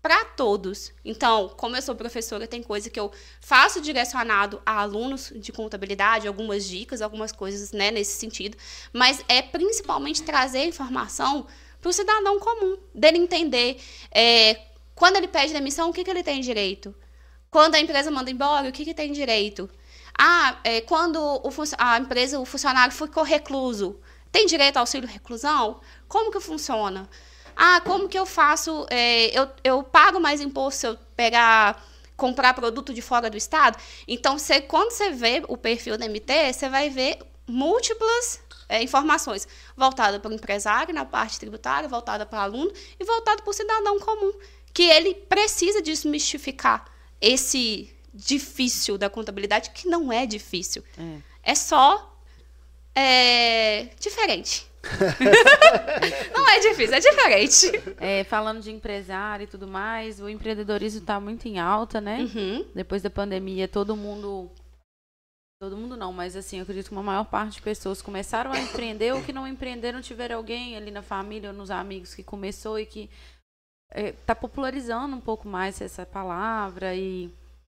para 0.09 0.25
todos. 0.25 0.91
Então, 1.05 1.51
como 1.51 1.77
eu 1.77 1.83
sou 1.83 1.95
professora, 1.95 2.47
tem 2.47 2.63
coisa 2.63 2.89
que 2.89 2.99
eu 2.99 3.13
faço 3.43 3.79
direcionado 3.79 4.59
a 4.65 4.81
alunos 4.81 5.31
de 5.37 5.53
contabilidade, 5.53 6.27
algumas 6.27 6.67
dicas, 6.67 7.03
algumas 7.03 7.31
coisas 7.31 7.73
né, 7.73 7.91
nesse 7.91 8.19
sentido, 8.19 8.57
mas 8.91 9.23
é 9.29 9.43
principalmente 9.43 10.23
trazer 10.23 10.65
informação 10.65 11.47
para 11.79 11.91
o 11.91 11.93
cidadão 11.93 12.41
comum, 12.41 12.79
dele 12.95 13.19
entender 13.19 13.79
é, 14.11 14.59
quando 14.95 15.17
ele 15.17 15.29
pede 15.29 15.53
demissão, 15.53 15.91
o 15.91 15.93
que, 15.93 16.03
que 16.03 16.11
ele 16.11 16.23
tem 16.23 16.41
direito. 16.41 16.95
Quando 17.51 17.75
a 17.75 17.79
empresa 17.79 18.11
manda 18.11 18.31
embora, 18.31 18.67
o 18.67 18.73
que, 18.73 18.87
que 18.87 18.95
tem 18.95 19.13
direito. 19.13 19.69
Ah, 20.19 20.59
é, 20.65 20.81
quando 20.81 21.19
o 21.21 21.51
a 21.77 21.99
empresa, 21.99 22.41
o 22.41 22.47
funcionário 22.47 22.95
ficou 22.95 23.23
recluso, 23.23 24.01
tem 24.33 24.47
direito 24.47 24.79
ao 24.79 24.85
auxílio 24.85 25.07
reclusão? 25.07 25.83
Como 26.09 26.33
que 26.33 26.41
funciona? 26.41 27.07
Ah, 27.61 27.81
como 27.81 28.09
que 28.09 28.17
eu 28.17 28.25
faço? 28.25 28.87
é, 28.89 29.37
eu, 29.37 29.49
eu 29.65 29.83
pago 29.83 30.21
mais 30.21 30.41
imposto 30.41 30.81
se 30.81 30.87
eu 30.87 30.97
pegar, 31.17 31.85
comprar 32.17 32.55
produto 32.55 32.95
de 32.95 33.03
fora 33.03 33.29
do 33.29 33.37
estado? 33.37 33.77
Então, 34.07 34.39
você, 34.39 34.61
quando 34.61 34.93
você 34.93 35.11
vê 35.11 35.43
o 35.49 35.57
perfil 35.57 35.99
da 35.99 36.07
MT, 36.07 36.53
você 36.53 36.69
vai 36.69 36.89
ver 36.89 37.19
múltiplas 37.49 38.41
é, 38.69 38.81
informações 38.81 39.49
voltada 39.77 40.21
para 40.21 40.31
o 40.31 40.35
empresário 40.35 40.95
na 40.95 41.05
parte 41.05 41.41
tributária, 41.41 41.89
voltada 41.89 42.25
para 42.25 42.39
o 42.39 42.43
aluno 42.43 42.73
e 43.01 43.05
voltada 43.05 43.43
para 43.43 43.51
o 43.51 43.53
cidadão 43.53 43.99
comum, 43.99 44.33
que 44.73 44.85
ele 44.85 45.15
precisa 45.15 45.83
desmistificar 45.83 46.85
esse 47.21 47.93
difícil 48.15 48.97
da 48.97 49.11
contabilidade, 49.11 49.71
que 49.71 49.89
não 49.89 50.13
é 50.13 50.27
difícil. 50.27 50.85
É. 50.97 51.51
É 51.51 51.55
só 51.57 52.17
é, 52.95 53.89
diferente. 53.99 54.68
não 56.35 56.49
é 56.49 56.61
difícil, 56.61 56.95
é 56.95 57.01
diferente. 57.01 57.73
É, 57.99 58.25
falando 58.25 58.61
de 58.61 58.71
empresário 58.71 59.45
e 59.45 59.47
tudo 59.47 59.67
mais, 59.67 60.21
o 60.21 60.29
empreendedorismo 60.29 61.01
está 61.01 61.19
muito 61.21 61.47
em 61.47 61.59
alta, 61.59 62.01
né? 62.01 62.21
Uhum. 62.21 62.67
Depois 62.75 63.03
da 63.03 63.11
pandemia, 63.11 63.69
todo 63.69 63.97
mundo. 63.97 64.51
Todo 65.61 65.77
mundo 65.77 65.97
não, 65.97 66.13
mas 66.13 66.37
assim, 66.37 66.59
eu 66.59 66.63
acredito 66.63 66.87
que 66.87 66.93
uma 66.93 67.03
maior 67.03 67.25
parte 67.25 67.55
de 67.55 67.63
pessoas 67.63 68.01
começaram 68.01 68.53
a 68.53 68.61
empreender 68.61 69.13
ou 69.13 69.23
que 69.23 69.33
não 69.33 69.45
empreenderam, 69.45 70.01
tiveram 70.01 70.37
alguém 70.37 70.77
ali 70.77 70.93
na 70.93 71.03
família 71.03 71.51
ou 71.51 71.57
nos 71.57 71.69
amigos 71.69 72.15
que 72.15 72.23
começou 72.23 72.79
e 72.79 72.87
que 72.87 73.11
está 73.93 74.37
popularizando 74.37 75.17
um 75.17 75.21
pouco 75.21 75.49
mais 75.49 75.81
essa 75.81 76.07
palavra 76.07 76.95
e 76.95 77.29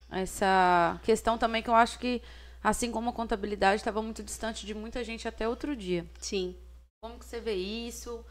essa 0.09 0.99
questão 1.03 1.37
também 1.37 1.61
que 1.61 1.69
eu 1.69 1.75
acho 1.75 1.99
que, 1.99 2.21
assim 2.63 2.91
como 2.91 3.09
a 3.09 3.13
contabilidade, 3.13 3.81
estava 3.81 4.01
muito 4.01 4.23
distante 4.23 4.65
de 4.65 4.73
muita 4.73 5.03
gente 5.03 5.27
até 5.27 5.47
outro 5.47 5.75
dia. 5.75 6.05
Sim. 6.19 6.55
Como 7.03 7.19
que 7.19 7.25
você 7.25 7.41
vê 7.41 7.53
isso? 7.53 8.23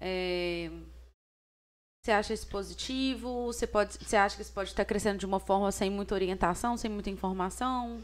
É, 0.00 0.68
Você 2.02 2.10
acha 2.10 2.34
isso 2.34 2.48
positivo? 2.48 3.46
Você, 3.46 3.68
pode, 3.68 3.94
você 4.04 4.16
acha 4.16 4.34
que 4.34 4.42
isso 4.42 4.52
pode 4.52 4.70
estar 4.70 4.84
crescendo 4.84 5.18
de 5.18 5.26
uma 5.26 5.38
forma 5.38 5.70
sem 5.70 5.88
muita 5.88 6.12
orientação, 6.12 6.76
sem 6.76 6.90
muita 6.90 7.08
informação? 7.08 8.02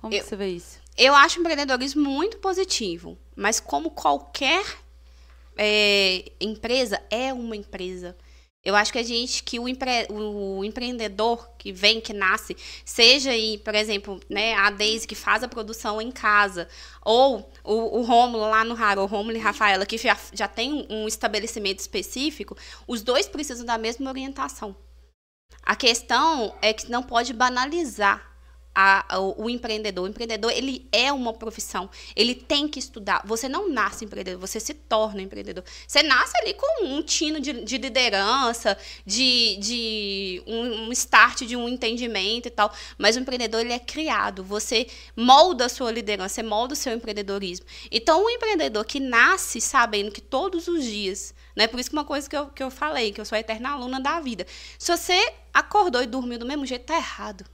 Como 0.00 0.12
Eu- 0.12 0.22
que 0.22 0.26
você 0.26 0.34
vê 0.34 0.48
isso? 0.48 0.80
Eu 0.98 1.14
acho 1.14 1.38
o 1.38 1.40
empreendedorismo 1.40 2.02
muito 2.02 2.38
positivo, 2.38 3.16
mas 3.36 3.60
como 3.60 3.92
qualquer 3.92 4.64
é, 5.56 6.32
empresa, 6.40 7.00
é 7.08 7.32
uma 7.32 7.54
empresa. 7.54 8.16
Eu 8.62 8.76
acho 8.76 8.92
que 8.92 8.98
a 8.98 9.02
gente, 9.02 9.42
que 9.42 9.58
o, 9.58 9.66
empre- 9.66 10.06
o 10.10 10.62
empreendedor 10.62 11.48
que 11.56 11.72
vem, 11.72 11.98
que 11.98 12.12
nasce, 12.12 12.54
seja 12.84 13.30
aí, 13.30 13.56
por 13.58 13.74
exemplo, 13.74 14.20
né, 14.28 14.52
a 14.54 14.70
Deise 14.70 15.06
que 15.06 15.14
faz 15.14 15.42
a 15.42 15.48
produção 15.48 16.00
em 16.00 16.10
casa, 16.10 16.68
ou 17.02 17.50
o, 17.64 17.98
o 17.98 18.02
Rômulo 18.02 18.42
lá 18.50 18.62
no 18.62 18.74
Raro, 18.74 19.00
o 19.00 19.06
Rômulo 19.06 19.34
e 19.36 19.40
Rafaela, 19.40 19.86
que 19.86 19.96
já, 19.96 20.16
já 20.34 20.46
tem 20.46 20.86
um 20.90 21.08
estabelecimento 21.08 21.78
específico, 21.78 22.54
os 22.86 23.00
dois 23.00 23.26
precisam 23.26 23.64
da 23.64 23.78
mesma 23.78 24.10
orientação. 24.10 24.76
A 25.62 25.74
questão 25.74 26.54
é 26.60 26.74
que 26.74 26.90
não 26.90 27.02
pode 27.02 27.32
banalizar 27.32 28.29
a- 28.74 29.18
o, 29.36 29.50
empreendedor. 29.50 30.04
O 30.04 30.08
empreendedor, 30.08 30.50
ele 30.52 30.88
é 30.92 31.12
uma 31.12 31.32
profissão. 31.32 31.90
Ele 32.14 32.34
tem 32.34 32.68
que 32.68 32.78
estudar. 32.78 33.22
Você 33.26 33.48
não 33.48 33.68
nasce 33.68 34.04
empreendedor, 34.04 34.40
você 34.40 34.60
se 34.60 34.74
torna 34.74 35.22
empreendedor. 35.22 35.64
Você 35.86 36.02
nasce 36.02 36.32
ali 36.40 36.54
com 36.54 36.84
um 36.86 37.02
tino 37.02 37.40
de, 37.40 37.64
de 37.64 37.78
liderança, 37.78 38.76
de, 39.04 39.56
de 39.56 40.42
um, 40.46 40.88
um 40.88 40.92
start 40.92 41.42
de 41.42 41.56
um 41.56 41.68
entendimento 41.68 42.48
e 42.48 42.50
tal. 42.50 42.72
Mas 42.98 43.16
o 43.16 43.20
empreendedor, 43.20 43.60
ele 43.60 43.72
é 43.72 43.78
criado. 43.78 44.44
Você 44.44 44.86
molda 45.16 45.66
a 45.66 45.68
sua 45.68 45.90
liderança, 45.90 46.36
você 46.36 46.42
molda 46.42 46.74
o 46.74 46.76
seu 46.76 46.92
empreendedorismo. 46.94 47.66
Então, 47.90 48.24
o 48.24 48.30
empreendedor 48.30 48.84
que 48.84 49.00
nasce 49.00 49.60
sabendo 49.60 50.12
que 50.12 50.20
todos 50.20 50.68
os 50.68 50.84
dias 50.84 51.34
né? 51.54 51.66
Por 51.66 51.78
isso 51.80 51.90
que 51.90 51.96
uma 51.96 52.04
coisa 52.04 52.28
que 52.28 52.36
eu, 52.36 52.46
que 52.46 52.62
eu 52.62 52.70
falei, 52.70 53.12
que 53.12 53.20
eu 53.20 53.24
sou 53.24 53.36
a 53.36 53.40
eterna 53.40 53.70
aluna 53.70 54.00
da 54.00 54.20
vida. 54.20 54.46
Se 54.78 54.96
você 54.96 55.32
acordou 55.52 56.02
e 56.02 56.06
dormiu 56.06 56.38
do 56.38 56.46
mesmo 56.46 56.64
jeito, 56.64 56.86
tá 56.86 56.96
errado. 56.96 57.44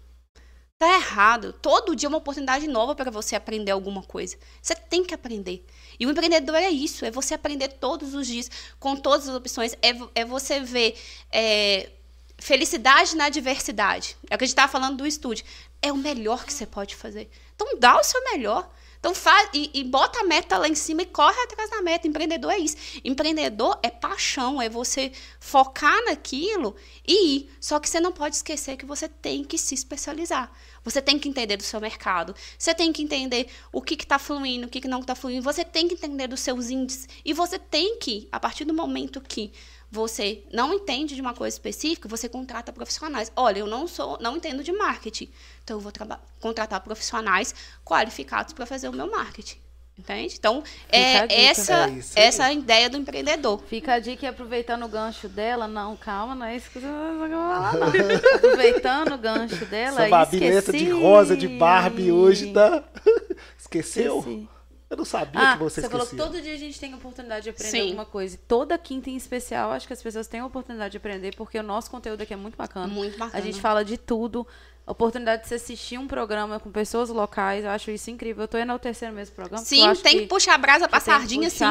Tá 0.79 0.95
errado. 0.95 1.55
Todo 1.55 1.97
dia 1.97 2.07
é 2.07 2.11
uma 2.11 2.19
oportunidade 2.19 2.69
nova 2.69 2.95
para 2.95 3.11
você 3.11 3.35
aprender 3.35 3.71
alguma 3.71 4.03
coisa. 4.03 4.37
Você 4.61 4.75
tem 4.75 5.03
que 5.03 5.15
aprender. 5.15 5.65
E 5.99 6.07
o 6.07 6.11
empreendedor 6.11 6.57
é 6.57 6.69
isso, 6.69 7.07
é 7.07 7.11
você 7.11 7.33
aprender 7.33 7.69
todos 7.69 8.13
os 8.13 8.27
dias, 8.27 8.51
com 8.79 8.95
todas 8.95 9.27
as 9.27 9.35
opções. 9.35 9.73
É, 9.81 10.21
é 10.21 10.25
você 10.25 10.61
ver 10.61 10.99
é, 11.33 11.91
felicidade 12.37 13.17
na 13.17 13.31
diversidade. 13.31 14.19
É 14.29 14.35
o 14.35 14.39
que 14.39 14.45
a 14.45 14.47
gente 14.47 14.53
estava 14.53 14.71
falando 14.71 14.99
do 14.99 15.07
estúdio. 15.07 15.47
É 15.81 15.91
o 15.91 15.97
melhor 15.97 16.45
que 16.45 16.53
você 16.53 16.67
pode 16.67 16.95
fazer. 16.95 17.31
Então 17.55 17.79
dá 17.79 17.99
o 17.99 18.05
seu 18.05 18.23
melhor. 18.25 18.71
Então 19.07 19.15
faz 19.15 19.49
e, 19.55 19.71
e 19.73 19.85
bota 19.85 20.19
a 20.19 20.25
meta 20.25 20.59
lá 20.59 20.69
em 20.69 20.75
cima 20.75 21.03
e 21.03 21.07
corre 21.07 21.41
atrás 21.43 21.71
da 21.71 21.81
meta. 21.81 22.09
Empreendedor 22.09 22.51
é 22.51 22.59
isso. 22.59 22.77
Empreendedor 23.05 23.79
é 23.81 23.89
paixão, 23.89 24.61
é 24.61 24.69
você 24.69 25.13
focar 25.39 26.05
naquilo 26.07 26.75
e 27.07 27.37
ir. 27.37 27.51
Só 27.61 27.79
que 27.79 27.89
você 27.89 28.01
não 28.01 28.11
pode 28.11 28.35
esquecer 28.35 28.77
que 28.77 28.85
você 28.85 29.09
tem 29.09 29.45
que 29.45 29.57
se 29.59 29.77
especializar. 29.77 30.51
Você 30.83 31.01
tem 31.01 31.21
que 31.21 31.29
entender 31.29 31.57
do 31.57 31.63
seu 31.63 31.81
mercado. 31.81 32.35
Você 32.59 32.75
tem 32.75 32.93
que 32.93 33.01
entender 33.01 33.47
o 33.71 33.81
que 33.81 33.95
está 33.95 34.19
fluindo, 34.19 34.67
o 34.67 34.69
que, 34.69 34.81
que 34.81 34.89
não 34.89 34.99
está 34.99 35.15
fluindo. 35.15 35.41
Você 35.45 35.65
tem 35.65 35.87
que 35.87 35.95
entender 35.95 36.27
dos 36.27 36.41
seus 36.41 36.69
índices. 36.69 37.09
E 37.25 37.33
você 37.33 37.61
tem 37.61 38.01
que, 38.01 38.29
a 38.33 38.41
partir 38.41 38.65
do 38.65 38.75
momento 38.75 39.21
que 39.21 39.53
você 39.89 40.43
não 40.53 40.75
entende 40.75 41.15
de 41.15 41.21
uma 41.21 41.33
coisa 41.33 41.55
específica, 41.55 42.09
você 42.09 42.29
contrata 42.29 42.73
profissionais. 42.73 43.31
Olha, 43.37 43.61
eu 43.61 43.67
não 43.67 43.87
sou, 43.87 44.19
não 44.21 44.37
entendo 44.37 44.63
de 44.63 44.73
marketing, 44.73 45.31
então 45.67 45.79
eu 45.79 45.81
vou 45.81 45.93
contratar 46.39 46.81
profissionais 46.81 47.53
qualificados 47.85 48.53
para 48.53 48.65
fazer 48.65 48.89
o 48.89 48.93
meu 48.93 49.11
marketing. 49.11 49.59
Entende? 49.99 50.37
Então, 50.39 50.63
é 50.91 51.47
essa, 51.47 51.91
É 52.15 52.27
essa 52.27 52.45
a 52.45 52.53
ideia 52.53 52.89
do 52.89 52.99
empreendedor. 52.99 53.61
Fica 53.67 53.95
a 53.95 53.99
dica 53.99 54.27
e 54.27 54.29
aproveitando 54.29 54.85
o 54.85 54.89
gancho 54.89 55.27
dela, 55.29 55.67
não, 55.67 55.97
calma, 55.97 56.35
não 56.35 56.47
é 56.47 56.55
isso 56.55 56.71
que 56.71 56.79
você 56.79 56.87
vai 56.87 57.31
falar, 57.31 57.73
não. 57.75 57.87
Aproveitando 58.37 59.15
o 59.15 59.19
gancho 59.19 59.65
dela, 59.65 60.03
Essa 60.03 60.09
babileta 60.11 60.73
de 60.73 60.91
rosa 60.91 61.37
de 61.37 61.49
Barbie 61.49 62.13
hoje 62.13 62.53
tá. 62.53 62.85
Esqueceu? 63.59 64.19
Esqueci. 64.19 64.49
Eu 64.89 64.97
não 64.99 65.05
sabia 65.05 65.41
Ah, 65.41 65.53
que 65.57 65.65
você, 65.65 65.81
você 65.81 65.89
falou 65.89 66.05
esquecia. 66.05 66.25
que 66.27 66.33
todo 66.33 66.43
dia 66.43 66.55
a 66.55 66.59
gente 66.59 66.79
tem 66.79 66.93
a 66.93 66.97
oportunidade 66.97 67.43
de 67.45 67.51
aprender 67.51 67.71
Sim. 67.71 67.81
alguma 67.87 68.05
coisa. 68.05 68.37
E 68.37 68.39
toda 68.39 68.79
quinta 68.79 69.11
em 69.11 69.17
especial, 69.17 69.73
acho 69.73 69.87
que 69.87 69.93
as 69.93 70.01
pessoas 70.03 70.29
têm 70.29 70.41
a 70.41 70.47
oportunidade 70.47 70.93
de 70.93 70.99
aprender, 70.99 71.35
porque 71.35 71.59
o 71.59 71.63
nosso 71.63 71.91
conteúdo 71.91 72.21
aqui 72.21 72.33
é 72.33 72.37
muito 72.37 72.57
bacana. 72.57 72.87
Muito 72.87 73.19
bacana. 73.19 73.43
A 73.43 73.45
gente 73.45 73.61
fala 73.61 73.85
de 73.85 73.97
tudo. 73.97 74.47
A 74.87 74.93
oportunidade 74.93 75.43
de 75.43 75.49
você 75.49 75.57
assistir 75.57 75.99
um 75.99 76.07
programa 76.07 76.61
com 76.61 76.71
pessoas 76.71 77.09
locais, 77.09 77.65
eu 77.65 77.71
acho 77.71 77.91
isso 77.91 78.09
incrível. 78.11 78.45
Eu 78.45 78.49
tô 78.49 78.57
enaltecendo 78.57 79.15
mesmo 79.15 79.33
o 79.33 79.35
programa. 79.37 79.63
porque 79.63 79.75
eu 79.75 79.79
Sim, 79.81 79.89
acho 79.89 80.03
tem 80.03 80.21
que, 80.21 80.27
puxar 80.27 80.55
a 80.55 80.59
brasa 80.59 80.89
pra 80.89 81.01
que 81.01 81.05
que 81.07 81.11
sardinha, 81.11 81.51
sim. 81.51 81.65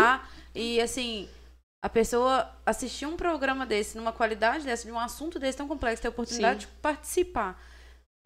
E 0.53 0.81
assim, 0.81 1.29
a 1.81 1.87
pessoa 1.87 2.49
assistir 2.65 3.05
um 3.05 3.15
programa 3.15 3.65
desse, 3.65 3.95
numa 3.95 4.11
qualidade 4.11 4.65
dessa, 4.65 4.83
de 4.85 4.91
um 4.91 4.99
assunto 4.99 5.39
desse 5.39 5.57
tão 5.57 5.67
complexo, 5.67 6.01
ter 6.01 6.09
a 6.09 6.11
oportunidade 6.11 6.61
Sim. 6.61 6.67
de 6.67 6.67
participar. 6.81 7.57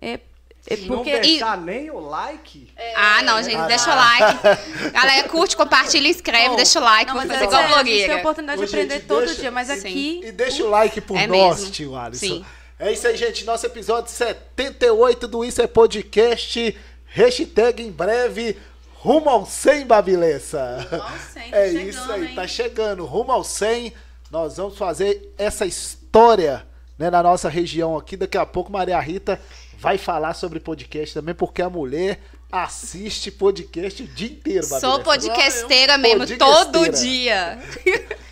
É, 0.01 0.19
é 0.65 0.75
Se 0.75 0.85
não 0.87 0.97
porque. 0.97 1.19
deixar 1.19 1.55
nem 1.57 1.91
o 1.91 1.99
like, 1.99 2.71
Ah, 2.95 3.21
não, 3.21 3.43
gente, 3.43 3.57
Ah, 3.57 3.67
deixa 3.67 3.91
o 3.91 3.95
like. 3.95 4.39
Galera, 4.91 5.29
curte, 5.29 5.55
compartilha, 5.55 6.07
inscreve, 6.07 6.55
deixa 6.55 6.79
o 6.79 6.83
like, 6.83 7.05
não, 7.07 7.15
mas 7.15 7.27
fazer 7.27 7.43
é 7.43 7.47
igual 7.47 7.61
sério, 7.61 7.75
a 7.75 7.83
gente 7.83 8.05
tem 8.05 8.15
a 8.15 8.17
oportunidade 8.17 8.61
Ô, 8.61 8.65
de 8.65 8.69
aprender 8.71 8.93
gente, 8.95 9.07
todo 9.07 9.25
deixa- 9.25 9.41
dia, 9.41 9.51
mas 9.51 9.67
Sim. 9.67 9.73
aqui. 9.77 10.21
E 10.23 10.31
deixa 10.31 10.63
o 10.63 10.69
like 10.69 10.99
por 11.01 11.15
É 11.17 11.27
nós, 11.27 11.59
mesmo. 11.59 11.71
tio 11.73 11.95
Alisson. 11.95 12.25
Sim. 12.25 12.45
É 12.79 12.91
isso 12.93 13.07
aí, 13.07 13.17
gente. 13.17 13.43
Nosso 13.45 13.65
episódio 13.65 14.09
78 14.11 15.27
do 15.27 15.43
Isso 15.43 15.61
é 15.61 15.67
Podcast. 15.67 16.77
Hashtag 17.07 17.83
em 17.83 17.91
breve. 17.91 18.57
Rumo 18.93 19.29
ao 19.29 19.45
100, 19.45 19.85
Babilessa. 19.85 20.87
Rumo 20.89 21.03
ao 21.03 21.19
100, 21.33 21.51
tá 21.51 21.57
É 21.57 21.67
chegando, 21.71 21.89
isso 21.89 22.11
aí, 22.11 22.27
hein? 22.27 22.35
tá 22.35 22.47
chegando. 22.47 23.05
Rumo 23.05 23.31
ao 23.31 23.43
100. 23.43 23.93
Nós 24.31 24.57
vamos 24.57 24.77
fazer 24.77 25.33
essa 25.37 25.65
história 25.65 26.65
né, 26.97 27.09
na 27.09 27.21
nossa 27.21 27.49
região 27.49 27.97
aqui. 27.97 28.15
Daqui 28.15 28.37
a 28.37 28.45
pouco, 28.45 28.71
Maria 28.71 28.99
Rita 28.99 29.39
vai 29.77 29.97
falar 29.97 30.33
sobre 30.33 30.59
podcast 30.59 31.13
também, 31.13 31.33
porque 31.35 31.61
a 31.61 31.69
mulher 31.69 32.19
assiste 32.51 33.29
podcast 33.31 34.03
o 34.03 34.07
dia 34.07 34.27
inteiro, 34.29 34.65
Sou 34.65 34.79
Babilessa. 34.99 35.03
podcasteira 35.03 35.97
mesmo, 35.97 36.19
Podcasteira. 36.19 36.65
todo 36.71 36.89
dia. 36.89 37.59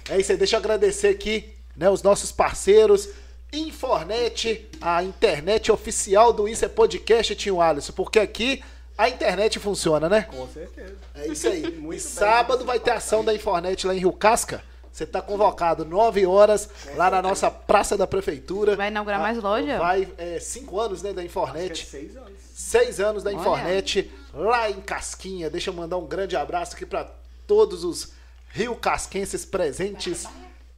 É 0.10 0.19
isso 0.19 0.32
aí, 0.32 0.38
deixa 0.38 0.56
eu 0.56 0.60
agradecer 0.60 1.07
aqui, 1.07 1.53
né, 1.76 1.90
os 1.90 2.02
nossos 2.03 2.32
parceiros, 2.32 3.07
Infornet, 3.53 4.68
a 4.82 5.03
internet 5.03 5.72
oficial 5.72 6.34
do 6.34 6.48
Isso 6.48 6.65
é 6.65 6.68
Podcast, 6.68 7.36
Tio 7.36 7.61
Alisson, 7.61 7.94
porque 7.94 8.19
aqui 8.19 8.64
a 8.98 9.07
internet 9.10 9.60
funciona, 9.60 10.10
né? 10.10 10.24
com 10.24 10.48
certeza. 10.48 10.95
É 11.15 11.28
isso 11.28 11.48
aí. 11.48 11.61
Muito 11.78 11.84
e 11.84 11.88
bem, 11.88 11.99
sábado 11.99 12.65
vai 12.65 12.80
ter 12.80 12.91
ação 12.91 13.24
da 13.24 13.34
Infornet 13.34 13.86
lá 13.88 13.95
em 13.95 13.99
Rio 13.99 14.11
Casca. 14.11 14.64
Você 14.91 15.06
tá 15.06 15.22
convocado 15.22 15.86
9 15.86 16.26
horas 16.26 16.68
lá 16.95 17.10
na 17.11 17.22
nossa 17.22 17.52
Praça 17.52 17.95
da 17.95 18.07
Prefeitura. 18.07 18.76
Vai 18.76 18.88
inaugurar 18.88 19.19
Ah, 19.19 19.24
mais 19.24 19.38
loja? 19.38 19.78
Vai, 19.78 20.07
é, 20.18 20.40
cinco 20.40 20.80
anos, 20.80 21.03
né, 21.03 21.14
da 21.14 21.22
Acho 21.22 21.30
que 21.32 21.40
é 21.40 21.41
Infornet. 21.44 21.86
seis 21.86 22.18
anos. 22.18 22.32
Seis 22.56 22.99
anos 22.99 23.24
da 23.24 23.30
Olha. 23.30 23.38
Infornet, 23.40 24.11
lá 24.34 24.69
em 24.72 24.82
Casquinha. 24.82 25.49
Deixa 25.52 25.69
eu 25.69 25.74
mandar 25.76 25.98
um 25.98 26.07
grande 26.07 26.36
abraço 26.36 26.76
aqui 26.76 26.86
para 26.86 27.07
todos 27.45 27.84
os 27.84 28.11
rio 28.49 28.76
casquenses 28.76 29.45
presentes 29.45 30.26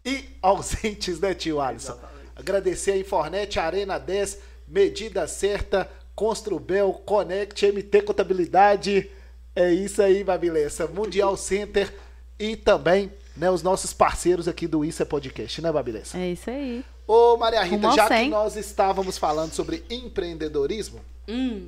e 0.05 0.25
ausentes, 0.41 1.19
né, 1.21 1.33
tio 1.33 1.61
Alisson? 1.61 1.97
Agradecer 2.39 2.91
a 2.91 2.97
Infornet, 2.97 3.59
Arena 3.59 3.97
10, 3.99 4.39
Medida 4.67 5.27
Certa, 5.27 5.89
Construbel, 6.15 6.93
Connect, 7.05 7.65
MT 7.71 8.01
Contabilidade. 8.03 9.09
É 9.55 9.71
isso 9.73 10.01
aí, 10.01 10.23
Babilessa. 10.23 10.87
Mundial 10.87 11.35
Center 11.35 11.93
e 12.39 12.55
também 12.55 13.11
né, 13.35 13.49
os 13.51 13.61
nossos 13.63 13.93
parceiros 13.93 14.47
aqui 14.47 14.67
do 14.67 14.83
Isso 14.85 15.01
é 15.01 15.05
Podcast, 15.05 15.61
né, 15.61 15.71
Babilessa? 15.71 16.17
É 16.17 16.31
isso 16.31 16.49
aí. 16.49 16.83
Ô, 17.07 17.35
Maria 17.37 17.63
Rita, 17.63 17.75
Rumo 17.87 17.95
já 17.95 18.07
que 18.07 18.13
100. 18.15 18.29
nós 18.29 18.55
estávamos 18.55 19.17
falando 19.17 19.51
sobre 19.53 19.83
empreendedorismo, 19.89 20.99
Hum, 21.27 21.67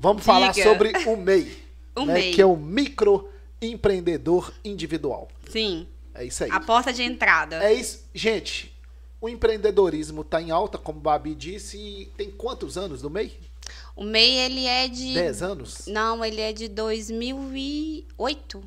Vamos 0.00 0.24
falar 0.24 0.52
Diga. 0.52 0.68
sobre 0.68 0.92
o 1.06 1.16
MEI, 1.16 1.56
O 1.96 2.04
né, 2.04 2.14
MEI. 2.14 2.32
que 2.32 2.42
é 2.42 2.46
o 2.46 2.56
microempreendedor 2.56 4.52
individual. 4.64 5.28
sim, 5.48 5.86
É 6.14 6.24
isso 6.24 6.42
aí. 6.44 6.50
a 6.50 6.60
porta 6.60 6.92
de 6.92 7.02
entrada. 7.02 7.62
É 7.64 7.72
isso, 7.72 8.04
gente. 8.14 8.73
O 9.24 9.28
empreendedorismo 9.30 10.20
está 10.20 10.38
em 10.38 10.50
alta, 10.50 10.76
como 10.76 10.98
o 10.98 11.00
Babi 11.00 11.34
disse, 11.34 11.78
e 11.78 12.12
tem 12.14 12.30
quantos 12.30 12.76
anos 12.76 13.00
no 13.00 13.08
MEI? 13.08 13.34
O 13.96 14.04
MEI, 14.04 14.36
ele 14.36 14.66
é 14.66 14.86
de... 14.86 15.14
10 15.14 15.42
anos? 15.42 15.86
Não, 15.86 16.22
ele 16.22 16.42
é 16.42 16.52
de 16.52 16.68
2008. 16.68 18.62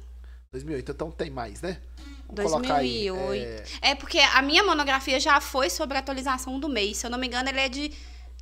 2008, 0.51 0.91
então 0.91 1.11
tem 1.11 1.29
mais, 1.29 1.61
né? 1.61 1.79
Vamos 2.27 2.53
colocar 2.53 2.77
aí, 2.77 3.07
2008. 3.07 3.69
é, 3.83 3.91
É... 3.91 3.93
porque 3.93 4.17
a 4.17 4.41
minha 4.41 4.63
monografia 4.63 5.19
já 5.19 5.39
foi 5.39 5.69
sobre 5.69 5.95
a 5.95 5.99
atualização 5.99 6.59
do 6.59 6.67
MEI. 6.67 6.95
Se 6.95 7.05
eu 7.05 7.11
não 7.11 7.19
me 7.19 7.27
engano, 7.27 7.49
ele 7.49 7.59
é 7.59 7.69
de 7.69 7.91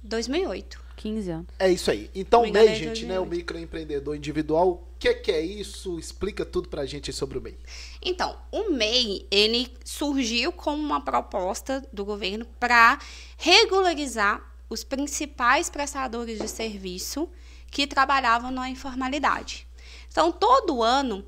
2008. 0.02 0.85
15 1.06 1.30
anos. 1.30 1.48
É 1.60 1.70
isso 1.70 1.92
aí. 1.92 2.10
Então, 2.16 2.42
MEI, 2.50 2.76
gente, 2.76 3.06
né? 3.06 3.20
O 3.20 3.26
2008. 3.26 3.30
microempreendedor 3.30 4.16
individual. 4.16 4.70
O 4.70 4.98
que, 4.98 5.14
que 5.14 5.32
é 5.32 5.40
isso? 5.40 6.00
Explica 6.00 6.44
tudo 6.44 6.68
pra 6.68 6.84
gente 6.88 7.14
sobre 7.14 7.38
o 7.38 7.42
MEI. 7.42 7.56
Então, 8.02 8.36
o 8.52 8.72
MEI, 8.72 9.28
ele 9.30 9.72
surgiu 9.86 10.52
como 10.52 10.82
uma 10.82 11.00
proposta 11.00 11.88
do 11.94 12.04
governo 12.04 12.44
para 12.60 12.98
regularizar 13.38 14.44
os 14.68 14.84
principais 14.84 15.70
prestadores 15.70 16.40
de 16.40 16.48
serviço 16.48 17.30
que 17.70 17.86
trabalhavam 17.86 18.50
na 18.50 18.68
informalidade. 18.68 19.68
Então, 20.08 20.32
todo 20.32 20.82
ano, 20.82 21.24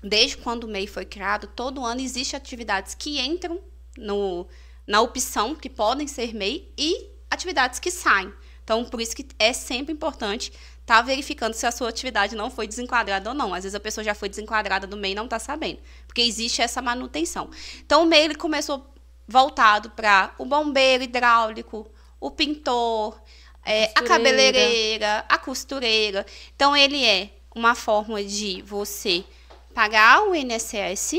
desde 0.00 0.36
quando 0.36 0.62
o 0.62 0.68
MEI 0.68 0.86
foi 0.86 1.04
criado, 1.04 1.48
todo 1.48 1.84
ano 1.84 2.00
existem 2.00 2.36
atividades 2.36 2.94
que 2.94 3.18
entram 3.18 3.58
no, 3.96 4.46
na 4.86 5.00
opção 5.00 5.56
que 5.56 5.68
podem 5.68 6.06
ser 6.06 6.32
MEI 6.32 6.72
e 6.78 7.10
atividades 7.28 7.80
que 7.80 7.90
saem. 7.90 8.32
Então, 8.68 8.84
por 8.84 9.00
isso 9.00 9.16
que 9.16 9.26
é 9.38 9.54
sempre 9.54 9.94
importante 9.94 10.52
estar 10.80 10.96
tá 10.96 11.00
verificando 11.00 11.54
se 11.54 11.64
a 11.64 11.72
sua 11.72 11.88
atividade 11.88 12.36
não 12.36 12.50
foi 12.50 12.68
desenquadrada 12.68 13.30
ou 13.30 13.34
não. 13.34 13.54
Às 13.54 13.64
vezes 13.64 13.74
a 13.74 13.80
pessoa 13.80 14.04
já 14.04 14.14
foi 14.14 14.28
desenquadrada 14.28 14.86
do 14.86 14.94
MEI 14.94 15.12
e 15.12 15.14
não 15.14 15.24
está 15.24 15.38
sabendo, 15.38 15.78
porque 16.06 16.20
existe 16.20 16.60
essa 16.60 16.82
manutenção. 16.82 17.48
Então, 17.78 18.02
o 18.02 18.06
MEI 18.06 18.26
ele 18.26 18.34
começou 18.34 18.86
voltado 19.26 19.88
para 19.92 20.34
o 20.36 20.44
bombeiro 20.44 21.02
hidráulico, 21.02 21.90
o 22.20 22.30
pintor, 22.30 23.18
é, 23.64 23.84
a 23.94 24.02
cabeleireira, 24.02 25.24
a 25.30 25.38
costureira. 25.38 26.26
Então, 26.54 26.76
ele 26.76 27.02
é 27.06 27.30
uma 27.54 27.74
forma 27.74 28.22
de 28.22 28.60
você 28.60 29.24
pagar 29.72 30.28
o 30.28 30.34
INSS 30.34 31.14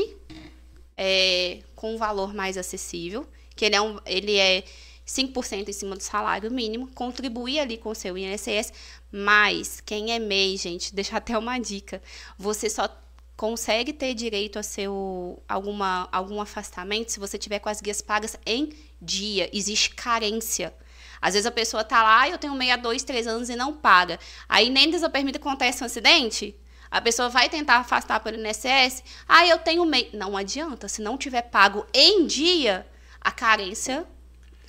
é, 0.96 1.58
com 1.74 1.96
um 1.96 1.98
valor 1.98 2.32
mais 2.32 2.56
acessível, 2.56 3.26
que 3.56 3.64
ele 3.64 3.74
é, 3.74 3.80
um, 3.80 3.98
ele 4.06 4.36
é 4.36 4.62
5% 5.10 5.68
em 5.68 5.72
cima 5.72 5.96
do 5.96 6.02
salário 6.02 6.50
mínimo, 6.50 6.88
contribuir 6.94 7.58
ali 7.58 7.76
com 7.76 7.90
o 7.90 7.94
seu 7.94 8.16
INSS, 8.16 8.72
mas 9.10 9.80
quem 9.80 10.12
é 10.12 10.18
MEI, 10.18 10.56
gente, 10.56 10.94
deixa 10.94 11.16
até 11.16 11.36
uma 11.36 11.58
dica, 11.58 12.00
você 12.38 12.70
só 12.70 12.88
consegue 13.36 13.92
ter 13.92 14.14
direito 14.14 14.58
a 14.58 14.62
seu 14.62 15.42
alguma, 15.48 16.08
algum 16.12 16.40
afastamento 16.40 17.10
se 17.10 17.18
você 17.18 17.38
tiver 17.38 17.58
com 17.58 17.70
as 17.70 17.80
guias 17.80 18.02
pagas 18.02 18.36
em 18.44 18.70
dia. 19.00 19.48
Existe 19.50 19.94
carência. 19.94 20.74
Às 21.22 21.34
vezes 21.34 21.46
a 21.46 21.50
pessoa 21.50 21.82
tá 21.82 22.02
lá, 22.02 22.28
eu 22.28 22.36
tenho 22.38 22.54
meia, 22.54 22.76
dois, 22.76 23.02
três 23.02 23.26
anos 23.26 23.48
e 23.48 23.56
não 23.56 23.72
paga. 23.72 24.18
Aí 24.48 24.68
nem 24.68 24.90
permite 25.10 25.38
acontece 25.38 25.82
um 25.82 25.86
acidente, 25.86 26.54
a 26.90 27.00
pessoa 27.00 27.28
vai 27.28 27.48
tentar 27.48 27.76
afastar 27.76 28.20
pelo 28.20 28.36
INSS. 28.36 29.02
Ah, 29.26 29.46
eu 29.46 29.58
tenho 29.58 29.86
MEI. 29.86 30.10
Não 30.12 30.36
adianta. 30.36 30.88
Se 30.88 31.00
não 31.00 31.16
tiver 31.16 31.42
pago 31.42 31.86
em 31.94 32.26
dia, 32.26 32.86
a 33.20 33.30
carência 33.30 34.06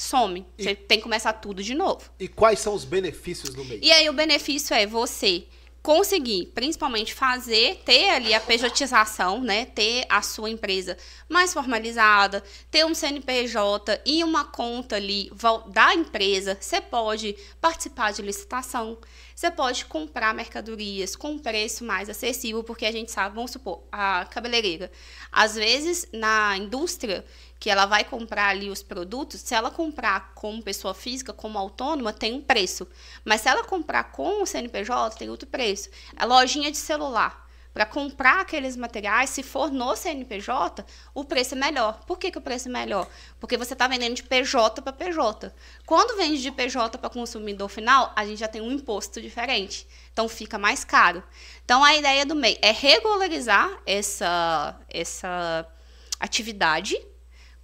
some. 0.02 0.45
E, 0.57 0.64
você 0.64 0.76
tem 0.76 0.98
que 0.98 1.03
começar 1.03 1.34
tudo 1.34 1.61
de 1.64 1.73
novo. 1.73 2.10
E 2.19 2.28
quais 2.28 2.60
são 2.60 2.73
os 2.73 2.84
benefícios 2.84 3.53
do 3.53 3.64
MEI? 3.64 3.80
E 3.82 3.91
aí 3.91 4.10
o 4.10 4.14
benefício 4.14 4.73
é 4.73 4.86
você 4.86 5.45
conseguir, 5.82 6.52
principalmente, 6.53 7.14
fazer, 7.14 7.82
ter 7.84 8.10
ali 8.10 8.34
a 8.34 8.40
pejotização, 8.40 9.41
né? 9.41 9.65
Ter 9.65 10.06
a 10.10 10.22
sua 10.22 10.49
empresa 10.49 10.95
mais 11.28 11.53
formalizada, 11.53 12.44
ter 12.69 12.86
um 12.86 12.94
CNPJ 12.94 14.02
e 14.06 14.23
uma 14.23 14.45
conta 14.45 14.95
ali 14.95 15.32
da 15.69 15.94
empresa. 15.95 16.57
Você 16.60 16.80
pode 16.80 17.36
participar 17.60 18.14
de 18.14 18.22
licitação, 18.22 18.98
você 19.36 19.49
pode 19.49 19.86
comprar 19.86 20.36
mercadorias 20.36 21.15
com 21.15 21.40
preço 21.40 21.84
mais 21.84 22.10
acessível, 22.10 22.64
porque 22.64 22.86
a 22.86 22.91
gente 22.91 23.11
sabe, 23.11 23.36
vamos 23.36 23.52
supor, 23.52 23.82
a 23.91 24.26
cabeleireira. 24.26 24.91
Às 25.32 25.56
vezes, 25.56 26.07
na 26.14 26.56
indústria, 26.57 27.26
que 27.62 27.70
ela 27.70 27.86
vai 27.86 28.04
comprar 28.04 28.48
ali 28.48 28.72
os 28.72 28.82
produtos, 28.82 29.40
se 29.40 29.54
ela 29.54 29.70
comprar 29.70 30.34
como 30.34 30.64
pessoa 30.64 30.96
física, 30.96 31.32
como 31.32 31.60
autônoma, 31.60 32.12
tem 32.12 32.34
um 32.34 32.42
preço. 32.42 32.88
Mas 33.24 33.42
se 33.42 33.50
ela 33.50 33.64
comprar 33.64 34.06
com 34.06 34.42
o 34.42 34.48
CNPJ, 34.48 35.16
tem 35.16 35.30
outro 35.30 35.48
preço. 35.48 35.88
A 36.18 36.26
lojinha 36.26 36.72
de 36.72 36.78
celular, 36.78 37.48
para 37.72 37.86
comprar 37.86 38.42
aqueles 38.42 38.76
materiais, 38.76 39.30
se 39.30 39.44
for 39.44 39.72
no 39.72 39.96
CNPJ, 39.96 40.84
o 41.14 41.24
preço 41.24 41.54
é 41.54 41.58
melhor. 41.60 42.04
Por 42.08 42.18
que, 42.18 42.32
que 42.32 42.40
o 42.40 42.42
preço 42.42 42.68
é 42.68 42.72
melhor? 42.72 43.08
Porque 43.40 43.58
você 43.58 43.74
está 43.74 43.88
vendendo 43.88 44.16
de 44.16 44.24
PJ 44.24 44.82
para 44.82 44.92
PJ. 44.92 45.54
Quando 45.86 46.18
vende 46.18 46.42
de 46.42 46.52
PJ 46.52 46.98
para 46.98 47.12
consumidor 47.12 47.70
final, 47.70 48.12
a 48.16 48.26
gente 48.26 48.40
já 48.40 48.48
tem 48.48 48.60
um 48.60 48.72
imposto 48.72 49.22
diferente. 49.22 49.88
Então 50.12 50.28
fica 50.28 50.58
mais 50.58 50.84
caro. 50.84 51.22
Então 51.64 51.84
a 51.84 51.96
ideia 51.96 52.26
do 52.26 52.34
MEI 52.34 52.58
é 52.60 52.72
regularizar 52.72 53.70
essa, 53.86 54.76
essa 54.90 55.68
atividade 56.20 57.11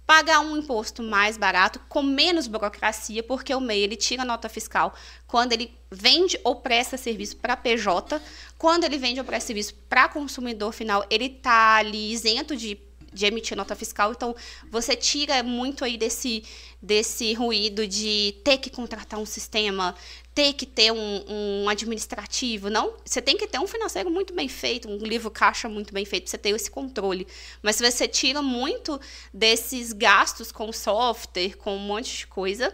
pagar 0.08 0.40
um 0.40 0.56
imposto 0.56 1.02
mais 1.02 1.36
barato, 1.36 1.78
com 1.86 2.02
menos 2.02 2.46
burocracia, 2.46 3.22
porque 3.22 3.54
o 3.54 3.60
MEI 3.60 3.82
ele 3.82 3.94
tira 3.94 4.24
nota 4.24 4.48
fiscal 4.48 4.94
quando 5.26 5.52
ele 5.52 5.70
vende 5.90 6.40
ou 6.42 6.56
presta 6.56 6.96
serviço 6.96 7.36
para 7.36 7.54
PJ, 7.54 8.18
quando 8.56 8.84
ele 8.84 8.96
vende 8.96 9.20
ou 9.20 9.26
presta 9.26 9.48
serviço 9.48 9.74
para 9.86 10.08
consumidor 10.08 10.72
final, 10.72 11.04
ele 11.10 11.26
está 11.26 11.74
ali 11.74 12.10
isento 12.10 12.56
de 12.56 12.80
de 13.12 13.24
emitir 13.24 13.56
nota 13.56 13.74
fiscal. 13.74 14.12
Então, 14.12 14.36
você 14.70 14.94
tira 14.94 15.42
muito 15.42 15.82
aí 15.82 15.96
desse, 15.96 16.44
desse 16.80 17.32
ruído 17.32 17.86
de 17.86 18.34
ter 18.44 18.58
que 18.58 18.68
contratar 18.68 19.18
um 19.18 19.24
sistema, 19.24 19.94
ter 20.38 20.52
que 20.52 20.64
ter 20.64 20.92
um, 20.92 21.24
um 21.28 21.68
administrativo. 21.68 22.70
Não, 22.70 22.94
você 23.04 23.20
tem 23.20 23.36
que 23.36 23.48
ter 23.48 23.58
um 23.58 23.66
financeiro 23.66 24.08
muito 24.08 24.32
bem 24.32 24.48
feito, 24.48 24.88
um 24.88 24.98
livro 24.98 25.32
caixa 25.32 25.68
muito 25.68 25.92
bem 25.92 26.04
feito, 26.04 26.30
você 26.30 26.38
ter 26.38 26.50
esse 26.50 26.70
controle. 26.70 27.26
Mas 27.60 27.74
se 27.74 27.90
você 27.90 28.06
tira 28.06 28.40
muito 28.40 29.00
desses 29.34 29.92
gastos 29.92 30.52
com 30.52 30.72
software, 30.72 31.56
com 31.56 31.74
um 31.74 31.80
monte 31.80 32.18
de 32.18 32.26
coisa, 32.28 32.72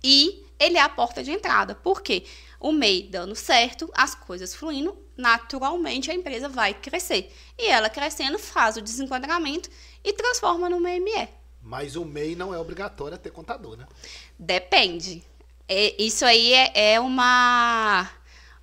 e 0.00 0.44
ele 0.60 0.78
é 0.78 0.80
a 0.80 0.88
porta 0.88 1.24
de 1.24 1.32
entrada. 1.32 1.74
Por 1.74 2.02
quê? 2.02 2.22
O 2.60 2.70
MEI 2.70 3.08
dando 3.10 3.34
certo, 3.34 3.90
as 3.92 4.14
coisas 4.14 4.54
fluindo, 4.54 4.96
naturalmente 5.16 6.12
a 6.12 6.14
empresa 6.14 6.48
vai 6.48 6.72
crescer. 6.72 7.34
E 7.58 7.66
ela 7.66 7.90
crescendo 7.90 8.38
faz 8.38 8.76
o 8.76 8.80
desenquadramento 8.80 9.68
e 10.04 10.12
transforma 10.12 10.70
no 10.70 10.78
ME. 10.78 11.28
Mas 11.60 11.96
o 11.96 12.04
MEI 12.04 12.36
não 12.36 12.54
é 12.54 12.58
obrigatório 12.60 13.16
a 13.16 13.18
ter 13.18 13.32
contador, 13.32 13.76
né? 13.76 13.88
Depende. 14.38 15.24
É, 15.68 16.00
isso 16.02 16.24
aí 16.24 16.52
é, 16.52 16.92
é, 16.92 17.00
uma, 17.00 18.08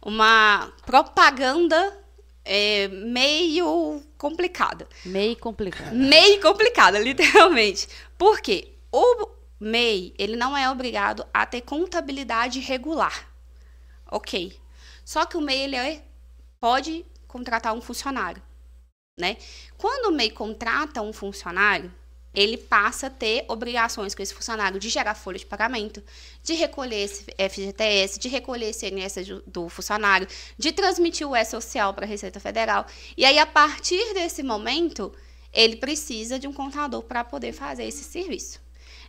uma 0.01 0.71
propaganda 0.85 1.99
é, 2.45 2.87
meio 2.87 4.01
complicada. 4.17 4.87
Meio 5.05 5.35
complicada. 5.37 5.91
Meio 5.91 6.41
complicada, 6.41 6.99
literalmente. 6.99 7.87
Por 8.17 8.39
quê? 8.41 8.73
O 8.91 9.27
MEI, 9.59 10.13
ele 10.17 10.35
não 10.35 10.55
é 10.55 10.69
obrigado 10.69 11.25
a 11.33 11.45
ter 11.45 11.61
contabilidade 11.61 12.59
regular. 12.59 13.27
Ok. 14.09 14.57
Só 15.03 15.25
que 15.25 15.37
o 15.37 15.41
MEI, 15.41 15.63
ele 15.63 15.75
é 15.75 16.03
pode 16.59 17.05
contratar 17.27 17.73
um 17.73 17.81
funcionário, 17.81 18.41
né? 19.19 19.35
Quando 19.77 20.09
o 20.09 20.15
MEI 20.15 20.29
contrata 20.29 21.01
um 21.01 21.11
funcionário, 21.11 21.93
ele 22.33 22.57
passa 22.57 23.07
a 23.07 23.09
ter 23.09 23.45
obrigações 23.47 24.15
com 24.15 24.21
esse 24.21 24.33
funcionário 24.33 24.79
de 24.79 24.89
gerar 24.89 25.13
folha 25.13 25.37
de 25.37 25.45
pagamento, 25.45 26.03
de 26.41 26.53
recolher 26.53 27.03
esse 27.03 27.25
FGTS, 27.37 28.19
de 28.19 28.27
recolher 28.27 28.69
esse 28.69 28.87
INSS 28.87 29.41
do 29.45 29.69
funcionário, 29.69 30.27
de 30.57 30.71
transmitir 30.71 31.27
o 31.27 31.35
E-Social 31.35 31.93
para 31.93 32.05
a 32.05 32.07
Receita 32.07 32.39
Federal. 32.39 32.85
E 33.15 33.23
aí, 33.23 33.37
a 33.37 33.45
partir 33.45 34.13
desse 34.13 34.41
momento, 34.41 35.13
ele 35.53 35.75
precisa 35.75 36.39
de 36.39 36.47
um 36.47 36.53
contador 36.53 37.03
para 37.03 37.23
poder 37.23 37.53
fazer 37.53 37.85
esse 37.85 38.03
serviço. 38.03 38.59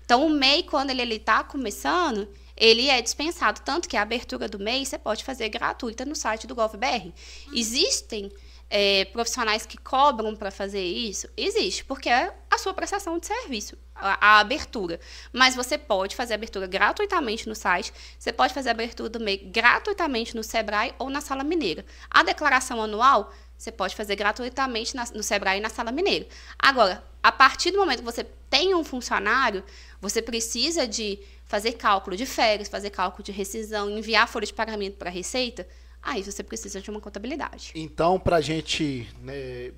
Então, 0.05 0.27
o 0.27 0.31
MEI, 0.31 0.65
quando 0.65 0.91
ele 0.91 1.15
está 1.15 1.43
começando, 1.43 2.29
ele 2.55 2.89
é 2.89 3.01
dispensado. 3.01 3.63
Tanto 3.65 3.89
que 3.89 3.97
a 3.97 4.03
abertura 4.03 4.47
do 4.47 4.59
MEI 4.59 4.85
você 4.85 4.99
pode 4.99 5.25
fazer 5.25 5.49
gratuita 5.49 6.05
no 6.05 6.15
site 6.15 6.47
do 6.47 6.55
GovBR. 6.55 7.13
Existem 7.55 8.31
é, 8.77 9.05
profissionais 9.05 9.65
que 9.65 9.79
cobram 9.79 10.35
para 10.35 10.51
fazer 10.51 10.83
isso? 10.83 11.29
Existe, 11.37 11.85
porque 11.85 12.09
é 12.09 12.35
a 12.51 12.59
sua 12.59 12.75
prestação 12.75 13.21
de 13.21 13.27
serviço, 13.29 13.79
a, 13.95 14.19
a, 14.21 14.41
abertura. 14.41 14.99
Mas 15.33 15.55
você 15.55 15.79
pode 15.79 16.17
fazer 16.17 16.35
abertura 16.35 16.67
gratuitamente 16.67 17.49
no 17.49 17.55
site, 17.55 17.93
você 18.19 18.33
pode 18.33 18.53
fazer 18.53 18.71
abertura 18.71 19.09
do 19.09 19.21
MEI 19.21 19.37
gratuitamente 19.37 20.35
no 20.35 20.43
Sebrae 20.43 20.93
ou 20.99 21.09
na 21.09 21.21
Sala 21.21 21.45
Mineira. 21.45 21.87
A 22.11 22.25
declaração 22.25 22.83
anual 22.83 23.33
você 23.57 23.71
pode 23.71 23.95
fazer 23.95 24.17
gratuitamente 24.17 24.97
na, 24.97 25.05
no 25.15 25.23
Sebrae 25.23 25.59
e 25.59 25.61
na 25.61 25.69
Sala 25.69 25.93
Mineira. 25.93 26.27
Agora, 26.59 27.05
a 27.23 27.31
partir 27.31 27.71
do 27.71 27.79
momento 27.79 28.01
que 28.01 28.05
você 28.05 28.25
tem 28.51 28.75
um 28.75 28.83
funcionário, 28.83 29.63
você 30.01 30.21
precisa 30.21 30.85
de 30.85 31.21
fazer 31.45 31.75
cálculo 31.75 32.17
de 32.17 32.27
férias, 32.27 32.69
fazer 32.69 32.91
cálculo 32.91 33.23
de 33.23 33.31
rescisão, 33.31 33.89
enviar 33.89 34.27
folha 34.27 34.45
de 34.45 34.53
pagamento 34.53 34.97
para 34.97 35.11
a 35.11 35.13
Receita, 35.13 35.65
aí 36.05 36.23
você 36.23 36.43
precisa 36.43 36.81
de 36.81 36.91
uma 36.91 37.01
contabilidade. 37.01 37.73
Então, 37.75 38.21
para 38.21 38.37
a 38.37 38.41
gente 38.41 39.09
né, 39.21 39.73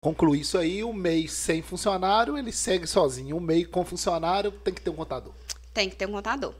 concluir 0.00 0.40
isso 0.40 0.58
aí, 0.58 0.82
o 0.82 0.92
MEI 0.92 1.28
sem 1.28 1.62
funcionário, 1.62 2.36
ele 2.36 2.52
segue 2.52 2.86
sozinho. 2.86 3.36
O 3.36 3.40
MEI 3.40 3.64
com 3.64 3.84
funcionário 3.84 4.50
tem 4.50 4.74
que 4.74 4.80
ter 4.80 4.90
um 4.90 4.96
contador. 4.96 5.32
Tem 5.72 5.88
que 5.88 5.96
ter 5.96 6.06
um 6.06 6.12
contador. 6.12 6.54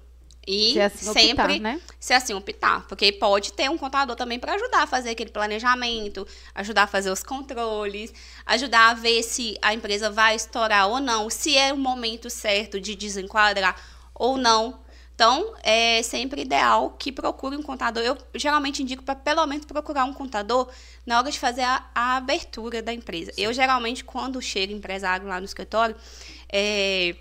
E 0.46 0.74
se 0.74 0.80
assim 0.80 1.12
sempre 1.12 1.42
optar, 1.42 1.58
né? 1.58 1.80
se 1.98 2.14
assim 2.14 2.32
optar, 2.32 2.86
porque 2.86 3.10
pode 3.10 3.52
ter 3.52 3.68
um 3.68 3.76
contador 3.76 4.14
também 4.14 4.38
para 4.38 4.54
ajudar 4.54 4.84
a 4.84 4.86
fazer 4.86 5.10
aquele 5.10 5.30
planejamento, 5.30 6.24
ajudar 6.54 6.84
a 6.84 6.86
fazer 6.86 7.10
os 7.10 7.20
controles, 7.24 8.14
ajudar 8.46 8.90
a 8.90 8.94
ver 8.94 9.24
se 9.24 9.58
a 9.60 9.74
empresa 9.74 10.08
vai 10.08 10.36
estourar 10.36 10.86
ou 10.88 11.00
não, 11.00 11.28
se 11.28 11.56
é 11.58 11.72
o 11.72 11.76
momento 11.76 12.30
certo 12.30 12.80
de 12.80 12.94
desenquadrar 12.94 13.74
ou 14.14 14.36
não. 14.36 14.85
Então, 15.16 15.54
é 15.62 16.02
sempre 16.02 16.42
ideal 16.42 16.90
que 16.90 17.10
procure 17.10 17.56
um 17.56 17.62
contador. 17.62 18.02
Eu 18.02 18.18
geralmente 18.34 18.82
indico 18.82 19.02
para 19.02 19.14
pelo 19.14 19.46
menos 19.46 19.64
procurar 19.64 20.04
um 20.04 20.12
contador 20.12 20.68
na 21.06 21.16
hora 21.16 21.30
de 21.30 21.38
fazer 21.38 21.62
a, 21.62 21.88
a 21.94 22.16
abertura 22.18 22.82
da 22.82 22.92
empresa. 22.92 23.32
Sim. 23.32 23.40
Eu 23.40 23.52
geralmente, 23.54 24.04
quando 24.04 24.42
chega 24.42 24.74
empresário 24.74 25.26
lá 25.26 25.40
no 25.40 25.46
escritório, 25.46 25.96
é, 26.52 27.16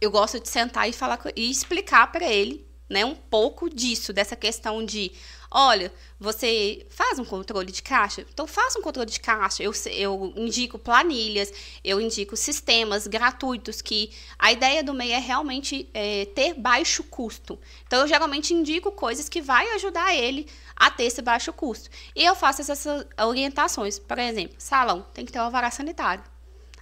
eu 0.00 0.10
gosto 0.10 0.40
de 0.40 0.48
sentar 0.48 0.88
e 0.88 0.92
falar 0.94 1.20
e 1.36 1.50
explicar 1.50 2.10
para 2.10 2.24
ele, 2.24 2.66
né, 2.88 3.04
um 3.04 3.14
pouco 3.14 3.68
disso, 3.68 4.10
dessa 4.10 4.34
questão 4.34 4.82
de, 4.82 5.12
Olha, 5.50 5.90
você 6.20 6.86
faz 6.90 7.18
um 7.18 7.24
controle 7.24 7.72
de 7.72 7.82
caixa? 7.82 8.26
Então, 8.32 8.46
faça 8.46 8.78
um 8.78 8.82
controle 8.82 9.10
de 9.10 9.18
caixa. 9.18 9.62
Eu, 9.62 9.72
eu 9.86 10.32
indico 10.36 10.78
planilhas, 10.78 11.50
eu 11.82 12.00
indico 12.00 12.36
sistemas 12.36 13.06
gratuitos 13.06 13.80
que 13.80 14.10
a 14.38 14.52
ideia 14.52 14.82
do 14.84 14.92
MEI 14.92 15.12
é 15.12 15.18
realmente 15.18 15.88
é, 15.94 16.26
ter 16.26 16.52
baixo 16.52 17.02
custo. 17.02 17.58
Então, 17.86 18.00
eu 18.00 18.08
geralmente 18.08 18.52
indico 18.52 18.92
coisas 18.92 19.28
que 19.28 19.40
vai 19.40 19.66
ajudar 19.74 20.14
ele 20.14 20.46
a 20.76 20.90
ter 20.90 21.04
esse 21.04 21.22
baixo 21.22 21.52
custo. 21.52 21.88
E 22.14 22.22
eu 22.22 22.34
faço 22.34 22.60
essas 22.60 23.06
orientações. 23.18 23.98
Por 23.98 24.18
exemplo, 24.18 24.56
salão 24.58 25.06
tem 25.14 25.24
que 25.24 25.32
ter 25.32 25.40
uma 25.40 25.50
vara 25.50 25.70
sanitária. 25.70 26.22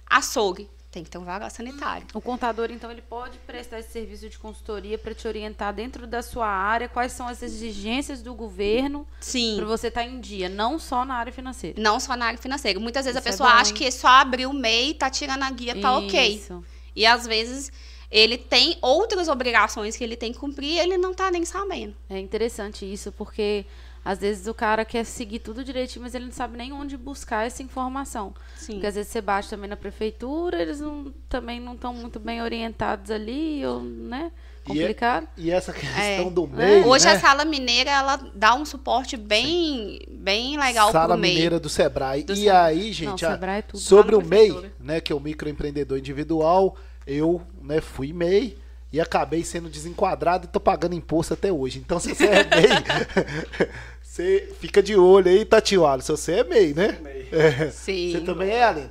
Açougue 0.09 0.69
tem 0.97 1.03
que 1.03 1.09
ter 1.11 1.17
uma 1.19 1.25
vara 1.25 1.49
sanitária. 1.49 2.07
O 2.13 2.19
contador, 2.19 2.71
então, 2.71 2.89
ele 2.91 3.03
pode 3.03 3.37
prestar 3.39 3.79
esse 3.79 3.91
serviço 3.91 4.27
de 4.27 4.39
consultoria 4.39 4.97
para 4.97 5.13
te 5.13 5.27
orientar 5.27 5.71
dentro 5.71 6.07
da 6.07 6.23
sua 6.23 6.47
área 6.47 6.89
quais 6.89 7.11
são 7.11 7.27
as 7.27 7.43
exigências 7.43 8.23
do 8.23 8.33
governo 8.33 9.07
Sim. 9.19 9.57
para 9.57 9.65
você 9.65 9.89
estar 9.89 10.03
em 10.03 10.19
dia, 10.19 10.49
não 10.49 10.79
só 10.79 11.05
na 11.05 11.13
área 11.13 11.31
financeira. 11.31 11.79
Não 11.79 11.99
só 11.99 12.15
na 12.15 12.25
área 12.25 12.39
financeira. 12.39 12.79
Muitas 12.79 13.05
vezes 13.05 13.19
Isso 13.19 13.27
a 13.27 13.29
é 13.29 13.31
pessoa 13.31 13.49
bom, 13.49 13.55
acha 13.57 13.73
que 13.73 13.91
só 13.91 14.07
abrir 14.07 14.47
o 14.47 14.53
MEI, 14.53 14.95
tá 14.95 15.09
tirando 15.09 15.43
a 15.43 15.51
guia, 15.51 15.79
tá 15.79 15.97
ok. 15.99 16.35
Isso. 16.35 16.63
E 16.95 17.05
às 17.05 17.27
vezes 17.27 17.71
ele 18.09 18.37
tem 18.37 18.77
outras 18.81 19.27
obrigações 19.27 19.95
que 19.95 20.03
ele 20.03 20.15
tem 20.15 20.33
que 20.33 20.39
cumprir 20.39 20.71
e 20.71 20.79
ele 20.79 20.97
não 20.97 21.13
tá 21.13 21.29
nem 21.29 21.45
sabendo. 21.45 21.95
É 22.09 22.17
interessante 22.17 22.91
isso, 22.91 23.11
porque 23.11 23.65
às 24.09 24.19
vezes 24.19 24.47
o 24.47 24.53
cara 24.53 24.85
quer 24.85 25.03
seguir 25.03 25.39
tudo 25.39 25.65
direitinho, 25.65 26.03
mas 26.03 26.15
ele 26.15 26.23
não 26.25 26.31
sabe 26.31 26.57
nem 26.57 26.71
onde 26.71 26.95
buscar 26.95 27.45
essa 27.45 27.61
informação. 27.61 28.33
Sim. 28.55 28.73
Porque 28.73 28.87
às 28.87 28.95
vezes 28.95 29.11
você 29.11 29.19
bate 29.19 29.49
também 29.49 29.69
na 29.69 29.75
prefeitura, 29.75 30.61
eles 30.61 30.79
não, 30.79 31.13
também 31.27 31.59
não 31.59 31.73
estão 31.73 31.93
muito 31.93 32.17
bem 32.17 32.41
orientados 32.41 33.11
ali, 33.11 33.65
ou, 33.65 33.81
né? 33.81 34.31
E 34.65 34.71
é- 34.71 34.81
Complicado. 34.81 35.27
E 35.35 35.51
essa 35.51 35.73
questão 35.73 35.99
É. 36.01 36.29
do 36.29 36.47
MEI, 36.47 36.83
Hoje 36.83 37.05
né? 37.05 37.11
a 37.13 37.19
sala 37.19 37.43
mineira 37.43 37.89
ela 37.91 38.15
dá 38.33 38.53
um 38.55 38.63
suporte 38.65 39.17
bem, 39.17 39.99
bem 40.09 40.57
legal 40.57 40.89
Sala 40.91 41.09
pro 41.13 41.17
MEI. 41.17 41.33
Mineira 41.33 41.59
do 41.59 41.67
Sebrae. 41.69 42.23
Do 42.23 42.31
e 42.33 42.37
Sebrae. 42.37 42.55
aí, 42.77 42.93
gente, 42.93 43.09
Não, 43.09 43.17
Sebrae 43.31 43.59
é 43.59 43.61
tudo. 43.61 43.79
sobre 43.79 44.15
o 44.15 44.21
MEI, 44.25 44.71
né, 44.79 45.01
que 45.01 45.11
é 45.11 45.15
o 45.15 45.19
microempreendedor 45.19 45.97
individual, 45.97 46.77
eu, 47.05 47.41
né, 47.61 47.81
fui 47.81 48.11
MEI 48.13 48.57
e 48.91 48.99
acabei 49.01 49.43
sendo 49.43 49.69
desenquadrado 49.69 50.45
e 50.45 50.47
tô 50.49 50.59
pagando 50.61 50.95
imposto 50.95 51.33
até 51.33 51.51
hoje. 51.51 51.79
Então, 51.79 51.99
se 51.99 52.13
você 52.15 52.25
é 52.25 52.43
MEI, 52.43 52.67
você 54.17 54.51
fica 54.59 54.81
de 54.81 54.95
olho 54.95 55.29
aí, 55.29 55.45
Tati 55.45 55.75
Se 56.01 56.11
você 56.11 56.39
é 56.39 56.43
MEI, 56.43 56.73
né? 56.73 56.97
É. 57.31 57.69
Sim. 57.69 58.11
Você 58.11 58.21
também 58.21 58.49
é, 58.49 58.63
Aline? 58.63 58.89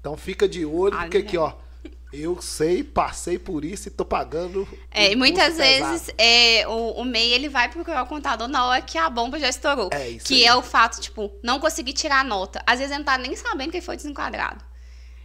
Então 0.00 0.16
fica 0.16 0.48
de 0.48 0.64
olho, 0.64 0.96
porque 0.96 1.18
Aline 1.18 1.28
aqui, 1.28 1.36
ó, 1.36 1.52
eu 2.12 2.42
sei, 2.42 2.82
passei 2.82 3.38
por 3.38 3.64
isso 3.64 3.86
e 3.86 3.90
tô 3.90 4.04
pagando. 4.04 4.66
É, 4.90 5.12
e 5.12 5.16
muitas 5.16 5.54
pesado. 5.54 5.92
vezes 5.92 6.14
é, 6.18 6.66
o, 6.66 7.00
o 7.00 7.04
MEI 7.04 7.32
ele 7.32 7.48
vai 7.48 7.68
procurar 7.68 8.02
o 8.02 8.06
contador 8.06 8.48
na 8.48 8.66
hora 8.66 8.82
que 8.82 8.98
a 8.98 9.08
bomba 9.08 9.38
já 9.38 9.48
estourou. 9.48 9.90
É 9.92 10.08
isso 10.08 10.26
que 10.26 10.42
aí. 10.42 10.44
é 10.44 10.54
o 10.56 10.62
fato, 10.62 11.00
tipo, 11.00 11.30
não 11.42 11.60
conseguir 11.60 11.92
tirar 11.92 12.20
a 12.20 12.24
nota. 12.24 12.60
Às 12.66 12.78
vezes 12.78 12.90
ele 12.90 12.98
não 12.98 13.04
tá 13.04 13.18
nem 13.18 13.36
sabendo 13.36 13.70
que 13.70 13.76
ele 13.76 13.86
foi 13.86 13.96
desenquadrado. 13.96 14.64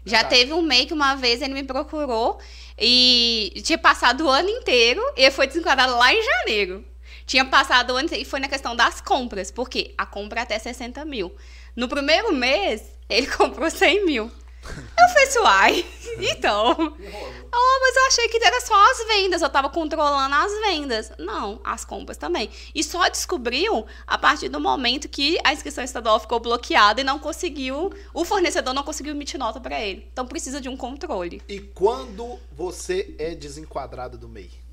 Já 0.05 0.23
teve 0.23 0.53
um 0.53 0.61
MEI 0.61 0.85
que 0.85 0.93
uma 0.93 1.15
vez 1.15 1.41
ele 1.41 1.55
me 1.55 1.63
procurou 1.63 2.37
e 2.77 3.59
tinha 3.63 3.77
passado 3.77 4.25
o 4.25 4.29
ano 4.29 4.49
inteiro 4.49 5.01
e 5.17 5.31
foi 5.31 5.47
desenquadrado 5.47 5.97
lá 5.97 6.13
em 6.13 6.21
janeiro. 6.21 6.85
Tinha 7.25 7.45
passado 7.45 7.99
inteiro 7.99 8.21
e 8.21 8.25
foi 8.25 8.39
na 8.39 8.47
questão 8.47 8.75
das 8.75 9.01
compras, 9.01 9.49
porque 9.51 9.93
a 9.97 10.05
compra 10.05 10.41
é 10.41 10.43
até 10.43 10.59
60 10.59 11.03
mil. 11.05 11.35
No 11.75 11.87
primeiro 11.87 12.33
mês, 12.33 12.83
ele 13.09 13.27
comprou 13.35 13.69
100 13.69 14.05
mil. 14.05 14.31
Eu 14.67 15.07
falei 15.09 15.23
assim, 15.25 15.39
uai, 15.39 15.85
então. 16.31 16.75
Oh, 16.77 17.79
mas 17.81 17.95
eu 17.95 18.07
achei 18.07 18.27
que 18.29 18.43
era 18.43 18.59
só 18.61 18.91
as 18.91 19.07
vendas, 19.07 19.41
eu 19.41 19.49
tava 19.49 19.69
controlando 19.69 20.33
as 20.33 20.51
vendas. 20.67 21.11
Não, 21.19 21.59
as 21.63 21.85
compras 21.85 22.17
também. 22.17 22.49
E 22.73 22.83
só 22.83 23.07
descobriu 23.07 23.85
a 24.07 24.17
partir 24.17 24.49
do 24.49 24.59
momento 24.59 25.07
que 25.07 25.37
a 25.43 25.53
inscrição 25.53 25.83
estadual 25.83 26.19
ficou 26.19 26.39
bloqueada 26.39 27.01
e 27.01 27.03
não 27.03 27.19
conseguiu, 27.19 27.93
o 28.13 28.25
fornecedor 28.25 28.73
não 28.73 28.83
conseguiu 28.83 29.13
emitir 29.13 29.39
nota 29.39 29.59
para 29.59 29.79
ele. 29.79 30.07
Então 30.11 30.25
precisa 30.25 30.59
de 30.59 30.67
um 30.67 30.75
controle. 30.75 31.41
E 31.47 31.59
quando 31.59 32.39
você 32.51 33.15
é 33.19 33.35
desenquadrado 33.35 34.17
do 34.17 34.27
MEI? 34.27 34.64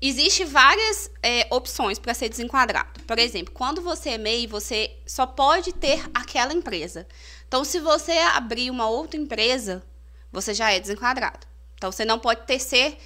Existem 0.00 0.46
várias 0.46 1.10
é, 1.22 1.46
opções 1.50 1.98
para 1.98 2.14
ser 2.14 2.28
desenquadrado. 2.28 3.00
Por 3.04 3.18
exemplo, 3.18 3.52
quando 3.52 3.82
você 3.82 4.10
é 4.10 4.18
MEI, 4.18 4.46
você 4.46 4.96
só 5.04 5.26
pode 5.26 5.72
ter 5.72 6.08
aquela 6.14 6.52
empresa. 6.52 7.06
Então, 7.48 7.64
se 7.64 7.80
você 7.80 8.12
abrir 8.12 8.70
uma 8.70 8.88
outra 8.88 9.18
empresa, 9.18 9.82
você 10.30 10.54
já 10.54 10.70
é 10.70 10.78
desenquadrado. 10.78 11.46
Então, 11.74 11.90
você 11.90 12.04
não 12.04 12.18
pode 12.18 12.46
ter, 12.46 12.60
ser, 12.60 12.96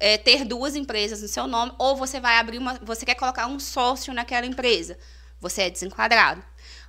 é, 0.00 0.16
ter 0.16 0.44
duas 0.46 0.74
empresas 0.74 1.20
no 1.20 1.28
seu 1.28 1.46
nome, 1.46 1.72
ou 1.78 1.96
você 1.96 2.18
vai 2.18 2.38
abrir 2.38 2.56
uma. 2.56 2.74
Você 2.82 3.04
quer 3.04 3.14
colocar 3.14 3.46
um 3.46 3.60
sócio 3.60 4.14
naquela 4.14 4.46
empresa. 4.46 4.98
Você 5.40 5.62
é 5.62 5.70
desenquadrado. 5.70 6.42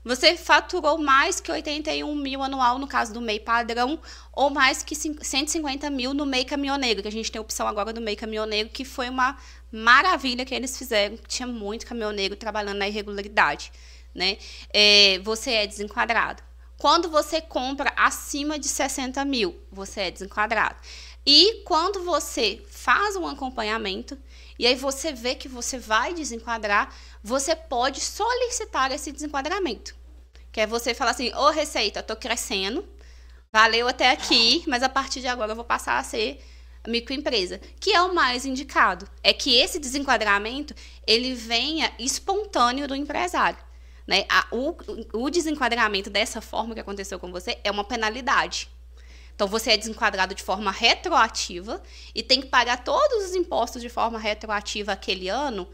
Você 0.04 0.36
faturou 0.38 0.98
mais 0.98 1.40
que 1.40 1.52
81 1.52 2.16
mil 2.16 2.42
anual 2.42 2.80
no 2.80 2.88
caso 2.88 3.14
do 3.14 3.22
MEI 3.22 3.40
padrão, 3.40 4.00
ou 4.32 4.50
mais 4.50 4.82
que 4.84 4.96
cin- 4.96 5.18
150 5.22 5.90
mil 5.90 6.14
no 6.14 6.26
MEI 6.26 6.46
caminhoneiro, 6.46 7.02
que 7.02 7.08
a 7.08 7.12
gente 7.12 7.32
tem 7.32 7.40
a 7.40 7.42
opção 7.42 7.68
agora 7.68 7.92
do 7.92 8.02
MEI 8.02 8.16
caminhoneiro, 8.16 8.70
que 8.70 8.86
foi 8.86 9.10
uma 9.10 9.38
maravilha 9.72 10.46
que 10.46 10.56
eles 10.56 10.78
fizeram. 10.78 11.18
Tinha 11.28 11.48
muito 11.48 11.86
caminhoneiro 11.86 12.36
trabalhando 12.36 12.78
na 12.78 12.88
irregularidade. 12.88 13.72
Né? 14.16 14.38
É, 14.74 15.20
você 15.20 15.52
é 15.52 15.68
desenquadrado. 15.68 16.42
Quando 16.78 17.10
você 17.10 17.42
compra 17.42 17.94
acima 17.96 18.58
de 18.58 18.68
60 18.68 19.24
mil, 19.26 19.60
você 19.72 20.02
é 20.02 20.12
desenquadrado. 20.12 20.76
E 21.26 21.62
quando 21.66 22.04
você 22.04 22.64
faz 22.70 23.16
um 23.18 23.28
acompanhamento 23.28 24.18
e 24.58 24.66
aí 24.66 24.76
você 24.76 25.12
vê 25.14 25.36
que 25.36 25.48
você 25.48 25.78
vai 25.78 26.14
desenquadrar, 26.14 26.94
você 27.24 27.56
pode 27.56 28.00
solicitar 28.02 28.92
esse 28.92 29.12
desenquadramento. 29.12 29.96
Que 30.52 30.62
é 30.62 30.68
você 30.68 30.94
falar 30.94 31.12
assim, 31.12 31.34
ô 31.34 31.50
Receita, 31.50 32.02
tô 32.02 32.16
crescendo, 32.16 32.88
valeu 33.52 33.88
até 33.88 34.12
aqui, 34.12 34.64
mas 34.68 34.84
a 34.84 34.90
partir 34.90 35.22
de 35.22 35.28
agora 35.28 35.52
eu 35.52 35.56
vou 35.56 35.66
passar 35.66 35.98
a 35.98 36.04
ser 36.04 36.44
microempresa, 36.88 37.60
que 37.80 37.94
é 37.94 38.02
o 38.02 38.16
mais 38.16 38.46
indicado. 38.46 39.08
É 39.24 39.34
que 39.34 39.56
esse 39.56 39.80
desenquadramento, 39.80 40.74
ele 41.06 41.34
venha 41.34 41.92
espontâneo 42.00 42.88
do 42.88 42.96
empresário. 42.96 43.60
Né? 44.08 44.26
A- 44.30 44.48
o, 44.52 44.76
o 45.14 45.30
desenquadramento 45.30 46.10
dessa 46.10 46.42
forma 46.42 46.74
que 46.74 46.80
aconteceu 46.80 47.20
com 47.20 47.32
você 47.32 47.60
é 47.64 47.70
uma 47.70 47.84
penalidade. 47.84 48.70
Então, 49.36 49.48
você 49.48 49.72
é 49.72 49.78
desenquadrado 49.78 50.36
de 50.36 50.44
forma 50.44 50.72
retroativa 50.72 51.82
e 52.14 52.22
tem 52.22 52.42
que 52.42 52.48
pagar 52.48 52.84
todos 52.84 53.26
os 53.26 53.36
impostos 53.36 53.82
de 53.82 53.88
forma 53.88 54.20
retroativa 54.20 54.92
aquele 54.92 55.30
ano, 55.30 55.66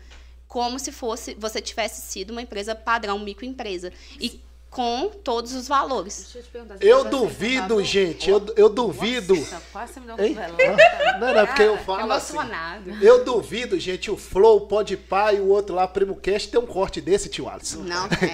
como 0.55 0.79
se 0.79 0.89
fosse 0.89 1.35
você 1.37 1.59
tivesse 1.59 1.99
sido 1.99 2.31
uma 2.31 2.41
empresa 2.41 2.73
padrão, 2.73 3.19
microempresa. 3.19 3.91
E 4.17 4.39
com 4.69 5.09
todos 5.09 5.53
os 5.53 5.67
valores. 5.67 6.33
Deixa 6.33 6.65
eu 6.79 7.03
duvido, 7.03 7.83
gente, 7.83 8.29
eu, 8.29 8.41
eu 8.55 8.69
duvido. 8.69 9.35
Nossa, 9.35 9.61
quase 9.73 9.99
me 9.99 10.05
deu 10.05 10.15
um 10.15 10.17
cotovelão. 10.17 10.77
Não, 11.19 11.33
não, 11.33 11.39
é 11.41 11.45
porque 11.45 11.61
eu 11.61 11.77
falo 11.79 12.11
assim. 12.13 12.37
Eu 13.01 13.25
duvido, 13.25 13.77
gente, 13.77 14.09
o 14.09 14.15
Flow, 14.15 14.65
o 14.69 15.33
e 15.33 15.39
o 15.41 15.49
outro 15.49 15.75
lá, 15.75 15.85
Primo 15.89 16.15
Cast, 16.15 16.49
tem 16.49 16.59
um 16.59 16.65
corte 16.65 17.01
desse, 17.01 17.27
tio 17.27 17.49
Alisson. 17.49 17.79
Não 17.79 18.07
tem. 18.07 18.31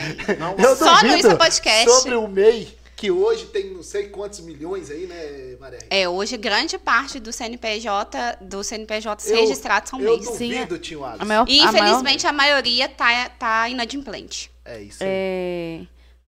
Eu 0.64 0.76
Só 0.76 0.93
no 0.93 1.02
duvido 1.02 1.27
Isso 1.27 1.38
Podcast. 1.38 1.89
Sobre 1.89 2.15
o 2.15 2.27
MEI, 2.27 2.77
que 3.02 3.10
hoje 3.10 3.48
tem 3.48 3.72
não 3.72 3.82
sei 3.82 4.10
quantos 4.10 4.41
milhões 4.41 4.91
aí, 4.91 5.07
né, 5.07 5.57
Maria? 5.60 5.80
É, 5.90 6.07
hoje 6.07 6.38
grande 6.38 6.78
parte 6.78 7.19
do 7.19 7.34
CNPJ, 7.34 8.38
do 8.40 8.64
CNPJ 8.64 9.28
Eu- 9.28 9.38
registrados 9.38 9.90
são 9.90 9.99
Eu 9.99 10.11
MEIs. 10.11 10.26
duvido, 10.30 10.78
tio 10.78 11.03
Alisson. 11.03 11.23
A 11.23 11.26
maior, 11.26 11.49
E 11.49 11.60
a 11.61 11.72
maior- 11.72 11.84
infelizmente 11.88 12.28
a 12.28 12.32
maioria 12.32 12.88
tá, 12.88 13.30
tá 13.30 13.68
inadimplente. 13.69 14.52
É 14.64 14.80
isso 14.84 15.02
aí. 15.02 15.10
é, 15.10 15.82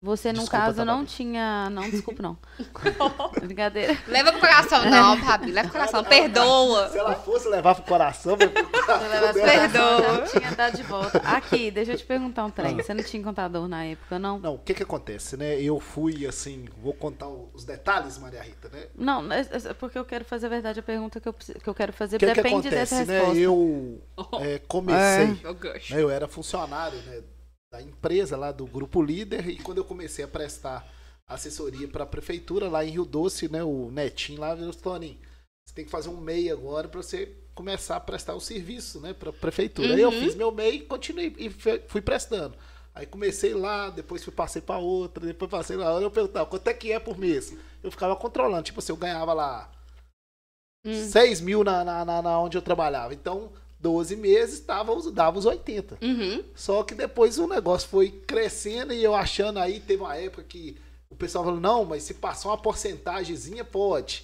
você, 0.06 0.30
no 0.30 0.40
Desculpa, 0.40 0.66
caso, 0.66 0.86
não 0.86 0.98
Tabata. 1.00 1.06
tinha... 1.16 1.70
Não, 1.72 1.90
desculpa, 1.90 2.22
não. 2.24 2.38
Brincadeira. 3.42 3.98
Leva 4.08 4.32
pro 4.32 4.40
coração, 4.40 4.86
não, 4.90 5.18
Fabi. 5.18 5.52
Leva 5.52 5.68
pro 5.70 5.80
coração. 5.80 6.04
Perdoa. 6.04 6.90
Se 6.90 6.98
ela 6.98 7.16
fosse 7.16 7.48
levar 7.50 7.76
pro 7.76 7.84
coração, 7.84 8.38
vai 8.38 8.48
pro 8.48 8.68
coração 8.68 9.10
dela. 9.10 9.34
Perdoa. 9.34 10.26
Já 10.28 10.40
tinha 10.40 10.52
dado 10.52 10.76
de 10.78 10.84
volta. 10.84 11.18
Aqui, 11.20 11.72
deixa 11.72 11.94
eu 11.94 11.98
te 11.98 12.06
perguntar 12.06 12.46
um 12.46 12.50
trem. 12.52 12.76
Você 12.78 12.94
não 12.94 13.04
tinha 13.04 13.24
contador 13.24 13.68
na 13.68 13.84
época, 13.86 14.20
não? 14.20 14.40
Não, 14.40 14.54
o 14.56 14.60
que 14.60 14.74
que 14.74 14.84
acontece, 14.84 15.36
né? 15.36 15.60
Eu 15.60 15.80
fui, 15.80 16.26
assim, 16.28 16.66
vou 16.82 16.94
contar 16.94 17.28
os 17.28 17.64
detalhes, 17.66 18.18
Maria 18.18 18.42
Rita, 18.42 18.70
né? 18.70 18.86
Não, 18.96 19.32
é- 19.32 19.42
é 19.42 19.74
porque 19.74 19.98
eu 19.98 20.06
quero 20.06 20.24
fazer 20.24 20.46
a 20.46 20.50
verdade 20.50 20.80
a 20.80 20.84
pergunta 20.84 21.20
que 21.20 21.28
eu, 21.28 21.34
preciso- 21.34 21.60
que 21.60 21.68
eu 21.68 21.74
quero 21.74 21.92
fazer. 21.92 22.18
O 22.18 22.20
que 22.20 22.26
que 22.28 22.34
Depende 22.34 22.70
dessa 22.70 22.96
acontece, 22.96 23.12
né? 23.12 23.18
resposta. 23.20 23.40
Eu 23.40 24.02
é, 24.42 24.60
comecei, 24.68 25.40
Eu 25.44 25.56
gosto. 25.56 25.94
né? 25.94 26.02
Eu 26.04 26.10
era 26.10 26.28
funcionário, 26.28 26.98
né? 27.00 27.22
Da 27.76 27.82
empresa 27.82 28.38
lá 28.38 28.54
do 28.54 28.66
Grupo 28.66 29.02
Líder 29.02 29.50
e 29.50 29.58
quando 29.60 29.80
eu 29.80 29.84
comecei 29.84 30.24
a 30.24 30.28
prestar 30.30 30.90
assessoria 31.28 31.90
para 31.90 32.06
a 32.06 32.08
prefeitura 32.08 32.70
lá 32.70 32.86
em 32.86 32.92
Rio 32.92 33.04
Doce, 33.04 33.50
né? 33.52 33.66
O 33.66 33.92
Netinho 33.92 34.40
lá, 34.40 34.56
virou 34.56 34.74
Toninho, 34.74 35.20
você 35.68 35.76
tem 35.76 35.84
que 35.84 35.92
fazer 35.92 36.08
um 36.08 36.16
MEI 36.22 36.50
agora 36.52 36.88
para 36.88 37.02
você 37.04 37.36
começar 37.54 37.98
a 37.98 38.00
prestar 38.00 38.34
o 38.34 38.40
serviço, 38.40 39.02
né? 39.02 39.14
Para 39.14 39.30
a 39.30 39.34
prefeitura. 39.34 39.96
Aí 39.96 40.00
eu 40.02 40.10
Uhum. 40.10 40.20
fiz 40.20 40.36
meu 40.36 40.54
MEI 40.54 40.76
e 40.78 40.82
continuei 40.86 41.36
e 41.38 41.50
fui 41.90 42.02
prestando. 42.02 42.56
Aí 42.94 43.06
comecei 43.06 43.54
lá, 43.54 43.90
depois 43.90 44.24
fui 44.24 44.32
passei 44.32 44.62
para 44.62 44.78
outra, 44.80 45.26
depois 45.26 45.52
passei 45.52 45.76
lá, 45.76 46.00
eu 46.00 46.10
perguntava 46.10 46.46
quanto 46.46 46.70
é 46.70 46.74
que 46.74 46.94
é 46.94 47.00
por 47.00 47.18
mês. 47.18 47.54
Eu 47.84 47.92
ficava 47.92 48.16
controlando, 48.16 48.64
tipo 48.64 48.80
assim, 48.80 48.94
eu 48.94 48.98
ganhava 48.98 49.34
lá 49.34 49.70
Hum. 50.86 50.94
6 50.94 51.42
mil 51.42 51.64
na, 51.64 51.84
na, 51.84 52.06
na, 52.06 52.22
na 52.22 52.40
onde 52.40 52.58
eu 52.58 52.62
trabalhava. 52.62 53.14
Então, 53.14 53.52
12 53.86 54.16
meses, 54.16 54.60
dava, 54.62 54.92
os- 54.94 55.12
dava 55.12 55.38
os 55.38 55.46
80. 55.46 55.98
Uhum. 56.02 56.44
Só 56.56 56.82
que 56.82 56.96
depois 56.96 57.38
o 57.38 57.46
negócio 57.48 57.88
foi 57.88 58.10
crescendo 58.26 58.92
e 58.92 59.04
eu 59.04 59.14
achando 59.14 59.60
aí, 59.60 59.80
teve 59.80 60.02
uma 60.02 60.16
época 60.18 60.44
que 60.44 60.76
o 61.08 61.16
pessoal 61.16 61.44
falou, 61.46 61.60
não, 61.60 61.86
mas 61.86 62.02
se 62.02 62.16
passar 62.16 62.50
uma 62.50 62.58
porcentagemzinha, 62.58 63.64
pode. 63.64 64.24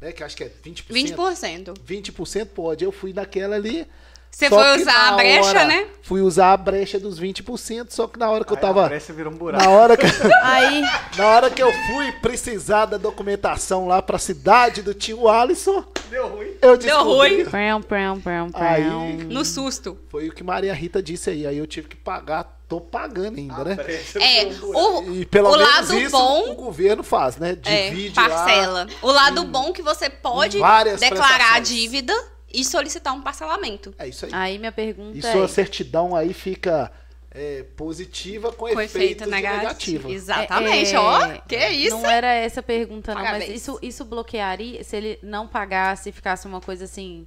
Né? 0.00 0.12
Que 0.12 0.24
acho 0.24 0.34
que 0.34 0.44
é 0.44 0.48
20%. 0.48 0.84
20%. 0.88 1.74
20% 1.86 2.46
pode. 2.54 2.84
Eu 2.84 2.90
fui 2.90 3.12
naquela 3.12 3.54
ali. 3.54 3.86
Você 4.30 4.48
só 4.48 4.56
foi 4.56 4.76
que 4.76 4.80
usar 4.82 4.92
na 4.94 5.08
a 5.08 5.16
brecha, 5.16 5.48
hora- 5.50 5.64
né? 5.66 5.86
Fui 6.00 6.20
usar 6.22 6.52
a 6.54 6.56
brecha 6.56 6.98
dos 6.98 7.20
20%, 7.20 7.90
só 7.90 8.08
que 8.08 8.18
na 8.18 8.30
hora 8.30 8.46
que 8.46 8.52
eu 8.52 8.56
Aí 8.56 8.62
tava. 8.62 8.86
A 8.86 8.88
brecha 8.88 9.12
virou 9.12 9.30
um 9.30 9.36
buraco. 9.36 9.62
Na 9.62 9.70
hora 9.70 9.94
que, 9.94 10.06
Aí, 10.42 10.82
na 11.18 11.26
hora 11.28 11.50
que 11.50 11.62
eu 11.62 11.70
fui 11.70 12.12
precisar 12.22 12.86
da 12.86 12.96
documentação 12.96 13.86
lá 13.86 14.00
pra 14.00 14.18
cidade 14.18 14.80
do 14.80 14.94
tio 14.94 15.28
Alisson, 15.28 15.84
Deu 16.12 16.28
ruim. 16.28 16.48
eu 16.60 16.76
Deu 16.76 17.02
ruim. 17.04 17.44
prão, 17.46 17.80
prão, 17.80 18.20
prão, 18.20 18.50
Aí-. 18.52 19.24
No 19.24 19.44
susto. 19.46 19.98
Foi 20.10 20.28
o 20.28 20.32
que 20.32 20.44
Maria 20.44 20.74
Rita 20.74 21.02
disse 21.02 21.30
aí. 21.30 21.46
Aí 21.46 21.56
eu 21.56 21.66
tive 21.66 21.88
que 21.88 21.96
pagar. 21.96 22.60
Tô 22.68 22.80
pagando 22.80 23.38
ainda, 23.38 23.54
A 23.54 23.64
né? 23.64 23.76
É, 24.20 24.46
o, 24.62 25.12
E 25.14 25.26
pelo 25.26 25.48
o 25.48 25.52
menos 25.58 25.68
lado 25.68 25.98
isso 25.98 26.10
bom 26.10 26.52
o 26.52 26.54
governo 26.54 27.02
faz, 27.02 27.36
né? 27.36 27.50
é 27.64 27.90
Divide 27.90 28.18
lá. 28.18 28.28
parcela. 28.28 28.86
O 29.02 29.10
lado 29.10 29.44
bom 29.44 29.72
que 29.74 29.82
você 29.82 30.08
pode 30.08 30.58
várias 30.58 30.98
declarar 31.00 31.34
a 31.34 31.38
prestações. 31.56 31.68
dívida 31.68 32.14
e 32.52 32.64
solicitar 32.64 33.12
um 33.14 33.20
parcelamento. 33.20 33.94
É 33.98 34.08
isso 34.08 34.24
aí. 34.26 34.30
Aí 34.34 34.58
minha 34.58 34.72
pergunta 34.72 35.16
E 35.16 35.20
é... 35.26 35.32
sua 35.32 35.48
certidão 35.48 36.16
aí 36.16 36.32
fica 36.32 36.90
é, 37.34 37.64
positiva 37.76 38.52
com, 38.52 38.66
Com 38.68 38.80
efeito 38.80 38.96
efeitos 39.22 39.26
negativo. 39.28 39.62
negativos. 39.62 40.12
Exatamente, 40.12 40.94
É, 40.94 40.98
ó. 41.00 41.38
Que 41.48 41.68
isso? 41.68 41.96
Não 41.96 42.10
era 42.10 42.32
essa 42.32 42.60
a 42.60 42.62
pergunta, 42.62 43.14
não, 43.14 43.22
Parabéns. 43.22 43.48
mas 43.48 43.56
isso, 43.62 43.78
isso 43.82 44.04
bloquearia, 44.04 44.84
se 44.84 44.96
ele 44.96 45.18
não 45.22 45.48
pagasse, 45.48 46.12
ficasse 46.12 46.46
uma 46.46 46.60
coisa 46.60 46.84
assim, 46.84 47.26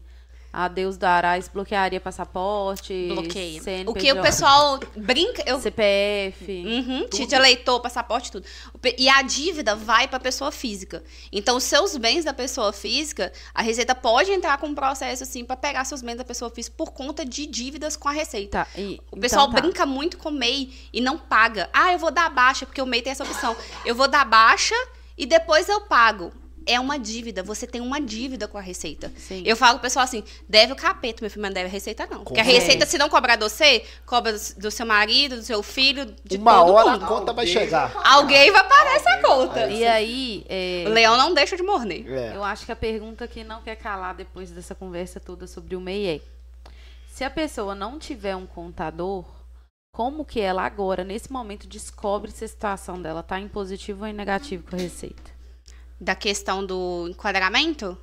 a 0.57 0.69
Deus 0.69 0.95
dará, 0.95 1.38
isso 1.38 1.49
bloquearia 1.53 1.99
passaporte, 1.99 3.10
Bloqueia. 3.10 3.61
CNPJ, 3.61 3.90
O 3.91 3.94
que 3.94 4.11
o 4.14 4.22
pessoal 4.22 4.80
brinca. 4.95 5.44
Eu, 5.45 5.60
CPF. 5.60 6.45
Uhum, 6.49 7.07
título 7.10 7.41
eleitor, 7.41 7.82
passaporte, 7.82 8.32
tudo. 8.32 8.45
E 8.98 9.10
a 9.10 9.22
dívida 9.22 9.76
vai 9.76 10.07
para 10.07 10.15
a 10.15 10.19
pessoa 10.19 10.53
física. 10.53 11.03
Então, 11.30 11.57
os 11.57 11.64
seus 11.65 11.98
bens 11.98 12.23
da 12.23 12.34
pessoa 12.34 12.72
física, 12.72 13.34
a 13.53 13.61
Receita 13.61 13.94
pode 13.94 14.32
entrar 14.32 14.57
com 14.57 14.68
um 14.68 14.76
processo 14.76 15.23
assim 15.23 15.44
para 15.44 15.57
pegar 15.57 15.84
seus 15.84 16.02
bens 16.02 16.15
da 16.15 16.23
pessoa 16.23 16.49
física 16.49 16.73
por 16.77 16.91
conta 16.94 17.26
de 17.26 17.45
dívidas 17.45 17.98
com 17.98 18.07
a 18.07 18.11
Receita. 18.14 18.64
Tá, 18.64 18.68
e- 18.80 19.02
O 19.11 19.18
pessoal 19.19 19.48
então 19.48 19.56
tá. 19.56 19.61
brinca 19.61 19.86
muito 19.86 20.18
com 20.18 20.30
o 20.30 20.32
MEI 20.32 20.72
e 20.94 21.02
não 21.02 21.18
paga. 21.18 21.69
Ah, 21.73 21.91
eu 21.91 21.99
vou 21.99 22.11
dar 22.11 22.30
baixa, 22.30 22.65
porque 22.65 22.82
o 22.82 22.86
MEI 22.86 23.02
tem 23.02 23.11
essa 23.11 23.26
opção. 23.26 23.57
Eu 23.86 23.94
vou 23.94 24.07
dar 24.07 24.23
baixa 24.23 24.76
e 25.18 25.26
depois 25.26 25.68
eu 25.68 25.82
pago. 25.82 26.32
É 26.66 26.80
uma 26.80 26.98
dívida, 26.98 27.44
você 27.44 27.68
tem 27.68 27.80
uma 27.82 28.02
dívida 28.02 28.48
com 28.48 28.58
a 28.58 28.62
Receita. 28.62 29.12
Sim. 29.18 29.44
Eu 29.46 29.56
falo 29.56 29.74
pro 29.76 29.84
pessoal 29.84 30.04
assim, 30.04 30.24
deve 30.50 30.74
o 30.74 30.76
capeta, 30.76 31.20
meu 31.22 31.30
filho, 31.30 31.42
mas 31.42 31.50
não 31.52 31.54
deve 31.54 31.68
a 31.68 31.72
Receita 31.72 32.08
não. 32.10 32.24
Porque 32.24 32.40
a. 32.40 32.44
Receita, 32.44 32.86
se 32.86 32.98
não 32.98 33.08
cobrar 33.10 33.36
de 33.36 33.44
você, 33.44 33.86
cobra 34.06 34.34
do- 34.58 34.72
seu 34.72 34.86
marido, 34.86 35.36
do 35.36 35.44
seu 35.44 35.62
filho, 35.62 36.06
de 36.24 36.38
Uma 36.38 36.54
todo 36.60 36.74
hora 36.74 36.92
mundo. 36.94 37.06
a 37.06 37.08
conta 37.08 37.34
vai 37.34 37.46
chegar. 37.46 37.92
Alguém 38.04 38.52
vai 38.52 38.68
pagar 38.68 38.96
essa 38.96 39.22
conta. 39.22 39.68
E 39.68 39.86
aí, 39.86 40.46
é, 40.50 40.86
O 40.88 40.90
leão 40.92 41.16
não 41.18 41.34
deixa 41.34 41.56
de 41.56 41.62
morder. 41.64 42.06
É. 42.12 42.36
eu 42.36 42.44
acho 42.44 42.66
que 42.66 42.72
a 42.72 42.76
pergunta 42.76 43.28
que 43.28 43.44
não 43.44 43.62
quer 43.62 43.76
calar 43.76 44.16
depois 44.16 44.50
dessa 44.52 44.74
conversa 44.74 45.20
toda 45.20 45.46
sobre 45.48 45.76
o 45.76 45.80
MEI 45.82 46.08
é: 46.08 46.22
se 47.12 47.24
a 47.24 47.30
pessoa 47.30 47.76
não 47.76 48.00
tiver 48.00 48.36
um 48.36 48.46
contador, 48.48 49.24
como 49.94 50.26
que 50.26 50.42
ela 50.42 50.64
agora, 50.66 51.04
nesse 51.04 51.32
momento, 51.32 51.68
descobre 51.68 52.32
se 52.32 52.44
a 52.44 52.48
situação 52.48 53.02
dela 53.02 53.20
está 53.22 53.40
em 53.40 53.48
positivo 53.48 54.02
ou 54.02 54.08
em 54.08 54.14
negativo 54.14 54.64
com 54.70 54.76
a 54.76 54.80
Receita? 54.80 55.35
Da 55.99 56.13
questão 56.15 56.65
do 56.65 57.07
enquadramento, 57.09 57.97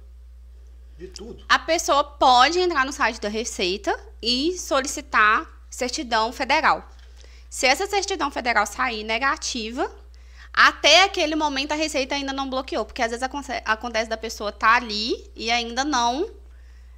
De 0.96 1.08
tudo. 1.08 1.44
a 1.48 1.58
pessoa 1.58 2.02
pode 2.02 2.58
entrar 2.58 2.86
no 2.86 2.92
site 2.92 3.20
da 3.20 3.28
Receita 3.28 3.94
e 4.22 4.56
solicitar 4.58 5.46
certidão 5.70 6.32
federal. 6.32 6.88
Se 7.50 7.66
essa 7.66 7.86
certidão 7.86 8.30
federal 8.30 8.66
sair 8.66 9.04
negativa, 9.04 9.90
até 10.52 11.04
aquele 11.04 11.36
momento 11.36 11.72
a 11.72 11.74
Receita 11.74 12.14
ainda 12.14 12.32
não 12.32 12.48
bloqueou, 12.48 12.84
porque 12.84 13.02
às 13.02 13.10
vezes 13.10 13.22
aconte- 13.22 13.62
acontece 13.64 14.08
da 14.08 14.16
pessoa 14.16 14.48
estar 14.50 14.76
ali 14.76 15.30
e 15.36 15.50
ainda 15.50 15.84
não 15.84 16.30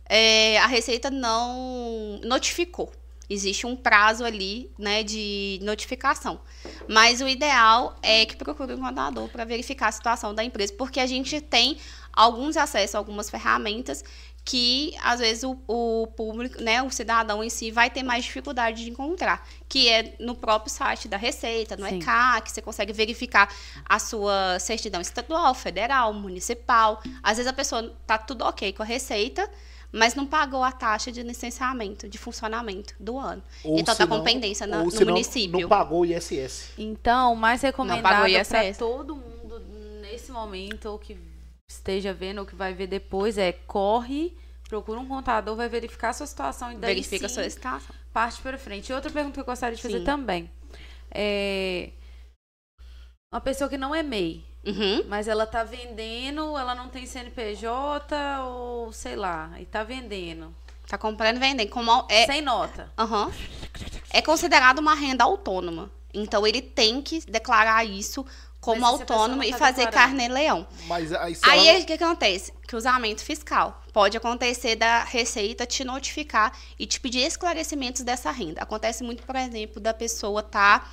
é, 0.08 0.58
a 0.58 0.66
Receita 0.66 1.10
não 1.10 2.20
notificou. 2.22 2.92
Existe 3.28 3.66
um 3.66 3.74
prazo 3.74 4.24
ali, 4.24 4.70
né, 4.78 5.02
de 5.02 5.58
notificação. 5.62 6.40
Mas 6.88 7.20
o 7.20 7.28
ideal 7.28 7.96
é 8.02 8.26
que 8.26 8.36
procure 8.36 8.74
um 8.74 8.80
contador 8.80 9.28
para 9.28 9.44
verificar 9.44 9.88
a 9.88 9.92
situação 9.92 10.34
da 10.34 10.44
empresa, 10.44 10.72
porque 10.76 11.00
a 11.00 11.06
gente 11.06 11.40
tem 11.40 11.78
alguns 12.12 12.56
acessos 12.56 12.94
algumas 12.94 13.28
ferramentas 13.28 14.04
que 14.44 14.94
às 15.02 15.20
vezes 15.20 15.42
o, 15.42 15.58
o 15.66 16.06
público, 16.08 16.60
né, 16.60 16.82
o 16.82 16.90
cidadão 16.90 17.42
em 17.42 17.48
si 17.48 17.70
vai 17.70 17.88
ter 17.88 18.02
mais 18.02 18.24
dificuldade 18.24 18.84
de 18.84 18.90
encontrar, 18.90 19.46
que 19.68 19.88
é 19.88 20.14
no 20.20 20.34
próprio 20.34 20.70
site 20.70 21.08
da 21.08 21.16
Receita, 21.16 21.76
no 21.76 21.88
Sim. 21.88 21.98
ECA, 21.98 22.40
que 22.42 22.52
você 22.52 22.60
consegue 22.60 22.92
verificar 22.92 23.48
a 23.86 23.98
sua 23.98 24.58
certidão 24.58 25.00
estadual, 25.00 25.54
federal, 25.54 26.12
municipal. 26.12 27.02
Às 27.22 27.38
vezes 27.38 27.50
a 27.50 27.54
pessoa 27.54 27.96
tá 28.06 28.18
tudo 28.18 28.44
ok 28.44 28.74
com 28.74 28.82
a 28.82 28.86
Receita, 28.86 29.50
mas 29.96 30.14
não 30.14 30.26
pagou 30.26 30.62
a 30.64 30.72
taxa 30.72 31.12
de 31.12 31.22
licenciamento, 31.22 32.08
de 32.08 32.18
funcionamento 32.18 32.94
do 32.98 33.18
ano. 33.18 33.42
Ou 33.62 33.78
então 33.78 33.94
se 33.94 33.98
tá 33.98 34.06
com 34.06 34.16
não- 34.16 34.24
pendência 34.24 34.66
na- 34.66 34.80
ou 34.82 34.86
no 34.90 35.06
município. 35.06 35.60
Não 35.60 35.68
pagou 35.68 36.00
o 36.00 36.04
ISS. 36.04 36.72
Então, 36.76 37.32
o 37.32 37.36
mais 37.36 37.60
pagou 37.60 37.86
recomendado 37.86 38.26
ISS. 38.28 38.48
para 38.48 38.74
todo 38.74 39.14
mundo 39.14 39.60
nesse 40.00 40.32
momento, 40.32 40.86
ou 40.86 40.98
que 40.98 41.16
esteja 41.70 42.12
vendo, 42.12 42.38
ou 42.40 42.46
que 42.46 42.54
vai 42.54 42.74
ver 42.74 42.86
depois, 42.88 43.38
é 43.38 43.52
corre, 43.52 44.36
procura 44.68 44.98
um 44.98 45.06
contador, 45.06 45.54
vai 45.56 45.68
verificar 45.68 46.08
a 46.10 46.12
sua 46.12 46.26
situação 46.26 46.72
e 46.72 46.76
daí 46.76 46.94
Verifica 46.94 47.26
a 47.26 47.28
sim, 47.28 47.34
sua 47.36 47.48
situação. 47.50 47.94
parte 48.12 48.42
para 48.42 48.58
frente. 48.58 48.90
E 48.90 48.92
outra 48.94 49.10
pergunta 49.10 49.34
que 49.34 49.40
eu 49.40 49.44
gostaria 49.44 49.76
de 49.76 49.82
fazer 49.82 49.98
Sim. 50.00 50.04
também. 50.04 50.50
É... 51.10 51.90
Uma 53.32 53.40
pessoa 53.40 53.68
que 53.70 53.76
não 53.76 53.94
é 53.94 54.02
MEI, 54.02 54.44
Uhum. 54.66 55.04
mas 55.08 55.28
ela 55.28 55.46
tá 55.46 55.62
vendendo, 55.64 56.56
ela 56.56 56.74
não 56.74 56.88
tem 56.88 57.06
CNPJ 57.06 58.40
ou 58.44 58.92
sei 58.92 59.16
lá, 59.16 59.50
e 59.58 59.64
tá 59.64 59.82
vendendo. 59.82 60.54
Tá 60.86 60.98
comprando 60.98 61.36
e 61.36 61.40
vendendo. 61.40 61.70
Como 61.70 62.06
é, 62.08 62.26
Sem 62.26 62.42
nota. 62.42 62.90
Aham. 62.98 63.32
É 64.10 64.20
considerado 64.22 64.78
uma 64.78 64.94
renda 64.94 65.24
autônoma. 65.24 65.90
Então 66.12 66.46
ele 66.46 66.62
tem 66.62 67.02
que 67.02 67.20
declarar 67.30 67.84
isso 67.84 68.24
como 68.60 68.86
autônomo 68.86 69.36
não 69.36 69.44
e 69.44 69.50
tá 69.50 69.58
fazer 69.58 69.90
carnê-leão. 69.90 70.66
Mas 70.86 71.12
aí 71.12 71.36
Aí 71.42 71.68
ela- 71.68 71.80
o 71.80 71.84
que 71.84 71.92
acontece? 71.94 72.52
Cruzamento 72.66 73.22
fiscal. 73.22 73.82
Pode 73.92 74.16
acontecer 74.16 74.76
da 74.76 75.04
Receita 75.04 75.66
te 75.66 75.84
notificar 75.84 76.52
e 76.78 76.86
te 76.86 76.98
pedir 77.00 77.20
esclarecimentos 77.26 78.02
dessa 78.02 78.30
renda. 78.30 78.62
Acontece 78.62 79.02
muito, 79.04 79.22
por 79.24 79.36
exemplo, 79.36 79.80
da 79.80 79.92
pessoa 79.92 80.40
estar 80.40 80.90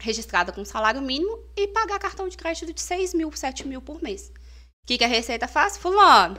registrada 0.00 0.50
com 0.52 0.64
salário 0.64 1.00
mínimo 1.00 1.38
e 1.56 1.68
pagar 1.68 1.98
cartão 1.98 2.28
de 2.28 2.36
crédito 2.36 2.72
de 2.72 2.80
6 2.80 3.14
mil, 3.14 3.30
7 3.32 3.66
mil 3.68 3.80
por 3.80 4.02
mês. 4.02 4.32
O 4.82 4.86
que, 4.86 4.98
que 4.98 5.04
a 5.04 5.08
Receita 5.08 5.46
faz? 5.46 5.76
Fulano, 5.76 6.36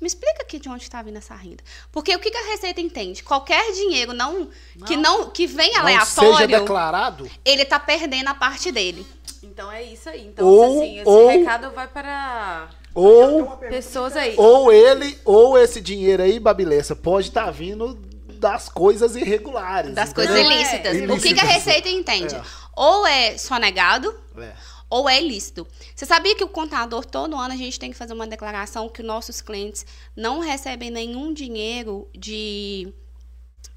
me 0.00 0.06
explica 0.06 0.42
aqui 0.42 0.58
de 0.58 0.68
onde 0.68 0.82
está 0.82 1.02
vindo 1.02 1.16
essa 1.16 1.34
renda. 1.34 1.64
Porque 1.90 2.14
o 2.14 2.18
que, 2.18 2.30
que 2.30 2.36
a 2.36 2.50
Receita 2.50 2.80
entende? 2.80 3.22
Qualquer 3.22 3.72
dinheiro 3.72 4.12
não, 4.12 4.48
que 4.86 4.96
não 4.96 5.30
que 5.30 5.46
vem 5.46 5.68
não 5.72 5.74
seja 5.74 5.80
aleatório, 5.80 6.48
declarado, 6.48 7.30
ele 7.44 7.64
tá 7.64 7.80
perdendo 7.80 8.28
a 8.28 8.34
parte 8.34 8.70
dele. 8.70 9.06
Então 9.42 9.70
é 9.72 9.82
isso 9.82 10.08
aí. 10.08 10.26
Então, 10.26 10.46
Ou- 10.46 10.80
assim, 10.82 10.98
esse 10.98 11.08
ou- 11.08 11.28
recado 11.28 11.70
vai 11.70 11.88
para 11.88 12.68
ou, 12.94 13.56
pessoas 13.56 14.16
aí. 14.16 14.34
ou 14.36 14.72
ele, 14.72 15.18
ou 15.24 15.58
esse 15.58 15.80
dinheiro 15.80 16.22
aí, 16.22 16.38
Babilessa, 16.38 16.94
pode 16.94 17.28
estar 17.28 17.50
vindo 17.50 17.94
das 18.38 18.68
coisas 18.68 19.16
irregulares. 19.16 19.94
Das 19.94 20.10
entendeu? 20.10 20.32
coisas 20.34 20.44
Não, 20.44 20.52
é, 20.52 20.54
ilícitas. 20.56 20.92
O 20.92 20.98
que, 20.98 21.04
ilícitas. 21.04 21.32
que 21.40 21.40
a 21.40 21.50
Receita 21.50 21.88
entende? 21.88 22.34
É. 22.34 22.42
Ou 22.76 23.06
é 23.06 23.38
sonegado, 23.38 24.14
É. 24.36 24.54
ou 24.90 25.08
é 25.08 25.20
ilícito. 25.22 25.66
Você 25.94 26.04
sabia 26.06 26.34
que 26.36 26.44
o 26.44 26.48
contador, 26.48 27.04
todo 27.04 27.36
ano, 27.36 27.54
a 27.54 27.56
gente 27.56 27.78
tem 27.78 27.90
que 27.90 27.96
fazer 27.96 28.12
uma 28.14 28.26
declaração 28.26 28.88
que 28.88 29.02
nossos 29.02 29.40
clientes 29.40 29.86
não 30.16 30.40
recebem 30.40 30.90
nenhum 30.90 31.32
dinheiro 31.32 32.08
de 32.16 32.92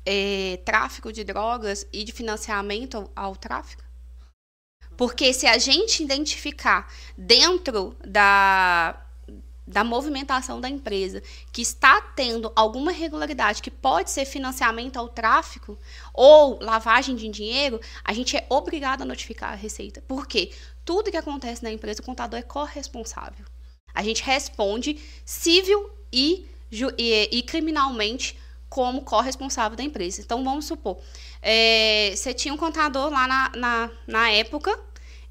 eh, 0.06 0.60
tráfico 0.66 1.12
de 1.12 1.24
drogas 1.24 1.86
e 1.92 2.04
de 2.04 2.12
financiamento 2.12 2.96
ao, 2.98 3.12
ao 3.16 3.36
tráfico? 3.36 3.84
Porque 4.96 5.32
se 5.32 5.46
a 5.46 5.58
gente 5.60 6.02
identificar 6.02 6.92
dentro 7.16 7.96
da, 8.04 9.00
da 9.68 9.84
movimentação 9.84 10.62
da 10.62 10.70
empresa 10.70 11.22
que 11.52 11.62
está 11.62 12.00
tendo 12.00 12.52
alguma 12.56 12.94
irregularidade 12.94 13.62
que 13.62 13.70
pode 13.70 14.10
ser 14.12 14.26
financiamento 14.26 14.96
ao 14.98 15.10
tráfico 15.10 15.78
ou 16.14 16.58
lavagem 16.62 17.16
de 17.16 17.28
dinheiro, 17.28 17.80
a 18.04 18.14
gente 18.14 18.38
é 18.38 18.46
obrigado 18.50 19.02
a 19.02 19.06
notificar 19.06 19.52
a 19.52 19.56
Receita. 19.56 20.02
Por 20.08 20.26
quê? 20.26 20.52
Tudo 20.86 21.12
que 21.12 21.18
acontece 21.18 21.62
na 21.62 21.72
empresa, 21.72 22.02
o 22.02 22.06
contador 22.06 22.40
é 22.40 22.44
corresponsável. 22.44 23.46
A 23.94 24.02
gente 24.02 24.24
responde 24.24 25.00
civil 25.26 25.90
e, 26.14 26.48
e- 26.98 27.30
e 27.32 27.42
criminalmente 27.42 28.40
como 28.70 29.02
corresponsável 29.02 29.76
da 29.76 29.84
empresa. 29.84 30.22
Então, 30.22 30.44
vamos 30.44 30.66
supor, 30.66 30.98
é, 31.42 32.14
você 32.16 32.34
tinha 32.34 32.54
um 32.54 32.58
contador 32.58 33.10
lá 33.12 33.28
na, 33.28 33.52
na, 33.56 33.92
na 34.06 34.30
época 34.32 34.78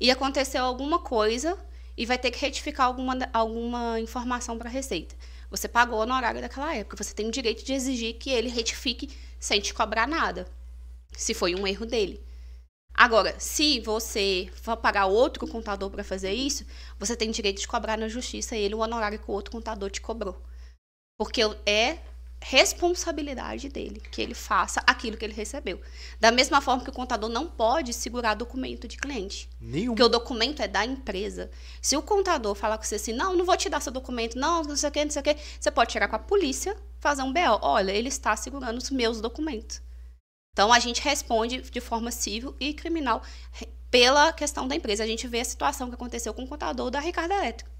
e 0.00 0.10
aconteceu 0.10 0.64
alguma 0.64 0.98
coisa 0.98 1.56
e 1.96 2.04
vai 2.04 2.18
ter 2.18 2.30
que 2.30 2.40
retificar 2.40 2.86
alguma, 2.86 3.16
alguma 3.32 4.00
informação 4.00 4.58
para 4.58 4.68
a 4.68 4.72
Receita. 4.72 5.16
Você 5.50 5.68
pagou 5.68 6.04
no 6.04 6.14
horário 6.14 6.40
daquela 6.40 6.74
época, 6.74 7.02
você 7.02 7.14
tem 7.14 7.26
o 7.26 7.30
direito 7.30 7.64
de 7.64 7.72
exigir 7.72 8.18
que 8.18 8.30
ele 8.30 8.48
retifique 8.48 9.16
sem 9.38 9.60
te 9.60 9.72
cobrar 9.72 10.06
nada, 10.06 10.46
se 11.16 11.34
foi 11.34 11.54
um 11.54 11.66
erro 11.66 11.86
dele. 11.86 12.22
Agora, 12.92 13.38
se 13.38 13.78
você 13.80 14.50
for 14.54 14.76
pagar 14.76 15.06
outro 15.06 15.46
contador 15.46 15.90
para 15.90 16.02
fazer 16.02 16.32
isso, 16.32 16.66
você 16.98 17.14
tem 17.14 17.30
direito 17.30 17.60
de 17.60 17.68
cobrar 17.68 17.98
na 17.98 18.08
justiça 18.08 18.56
ele 18.56 18.74
o 18.74 18.78
honorário 18.80 19.18
que 19.18 19.30
o 19.30 19.34
outro 19.34 19.52
contador 19.52 19.90
te 19.90 20.00
cobrou. 20.00 20.42
Porque 21.18 21.42
é 21.66 21.98
responsabilidade 22.48 23.68
dele 23.68 24.00
que 24.08 24.22
ele 24.22 24.34
faça 24.34 24.80
aquilo 24.86 25.16
que 25.16 25.24
ele 25.24 25.34
recebeu. 25.34 25.80
Da 26.20 26.30
mesma 26.30 26.60
forma 26.60 26.84
que 26.84 26.90
o 26.90 26.92
contador 26.92 27.28
não 27.28 27.48
pode 27.48 27.92
segurar 27.92 28.34
documento 28.34 28.86
de 28.86 28.96
cliente. 28.96 29.50
Nenhum. 29.60 29.88
Porque 29.88 30.02
o 30.04 30.08
documento 30.08 30.62
é 30.62 30.68
da 30.68 30.84
empresa. 30.84 31.50
Se 31.82 31.96
o 31.96 32.02
contador 32.02 32.54
falar 32.54 32.78
com 32.78 32.84
você 32.84 32.94
assim, 32.94 33.12
não, 33.12 33.34
não 33.34 33.44
vou 33.44 33.56
te 33.56 33.68
dar 33.68 33.80
seu 33.80 33.92
documento, 33.92 34.38
não, 34.38 34.62
não 34.62 34.76
sei 34.76 34.88
o 34.88 34.92
que, 34.92 35.04
não 35.04 35.10
sei 35.10 35.20
o 35.20 35.24
que, 35.24 35.36
você 35.58 35.72
pode 35.72 35.92
chegar 35.92 36.06
com 36.06 36.14
a 36.14 36.20
polícia, 36.20 36.76
fazer 37.00 37.22
um 37.22 37.32
BO. 37.32 37.58
Olha, 37.62 37.90
ele 37.90 38.08
está 38.08 38.36
segurando 38.36 38.78
os 38.78 38.90
meus 38.90 39.20
documentos. 39.20 39.82
Então, 40.52 40.72
a 40.72 40.78
gente 40.78 41.02
responde 41.02 41.60
de 41.60 41.80
forma 41.80 42.12
civil 42.12 42.54
e 42.60 42.72
criminal 42.72 43.22
pela 43.90 44.32
questão 44.32 44.68
da 44.68 44.76
empresa. 44.76 45.02
A 45.02 45.06
gente 45.06 45.26
vê 45.26 45.40
a 45.40 45.44
situação 45.44 45.88
que 45.88 45.96
aconteceu 45.96 46.32
com 46.32 46.44
o 46.44 46.48
contador 46.48 46.90
da 46.90 47.00
Ricardo 47.00 47.32
Elétrico. 47.32 47.70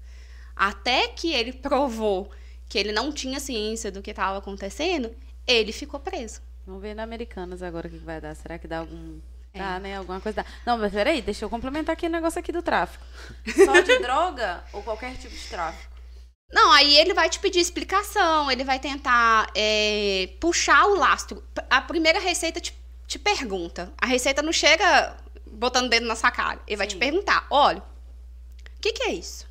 Até 0.53 1.07
que 1.07 1.31
ele 1.31 1.53
provou 1.53 2.29
que 2.69 2.77
ele 2.77 2.91
não 2.91 3.11
tinha 3.11 3.39
ciência 3.39 3.91
do 3.91 4.01
que 4.01 4.11
estava 4.11 4.37
acontecendo, 4.37 5.15
ele 5.45 5.71
ficou 5.71 5.99
preso. 5.99 6.41
Vamos 6.65 6.81
ver 6.81 6.93
na 6.93 7.03
Americanas 7.03 7.63
agora 7.63 7.87
o 7.87 7.89
que 7.89 7.97
vai 7.97 8.19
dar. 8.19 8.35
Será 8.35 8.59
que 8.59 8.67
dá 8.67 8.79
algum. 8.79 9.19
É. 9.53 9.59
Dá, 9.59 9.79
né? 9.79 9.95
Alguma 9.95 10.19
coisa 10.19 10.43
dá. 10.43 10.45
Não, 10.65 10.77
mas 10.77 10.91
peraí, 10.91 11.21
deixa 11.21 11.45
eu 11.45 11.49
complementar 11.49 11.93
aqui 11.93 12.07
o 12.07 12.09
negócio 12.09 12.39
aqui 12.39 12.51
do 12.51 12.61
tráfico. 12.61 13.03
Só 13.65 13.79
de 13.79 13.97
droga 13.99 14.63
ou 14.73 14.83
qualquer 14.83 15.15
tipo 15.15 15.33
de 15.33 15.47
tráfico? 15.47 15.97
Não, 16.51 16.71
aí 16.71 16.97
ele 16.97 17.13
vai 17.13 17.29
te 17.29 17.39
pedir 17.39 17.59
explicação, 17.59 18.49
ele 18.51 18.63
vai 18.63 18.79
tentar 18.79 19.49
é, 19.55 20.29
puxar 20.39 20.85
o 20.87 20.95
lastro. 20.95 21.43
A 21.69 21.81
primeira 21.81 22.19
receita 22.19 22.59
te, 22.59 22.77
te 23.05 23.17
pergunta. 23.17 23.93
A 23.97 24.05
receita 24.05 24.41
não 24.41 24.51
chega 24.51 25.15
botando 25.45 25.85
o 25.85 25.89
dedo 25.89 26.05
na 26.05 26.15
sua 26.15 26.31
cara. 26.31 26.59
Ele 26.67 26.77
vai 26.77 26.87
te 26.87 26.93
Sim. 26.93 26.99
perguntar: 26.99 27.47
olha, 27.49 27.79
o 27.79 28.81
que, 28.81 28.91
que 28.91 29.03
é 29.03 29.13
isso? 29.13 29.46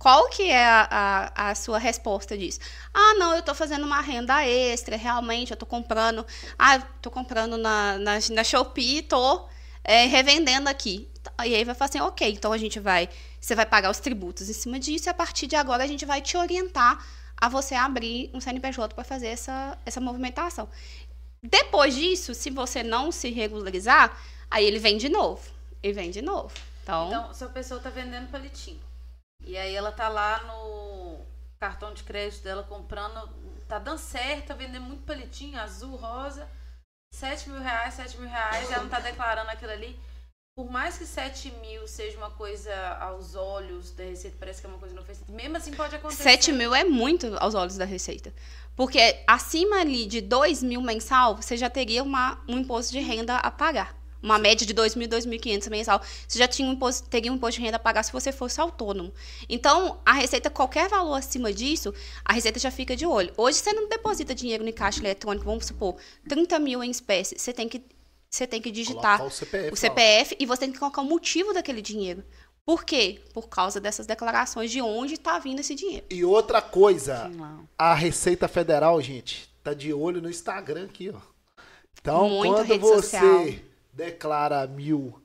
Qual 0.00 0.30
que 0.30 0.50
é 0.50 0.64
a, 0.64 0.88
a, 1.36 1.50
a 1.50 1.54
sua 1.54 1.78
resposta 1.78 2.36
disso? 2.36 2.58
Ah, 2.92 3.16
não, 3.18 3.36
eu 3.36 3.42
tô 3.42 3.54
fazendo 3.54 3.84
uma 3.84 4.00
renda 4.00 4.42
extra, 4.46 4.96
realmente, 4.96 5.50
eu 5.50 5.58
tô 5.58 5.66
comprando. 5.66 6.24
Ah, 6.58 6.78
tô 7.02 7.10
comprando 7.10 7.58
na, 7.58 7.98
na, 7.98 8.12
na 8.30 8.42
Shopee 8.42 8.96
e 8.96 9.02
tô 9.02 9.46
é, 9.84 10.06
revendendo 10.06 10.70
aqui. 10.70 11.06
E 11.44 11.54
aí 11.54 11.64
vai 11.64 11.74
falar 11.74 11.90
assim, 11.90 12.00
ok, 12.00 12.32
então 12.32 12.50
a 12.50 12.56
gente 12.56 12.80
vai. 12.80 13.10
Você 13.38 13.54
vai 13.54 13.66
pagar 13.66 13.90
os 13.90 14.00
tributos 14.00 14.48
em 14.48 14.54
cima 14.54 14.80
disso 14.80 15.06
e 15.06 15.10
a 15.10 15.14
partir 15.14 15.46
de 15.46 15.54
agora 15.54 15.84
a 15.84 15.86
gente 15.86 16.06
vai 16.06 16.22
te 16.22 16.34
orientar 16.34 17.04
a 17.36 17.50
você 17.50 17.74
abrir 17.74 18.30
um 18.32 18.40
CNPJ 18.40 18.94
para 18.94 19.04
fazer 19.04 19.26
essa, 19.26 19.76
essa 19.84 20.00
movimentação. 20.00 20.66
Depois 21.42 21.94
disso, 21.94 22.34
se 22.34 22.48
você 22.48 22.82
não 22.82 23.12
se 23.12 23.28
regularizar, 23.30 24.18
aí 24.50 24.64
ele 24.64 24.78
vem 24.78 24.96
de 24.96 25.10
novo. 25.10 25.42
Ele 25.82 25.92
vem 25.92 26.10
de 26.10 26.22
novo. 26.22 26.52
Então, 26.82 27.08
Então, 27.08 27.34
se 27.34 27.44
a 27.44 27.48
pessoa 27.48 27.78
tá 27.80 27.90
vendendo 27.90 28.30
palitinho. 28.30 28.80
E 29.42 29.56
aí 29.56 29.74
ela 29.74 29.92
tá 29.92 30.08
lá 30.08 30.42
no 30.44 31.24
cartão 31.58 31.92
de 31.92 32.02
crédito 32.02 32.42
dela 32.42 32.62
comprando. 32.62 33.28
Tá 33.68 33.78
dando 33.78 33.98
certo, 33.98 34.48
tá 34.48 34.54
vendendo 34.54 34.84
muito 34.84 35.04
palitinho, 35.04 35.60
azul, 35.60 35.96
rosa. 35.96 36.48
7 37.12 37.50
mil 37.50 37.60
reais, 37.60 37.94
7 37.94 38.18
mil 38.18 38.28
reais, 38.28 38.70
ela 38.70 38.82
não 38.82 38.90
tá 38.90 39.00
declarando 39.00 39.50
aquilo 39.50 39.72
ali. 39.72 39.98
Por 40.56 40.70
mais 40.70 40.98
que 40.98 41.06
7 41.06 41.50
mil 41.52 41.86
seja 41.86 42.16
uma 42.18 42.30
coisa 42.30 42.74
aos 43.00 43.34
olhos 43.34 43.92
da 43.92 44.04
Receita, 44.04 44.36
parece 44.38 44.60
que 44.60 44.66
é 44.66 44.70
uma 44.70 44.78
coisa 44.78 44.94
não 44.94 45.04
fez 45.04 45.22
Mesmo 45.28 45.56
assim 45.56 45.72
pode 45.72 45.94
acontecer. 45.94 46.22
7 46.22 46.52
mil 46.52 46.74
é 46.74 46.84
muito 46.84 47.36
aos 47.38 47.54
olhos 47.54 47.76
da 47.76 47.84
Receita. 47.84 48.32
Porque 48.76 49.22
acima 49.26 49.80
ali 49.80 50.06
de 50.06 50.20
2 50.20 50.62
mil 50.62 50.80
mensal, 50.80 51.36
você 51.36 51.56
já 51.56 51.70
teria 51.70 52.02
uma, 52.02 52.42
um 52.48 52.58
imposto 52.58 52.92
de 52.92 53.00
renda 53.00 53.36
a 53.36 53.50
pagar. 53.50 53.99
Uma 54.22 54.38
média 54.38 54.66
de 54.66 54.72
2 54.72 54.94
mil, 54.96 55.08
2.500 55.08 55.70
mensal. 55.70 56.00
Você 56.28 56.38
já 56.38 56.46
tinha 56.46 56.68
um 56.68 56.72
imposto, 56.72 57.08
teria 57.08 57.32
um 57.32 57.36
imposto 57.36 57.58
de 57.58 57.64
renda 57.66 57.76
a 57.76 57.80
pagar 57.80 58.02
se 58.02 58.12
você 58.12 58.30
fosse 58.32 58.60
autônomo. 58.60 59.12
Então, 59.48 60.00
a 60.04 60.12
Receita, 60.12 60.50
qualquer 60.50 60.88
valor 60.88 61.14
acima 61.14 61.52
disso, 61.52 61.94
a 62.24 62.32
Receita 62.32 62.58
já 62.58 62.70
fica 62.70 62.94
de 62.94 63.06
olho. 63.06 63.32
Hoje, 63.36 63.58
você 63.58 63.72
não 63.72 63.88
deposita 63.88 64.34
dinheiro 64.34 64.66
em 64.66 64.72
caixa 64.72 65.00
eletrônico, 65.00 65.44
vamos 65.44 65.66
supor, 65.66 65.96
30 66.28 66.58
mil 66.58 66.84
em 66.84 66.90
espécie. 66.90 67.38
Você 67.38 67.52
tem 67.52 67.68
que, 67.68 67.82
você 68.28 68.46
tem 68.46 68.60
que 68.60 68.70
digitar 68.70 69.24
o 69.24 69.30
CPF. 69.30 69.72
o. 69.72 69.76
CPF 69.76 70.36
e 70.38 70.46
você 70.46 70.60
tem 70.60 70.72
que 70.72 70.78
colocar 70.78 71.00
o 71.00 71.04
motivo 71.04 71.52
daquele 71.54 71.80
dinheiro. 71.80 72.22
Por 72.64 72.84
quê? 72.84 73.20
Por 73.32 73.48
causa 73.48 73.80
dessas 73.80 74.06
declarações 74.06 74.70
de 74.70 74.80
onde 74.80 75.14
está 75.14 75.38
vindo 75.38 75.60
esse 75.60 75.74
dinheiro. 75.74 76.06
E 76.10 76.24
outra 76.24 76.60
coisa, 76.62 77.28
Não. 77.28 77.68
a 77.76 77.94
Receita 77.94 78.46
Federal, 78.46 79.00
gente, 79.00 79.50
tá 79.64 79.74
de 79.74 79.92
olho 79.92 80.20
no 80.20 80.30
Instagram 80.30 80.84
aqui, 80.84 81.10
ó. 81.10 81.18
Então, 82.00 82.28
Muita 82.28 82.54
quando 82.56 82.66
rede 82.68 82.80
você 82.80 83.18
social. 83.18 83.46
Declara 83.92 84.66
mil, 84.66 85.20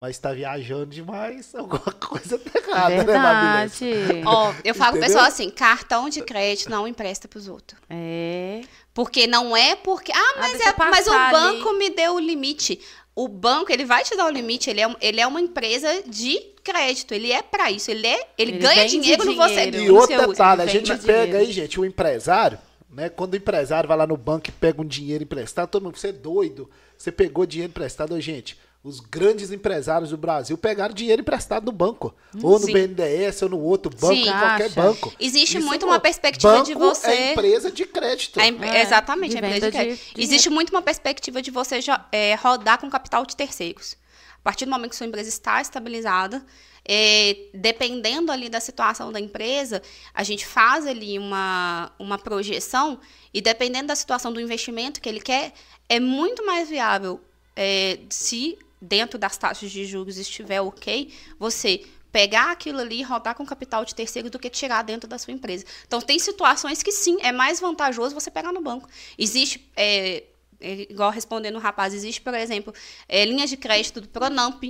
mas 0.00 0.18
tá 0.18 0.32
viajando 0.32 0.86
demais, 0.86 1.52
alguma 1.56 1.80
coisa 1.80 2.38
tá 2.38 2.58
errada, 2.58 2.88
né? 2.90 3.04
Verdade. 3.04 3.84
Ó, 4.24 4.54
eu 4.64 4.74
falo 4.74 4.92
pro 4.92 5.00
pessoal 5.00 5.24
assim, 5.24 5.50
cartão 5.50 6.08
de 6.08 6.22
crédito 6.22 6.70
não 6.70 6.86
empresta 6.86 7.26
pros 7.28 7.48
outros. 7.48 7.80
É. 7.88 8.62
Porque 8.92 9.26
não 9.26 9.56
é 9.56 9.76
porque. 9.76 10.12
Ah, 10.12 10.34
mas, 10.38 10.52
deixa 10.52 10.70
é, 10.70 10.74
mas 10.78 11.06
o 11.06 11.30
banco 11.30 11.72
me 11.74 11.90
deu 11.90 12.14
o 12.14 12.20
limite. 12.20 12.80
O 13.14 13.28
banco, 13.28 13.72
ele 13.72 13.84
vai 13.84 14.04
te 14.04 14.14
dar 14.14 14.26
o 14.26 14.30
limite, 14.30 14.68
ele 14.68 14.80
é, 14.80 14.96
ele 15.00 15.20
é 15.20 15.26
uma 15.26 15.40
empresa 15.40 16.02
de 16.06 16.38
crédito, 16.62 17.14
ele 17.14 17.32
é 17.32 17.40
pra 17.40 17.70
isso, 17.70 17.90
ele, 17.90 18.06
é, 18.06 18.28
ele, 18.36 18.52
Ele 18.52 18.58
ganha 18.58 18.82
vende 18.82 19.00
dinheiro 19.00 19.24
no 19.24 19.36
você. 19.36 19.70
dinheiro. 19.70 19.76
E 19.78 19.90
outro 19.90 20.26
detalhe, 20.28 20.62
a 20.62 20.66
gente 20.66 20.88
pega 20.98 20.98
dinheiro. 20.98 21.36
aí, 21.38 21.52
gente, 21.52 21.80
o 21.80 21.84
empresário, 21.84 22.58
né? 22.90 23.08
Quando 23.08 23.34
o 23.34 23.36
empresário 23.36 23.88
vai 23.88 23.96
lá 23.96 24.06
no 24.06 24.16
banco 24.16 24.48
e 24.48 24.52
pega 24.52 24.82
um 24.82 24.84
dinheiro 24.84 25.24
emprestado, 25.24 25.70
todo 25.70 25.84
mundo, 25.84 25.96
você 25.96 26.08
é 26.08 26.12
doido, 26.12 26.68
você 26.96 27.12
pegou 27.12 27.46
dinheiro 27.46 27.70
emprestado, 27.70 28.14
Ô, 28.14 28.20
gente. 28.20 28.58
Os 28.84 29.00
grandes 29.00 29.50
empresários 29.50 30.10
do 30.10 30.16
Brasil 30.16 30.56
pegaram 30.56 30.94
dinheiro 30.94 31.20
emprestado 31.20 31.64
no 31.66 31.72
banco. 31.72 32.14
ou 32.40 32.56
no 32.60 32.66
Sim. 32.66 32.72
BNDES, 32.72 33.42
ou 33.42 33.48
no 33.48 33.58
outro 33.58 33.90
banco, 33.90 34.14
Sim. 34.14 34.28
em 34.28 34.32
qualquer 34.38 34.68
banco. 34.70 35.12
Existe 35.18 35.58
Isso, 35.58 35.66
muito 35.66 35.80
pô, 35.84 35.90
uma 35.90 35.98
perspectiva 35.98 36.62
de 36.62 36.72
banco 36.72 36.94
você. 36.94 37.08
É 37.08 37.32
empresa 37.32 37.68
de 37.68 37.84
crédito. 37.84 38.38
Em- 38.38 38.56
É, 38.62 38.82
exatamente, 38.82 39.30
de 39.32 39.36
a 39.38 39.40
empresa 39.40 39.54
venda 39.54 39.70
de 39.72 39.76
crédito. 39.76 40.14
de. 40.14 40.22
Existe 40.22 40.48
muito 40.48 40.70
uma 40.70 40.82
perspectiva 40.82 41.42
de 41.42 41.50
você 41.50 41.80
já, 41.80 42.06
é, 42.12 42.36
rodar 42.36 42.78
com 42.78 42.88
capital 42.88 43.26
de 43.26 43.34
terceiros. 43.34 43.96
A 44.38 44.42
partir 44.44 44.66
do 44.66 44.70
momento 44.70 44.90
que 44.90 44.96
sua 44.96 45.06
empresa 45.06 45.28
está 45.28 45.60
estabilizada, 45.60 46.46
é, 46.88 47.36
dependendo 47.52 48.30
ali 48.30 48.48
da 48.48 48.60
situação 48.60 49.10
da 49.10 49.18
empresa, 49.18 49.82
a 50.14 50.22
gente 50.22 50.46
faz 50.46 50.86
ali 50.86 51.18
uma, 51.18 51.90
uma 51.98 52.16
projeção 52.16 53.00
e 53.34 53.40
dependendo 53.40 53.88
da 53.88 53.96
situação 53.96 54.32
do 54.32 54.40
investimento 54.40 55.00
que 55.00 55.08
ele 55.08 55.20
quer, 55.20 55.52
é 55.88 55.98
muito 55.98 56.46
mais 56.46 56.68
viável 56.68 57.20
é, 57.56 57.98
se 58.08 58.58
dentro 58.80 59.18
das 59.18 59.36
taxas 59.36 59.70
de 59.70 59.84
juros 59.84 60.16
estiver 60.16 60.60
ok, 60.60 61.12
você 61.38 61.84
pegar 62.12 62.52
aquilo 62.52 62.78
ali 62.78 63.00
e 63.00 63.02
rodar 63.02 63.34
com 63.34 63.44
capital 63.44 63.84
de 63.84 63.94
terceiro 63.94 64.30
do 64.30 64.38
que 64.38 64.48
tirar 64.48 64.82
dentro 64.82 65.08
da 65.08 65.18
sua 65.18 65.32
empresa. 65.32 65.64
Então, 65.86 66.00
tem 66.00 66.18
situações 66.18 66.82
que 66.82 66.92
sim, 66.92 67.18
é 67.20 67.32
mais 67.32 67.60
vantajoso 67.60 68.14
você 68.14 68.30
pegar 68.30 68.52
no 68.52 68.60
banco. 68.62 68.88
Existe, 69.18 69.68
é, 69.76 70.22
é, 70.60 70.86
igual 70.90 71.10
respondendo 71.10 71.56
o 71.56 71.58
rapaz, 71.58 71.92
existe, 71.92 72.20
por 72.20 72.32
exemplo, 72.32 72.72
é, 73.08 73.24
linhas 73.24 73.50
de 73.50 73.56
crédito 73.56 74.00
do 74.00 74.08
Pronamp, 74.08 74.62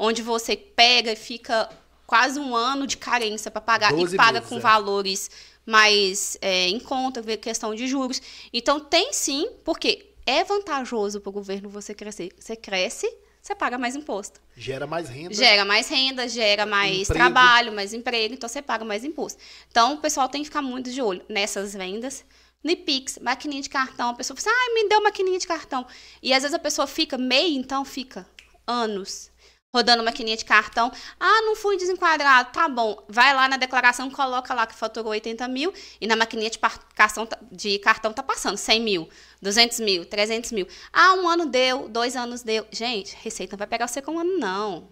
onde 0.00 0.22
você 0.22 0.56
pega 0.56 1.12
e 1.12 1.16
fica 1.16 1.68
quase 2.06 2.40
um 2.40 2.56
ano 2.56 2.86
de 2.86 2.96
carência 2.96 3.50
para 3.50 3.60
pagar 3.60 3.92
12 3.92 4.14
e 4.14 4.16
paga 4.16 4.32
meses, 4.40 4.48
com 4.48 4.56
é. 4.56 4.60
valores 4.60 5.30
mais 5.64 6.38
é, 6.40 6.68
em 6.68 6.80
conta, 6.80 7.20
ver 7.20 7.36
questão 7.36 7.74
de 7.74 7.86
juros. 7.86 8.20
Então, 8.50 8.80
tem 8.80 9.12
sim, 9.12 9.48
porque 9.62 10.14
é 10.24 10.42
vantajoso 10.42 11.20
para 11.20 11.28
o 11.28 11.32
governo 11.32 11.68
você 11.68 11.94
crescer. 11.94 12.32
Você 12.38 12.56
cresce, 12.56 13.06
você 13.42 13.54
paga 13.54 13.76
mais 13.76 13.94
imposto. 13.94 14.40
Gera 14.56 14.86
mais 14.86 15.10
renda. 15.10 15.34
Gera 15.34 15.64
mais 15.66 15.88
renda, 15.88 16.26
gera 16.26 16.64
mais 16.64 17.02
Emprego. 17.02 17.12
trabalho, 17.14 17.72
mais 17.72 17.92
emprego, 17.92 18.34
então 18.34 18.48
você 18.48 18.62
paga 18.62 18.84
mais 18.86 19.04
imposto. 19.04 19.38
Então, 19.70 19.94
o 19.94 19.98
pessoal 19.98 20.30
tem 20.30 20.40
que 20.40 20.46
ficar 20.46 20.62
muito 20.62 20.90
de 20.90 21.02
olho 21.02 21.22
nessas 21.28 21.74
vendas. 21.74 22.24
No 22.64 22.74
Pix, 22.74 23.18
maquininha 23.20 23.62
de 23.62 23.68
cartão, 23.68 24.08
a 24.08 24.14
pessoa 24.14 24.36
fala 24.36 24.54
assim, 24.54 24.70
ah, 24.70 24.74
me 24.74 24.88
deu 24.88 25.02
maquininha 25.02 25.38
de 25.38 25.46
cartão. 25.46 25.86
E 26.22 26.32
às 26.32 26.42
vezes 26.42 26.54
a 26.54 26.58
pessoa 26.58 26.86
fica 26.86 27.18
meio, 27.18 27.58
então 27.58 27.84
fica 27.84 28.26
anos 28.66 29.29
rodando 29.72 30.02
maquininha 30.02 30.36
de 30.36 30.44
cartão. 30.44 30.90
Ah, 31.18 31.42
não 31.42 31.54
fui 31.54 31.76
desenquadrado, 31.76 32.50
tá 32.52 32.68
bom. 32.68 33.02
Vai 33.08 33.32
lá 33.34 33.48
na 33.48 33.56
declaração, 33.56 34.10
coloca 34.10 34.52
lá 34.52 34.66
que 34.66 34.74
faturou 34.74 35.12
80 35.12 35.46
mil 35.48 35.72
e 36.00 36.06
na 36.06 36.16
maquininha 36.16 36.50
de, 36.50 36.58
cartão 36.58 37.24
tá- 37.26 37.38
de 37.50 37.78
cartão 37.78 38.12
tá 38.12 38.22
passando 38.22 38.56
100 38.56 38.80
mil, 38.80 39.08
200 39.40 39.80
mil, 39.80 40.04
300 40.04 40.52
mil. 40.52 40.66
Ah, 40.92 41.14
um 41.14 41.28
ano 41.28 41.46
deu, 41.46 41.88
dois 41.88 42.16
anos 42.16 42.42
deu. 42.42 42.66
Gente, 42.70 43.16
Receita 43.22 43.54
não 43.54 43.58
vai 43.58 43.66
pegar 43.66 43.86
você 43.86 44.02
com 44.02 44.12
um 44.12 44.18
ano, 44.18 44.38
não. 44.38 44.88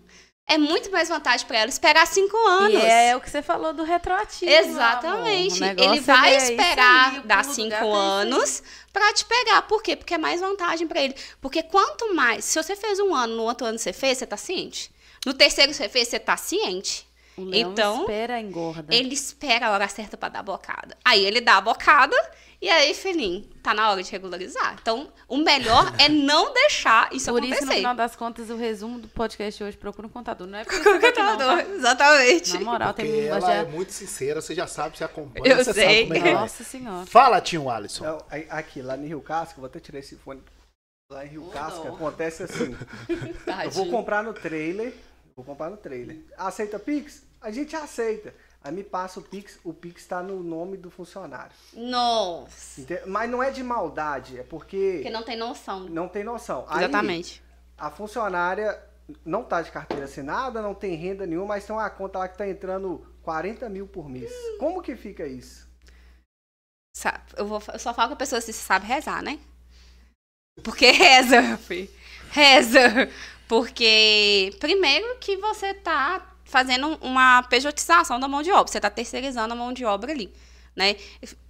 É 0.50 0.56
muito 0.56 0.90
mais 0.90 1.10
vantagem 1.10 1.46
para 1.46 1.58
ela 1.58 1.68
esperar 1.68 2.06
cinco 2.06 2.34
anos. 2.36 2.82
E 2.82 2.86
é 2.86 3.14
o 3.14 3.20
que 3.20 3.28
você 3.28 3.42
falou 3.42 3.74
do 3.74 3.82
retroativo. 3.82 4.50
Exatamente. 4.50 5.62
Ele 5.62 6.00
vai 6.00 6.34
é 6.34 6.36
esperar 6.38 7.12
aí, 7.12 7.20
dar 7.20 7.44
cinco 7.44 7.92
anos 7.92 8.62
pra 8.90 9.12
te 9.12 9.26
pegar. 9.26 9.62
Por 9.62 9.82
quê? 9.82 9.94
Porque 9.94 10.14
é 10.14 10.18
mais 10.18 10.40
vantagem 10.40 10.86
pra 10.86 11.02
ele. 11.02 11.14
Porque 11.40 11.62
quanto 11.62 12.14
mais. 12.14 12.46
Se 12.46 12.62
você 12.62 12.74
fez 12.74 12.98
um 12.98 13.14
ano, 13.14 13.36
no 13.36 13.42
outro 13.42 13.66
ano 13.66 13.78
você 13.78 13.92
fez, 13.92 14.16
você 14.18 14.26
tá 14.26 14.38
ciente. 14.38 14.90
No 15.26 15.34
terceiro 15.34 15.74
você 15.74 15.88
fez, 15.88 16.08
você 16.08 16.18
tá 16.18 16.36
ciente. 16.36 17.07
O 17.38 17.44
leão 17.44 17.72
Então, 17.72 18.00
espera 18.00 18.40
engorda. 18.40 18.94
Ele 18.94 19.14
espera 19.14 19.68
a 19.68 19.70
hora 19.70 19.88
certa 19.88 20.16
pra 20.16 20.28
dar 20.28 20.40
a 20.40 20.42
bocada. 20.42 20.96
Aí 21.04 21.24
ele 21.24 21.40
dá 21.40 21.56
a 21.56 21.60
bocada 21.60 22.16
e 22.60 22.68
aí, 22.68 22.92
filhinho, 22.92 23.48
tá 23.62 23.72
na 23.72 23.88
hora 23.88 24.02
de 24.02 24.10
regularizar. 24.10 24.76
Então, 24.82 25.12
o 25.28 25.36
melhor 25.36 25.94
é 25.96 26.08
não 26.08 26.52
deixar 26.52 27.08
isso 27.12 27.30
Por 27.30 27.44
isso, 27.44 27.50
no 27.50 27.54
acontecer. 27.56 27.76
final 27.76 27.94
das 27.94 28.16
contas, 28.16 28.50
o 28.50 28.56
resumo 28.56 28.98
do 28.98 29.06
podcast 29.06 29.62
hoje 29.62 29.76
procura 29.76 30.08
um 30.08 30.10
contador. 30.10 30.44
Não 30.48 30.58
é 30.58 30.64
porque 30.64 30.82
você 30.82 30.98
tá 30.98 31.08
aqui, 31.08 31.22
não, 31.22 31.38
tá? 31.38 31.62
Exatamente. 31.62 32.54
Na 32.54 32.60
moral, 32.60 32.94
Porque 32.94 33.08
tem 33.08 33.26
ela 33.26 33.40
já... 33.40 33.54
é 33.54 33.64
muito 33.64 33.92
sincera, 33.92 34.40
você 34.42 34.56
já 34.56 34.66
sabe, 34.66 34.98
você 34.98 35.04
acompanha, 35.04 35.52
Eu 35.52 35.56
você 35.64 35.72
sei. 35.72 36.08
sabe 36.08 36.18
como 36.20 36.26
é 36.26 36.30
é. 36.30 36.34
Nossa 36.34 36.64
senhora. 36.64 37.06
Fala, 37.06 37.40
tio 37.40 37.70
Alisson. 37.70 38.18
Aqui, 38.50 38.82
lá 38.82 38.96
em 38.96 39.06
Rio 39.06 39.20
Casca, 39.20 39.54
vou 39.60 39.66
até 39.66 39.78
tirar 39.78 40.00
esse 40.00 40.16
fone. 40.16 40.42
Lá 41.12 41.24
em 41.24 41.28
Rio 41.28 41.46
Ô, 41.46 41.50
Casca, 41.50 41.84
dó. 41.84 41.94
acontece 41.94 42.42
assim. 42.42 42.76
Eu 43.64 43.70
vou 43.70 43.88
comprar 43.88 44.24
no 44.24 44.34
trailer. 44.34 44.92
Vou 45.36 45.44
comprar 45.44 45.70
no 45.70 45.76
trailer. 45.76 46.18
Aceita 46.36 46.76
Pix? 46.78 47.22
A 47.40 47.50
gente 47.50 47.74
aceita. 47.76 48.34
Aí 48.62 48.72
me 48.72 48.82
passa 48.82 49.20
o 49.20 49.22
Pix, 49.22 49.58
o 49.62 49.72
Pix 49.72 50.04
tá 50.06 50.22
no 50.22 50.42
nome 50.42 50.76
do 50.76 50.90
funcionário. 50.90 51.52
Nossa. 51.72 52.82
Mas 53.06 53.30
não 53.30 53.42
é 53.42 53.50
de 53.50 53.62
maldade, 53.62 54.38
é 54.38 54.42
porque 54.42 54.94
Porque 54.96 55.10
não 55.10 55.22
tem 55.22 55.36
noção. 55.36 55.80
não 55.88 56.08
tem 56.08 56.24
noção. 56.24 56.66
Aí, 56.68 56.84
Exatamente. 56.84 57.42
a 57.76 57.90
funcionária 57.90 58.80
não 59.24 59.44
tá 59.44 59.62
de 59.62 59.70
carteira 59.70 60.04
assinada, 60.04 60.60
não 60.60 60.74
tem 60.74 60.96
renda 60.96 61.24
nenhuma, 61.24 61.46
mas 61.48 61.64
tem 61.64 61.74
uma 61.74 61.88
conta 61.88 62.18
lá 62.18 62.28
que 62.28 62.36
tá 62.36 62.48
entrando 62.48 63.06
40 63.22 63.68
mil 63.68 63.86
por 63.86 64.08
mês. 64.08 64.32
Como 64.58 64.82
que 64.82 64.96
fica 64.96 65.26
isso? 65.26 65.68
Eu, 67.36 67.46
vou, 67.46 67.62
eu 67.72 67.78
só 67.78 67.94
falo 67.94 68.08
com 68.08 68.14
a 68.14 68.18
pessoa 68.18 68.40
se 68.40 68.52
sabe 68.52 68.86
rezar, 68.86 69.22
né? 69.22 69.38
Porque 70.64 70.90
reza, 70.90 71.56
fi. 71.58 71.88
Reza. 72.30 73.08
Porque, 73.46 74.54
primeiro, 74.58 75.16
que 75.20 75.36
você 75.36 75.72
tá 75.72 76.20
fazendo 76.48 76.98
uma 77.02 77.42
pejotização 77.44 78.18
da 78.18 78.26
mão 78.26 78.42
de 78.42 78.50
obra. 78.50 78.72
Você 78.72 78.80
tá 78.80 78.90
terceirizando 78.90 79.52
a 79.52 79.56
mão 79.56 79.72
de 79.72 79.84
obra 79.84 80.10
ali. 80.10 80.32
Né? 80.74 80.94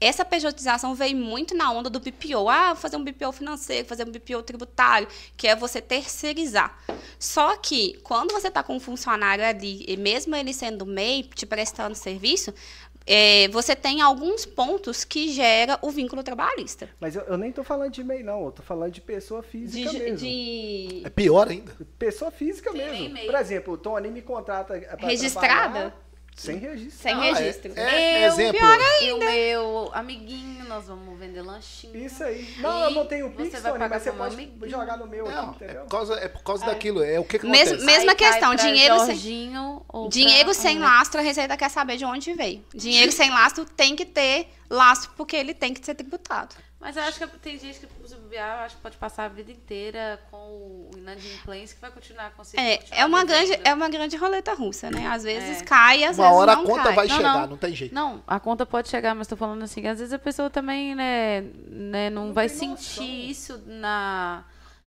Essa 0.00 0.24
pejotização 0.24 0.94
veio 0.94 1.14
muito 1.14 1.54
na 1.54 1.70
onda 1.70 1.90
do 1.90 2.00
BPO. 2.00 2.48
Ah, 2.48 2.74
fazer 2.74 2.96
um 2.96 3.04
BPO 3.04 3.30
financeiro, 3.30 3.86
fazer 3.86 4.08
um 4.08 4.10
BPO 4.10 4.42
tributário, 4.42 5.06
que 5.36 5.46
é 5.46 5.54
você 5.54 5.82
terceirizar. 5.82 6.76
Só 7.18 7.54
que, 7.56 7.98
quando 8.02 8.32
você 8.32 8.48
está 8.48 8.62
com 8.62 8.76
um 8.76 8.80
funcionário 8.80 9.44
ali, 9.44 9.84
e 9.86 9.98
mesmo 9.98 10.34
ele 10.34 10.54
sendo 10.54 10.86
MEI, 10.86 11.24
te 11.24 11.44
prestando 11.44 11.94
serviço, 11.94 12.54
é, 13.08 13.48
você 13.48 13.74
tem 13.74 14.00
alguns 14.00 14.44
pontos 14.44 15.04
que 15.04 15.32
gera 15.32 15.78
o 15.82 15.90
vínculo 15.90 16.22
trabalhista. 16.22 16.88
Mas 17.00 17.16
eu, 17.16 17.22
eu 17.22 17.36
nem 17.38 17.50
tô 17.50 17.64
falando 17.64 17.90
de 17.92 18.04
MEI, 18.04 18.22
não. 18.22 18.44
Eu 18.44 18.52
tô 18.52 18.62
falando 18.62 18.92
de 18.92 19.00
pessoa 19.00 19.42
física 19.42 19.90
De, 19.90 19.98
mesmo. 19.98 20.16
de 20.18 21.02
É 21.04 21.10
pior 21.10 21.48
ainda. 21.48 21.72
Pessoa 21.98 22.30
física 22.30 22.72
mesmo. 22.72 23.16
Por 23.26 23.34
exemplo, 23.34 23.74
o 23.74 23.78
Tony 23.78 24.10
me 24.10 24.22
contrata 24.22 24.78
pra 24.78 25.08
Registrada? 25.08 25.72
trabalhar 25.72 26.07
Sem 26.40 26.56
registro. 26.58 27.02
sem 27.02 27.14
Ah, 27.14 27.26
é- 27.26 27.32
registro. 27.32 27.72
É, 27.76 28.24
Eu, 28.24 28.32
exemplo. 28.32 28.60
E 29.02 29.12
o 29.12 29.18
meu 29.18 29.90
amiguinho, 29.92 30.64
nós 30.68 30.86
vamos 30.86 31.18
vender 31.18 31.42
lanchinho. 31.42 31.96
Isso 31.96 32.22
aí. 32.22 32.54
Não, 32.58 32.84
eu 32.84 32.90
não 32.90 33.06
tenho 33.06 33.28
você 33.30 33.42
Pix, 33.44 33.52
vai 33.60 33.72
Tony, 33.72 33.72
pagar 33.84 33.94
mas 33.96 34.02
você 34.02 34.12
pode 34.12 34.34
amiguinho. 34.34 34.70
jogar 34.70 34.96
no 34.96 35.06
meu 35.06 35.24
Não, 35.28 35.50
aqui, 35.50 35.64
é 35.64 35.66
entendeu? 35.66 35.82
por 35.84 35.90
causa, 35.90 36.14
é 36.14 36.28
por 36.28 36.42
causa 36.42 36.66
daquilo. 36.66 37.02
É 37.02 37.18
o 37.18 37.24
que, 37.24 37.38
que 37.38 37.46
Mesmo- 37.46 37.74
acontece. 37.76 37.84
mesma 37.86 38.12
Aí 38.12 38.16
questão, 38.16 38.54
pra 38.56 38.64
dinheiro 38.66 38.96
sem- 38.98 39.06
Jorginho 39.06 39.84
ou 39.88 40.08
Dinheiro 40.08 40.44
pra- 40.46 40.54
sem 40.54 40.78
lastro, 40.78 41.20
a 41.20 41.22
Receita 41.22 41.56
quer 41.56 41.68
saber 41.70 41.96
de 41.96 42.04
onde 42.04 42.32
veio. 42.34 42.64
Dinheiro 42.74 43.10
sem 43.12 43.30
lastro 43.30 43.64
tem 43.64 43.94
que 43.96 44.04
ter 44.04 44.48
lastro 44.70 45.10
porque 45.16 45.36
ele 45.36 45.54
tem 45.54 45.74
que 45.74 45.84
ser 45.84 45.94
tributado. 45.94 46.54
Mas 46.80 46.96
eu 46.96 47.02
acho 47.02 47.18
que 47.18 47.26
tem 47.38 47.58
gente 47.58 47.80
que, 47.80 47.88
se 48.08 48.14
bobear, 48.14 48.60
acho 48.64 48.76
que 48.76 48.82
pode 48.82 48.96
passar 48.96 49.24
a 49.24 49.28
vida 49.28 49.50
inteira 49.50 50.20
com 50.30 50.36
o 50.36 50.90
inadimplência 50.96 51.74
que 51.74 51.80
vai 51.80 51.90
continuar 51.90 52.30
com 52.30 52.42
É, 52.56 52.78
é 52.92 53.04
uma 53.04 53.24
grande, 53.24 53.60
é 53.64 53.74
uma 53.74 53.88
grande 53.88 54.16
roleta 54.16 54.54
russa, 54.54 54.88
né? 54.88 55.08
Às 55.08 55.24
vezes 55.24 55.60
É. 55.60 55.64
cai, 55.64 56.04
às 56.04 56.16
Uma 56.18 56.26
vezes 56.26 56.38
hora 56.40 56.52
a 56.52 56.56
não 56.56 56.64
conta 56.64 56.82
cai. 56.84 56.94
vai 56.94 57.08
Não, 57.08 57.16
chegar, 57.16 57.32
não. 57.40 57.46
não. 57.48 57.56
tem 57.56 57.74
jeito. 57.74 57.92
Não, 57.94 58.22
a 58.26 58.38
conta 58.38 58.64
pode 58.64 58.88
chegar, 58.88 59.12
mas 59.16 59.26
tô 59.26 59.36
falando 59.36 59.60
assim, 59.64 59.82
que 59.82 59.88
às 59.88 59.98
vezes 59.98 60.12
a 60.14 60.18
pessoa 60.20 60.48
também, 60.48 60.94
né, 60.94 61.40
né 61.66 62.10
não, 62.10 62.32
vai 62.32 62.48
tem 62.48 62.56
sentir 62.76 63.00
noção. 63.00 63.04
isso 63.04 63.62
na. 63.66 64.44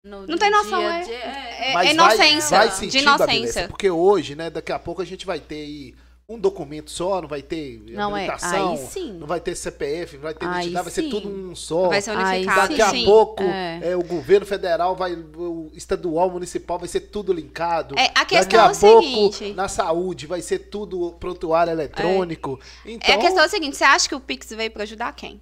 No 0.03 0.26
Não 0.27 0.38
tem 0.38 0.49
noção, 0.51 0.80
dia 0.80 0.89
a 0.89 0.99
é- 0.99 1.03
dia. 1.03 1.15
é- 1.15 1.73
Mas 1.73 1.91
inocência, 1.91 2.57
vai, 2.57 2.68
vai 2.68 2.69
de 2.69 2.76
sentir, 2.76 3.01
inocência. 3.01 3.27
Babilessa, 3.27 3.68
porque 3.68 3.89
hoje, 3.89 4.35
né, 4.35 4.49
daqui 4.49 4.72
a 4.72 4.80
pouco 4.80 5.01
a 5.01 5.05
gente 5.05 5.26
vai 5.26 5.39
ter 5.39 5.55
aí 5.55 5.95
um 6.29 6.37
documento 6.37 6.91
só, 6.91 7.21
não 7.21 7.27
vai 7.27 7.41
ter 7.41 7.81
Não, 7.87 8.15
é, 8.15 8.25
habilitação, 8.25 8.71
aí 8.71 8.77
sim. 8.77 9.13
não 9.13 9.25
vai 9.25 9.39
ter 9.39 9.55
CPF, 9.55 10.15
não 10.17 10.23
vai 10.23 10.33
ter 10.33 10.45
Aí 10.45 10.51
identidade, 10.63 10.83
vai 10.83 10.93
ser 10.93 11.01
sim. 11.03 11.09
tudo 11.09 11.29
um 11.29 11.55
só. 11.55 11.87
Vai 11.87 12.01
ser 12.01 12.09
Aí 12.11 12.41
unificado. 12.41 12.67
Daqui 12.67 12.81
a 12.81 12.89
sim. 12.89 13.05
pouco, 13.05 13.43
É. 13.43 13.79
é, 13.91 13.95
o 13.95 14.03
governo 14.03 14.45
federal 14.45 14.93
vai, 14.93 15.13
o 15.15 15.71
estadual, 15.73 16.29
municipal, 16.29 16.77
vai 16.77 16.89
ser 16.89 16.99
tudo 16.99 17.31
linkado. 17.31 17.95
É, 17.97 18.07
a 18.07 18.25
Daqui 18.25 18.35
questão 18.35 18.59
a 18.59 18.67
é 18.67 18.71
o 18.73 18.77
pouco, 18.77 19.03
seguinte- 19.37 19.53
na 19.55 19.69
saúde, 19.69 20.27
vai 20.27 20.41
ser 20.41 20.59
tudo 20.59 21.13
prontuário 21.13 21.71
eletrônico. 21.71 22.59
Então, 22.85 23.09
É 23.09 23.13
a 23.17 23.21
questão 23.21 23.43
é 23.43 23.45
a 23.45 23.49
seguinte, 23.49 23.77
você 23.77 23.85
acha 23.85 24.09
que 24.09 24.15
o 24.15 24.19
Pix 24.19 24.49
veio 24.49 24.69
para 24.71 24.83
ajudar 24.83 25.13
quem? 25.13 25.39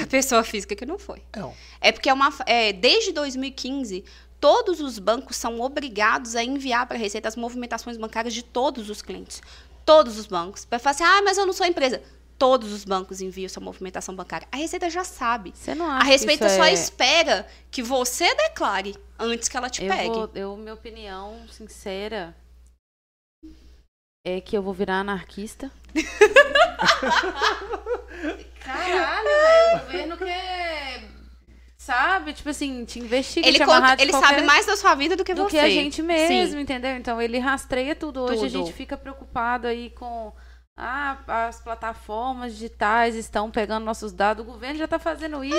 A 0.00 0.06
pessoa 0.06 0.44
física 0.44 0.76
que 0.76 0.86
não 0.86 1.00
foi. 1.00 1.20
não. 1.34 1.52
É 1.80 1.90
porque 1.90 2.08
é 2.08 2.12
uma, 2.12 2.32
é, 2.46 2.72
desde 2.72 3.10
2015, 3.10 4.04
todos 4.40 4.80
os 4.80 4.98
bancos 4.98 5.36
são 5.36 5.60
obrigados 5.60 6.34
a 6.36 6.42
enviar 6.42 6.86
para 6.86 6.96
a 6.96 7.00
Receita 7.00 7.28
as 7.28 7.36
movimentações 7.36 7.96
bancárias 7.96 8.34
de 8.34 8.42
todos 8.42 8.88
os 8.90 9.02
clientes. 9.02 9.42
Todos 9.84 10.18
os 10.18 10.26
bancos. 10.26 10.64
Para 10.64 10.78
falar 10.78 10.90
assim, 10.92 11.04
ah, 11.04 11.22
mas 11.22 11.38
eu 11.38 11.46
não 11.46 11.52
sou 11.52 11.66
empresa. 11.66 12.02
Todos 12.38 12.72
os 12.72 12.84
bancos 12.84 13.20
enviam 13.20 13.48
sua 13.48 13.62
movimentação 13.62 14.14
bancária. 14.14 14.46
A 14.52 14.56
Receita 14.56 14.88
já 14.88 15.02
sabe. 15.02 15.52
Você 15.54 15.74
não 15.74 15.86
A 15.86 15.96
acha 15.96 16.04
que 16.04 16.10
Receita 16.10 16.46
isso 16.46 16.56
só 16.56 16.64
é... 16.64 16.72
espera 16.72 17.46
que 17.70 17.82
você 17.82 18.32
declare 18.34 18.96
antes 19.18 19.48
que 19.48 19.56
ela 19.56 19.68
te 19.68 19.82
eu 19.84 19.88
pegue. 19.88 20.08
vou, 20.08 20.30
eu, 20.34 20.56
minha 20.56 20.74
opinião 20.74 21.36
sincera 21.50 22.36
é 24.24 24.40
que 24.40 24.56
eu 24.56 24.62
vou 24.62 24.72
virar 24.74 25.00
anarquista. 25.00 25.70
Caralho, 28.60 29.28
velho, 29.28 29.76
o 29.76 29.80
governo 29.80 30.16
quer, 30.18 30.87
sabe, 31.88 32.32
tipo 32.34 32.48
assim, 32.50 32.84
te 32.84 32.98
investiga, 33.00 33.46
Ele, 33.48 33.58
te 33.58 33.64
conta- 33.64 33.96
ele 33.98 34.12
qualquer- 34.12 34.28
sabe 34.28 34.42
mais 34.42 34.66
da 34.66 34.76
sua 34.76 34.94
vida 34.94 35.16
do 35.16 35.24
que 35.24 35.32
do 35.34 35.44
você. 35.44 35.50
que 35.50 35.58
a 35.58 35.68
gente 35.70 36.02
mesmo, 36.02 36.52
Sim. 36.56 36.60
entendeu? 36.60 36.96
Então 36.96 37.20
ele 37.20 37.38
rastreia 37.38 37.94
tudo. 37.94 38.20
Hoje 38.22 38.34
a 38.34 38.36
Tudo. 38.40 38.50
gente 38.50 38.72
fica 38.74 38.96
preocupado 38.96 39.66
aí 39.66 39.90
com 39.90 40.32
ah, 40.80 41.16
as 41.48 41.60
plataformas 41.60 42.52
digitais 42.52 43.16
estão 43.16 43.50
pegando 43.50 43.84
nossos 43.84 44.12
dados. 44.12 44.46
O 44.46 44.46
governo 44.46 44.78
já 44.78 44.84
está 44.84 44.98
fazendo 44.98 45.42
isso. 45.42 45.58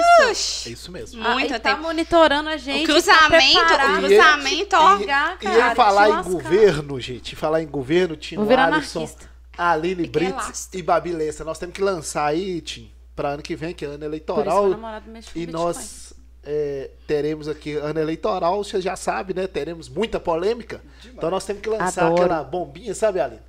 É 0.68 0.72
isso 0.72 0.92
mesmo. 0.92 1.22
Ah, 1.26 1.34
muito 1.34 1.52
ele 1.52 1.60
tá 1.60 1.72
tempo. 1.72 1.82
monitorando 1.82 2.48
a 2.48 2.56
gente. 2.58 2.84
O 2.90 2.94
cruzamento, 2.94 3.68
tá 3.68 3.94
o 3.94 3.98
cruzamento, 3.98 4.76
ó. 4.78 4.98
pegar, 4.98 5.38
E 5.42 5.44
cara, 5.46 5.72
em 5.72 5.76
falar 5.76 6.08
em 6.08 6.12
lascar. 6.14 6.32
governo, 6.32 7.00
gente, 7.02 7.36
falar 7.36 7.62
em 7.62 7.68
governo, 7.68 8.18
virar 8.48 8.72
Alisson, 8.74 9.10
a 9.58 9.72
Aline 9.72 10.08
Brits 10.08 10.70
e 10.74 10.82
Babi 10.82 11.12
Lessa. 11.12 11.44
Nós 11.44 11.60
temos 11.60 11.76
que 11.76 11.82
lançar 11.82 12.26
aí, 12.28 12.62
Tim, 12.62 12.90
para 13.14 13.30
ano 13.32 13.44
que 13.44 13.58
vem, 13.58 13.74
que 13.74 13.84
é 13.84 13.90
ano 13.90 13.98
Por 13.98 14.04
isso 14.06 14.10
eleitoral. 14.10 14.62
meu 14.62 14.72
namorado 14.72 15.12
mexe 15.12 15.32
com 15.34 15.38
E 15.40 15.46
Bitcoin. 15.46 15.66
nós 15.66 16.09
é, 16.52 16.90
teremos 17.06 17.48
aqui 17.48 17.76
ano 17.76 18.00
eleitoral, 18.00 18.64
você 18.64 18.82
já 18.82 18.96
sabe, 18.96 19.36
né? 19.36 19.46
Teremos 19.46 19.88
muita 19.88 20.20
polêmica. 20.20 20.82
Então 21.06 21.30
nós 21.30 21.46
temos 21.46 21.62
que 21.62 21.70
lançar 21.70 22.08
Adoro. 22.08 22.24
aquela 22.24 22.44
bombinha, 22.44 22.96
sabe, 22.96 23.20
Aline? 23.20 23.42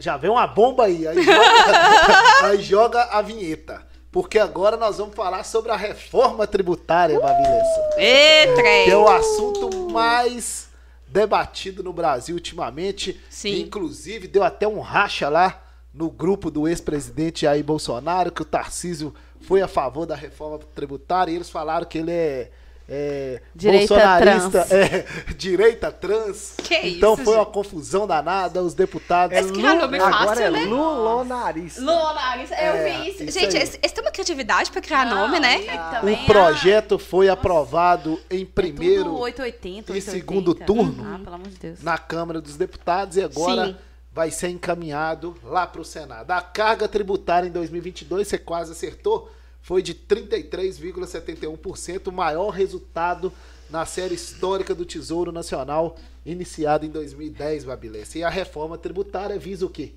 Já 0.00 0.16
vem 0.16 0.28
uma 0.28 0.44
bomba 0.44 0.86
aí, 0.86 1.06
aí 1.06 1.22
joga, 1.22 2.42
aí 2.42 2.60
joga 2.60 3.02
a 3.04 3.22
vinheta. 3.22 3.86
Porque 4.10 4.36
agora 4.36 4.76
nós 4.76 4.98
vamos 4.98 5.14
falar 5.14 5.44
sobre 5.44 5.70
a 5.70 5.76
reforma 5.76 6.44
tributária, 6.44 7.20
Babi 7.20 7.42
Lessa. 7.42 7.90
Ê, 7.96 8.52
trem. 8.52 8.84
Que 8.84 8.90
é 8.90 8.96
o 8.96 9.08
assunto 9.08 9.90
mais 9.90 10.68
debatido 11.06 11.84
no 11.84 11.92
Brasil 11.92 12.34
ultimamente. 12.34 13.18
Sim. 13.30 13.60
Inclusive, 13.60 14.26
deu 14.26 14.42
até 14.42 14.66
um 14.66 14.80
racha 14.80 15.28
lá 15.28 15.62
no 15.94 16.10
grupo 16.10 16.50
do 16.50 16.66
ex-presidente 16.66 17.42
Jair 17.42 17.62
Bolsonaro, 17.62 18.32
que 18.32 18.42
o 18.42 18.46
Tarcísio 18.46 19.14
foi 19.42 19.60
a 19.62 19.68
favor 19.68 20.06
da 20.06 20.14
reforma 20.14 20.58
tributária 20.74 21.32
e 21.32 21.34
eles 21.36 21.50
falaram 21.50 21.84
que 21.86 21.98
ele 21.98 22.10
é. 22.12 22.50
é 22.88 23.40
Direita 23.54 23.94
bolsonarista, 23.94 24.64
trans. 24.64 24.72
é, 24.72 25.06
direita 25.38 25.92
trans. 25.92 26.54
Que 26.62 26.74
então 26.88 27.14
isso, 27.14 27.24
foi 27.24 27.34
uma 27.34 27.44
gente? 27.44 27.52
confusão 27.54 28.06
danada, 28.06 28.62
os 28.62 28.74
deputados. 28.74 29.36
Esse 29.36 29.52
que 29.52 29.64
é 29.64 29.72
o 29.72 29.80
nome 29.80 29.98
fácil, 30.00 30.16
Agora 30.18 30.42
é 30.42 30.50
né? 30.50 30.64
lulonarista. 30.64 31.80
Lulonarista, 31.80 32.54
eu 32.56 32.72
É, 32.74 32.84
vi 33.00 33.10
isso. 33.10 33.22
isso 33.24 33.38
Gente, 33.38 33.56
eles, 33.56 33.78
eles 33.80 33.92
têm 33.92 34.04
uma 34.04 34.10
criatividade 34.10 34.70
pra 34.70 34.80
criar 34.82 35.06
Não, 35.06 35.16
nome, 35.28 35.38
né? 35.40 35.58
O 36.02 36.26
projeto 36.26 36.98
foi 36.98 37.28
aprovado 37.28 38.20
em 38.30 38.42
a- 38.42 38.46
primeiro 38.54 39.04
Tudo 39.04 39.18
880, 39.20 39.92
e 39.92 39.94
880. 39.94 40.10
segundo 40.10 40.54
turno. 40.54 41.06
Ah, 41.14 41.20
pelo 41.22 41.34
amor 41.36 41.48
de 41.48 41.56
Deus. 41.58 41.82
na 41.82 41.96
Câmara 41.98 42.40
dos 42.40 42.56
Deputados 42.56 43.16
e 43.16 43.22
agora 43.22 43.66
Sim. 43.66 43.76
Vai 44.14 44.30
ser 44.30 44.48
encaminhado 44.48 45.34
lá 45.42 45.66
para 45.66 45.80
o 45.80 45.84
Senado. 45.84 46.30
A 46.30 46.40
carga 46.42 46.86
tributária 46.86 47.48
em 47.48 47.52
2022, 47.52 48.28
você 48.28 48.38
quase 48.38 48.72
acertou, 48.72 49.30
foi 49.62 49.80
de 49.82 49.94
33,71%, 49.94 52.08
o 52.08 52.12
maior 52.12 52.50
resultado 52.50 53.32
na 53.70 53.86
série 53.86 54.14
histórica 54.14 54.74
do 54.74 54.84
Tesouro 54.84 55.32
Nacional, 55.32 55.96
iniciada 56.26 56.84
em 56.84 56.90
2010, 56.90 57.64
Babilessa. 57.64 58.18
E 58.18 58.24
a 58.24 58.28
reforma 58.28 58.76
tributária 58.76 59.38
visa 59.38 59.64
o 59.64 59.70
quê? 59.70 59.92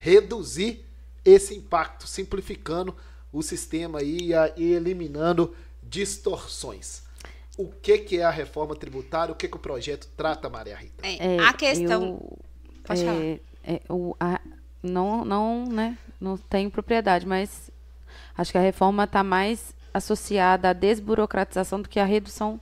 Reduzir 0.00 0.84
esse 1.24 1.52
impacto, 1.54 2.06
simplificando 2.06 2.94
o 3.32 3.42
sistema 3.42 4.02
e 4.02 4.32
a- 4.32 4.52
e 4.56 4.72
eliminando 4.72 5.54
distorções. 5.82 7.02
O 7.56 7.66
que, 7.66 7.98
que 7.98 8.18
é 8.18 8.22
a 8.24 8.30
reforma 8.30 8.76
tributária? 8.76 9.32
O 9.32 9.36
que, 9.36 9.48
que 9.48 9.56
o 9.56 9.60
projeto 9.60 10.08
trata, 10.16 10.48
Maria 10.48 10.76
Rita? 10.76 11.04
É, 11.04 11.36
É, 11.36 11.40
a 11.40 11.52
questão. 11.52 12.02
eu- 12.04 12.38
Pode 12.84 13.02
é, 13.02 13.04
falar. 13.04 13.38
É, 13.68 13.80
o, 13.88 14.16
a, 14.18 14.40
não, 14.82 15.24
não, 15.24 15.64
né, 15.66 15.98
não 16.20 16.36
tenho 16.36 16.70
propriedade, 16.70 17.26
mas 17.26 17.70
acho 18.36 18.50
que 18.50 18.58
a 18.58 18.62
reforma 18.62 19.04
está 19.04 19.22
mais 19.22 19.74
associada 19.92 20.70
à 20.70 20.72
desburocratização 20.72 21.82
do 21.82 21.88
que 21.88 22.00
à 22.00 22.04
redução 22.04 22.60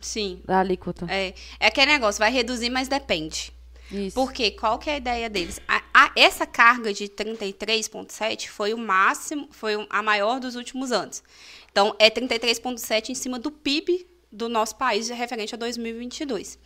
Sim. 0.00 0.40
da 0.46 0.60
alíquota. 0.60 1.06
É, 1.10 1.34
é 1.60 1.66
aquele 1.66 1.92
negócio, 1.92 2.18
vai 2.18 2.32
reduzir, 2.32 2.70
mas 2.70 2.88
depende. 2.88 3.52
Isso. 3.90 4.14
Porque 4.14 4.52
qual 4.52 4.78
que 4.78 4.88
é 4.88 4.94
a 4.94 4.96
ideia 4.96 5.28
deles? 5.28 5.60
A- 5.68 5.82
a- 5.92 6.12
essa 6.16 6.46
carga 6.46 6.94
de 6.94 7.08
33,7 7.08 8.48
foi 8.48 8.72
o 8.72 8.78
máximo, 8.78 9.48
foi 9.50 9.86
a 9.90 10.02
maior 10.02 10.40
dos 10.40 10.56
últimos 10.56 10.92
anos. 10.92 11.22
Então, 11.70 11.94
é 11.98 12.08
33,7 12.08 13.10
em 13.10 13.14
cima 13.14 13.38
do 13.38 13.50
PIB 13.50 14.06
do 14.30 14.48
nosso 14.48 14.76
país, 14.76 15.10
referente 15.10 15.54
a 15.54 15.58
2022. 15.58 16.58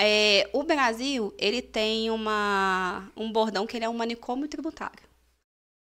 É, 0.00 0.48
o 0.52 0.62
Brasil, 0.62 1.34
ele 1.36 1.60
tem 1.60 2.08
uma, 2.08 3.10
um 3.16 3.32
bordão 3.32 3.66
que 3.66 3.76
ele 3.76 3.84
é 3.84 3.88
um 3.88 3.96
manicômio 3.96 4.46
tributário. 4.46 5.08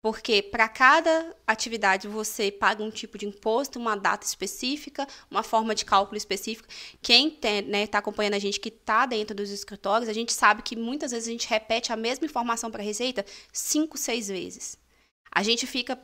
Porque 0.02 0.43
para 0.43 0.68
cada 0.68 1.35
atividade 1.47 2.06
você 2.06 2.52
paga 2.52 2.82
um 2.82 2.90
tipo 2.90 3.16
de 3.16 3.24
imposto, 3.24 3.78
uma 3.78 3.97
data 3.97 4.26
específica, 4.26 5.09
uma 5.31 5.43
forma 5.43 5.74
de 5.74 5.86
cálculo 5.86 6.18
específica. 6.18 6.68
Quem 7.01 7.39
está 7.72 7.97
acompanhando 7.97 8.35
a 8.35 8.39
gente 8.39 8.60
que 8.60 8.68
está 8.68 9.06
dentro 9.06 9.35
dos 9.35 9.48
escritórios, 9.48 10.10
a 10.10 10.12
gente 10.12 10.35
sabe 10.35 10.60
que 10.60 10.76
muitas 10.76 11.10
vezes 11.10 11.26
a 11.26 11.32
gente 11.32 11.48
repete 11.48 11.90
a 11.90 11.97
mesma 11.97 12.26
informação 12.26 12.70
para 12.70 12.82
a 12.82 12.85
Receita 12.85 13.24
cinco, 13.51 13.97
seis 13.97 14.28
vezes. 14.28 14.76
A 15.32 15.43
gente 15.43 15.66
fica, 15.66 15.98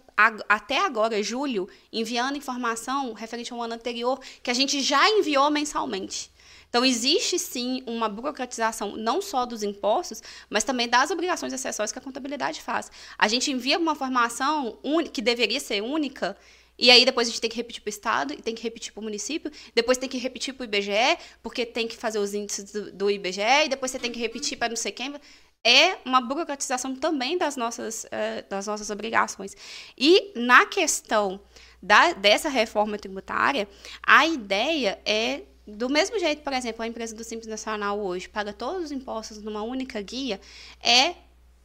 até 0.48 0.78
agora, 0.78 1.22
julho, 1.22 1.68
enviando 1.92 2.38
informação 2.38 3.12
referente 3.12 3.52
ao 3.52 3.60
ano 3.60 3.74
anterior, 3.74 4.18
que 4.42 4.50
a 4.50 4.54
gente 4.54 4.80
já 4.80 5.06
enviou 5.10 5.50
mensalmente. 5.50 6.32
Então, 6.70 6.84
existe 6.84 7.38
sim 7.38 7.82
uma 7.84 8.08
burocratização 8.08 8.96
não 8.96 9.20
só 9.20 9.44
dos 9.44 9.62
impostos, 9.62 10.22
mas 10.48 10.64
também 10.64 10.88
das 10.88 11.10
obrigações 11.10 11.52
acessórias 11.52 11.90
que 11.92 11.98
a 11.98 12.02
contabilidade 12.02 12.62
faz. 12.62 12.90
A 13.18 13.26
gente 13.28 13.50
envia 13.50 13.76
uma 13.78 13.92
informação 13.92 14.78
uni- 14.82 15.08
que 15.08 15.20
deveria 15.20 15.58
ser 15.58 15.82
única, 15.82 16.36
e 16.78 16.90
aí 16.90 17.04
depois 17.04 17.26
a 17.26 17.30
gente 17.30 17.40
tem 17.40 17.50
que 17.50 17.56
repetir 17.56 17.82
para 17.82 17.88
o 17.88 17.90
Estado, 17.90 18.32
e 18.32 18.36
tem 18.36 18.54
que 18.54 18.62
repetir 18.62 18.92
para 18.92 19.00
o 19.00 19.04
município, 19.04 19.50
depois 19.74 19.98
tem 19.98 20.08
que 20.08 20.16
repetir 20.16 20.54
para 20.54 20.62
o 20.62 20.64
IBGE, 20.64 21.18
porque 21.42 21.66
tem 21.66 21.88
que 21.88 21.96
fazer 21.96 22.20
os 22.20 22.32
índices 22.32 22.72
do, 22.72 22.92
do 22.92 23.10
IBGE, 23.10 23.64
e 23.66 23.68
depois 23.68 23.90
você 23.90 23.98
tem 23.98 24.12
que 24.12 24.20
repetir 24.20 24.56
para 24.56 24.68
não 24.68 24.76
sei 24.76 24.92
quem. 24.92 25.12
É 25.62 25.98
uma 26.06 26.22
burocratização 26.22 26.94
também 26.96 27.36
das 27.36 27.54
nossas, 27.56 28.06
eh, 28.10 28.42
das 28.48 28.66
nossas 28.66 28.88
obrigações. 28.88 29.54
E 29.98 30.32
na 30.34 30.64
questão 30.64 31.38
da, 31.82 32.14
dessa 32.14 32.48
reforma 32.48 32.96
tributária, 32.96 33.68
a 34.02 34.26
ideia 34.26 34.98
é 35.04 35.42
do 35.66 35.88
mesmo 35.88 36.18
jeito, 36.18 36.42
por 36.42 36.52
exemplo, 36.52 36.82
a 36.82 36.86
empresa 36.86 37.14
do 37.14 37.24
Simples 37.24 37.48
Nacional 37.48 38.00
hoje 38.00 38.28
paga 38.28 38.52
todos 38.52 38.84
os 38.84 38.92
impostos 38.92 39.42
numa 39.42 39.62
única 39.62 40.00
guia, 40.00 40.40
é 40.82 41.14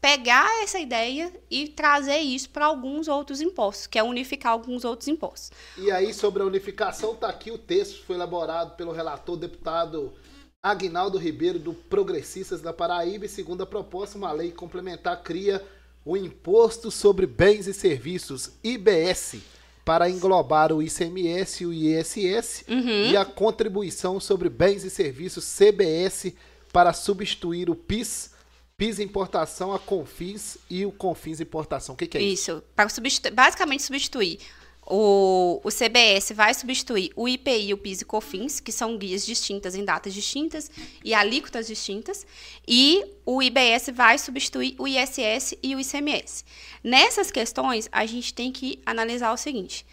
pegar 0.05 0.47
essa 0.61 0.77
ideia 0.77 1.34
e 1.49 1.67
trazer 1.67 2.19
isso 2.19 2.49
para 2.51 2.65
alguns 2.65 3.07
outros 3.07 3.41
impostos, 3.41 3.88
que 3.88 3.97
é 3.97 4.03
unificar 4.03 4.51
alguns 4.51 4.85
outros 4.85 5.07
impostos. 5.07 5.51
E 5.77 5.89
aí, 5.89 6.13
sobre 6.13 6.43
a 6.43 6.45
unificação, 6.45 7.15
tá 7.15 7.27
aqui 7.27 7.49
o 7.49 7.57
texto, 7.57 8.03
foi 8.03 8.15
elaborado 8.15 8.76
pelo 8.76 8.91
relator 8.91 9.35
deputado 9.35 10.13
Agnaldo 10.61 11.17
Ribeiro, 11.17 11.57
do 11.57 11.73
Progressistas 11.73 12.61
da 12.61 12.72
Paraíba, 12.72 13.26
e 13.26 13.30
segundo 13.30 13.63
a 13.63 13.65
proposta, 13.65 14.17
uma 14.17 14.31
lei 14.31 14.51
complementar 14.51 15.23
cria 15.23 15.65
o 16.05 16.15
Imposto 16.15 16.91
sobre 16.91 17.26
Bens 17.26 17.65
e 17.65 17.73
Serviços, 17.73 18.51
IBS, 18.63 19.38
para 19.86 20.10
englobar 20.10 20.74
o 20.74 20.82
ICMS 20.82 21.64
e 21.64 21.68
o 21.68 21.72
ISS, 21.72 22.66
e 23.12 23.16
a 23.16 23.24
Contribuição 23.24 24.20
sobre 24.20 24.49
Bens 24.49 24.84
e 24.84 24.90
Serviços, 24.90 25.45
CBS, 25.45 26.34
para 26.74 26.91
substituir 26.91 27.70
o 27.70 27.76
PIS, 27.76 28.32
PIS 28.76 28.99
Importação, 28.99 29.74
a 29.74 29.80
CONFIS 29.80 30.57
e 30.70 30.86
o 30.86 30.91
CONFIS 30.91 31.40
Importação. 31.40 31.94
O 31.94 31.98
que, 31.98 32.07
que 32.07 32.18
é 32.18 32.22
isso? 32.22 32.52
Isso, 32.52 32.64
para 32.76 32.90
substitu 32.90 33.34
basicamente 33.34 33.84
substituir. 33.84 34.40
O, 34.86 35.60
o 35.64 35.70
CBS 35.70 36.32
vai 36.34 36.53
substituir 36.53 37.12
o 37.16 37.28
IPI, 37.28 37.74
o 37.74 37.78
PIS 37.78 38.02
e 38.02 38.06
COFINS, 38.06 38.60
que 38.60 38.72
são 38.72 38.98
guias 38.98 39.26
distintas 39.26 39.74
em 39.74 39.84
datas 39.84 40.14
distintas 40.14 40.70
e 41.03 41.14
alíquotas 41.14 41.66
distintas, 41.66 42.26
e 42.68 43.03
o 43.26 43.41
IBS 43.41 43.90
vai 43.94 44.20
substituir 44.20 44.76
o 44.78 44.88
ISS 44.88 45.56
e 45.64 45.76
o 45.76 45.80
ICMS. 45.80 46.45
Nessas 46.84 47.32
questões, 47.32 47.90
a 47.91 48.06
gente 48.06 48.34
tem 48.34 48.52
que 48.52 48.80
analisar 48.86 49.34
o 49.34 49.38
seguinte: 49.38 49.86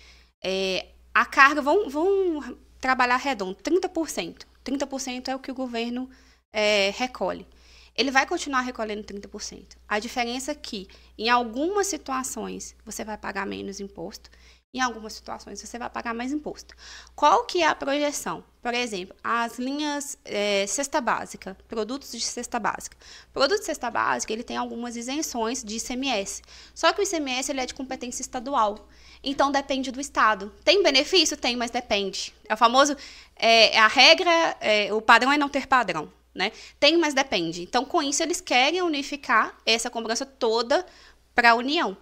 é, 0.45 0.87
a 1.15 1.25
carga, 1.25 1.63
vão, 1.63 1.89
vão 1.89 2.59
trabalhar 2.79 3.17
redondo, 3.17 3.57
30%. 3.63 4.43
30% 4.63 5.29
é 5.29 5.35
o 5.35 5.39
que 5.39 5.51
o 5.51 5.55
governo 5.55 6.09
é, 6.53 6.93
recolhe 6.97 7.47
ele 7.97 8.11
vai 8.11 8.27
continuar 8.27 8.63
recolhendo 8.63 9.05
30%. 9.05 9.77
A 9.87 9.99
diferença 9.99 10.53
é 10.53 10.55
que, 10.55 10.89
em 11.19 11.29
algumas 11.29 11.87
situações, 11.87 12.75
você 12.85 13.05
vai 13.05 13.19
pagar 13.19 13.47
menos 13.47 13.81
imposto, 13.81 14.31
em 14.75 14.81
algumas 14.81 15.13
situações, 15.13 15.61
você 15.61 15.79
vai 15.79 15.91
pagar 15.91 16.15
mais 16.15 16.33
imposto. 16.33 16.75
Qual 17.15 17.45
que 17.45 17.63
é 17.63 17.67
a 17.67 17.75
projeção? 17.75 18.43
Por 18.63 18.73
exemplo, 18.73 19.15
as 19.23 19.59
linhas 19.59 20.17
é, 20.25 20.67
cesta 20.67 20.99
básica, 21.01 21.57
produtos 21.69 22.11
de 22.11 22.21
cesta 22.21 22.59
básica. 22.59 22.97
Produto 23.33 23.61
de 23.61 23.67
cesta 23.67 23.91
básica, 23.91 24.33
ele 24.33 24.43
tem 24.43 24.57
algumas 24.57 24.97
isenções 24.97 25.63
de 25.63 25.77
ICMS. 25.77 26.43
Só 26.75 26.91
que 26.93 27.03
o 27.03 27.05
ICMS 27.05 27.51
ele 27.51 27.61
é 27.61 27.67
de 27.67 27.75
competência 27.75 28.23
estadual. 28.23 28.89
Então, 29.23 29.53
depende 29.53 29.91
do 29.91 30.01
Estado. 30.01 30.51
Tem 30.65 30.83
benefício? 30.83 31.37
Tem, 31.37 31.55
mas 31.55 31.71
depende. 31.71 32.35
É 32.49 32.55
o 32.55 32.57
famoso... 32.57 32.97
É, 33.37 33.77
a 33.79 33.89
regra, 33.89 34.57
é, 34.61 34.93
o 34.95 35.03
padrão 35.03 35.33
é 35.33 35.37
não 35.37 35.49
ter 35.49 35.67
padrão. 35.67 36.11
Né? 36.35 36.51
Tem, 36.81 36.97
mas 36.97 37.13
depende. 37.13 37.63
Então, 37.63 37.85
com 37.85 38.03
isso, 38.03 38.23
eles 38.23 38.41
querem 38.41 38.81
unificar 38.81 39.55
essa 39.67 39.91
cobrança 39.91 40.25
toda 40.25 40.87
para 41.35 41.51
a 41.51 41.55
União. 41.55 41.97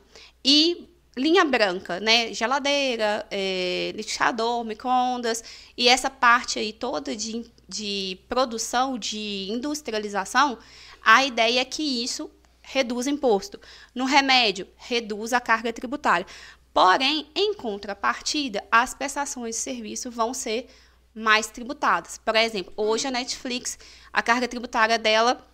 E 0.45 0.90
linha 1.17 1.45
branca, 1.45 2.01
né? 2.01 2.33
Geladeira, 2.33 3.27
é, 3.31 3.93
liquidificador, 3.95 4.65
micro-ondas, 4.65 5.43
e 5.77 5.89
essa 5.89 6.09
parte 6.09 6.59
aí 6.59 6.73
toda 6.73 7.17
de, 7.17 7.51
de 7.69 8.19
produção, 8.29 8.99
de 8.99 9.49
industrialização, 9.51 10.59
a 11.03 11.25
ideia 11.25 11.61
é 11.61 11.65
que 11.65 11.83
isso 11.83 12.31
reduz 12.63 13.07
imposto. 13.07 13.61
No 13.95 14.05
remédio, 14.05 14.69
reduz 14.77 15.33
a 15.33 15.41
carga 15.41 15.73
tributária. 15.73 16.27
Porém, 16.73 17.29
em 17.35 17.53
contrapartida, 17.55 18.65
as 18.71 18.95
prestações 18.95 19.57
de 19.57 19.61
serviço 19.61 20.11
vão 20.11 20.33
ser 20.33 20.69
mais 21.13 21.49
tributadas. 21.49 22.19
Por 22.19 22.37
exemplo, 22.37 22.73
hoje 22.77 23.09
a 23.09 23.11
Netflix, 23.11 23.77
a 24.13 24.23
carga 24.23 24.47
tributária 24.47 24.99
dela 24.99 25.45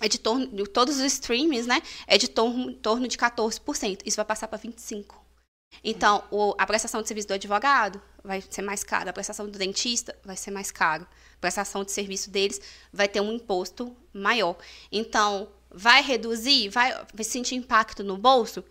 é 0.00 0.08
de 0.08 0.18
torno 0.18 0.46
de 0.46 0.64
todos 0.64 0.96
os 0.96 1.02
streams, 1.02 1.66
né? 1.66 1.80
É 2.06 2.18
de 2.18 2.28
torno, 2.28 2.72
torno 2.74 3.06
de 3.08 3.16
14%. 3.16 4.00
Isso 4.04 4.16
vai 4.16 4.24
passar 4.24 4.48
para 4.48 4.58
25. 4.58 5.24
Então, 5.82 6.22
o, 6.30 6.54
a 6.58 6.66
prestação 6.66 7.02
de 7.02 7.08
serviço 7.08 7.28
do 7.28 7.34
advogado 7.34 8.00
vai 8.22 8.40
ser 8.40 8.62
mais 8.62 8.84
cara, 8.84 9.10
a 9.10 9.12
prestação 9.12 9.48
do 9.48 9.58
dentista 9.58 10.16
vai 10.24 10.36
ser 10.36 10.50
mais 10.50 10.70
caro, 10.70 11.06
a 11.34 11.40
prestação 11.40 11.84
de 11.84 11.90
serviço 11.90 12.30
deles 12.30 12.60
vai 12.92 13.08
ter 13.08 13.20
um 13.20 13.32
imposto 13.32 13.94
maior. 14.12 14.56
Então, 14.90 15.48
vai 15.70 16.02
reduzir, 16.02 16.68
vai, 16.68 16.92
vai 17.12 17.24
sentir 17.24 17.56
impacto 17.56 18.04
no 18.04 18.16
bolso? 18.16 18.64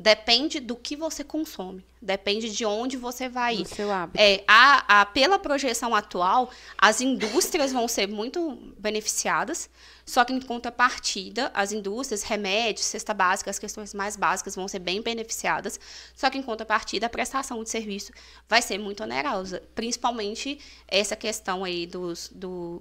Depende 0.00 0.60
do 0.60 0.74
que 0.74 0.96
você 0.96 1.22
consome, 1.22 1.84
depende 2.00 2.50
de 2.50 2.64
onde 2.64 2.96
você 2.96 3.28
vai 3.28 3.56
ir. 3.56 3.66
Seu 3.66 3.90
hábito. 3.90 4.18
É, 4.18 4.42
a, 4.48 5.00
a, 5.00 5.06
pela 5.06 5.38
projeção 5.38 5.94
atual, 5.94 6.50
as 6.78 7.00
indústrias 7.00 7.72
vão 7.72 7.86
ser 7.86 8.08
muito 8.08 8.58
beneficiadas, 8.78 9.68
só 10.06 10.24
que 10.24 10.32
em 10.32 10.40
contrapartida, 10.40 11.50
as 11.54 11.70
indústrias, 11.72 12.22
remédios, 12.22 12.86
cesta 12.86 13.12
básica, 13.12 13.50
as 13.50 13.58
questões 13.58 13.92
mais 13.92 14.16
básicas 14.16 14.56
vão 14.56 14.66
ser 14.66 14.78
bem 14.78 15.02
beneficiadas, 15.02 15.78
só 16.14 16.30
que 16.30 16.38
em 16.38 16.42
contrapartida, 16.42 17.06
a 17.06 17.10
prestação 17.10 17.62
de 17.62 17.70
serviço 17.70 18.12
vai 18.48 18.62
ser 18.62 18.78
muito 18.78 19.02
onerosa, 19.02 19.62
principalmente 19.74 20.58
essa 20.88 21.14
questão 21.14 21.62
aí 21.62 21.86
dos, 21.86 22.30
do, 22.34 22.80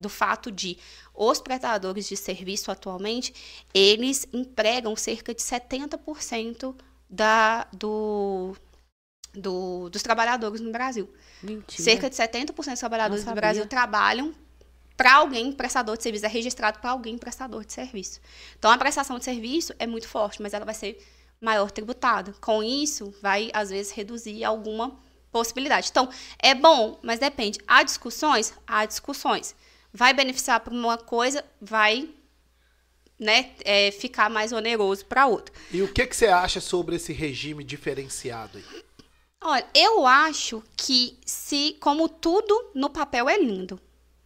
do 0.00 0.08
fato 0.08 0.50
de 0.50 0.78
os 1.14 1.40
prestadores 1.40 2.08
de 2.08 2.16
serviço 2.16 2.70
atualmente, 2.70 3.34
eles 3.74 4.26
empregam 4.32 4.96
cerca 4.96 5.34
de 5.34 5.42
70% 5.42 6.74
da, 7.08 7.66
do, 7.72 8.56
do, 9.34 9.90
dos 9.90 10.02
trabalhadores 10.02 10.60
no 10.60 10.72
Brasil. 10.72 11.12
Mentira. 11.42 11.82
Cerca 11.82 12.08
de 12.08 12.16
70% 12.16 12.54
dos 12.54 12.78
trabalhadores 12.78 13.24
do 13.24 13.26
sabia. 13.26 13.40
Brasil 13.40 13.66
trabalham 13.66 14.34
para 14.96 15.14
alguém 15.14 15.52
prestador 15.52 15.96
de 15.96 16.02
serviço, 16.02 16.24
é 16.24 16.28
registrado 16.28 16.78
para 16.78 16.90
alguém 16.90 17.18
prestador 17.18 17.64
de 17.64 17.72
serviço. 17.72 18.20
Então, 18.58 18.70
a 18.70 18.78
prestação 18.78 19.18
de 19.18 19.24
serviço 19.24 19.74
é 19.78 19.86
muito 19.86 20.08
forte, 20.08 20.40
mas 20.40 20.54
ela 20.54 20.64
vai 20.64 20.74
ser 20.74 20.98
maior 21.40 21.70
tributada. 21.70 22.34
Com 22.40 22.62
isso, 22.62 23.14
vai, 23.20 23.50
às 23.52 23.70
vezes, 23.70 23.92
reduzir 23.92 24.44
alguma 24.44 24.98
possibilidade. 25.30 25.88
Então, 25.90 26.08
é 26.38 26.54
bom, 26.54 26.98
mas 27.02 27.18
depende. 27.18 27.58
Há 27.66 27.82
discussões? 27.82 28.52
Há 28.66 28.84
discussões. 28.84 29.54
Vai 29.92 30.14
beneficiar 30.14 30.60
para 30.60 30.72
uma 30.72 30.96
coisa, 30.98 31.44
vai 31.60 32.08
né, 33.18 33.50
é, 33.64 33.90
ficar 33.90 34.30
mais 34.30 34.52
oneroso 34.52 35.04
para 35.04 35.26
outra. 35.26 35.54
E 35.70 35.82
o 35.82 35.92
que, 35.92 36.06
que 36.06 36.16
você 36.16 36.26
acha 36.26 36.60
sobre 36.60 36.96
esse 36.96 37.12
regime 37.12 37.62
diferenciado 37.62 38.56
aí? 38.58 38.64
Olha, 39.42 39.66
eu 39.74 40.06
acho 40.06 40.62
que 40.76 41.18
se, 41.24 41.76
como 41.80 42.08
tudo 42.08 42.70
no 42.74 42.90
papel 42.90 43.28
é 43.28 43.38
lindo, 43.38 43.80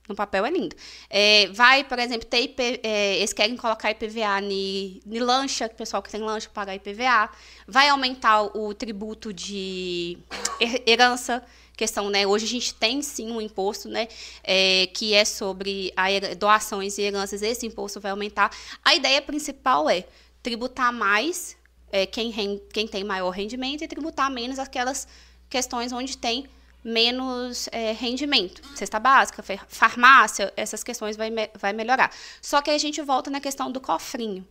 No 0.09 0.15
papel 0.15 0.45
é 0.45 0.51
lindo. 0.51 0.77
É, 1.09 1.47
vai, 1.49 1.83
por 1.85 1.99
exemplo, 1.99 2.27
ter 2.27 2.43
IP, 2.43 2.81
é, 2.83 3.17
eles 3.17 3.33
querem 3.33 3.57
colocar 3.57 3.91
IPVA 3.91 4.41
em 4.43 5.19
lancha, 5.19 5.67
o 5.67 5.71
pessoal 5.71 6.03
que 6.03 6.11
tem 6.11 6.21
lancha 6.21 6.51
paga 6.53 6.75
IPVA. 6.75 7.31
Vai 7.67 7.89
aumentar 7.89 8.43
o 8.43 8.75
tributo 8.75 9.33
de 9.33 10.19
herança, 10.87 11.43
questão, 11.77 12.09
né? 12.09 12.27
Hoje 12.27 12.45
a 12.45 12.49
gente 12.49 12.75
tem 12.75 13.03
sim 13.03 13.31
um 13.31 13.41
imposto, 13.41 13.89
né? 13.89 14.09
É, 14.43 14.87
que 14.95 15.15
é 15.15 15.25
sobre 15.25 15.93
a, 15.97 16.07
doações 16.35 16.99
e 16.99 17.03
heranças. 17.03 17.43
Esse 17.43 17.67
imposto 17.67 18.01
vai 18.01 18.11
aumentar. 18.11 18.51
A 18.85 18.95
ideia 18.95 19.21
principal 19.21 19.89
é 19.89 20.05
tributar 20.43 20.93
mais 20.93 21.57
é, 21.91 22.07
quem, 22.07 22.33
quem 22.73 22.87
tem 22.87 23.05
maior 23.05 23.31
rendimento 23.31 23.83
e 23.83 23.89
tributar 23.89 24.31
menos 24.31 24.59
aquelas 24.59 25.07
questões 25.49 25.93
onde 25.93 26.17
tem 26.17 26.47
menos 26.83 27.69
é, 27.73 27.93
rendimento. 27.93 28.61
Cesta 28.77 29.01
básica, 29.01 29.43
farmácia, 29.69 30.53
essas 30.57 30.85
questões 30.85 31.17
vai, 31.17 31.31
vai 31.59 31.73
melhorar. 31.73 32.11
Só 32.43 32.61
que 32.61 32.71
a 32.71 32.79
gente 32.79 33.01
volta 33.01 33.31
na 33.31 33.41
questão 33.41 33.73
do 33.73 33.81
cofrinho. 33.81 34.47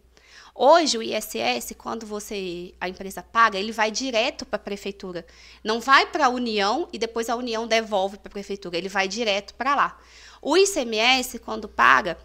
Hoje, 0.55 0.99
o 0.99 1.01
ISS, 1.01 1.73
quando 1.75 2.05
você 2.05 2.75
a 2.79 2.87
empresa 2.87 3.23
paga, 3.23 3.57
ele 3.57 3.71
vai 3.71 3.89
direto 3.89 4.45
para 4.45 4.57
a 4.57 4.63
prefeitura. 4.63 5.25
Não 5.63 5.81
vai 5.81 6.05
para 6.05 6.27
a 6.27 6.29
União 6.29 6.87
e 6.93 6.99
depois 6.99 7.27
a 7.27 7.35
União 7.35 7.67
devolve 7.67 8.17
para 8.17 8.29
a 8.29 8.31
prefeitura. 8.31 8.77
Ele 8.77 8.87
vai 8.87 9.07
direto 9.07 9.55
para 9.55 9.73
lá. 9.73 9.99
O 10.39 10.55
ICMS, 10.55 11.39
quando 11.39 11.67
paga, 11.67 12.19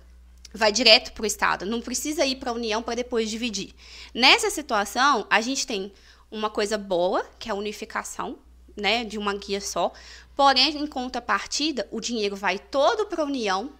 vai 0.52 0.70
direto 0.70 1.12
para 1.12 1.22
o 1.22 1.26
Estado. 1.26 1.64
Não 1.64 1.80
precisa 1.80 2.26
ir 2.26 2.36
para 2.36 2.50
a 2.50 2.54
União 2.54 2.82
para 2.82 2.96
depois 2.96 3.30
dividir. 3.30 3.74
Nessa 4.12 4.50
situação, 4.50 5.26
a 5.30 5.40
gente 5.40 5.66
tem 5.66 5.90
uma 6.30 6.50
coisa 6.50 6.76
boa, 6.76 7.24
que 7.38 7.48
é 7.48 7.52
a 7.52 7.54
unificação 7.54 8.38
né, 8.76 9.04
de 9.04 9.16
uma 9.16 9.34
guia 9.34 9.60
só. 9.60 9.90
Porém, 10.36 10.76
em 10.76 10.86
contrapartida, 10.86 11.88
o 11.90 11.98
dinheiro 11.98 12.36
vai 12.36 12.58
todo 12.58 13.06
para 13.06 13.22
a 13.22 13.26
União 13.26 13.72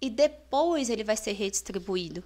e 0.00 0.10
depois 0.10 0.90
ele 0.90 1.04
vai 1.04 1.16
ser 1.16 1.32
redistribuído 1.32 2.24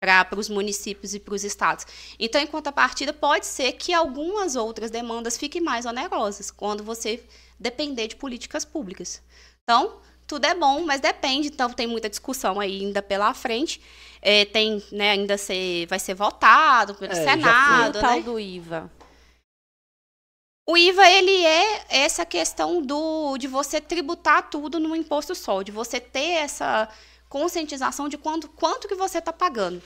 para 0.00 0.38
os 0.38 0.48
municípios 0.48 1.14
e 1.14 1.20
para 1.20 1.34
os 1.34 1.44
estados. 1.44 1.84
Então, 2.18 2.40
em 2.40 2.46
contrapartida, 2.46 3.12
pode 3.12 3.46
ser 3.46 3.72
que 3.72 3.92
algumas 3.92 4.54
outras 4.54 4.90
demandas 4.90 5.36
fiquem 5.36 5.60
mais 5.60 5.86
onerosas 5.86 6.50
quando 6.50 6.84
você 6.84 7.22
depender 7.58 8.06
de 8.06 8.16
políticas 8.16 8.64
públicas. 8.64 9.20
Então, 9.64 9.98
tudo 10.26 10.44
é 10.44 10.54
bom, 10.54 10.84
mas 10.84 11.00
depende. 11.00 11.48
Então, 11.48 11.70
tem 11.70 11.86
muita 11.86 12.08
discussão 12.08 12.60
ainda 12.60 13.02
pela 13.02 13.34
frente. 13.34 13.80
É, 14.22 14.44
tem, 14.44 14.82
né, 14.92 15.10
ainda 15.10 15.36
ser, 15.36 15.86
vai 15.86 15.98
ser 15.98 16.14
votado 16.14 16.94
pelo 16.94 17.12
é, 17.12 17.16
Senado. 17.16 17.42
Já 17.42 17.76
foi 17.76 17.90
o 17.90 17.92
né? 17.92 18.00
tal 18.00 18.22
do 18.22 18.38
IVA. 18.38 18.90
O 20.68 20.76
IVA 20.76 21.10
ele 21.10 21.44
é 21.46 21.86
essa 21.88 22.26
questão 22.26 22.82
do 22.82 23.38
de 23.38 23.48
você 23.48 23.80
tributar 23.80 24.50
tudo 24.50 24.78
num 24.78 24.94
imposto 24.94 25.34
só, 25.34 25.62
de 25.62 25.72
você 25.72 25.98
ter 25.98 26.42
essa 26.42 26.86
conscientização 27.28 28.08
de 28.08 28.16
quanto, 28.16 28.48
quanto 28.48 28.88
que 28.88 28.94
você 28.94 29.18
está 29.18 29.32
pagando. 29.32 29.82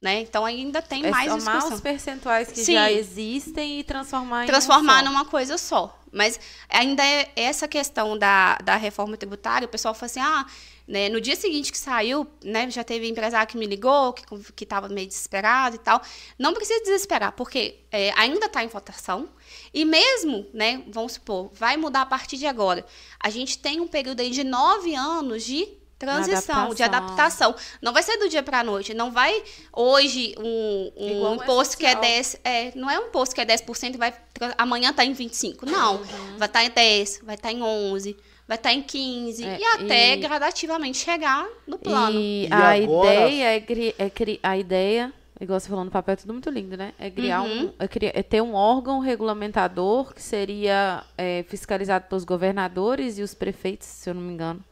Né? 0.00 0.20
Então 0.20 0.44
ainda 0.44 0.82
tem 0.82 1.06
é 1.06 1.10
mais 1.10 1.30
somar 1.30 1.54
discussão. 1.54 1.76
os 1.76 1.80
percentuais 1.80 2.48
que 2.52 2.62
Sim. 2.62 2.74
já 2.74 2.92
existem 2.92 3.80
e 3.80 3.84
transformar 3.84 4.44
em 4.44 4.46
transformar 4.46 5.02
um 5.02 5.06
numa 5.06 5.24
coisa 5.24 5.56
só. 5.56 5.98
Mas 6.12 6.38
ainda 6.68 7.02
é 7.02 7.32
essa 7.34 7.66
questão 7.66 8.16
da, 8.16 8.56
da 8.58 8.76
reforma 8.76 9.16
tributária, 9.16 9.64
o 9.66 9.68
pessoal 9.68 9.94
fala 9.94 10.06
assim: 10.06 10.20
"Ah, 10.20 10.46
né? 10.86 11.08
No 11.08 11.20
dia 11.20 11.34
seguinte 11.34 11.72
que 11.72 11.78
saiu, 11.78 12.26
né, 12.42 12.70
já 12.70 12.84
teve 12.84 13.08
empresário 13.08 13.50
que 13.50 13.56
me 13.56 13.66
ligou, 13.66 14.12
que 14.12 14.64
estava 14.64 14.88
meio 14.88 15.08
desesperado 15.08 15.76
e 15.76 15.78
tal. 15.78 16.02
Não 16.38 16.52
precisa 16.52 16.78
desesperar, 16.80 17.32
porque 17.32 17.80
é, 17.90 18.12
ainda 18.16 18.46
está 18.46 18.62
em 18.62 18.68
votação. 18.68 19.28
E 19.72 19.84
mesmo, 19.84 20.46
né, 20.52 20.82
vamos 20.88 21.14
supor, 21.14 21.50
vai 21.54 21.76
mudar 21.76 22.02
a 22.02 22.06
partir 22.06 22.36
de 22.36 22.46
agora. 22.46 22.84
A 23.18 23.30
gente 23.30 23.58
tem 23.58 23.80
um 23.80 23.88
período 23.88 24.20
aí 24.20 24.30
de 24.30 24.44
nove 24.44 24.94
anos 24.94 25.42
de 25.44 25.66
transição, 25.98 26.54
adaptação. 26.54 26.74
de 26.74 26.82
adaptação. 26.82 27.54
Não 27.80 27.92
vai 27.92 28.02
ser 28.02 28.16
do 28.18 28.28
dia 28.28 28.42
para 28.42 28.60
a 28.60 28.64
noite. 28.64 28.94
Não 28.94 29.10
vai 29.10 29.42
hoje 29.72 30.34
um, 30.38 30.92
um 30.96 31.34
imposto 31.34 31.76
que 31.76 31.86
é 31.86 31.94
10%. 31.94 32.40
É, 32.44 32.72
não 32.74 32.90
é 32.90 32.98
um 32.98 33.08
imposto 33.08 33.34
que 33.34 33.40
é 33.40 33.46
10% 33.46 33.94
e 33.94 33.96
vai 33.96 34.14
amanhã 34.58 34.90
está 34.90 35.04
em 35.04 35.14
25%. 35.14 35.62
Não. 35.62 35.96
Uhum. 35.96 36.38
Vai 36.38 36.48
estar 36.48 36.60
tá 36.60 36.64
em 36.64 36.70
10%, 36.70 37.24
vai 37.24 37.34
estar 37.34 37.48
tá 37.48 37.52
em 37.52 37.60
11% 37.60 38.16
vai 38.46 38.56
estar 38.56 38.72
em 38.72 38.82
15 38.82 39.44
é, 39.44 39.58
e 39.58 39.64
até 39.64 40.14
e... 40.14 40.16
gradativamente 40.18 40.98
chegar 40.98 41.46
no 41.66 41.78
plano. 41.78 42.18
E, 42.18 42.46
e 42.46 42.52
a 42.52 42.72
agora... 42.72 43.14
ideia 43.14 43.64
é, 43.98 44.04
é 44.04 44.38
a 44.42 44.58
ideia, 44.58 45.12
igual 45.40 45.58
você 45.58 45.68
falou 45.68 45.84
no 45.84 45.90
papel, 45.90 46.12
é 46.12 46.16
tudo 46.16 46.32
muito 46.32 46.50
lindo, 46.50 46.76
né? 46.76 46.92
É 46.98 47.10
criar 47.10 47.42
uhum. 47.42 47.66
um 47.66 47.72
é, 47.78 47.88
criar, 47.88 48.12
é 48.14 48.22
ter 48.22 48.42
um 48.42 48.54
órgão 48.54 48.98
regulamentador 48.98 50.12
que 50.12 50.22
seria 50.22 51.02
é, 51.16 51.44
fiscalizado 51.48 52.06
pelos 52.08 52.24
governadores 52.24 53.18
e 53.18 53.22
os 53.22 53.34
prefeitos, 53.34 53.86
se 53.86 54.10
eu 54.10 54.14
não 54.14 54.22
me 54.22 54.32
engano. 54.32 54.62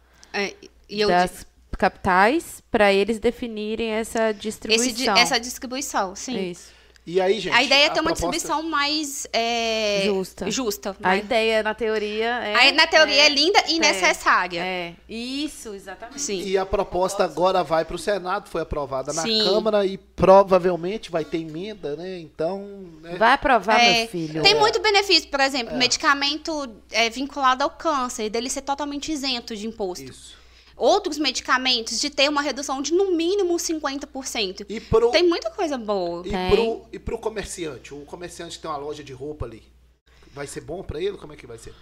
É, 0.92 0.96
e 0.96 1.00
eu 1.00 1.08
das 1.08 1.46
capitais 1.78 2.62
para 2.70 2.92
eles 2.92 3.18
definirem 3.18 3.90
essa 3.90 4.32
distribuição. 4.32 5.14
Esse, 5.14 5.22
essa 5.22 5.40
distribuição, 5.40 6.14
sim. 6.14 6.50
Isso. 6.50 6.82
E 7.04 7.20
aí, 7.20 7.40
gente. 7.40 7.52
A 7.52 7.60
ideia 7.60 7.86
é 7.86 7.90
ter 7.90 7.98
uma 7.98 8.14
proposta... 8.14 8.30
distribuição 8.30 8.62
mais 8.70 9.26
é, 9.32 10.02
justa. 10.04 10.48
justa 10.48 10.96
a 11.02 11.08
né? 11.08 11.18
ideia, 11.18 11.60
na 11.60 11.74
teoria, 11.74 12.28
é. 12.28 12.54
Aí, 12.54 12.72
na 12.72 12.86
teoria 12.86 13.22
é, 13.22 13.26
é 13.26 13.28
linda 13.28 13.60
e 13.66 13.76
é, 13.76 13.80
necessária. 13.80 14.60
É. 14.60 14.94
Isso, 15.08 15.74
exatamente. 15.74 16.20
Sim. 16.20 16.44
E 16.44 16.56
a 16.56 16.64
proposta 16.64 17.24
agora 17.24 17.64
vai 17.64 17.84
para 17.84 17.96
o 17.96 17.98
Senado, 17.98 18.48
foi 18.48 18.62
aprovada 18.62 19.12
na 19.12 19.22
Sim. 19.22 19.42
Câmara 19.42 19.84
e 19.84 19.98
provavelmente 19.98 21.10
vai 21.10 21.24
ter 21.24 21.38
emenda, 21.38 21.96
né? 21.96 22.20
Então. 22.20 22.60
Né? 23.02 23.16
Vai 23.16 23.32
aprovar, 23.32 23.80
é, 23.80 24.02
meu 24.02 24.08
filho. 24.08 24.40
Tem 24.40 24.54
muito 24.54 24.80
benefício, 24.80 25.28
por 25.28 25.40
exemplo, 25.40 25.76
medicamento 25.76 26.70
vinculado 27.12 27.64
ao 27.64 27.70
câncer, 27.70 28.30
dele 28.30 28.48
ser 28.48 28.62
totalmente 28.62 29.10
isento 29.10 29.56
de 29.56 29.66
imposto. 29.66 30.04
Isso 30.04 30.41
outros 30.82 31.16
medicamentos 31.16 32.00
de 32.00 32.10
ter 32.10 32.28
uma 32.28 32.42
redução 32.42 32.82
de 32.82 32.92
no 32.92 33.12
mínimo 33.12 33.54
50%. 33.54 34.66
E 34.68 34.80
pro, 34.80 35.12
tem 35.12 35.22
muita 35.22 35.48
coisa 35.48 35.78
boa. 35.78 36.26
E 36.26 36.30
pro, 36.50 36.82
e 36.92 36.98
pro 36.98 37.18
comerciante? 37.18 37.94
O 37.94 38.04
comerciante 38.04 38.58
tem 38.58 38.68
uma 38.68 38.76
loja 38.76 39.04
de 39.04 39.12
roupa 39.12 39.46
ali. 39.46 39.62
Vai 40.34 40.48
ser 40.48 40.62
bom 40.62 40.82
para 40.82 41.00
ele? 41.00 41.16
Como 41.16 41.32
é 41.32 41.36
que 41.36 41.46
vai 41.46 41.56
ser? 41.56 41.72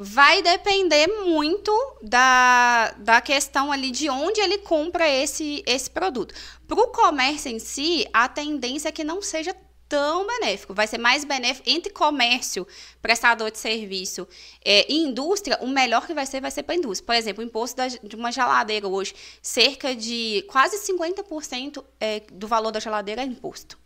Vai 0.00 0.40
depender 0.40 1.08
muito 1.26 1.72
da, 2.00 2.92
da 2.92 3.20
questão 3.20 3.70
ali 3.70 3.90
de 3.90 4.08
onde 4.08 4.40
ele 4.40 4.58
compra 4.58 5.06
esse, 5.06 5.62
esse 5.66 5.90
produto. 5.90 6.34
Para 6.66 6.80
o 6.80 6.86
comércio 6.86 7.50
em 7.50 7.58
si, 7.58 8.06
a 8.14 8.28
tendência 8.28 8.88
é 8.88 8.92
que 8.92 9.04
não 9.04 9.20
seja 9.20 9.54
tão 9.88 10.26
benéfico. 10.26 10.74
Vai 10.74 10.86
ser 10.86 10.98
mais 10.98 11.24
benéfico 11.24 11.68
entre 11.68 11.92
comércio, 11.92 12.66
prestador 13.00 13.50
de 13.50 13.58
serviço 13.58 14.28
é, 14.64 14.90
e 14.92 14.96
indústria. 14.96 15.58
O 15.60 15.66
melhor 15.66 16.06
que 16.06 16.14
vai 16.14 16.26
ser, 16.26 16.40
vai 16.40 16.50
ser 16.50 16.62
para 16.62 16.74
a 16.74 16.78
indústria. 16.78 17.06
Por 17.06 17.14
exemplo, 17.14 17.42
o 17.42 17.46
imposto 17.46 17.76
da, 17.76 17.88
de 17.88 18.16
uma 18.16 18.30
geladeira 18.30 18.86
hoje, 18.86 19.14
cerca 19.40 19.94
de 19.94 20.44
quase 20.48 20.76
50% 20.92 21.84
é, 21.98 22.20
do 22.32 22.46
valor 22.46 22.70
da 22.70 22.80
geladeira 22.80 23.22
é 23.22 23.24
imposto. 23.24 23.78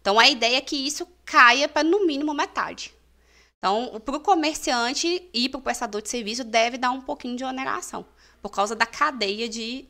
Então, 0.00 0.18
a 0.18 0.28
ideia 0.28 0.58
é 0.58 0.60
que 0.60 0.76
isso 0.76 1.08
caia 1.24 1.68
para 1.68 1.82
no 1.82 2.06
mínimo 2.06 2.34
metade. 2.34 2.94
Então, 3.58 3.98
para 4.04 4.16
o 4.16 4.20
comerciante 4.20 5.26
e 5.32 5.48
para 5.48 5.58
o 5.58 5.62
prestador 5.62 6.02
de 6.02 6.10
serviço, 6.10 6.44
deve 6.44 6.76
dar 6.76 6.90
um 6.90 7.00
pouquinho 7.00 7.34
de 7.34 7.44
oneração, 7.44 8.04
por 8.42 8.50
causa 8.50 8.76
da 8.76 8.84
cadeia 8.84 9.48
de, 9.48 9.86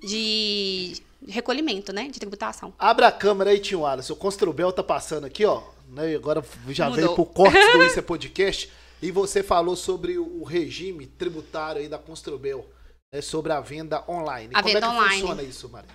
de 0.00 1.02
recolhimento, 1.26 1.92
né? 1.92 2.08
De 2.08 2.18
tributação. 2.18 2.72
Abra 2.78 3.08
a 3.08 3.12
câmera 3.12 3.50
aí, 3.50 3.58
Tio 3.60 3.86
Alisson. 3.86 4.12
O 4.14 4.16
Construbel 4.16 4.72
tá 4.72 4.82
passando 4.82 5.24
aqui, 5.24 5.44
ó. 5.44 5.62
Né? 5.88 6.14
Agora 6.14 6.44
já 6.68 6.88
Mudou. 6.88 6.96
veio 6.96 7.14
pro 7.14 7.26
corte 7.26 7.58
do 7.72 7.82
Isso 7.84 7.98
é 7.98 8.02
Podcast. 8.02 8.70
E 9.00 9.10
você 9.10 9.42
falou 9.42 9.76
sobre 9.76 10.18
o 10.18 10.42
regime 10.42 11.06
tributário 11.06 11.82
aí 11.82 11.88
da 11.88 11.98
Construbel, 11.98 12.66
né, 13.12 13.20
sobre 13.20 13.52
a 13.52 13.60
venda 13.60 14.02
online. 14.08 14.50
A 14.54 14.62
Como 14.62 14.72
venda 14.74 14.86
é 14.86 14.90
que 14.90 14.96
online. 14.96 15.20
funciona 15.20 15.42
isso, 15.42 15.68
Maria? 15.68 15.90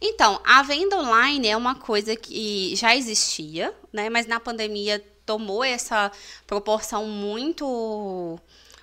Então, 0.00 0.40
a 0.44 0.62
venda 0.62 0.96
online 0.98 1.48
é 1.48 1.56
uma 1.56 1.74
coisa 1.74 2.14
que 2.14 2.76
já 2.76 2.94
existia, 2.94 3.74
né? 3.92 4.08
Mas 4.10 4.26
na 4.26 4.38
pandemia 4.38 5.02
tomou 5.24 5.64
essa 5.64 6.12
proporção 6.46 7.06
muito 7.06 8.38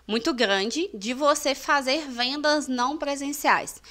muito 0.06 0.34
grande 0.34 0.90
de 0.94 1.14
você 1.14 1.56
fazer 1.56 2.10
vendas 2.10 2.68
não 2.68 2.98
presenciais. 2.98 3.82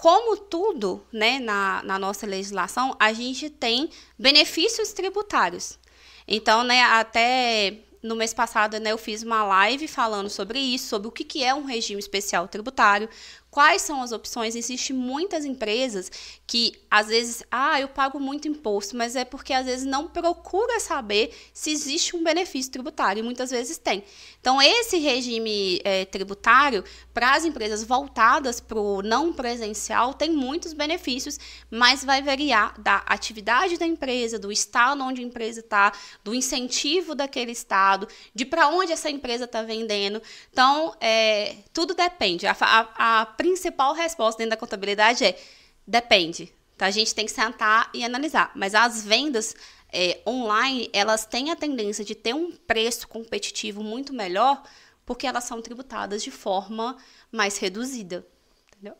Como 0.00 0.34
tudo 0.34 1.04
né, 1.12 1.38
na, 1.38 1.82
na 1.82 1.98
nossa 1.98 2.26
legislação, 2.26 2.96
a 2.98 3.12
gente 3.12 3.50
tem 3.50 3.90
benefícios 4.18 4.94
tributários. 4.94 5.78
Então, 6.26 6.64
né, 6.64 6.80
até 6.80 7.80
no 8.02 8.16
mês 8.16 8.32
passado, 8.32 8.80
né, 8.80 8.92
eu 8.92 8.96
fiz 8.96 9.22
uma 9.22 9.44
live 9.44 9.86
falando 9.86 10.30
sobre 10.30 10.58
isso, 10.58 10.88
sobre 10.88 11.06
o 11.06 11.10
que, 11.10 11.22
que 11.22 11.44
é 11.44 11.54
um 11.54 11.66
regime 11.66 12.00
especial 12.00 12.48
tributário, 12.48 13.10
Quais 13.50 13.82
são 13.82 14.00
as 14.00 14.12
opções? 14.12 14.54
Existem 14.54 14.94
muitas 14.94 15.44
empresas 15.44 16.10
que 16.46 16.72
às 16.88 17.08
vezes, 17.08 17.42
ah, 17.50 17.80
eu 17.80 17.88
pago 17.88 18.20
muito 18.20 18.46
imposto, 18.46 18.96
mas 18.96 19.16
é 19.16 19.24
porque 19.24 19.52
às 19.52 19.66
vezes 19.66 19.84
não 19.84 20.08
procura 20.08 20.78
saber 20.78 21.34
se 21.52 21.70
existe 21.70 22.16
um 22.16 22.22
benefício 22.22 22.70
tributário, 22.70 23.20
e 23.20 23.22
muitas 23.22 23.50
vezes 23.50 23.78
tem. 23.78 24.04
Então, 24.40 24.60
esse 24.60 24.98
regime 24.98 25.80
é, 25.84 26.04
tributário, 26.04 26.84
para 27.12 27.34
as 27.34 27.44
empresas 27.44 27.84
voltadas 27.84 28.60
para 28.60 28.78
o 28.78 29.02
não 29.02 29.32
presencial, 29.32 30.14
tem 30.14 30.30
muitos 30.30 30.72
benefícios, 30.72 31.38
mas 31.70 32.04
vai 32.04 32.22
variar 32.22 32.80
da 32.80 32.96
atividade 33.06 33.76
da 33.76 33.86
empresa, 33.86 34.38
do 34.38 34.50
estado 34.50 35.02
onde 35.02 35.20
a 35.20 35.24
empresa 35.24 35.60
está, 35.60 35.92
do 36.24 36.34
incentivo 36.34 37.14
daquele 37.14 37.52
estado, 37.52 38.08
de 38.34 38.44
para 38.44 38.68
onde 38.68 38.92
essa 38.92 39.10
empresa 39.10 39.44
está 39.44 39.62
vendendo. 39.62 40.22
Então, 40.52 40.94
é, 41.00 41.56
tudo 41.72 41.94
depende. 41.94 42.46
a, 42.46 42.56
a, 42.60 43.20
a 43.22 43.26
principal 43.40 43.94
resposta 43.94 44.36
dentro 44.36 44.50
da 44.50 44.56
contabilidade 44.58 45.24
é 45.24 45.40
depende. 45.86 46.52
Então 46.76 46.86
a 46.86 46.90
gente 46.90 47.14
tem 47.14 47.24
que 47.24 47.32
sentar 47.32 47.90
e 47.94 48.04
analisar. 48.04 48.52
Mas 48.54 48.74
as 48.74 49.02
vendas 49.02 49.56
é, 49.90 50.20
online, 50.26 50.90
elas 50.92 51.24
têm 51.24 51.50
a 51.50 51.56
tendência 51.56 52.04
de 52.04 52.14
ter 52.14 52.34
um 52.34 52.52
preço 52.52 53.08
competitivo 53.08 53.82
muito 53.82 54.12
melhor, 54.12 54.62
porque 55.06 55.26
elas 55.26 55.44
são 55.44 55.62
tributadas 55.62 56.22
de 56.22 56.30
forma 56.30 56.98
mais 57.32 57.56
reduzida. 57.56 58.26
Entendeu? 58.68 58.94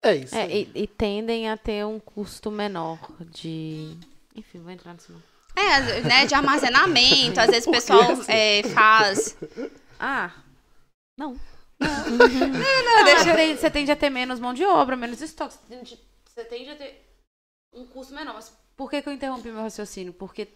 É 0.00 0.14
isso. 0.14 0.36
É, 0.36 0.48
e, 0.48 0.70
e 0.76 0.86
tendem 0.86 1.50
a 1.50 1.56
ter 1.56 1.84
um 1.84 1.98
custo 1.98 2.52
menor 2.52 3.00
de. 3.32 3.96
Enfim, 4.36 4.60
vou 4.60 4.70
entrar 4.70 4.94
nisso 4.94 5.10
não. 5.10 5.22
É, 5.54 6.00
né, 6.02 6.24
de 6.24 6.34
armazenamento, 6.34 7.40
às 7.40 7.48
vezes 7.48 7.66
o 7.66 7.72
pessoal 7.72 8.12
assim? 8.14 8.32
é, 8.32 8.62
faz. 8.62 9.36
Ah, 9.98 10.30
não. 11.18 11.36
Não, 11.82 13.04
deixa- 13.04 13.24
você, 13.24 13.34
tem- 13.34 13.56
você 13.56 13.70
tende 13.70 13.90
a 13.92 13.96
ter 13.96 14.10
menos 14.10 14.38
mão 14.40 14.52
de 14.54 14.64
obra, 14.64 14.96
menos 14.96 15.20
estoque. 15.20 15.54
Você 15.54 15.60
tende, 15.68 16.00
você 16.24 16.44
tende 16.44 16.70
a 16.70 16.76
ter 16.76 17.08
um 17.74 17.86
custo 17.86 18.14
menor. 18.14 18.34
Mas 18.34 18.52
por 18.76 18.90
que, 18.90 19.02
que 19.02 19.08
eu 19.08 19.12
interrompi 19.12 19.48
meu 19.48 19.62
raciocínio? 19.62 20.12
Porque 20.12 20.48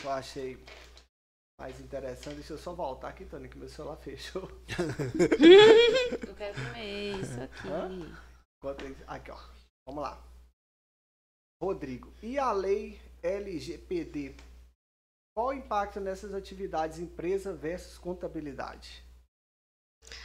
Eu 0.02 0.10
achei 0.10 0.56
mais 1.60 1.78
interessante. 1.78 2.36
Deixa 2.36 2.54
eu 2.54 2.58
só 2.58 2.72
voltar 2.72 3.08
aqui, 3.08 3.26
Tony, 3.26 3.48
que 3.48 3.58
meu 3.58 3.68
celular 3.68 3.96
fechou. 4.00 4.50
Eu 6.26 6.34
quero 6.34 6.54
comer 6.54 7.20
isso 7.20 7.40
aqui. 7.40 7.68
Hã? 7.68 8.18
Aqui, 9.06 9.30
ó. 9.30 9.38
Vamos 9.86 10.02
lá. 10.02 10.24
Rodrigo, 11.62 12.12
e 12.22 12.38
a 12.38 12.50
lei 12.52 12.98
LGPD? 13.22 14.34
Qual 15.36 15.48
o 15.48 15.52
impacto 15.52 16.00
nessas 16.00 16.32
atividades 16.32 16.98
empresa 16.98 17.52
versus 17.52 17.98
contabilidade? 17.98 19.04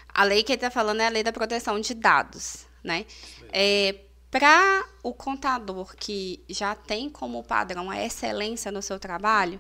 A 0.07 0.23
lei 0.23 0.41
que 0.41 0.53
ele 0.53 0.57
está 0.57 0.71
falando 0.71 1.01
é 1.01 1.07
a 1.07 1.09
lei 1.09 1.21
da 1.21 1.33
proteção 1.33 1.79
de 1.79 1.93
dados, 1.93 2.65
né? 2.81 3.05
É, 3.51 4.05
Para 4.31 4.87
o 5.03 5.13
contador 5.13 5.95
que 5.97 6.43
já 6.47 6.73
tem 6.73 7.09
como 7.09 7.43
padrão 7.43 7.91
a 7.91 8.01
excelência 8.01 8.71
no 8.71 8.81
seu 8.81 8.97
trabalho, 8.97 9.59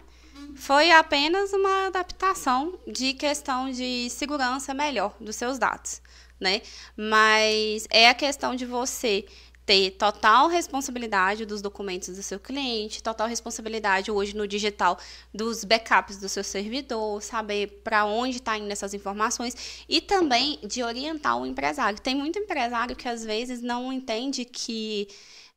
foi 0.55 0.91
apenas 0.91 1.51
uma 1.53 1.87
adaptação 1.87 2.77
de 2.87 3.13
questão 3.13 3.71
de 3.71 4.09
segurança 4.09 4.73
melhor 4.73 5.15
dos 5.19 5.35
seus 5.35 5.57
dados, 5.57 6.01
né? 6.39 6.61
Mas 6.95 7.87
é 7.89 8.09
a 8.09 8.13
questão 8.13 8.55
de 8.55 8.65
você 8.65 9.25
ter 9.65 9.91
total 9.91 10.47
responsabilidade 10.47 11.45
dos 11.45 11.61
documentos 11.61 12.15
do 12.15 12.21
seu 12.21 12.39
cliente, 12.39 13.01
total 13.01 13.27
responsabilidade 13.27 14.11
hoje 14.11 14.35
no 14.35 14.47
digital 14.47 14.97
dos 15.33 15.63
backups 15.63 16.17
do 16.17 16.29
seu 16.29 16.43
servidor, 16.43 17.21
saber 17.21 17.81
para 17.83 18.05
onde 18.05 18.37
está 18.37 18.57
indo 18.57 18.71
essas 18.71 18.93
informações 18.93 19.83
e 19.89 19.99
também 19.99 20.59
de 20.63 20.83
orientar 20.83 21.37
o 21.41 21.45
empresário. 21.45 21.99
Tem 21.99 22.13
muito 22.13 22.37
empresário 22.37 22.95
que 22.95 23.09
às 23.09 23.25
vezes 23.25 23.61
não 23.61 23.91
entende 23.91 24.45
que 24.45 25.07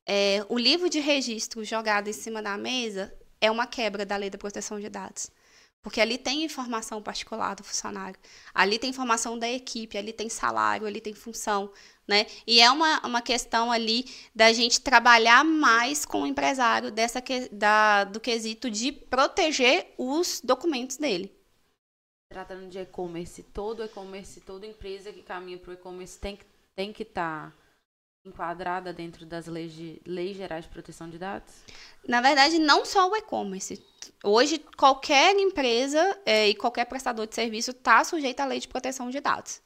é, 0.06 0.42
o 0.48 0.58
livro 0.58 0.88
de 0.88 1.00
registro 1.00 1.62
jogado 1.62 2.08
em 2.08 2.14
cima 2.14 2.42
da 2.42 2.56
mesa 2.56 3.12
é 3.40 3.50
uma 3.50 3.66
quebra 3.66 4.04
da 4.04 4.16
lei 4.16 4.30
da 4.30 4.38
proteção 4.38 4.78
de 4.80 4.88
dados. 4.88 5.30
Porque 5.80 6.00
ali 6.00 6.18
tem 6.18 6.44
informação 6.44 7.00
particular 7.00 7.54
do 7.54 7.62
funcionário, 7.62 8.18
ali 8.52 8.78
tem 8.78 8.90
informação 8.90 9.38
da 9.38 9.48
equipe, 9.48 9.96
ali 9.96 10.12
tem 10.12 10.28
salário, 10.28 10.86
ali 10.86 11.00
tem 11.00 11.14
função, 11.14 11.72
né? 12.06 12.26
E 12.46 12.60
é 12.60 12.70
uma, 12.70 13.00
uma 13.06 13.22
questão 13.22 13.70
ali 13.70 14.04
da 14.34 14.52
gente 14.52 14.80
trabalhar 14.80 15.44
mais 15.44 16.04
com 16.04 16.22
o 16.22 16.26
empresário 16.26 16.90
dessa 16.90 17.22
que, 17.22 17.48
da, 17.50 18.04
do 18.04 18.18
quesito 18.18 18.68
de 18.68 18.90
proteger 18.90 19.94
os 19.96 20.40
documentos 20.42 20.96
dele. 20.96 21.32
Tratando 22.28 22.68
de 22.68 22.78
e-commerce, 22.78 23.42
todo 23.44 23.84
e-commerce, 23.84 24.40
toda 24.40 24.66
empresa 24.66 25.12
que 25.12 25.22
caminha 25.22 25.58
para 25.58 25.70
o 25.70 25.74
e-commerce 25.74 26.18
tem 26.18 26.38
tem 26.78 26.92
que 26.92 27.02
estar 27.02 27.52
enquadrada 28.24 28.92
dentro 28.92 29.24
das 29.24 29.46
leis, 29.46 29.72
de- 29.72 30.00
leis 30.06 30.36
gerais 30.36 30.64
de 30.64 30.70
proteção 30.70 31.08
de 31.08 31.18
dados? 31.18 31.52
Na 32.06 32.20
verdade, 32.20 32.58
não 32.58 32.84
só 32.84 33.08
o 33.10 33.16
e-commerce. 33.16 33.82
Hoje, 34.22 34.58
qualquer 34.76 35.34
empresa 35.36 36.18
eh, 36.26 36.48
e 36.50 36.54
qualquer 36.54 36.84
prestador 36.86 37.26
de 37.26 37.34
serviço 37.34 37.70
está 37.70 38.02
sujeito 38.04 38.40
à 38.40 38.44
lei 38.46 38.60
de 38.60 38.68
proteção 38.68 39.10
de 39.10 39.20
dados. 39.20 39.60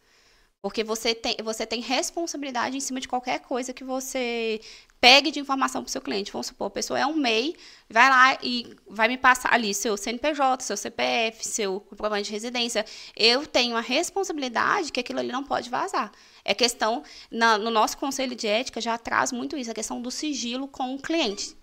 Porque 0.60 0.84
você 0.84 1.14
tem, 1.14 1.36
você 1.42 1.66
tem 1.66 1.80
responsabilidade 1.80 2.76
em 2.76 2.80
cima 2.80 3.00
de 3.00 3.08
qualquer 3.08 3.40
coisa 3.40 3.72
que 3.72 3.82
você 3.82 4.60
pegue 5.02 5.32
de 5.32 5.40
informação 5.40 5.82
para 5.82 5.88
o 5.88 5.90
seu 5.92 6.00
cliente. 6.00 6.30
Vamos 6.30 6.46
supor, 6.46 6.68
a 6.68 6.70
pessoa 6.70 6.98
é 6.98 7.04
um 7.04 7.14
MEI, 7.16 7.56
vai 7.90 8.08
lá 8.08 8.38
e 8.40 8.76
vai 8.86 9.08
me 9.08 9.18
passar 9.18 9.52
ali 9.52 9.74
seu 9.74 9.96
CNPJ, 9.96 10.62
seu 10.62 10.76
CPF, 10.76 11.44
seu 11.44 11.80
comprovante 11.80 12.26
de 12.26 12.32
residência. 12.32 12.86
Eu 13.16 13.44
tenho 13.44 13.76
a 13.76 13.80
responsabilidade 13.80 14.92
que 14.92 15.00
aquilo 15.00 15.18
ali 15.18 15.32
não 15.32 15.42
pode 15.42 15.68
vazar. 15.68 16.12
É 16.44 16.54
questão, 16.54 17.02
na- 17.30 17.58
no 17.58 17.68
nosso 17.70 17.98
conselho 17.98 18.36
de 18.36 18.46
ética 18.46 18.80
já 18.80 18.96
traz 18.96 19.32
muito 19.32 19.56
isso, 19.56 19.70
a 19.72 19.74
questão 19.74 20.00
do 20.00 20.10
sigilo 20.10 20.68
com 20.68 20.94
o 20.94 20.98
cliente. 21.02 21.56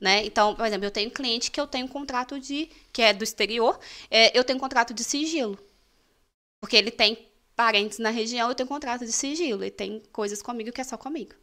Né? 0.00 0.24
Então, 0.24 0.54
por 0.54 0.64
exemplo, 0.66 0.86
eu 0.86 0.90
tenho 0.90 1.10
cliente 1.10 1.50
que 1.50 1.60
eu 1.60 1.66
tenho 1.66 1.84
um 1.86 1.88
contrato 1.88 2.40
de, 2.40 2.70
que 2.94 3.02
é 3.02 3.12
do 3.12 3.24
exterior, 3.24 3.78
é, 4.10 4.36
eu 4.38 4.42
tenho 4.44 4.56
um 4.58 4.60
contrato 4.60 4.94
de 4.94 5.04
sigilo. 5.04 5.58
Porque 6.60 6.76
ele 6.76 6.90
tem 6.90 7.28
parentes 7.54 7.98
na 7.98 8.10
região, 8.10 8.48
eu 8.48 8.54
tenho 8.54 8.66
um 8.66 8.72
contrato 8.72 9.04
de 9.06 9.12
sigilo. 9.12 9.62
Ele 9.62 9.70
tem 9.70 10.02
coisas 10.12 10.42
comigo 10.42 10.72
que 10.72 10.80
é 10.80 10.84
só 10.84 10.96
comigo. 10.98 11.34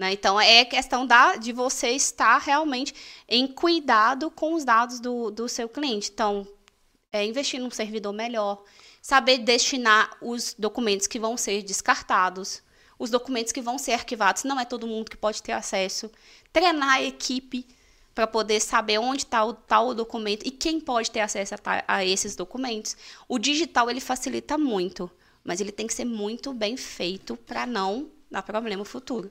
Né? 0.00 0.14
Então, 0.14 0.40
é 0.40 0.64
questão 0.64 1.06
da, 1.06 1.36
de 1.36 1.52
você 1.52 1.90
estar 1.90 2.38
realmente 2.38 2.94
em 3.28 3.46
cuidado 3.46 4.30
com 4.30 4.54
os 4.54 4.64
dados 4.64 4.98
do, 4.98 5.30
do 5.30 5.46
seu 5.46 5.68
cliente. 5.68 6.10
Então, 6.10 6.48
é, 7.12 7.22
investir 7.26 7.60
num 7.60 7.70
servidor 7.70 8.10
melhor, 8.10 8.64
saber 9.02 9.36
destinar 9.36 10.16
os 10.22 10.54
documentos 10.58 11.06
que 11.06 11.18
vão 11.18 11.36
ser 11.36 11.62
descartados, 11.62 12.62
os 12.98 13.10
documentos 13.10 13.52
que 13.52 13.60
vão 13.60 13.76
ser 13.76 13.92
arquivados, 13.92 14.44
não 14.44 14.58
é 14.58 14.64
todo 14.64 14.86
mundo 14.86 15.10
que 15.10 15.18
pode 15.18 15.42
ter 15.42 15.52
acesso, 15.52 16.10
treinar 16.50 16.94
a 16.94 17.02
equipe 17.02 17.68
para 18.14 18.26
poder 18.26 18.58
saber 18.60 18.96
onde 18.96 19.24
está 19.24 19.44
o 19.44 19.52
tal 19.52 19.94
documento 19.94 20.46
e 20.46 20.50
quem 20.50 20.80
pode 20.80 21.10
ter 21.10 21.20
acesso 21.20 21.56
a, 21.56 21.84
a 21.86 22.04
esses 22.06 22.34
documentos. 22.34 22.96
O 23.28 23.38
digital 23.38 23.90
ele 23.90 24.00
facilita 24.00 24.56
muito, 24.56 25.10
mas 25.44 25.60
ele 25.60 25.70
tem 25.70 25.86
que 25.86 25.92
ser 25.92 26.06
muito 26.06 26.54
bem 26.54 26.74
feito 26.78 27.36
para 27.36 27.66
não 27.66 28.10
dar 28.30 28.42
problema 28.42 28.82
futuro. 28.82 29.30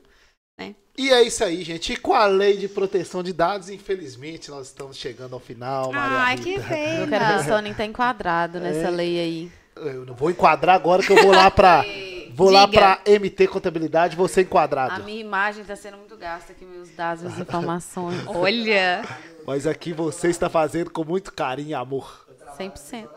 E 0.98 1.10
é 1.10 1.22
isso 1.22 1.42
aí, 1.42 1.62
gente. 1.62 1.92
E 1.92 1.96
com 1.96 2.12
a 2.12 2.26
lei 2.26 2.56
de 2.58 2.68
proteção 2.68 3.22
de 3.22 3.32
dados, 3.32 3.70
infelizmente, 3.70 4.50
nós 4.50 4.66
estamos 4.66 4.96
chegando 4.96 5.32
ao 5.34 5.40
final. 5.40 5.90
Maria 5.92 6.18
Ai, 6.18 6.36
que 6.36 6.56
Rita. 6.56 6.78
Eu 6.78 7.08
quero 7.08 7.24
ver 7.26 7.38
se 7.44 7.50
o! 7.50 7.54
Tony 7.54 7.74
tá 7.74 7.84
enquadrado 7.86 8.60
nessa 8.60 8.88
É. 8.88 8.90
lei 8.90 9.18
aí. 9.18 9.52
Eu 9.76 10.04
não 10.04 10.14
vou 10.14 10.30
enquadrar 10.30 10.74
agora 10.76 11.02
que 11.02 11.10
eu 11.10 11.22
vou 11.22 11.32
lá 11.32 11.50
pra. 11.50 11.82
Vou 12.32 12.48
lá 12.48 12.64
Diga. 12.64 12.78
pra 13.02 13.02
MT 13.18 13.48
Contabilidade, 13.48 14.16
vou 14.16 14.28
ser 14.28 14.40
A 14.40 14.42
enquadrado. 14.44 15.02
minha 15.04 15.20
imagem 15.20 15.62
tá 15.64 15.74
sendo 15.76 15.98
muito 15.98 16.16
gasta 16.16 16.52
aqui, 16.52 16.64
meus 16.64 16.88
dados, 16.90 17.22
minhas 17.24 17.38
informações. 17.40 18.24
Olha! 18.26 19.02
Mas 19.44 19.66
aqui 19.66 19.92
você 19.92 20.28
está 20.30 20.48
fazendo 20.48 20.90
com 20.90 21.04
muito 21.04 21.32
carinho 21.34 21.70
e 21.70 21.74
amor. 21.74 22.26
100%. 22.56 23.08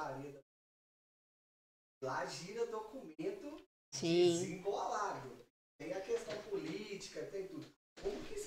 lá 2.02 2.26
gira 2.26 2.66
documento 2.66 3.56
Sim. 3.92 4.40
desembolado. 4.40 5.32
Tem 5.78 5.94
a 5.94 6.02
questão 6.02 6.36
política, 6.50 7.22
tem 7.32 7.48
tudo. 7.48 7.66
Como 8.02 8.16
que 8.28 8.38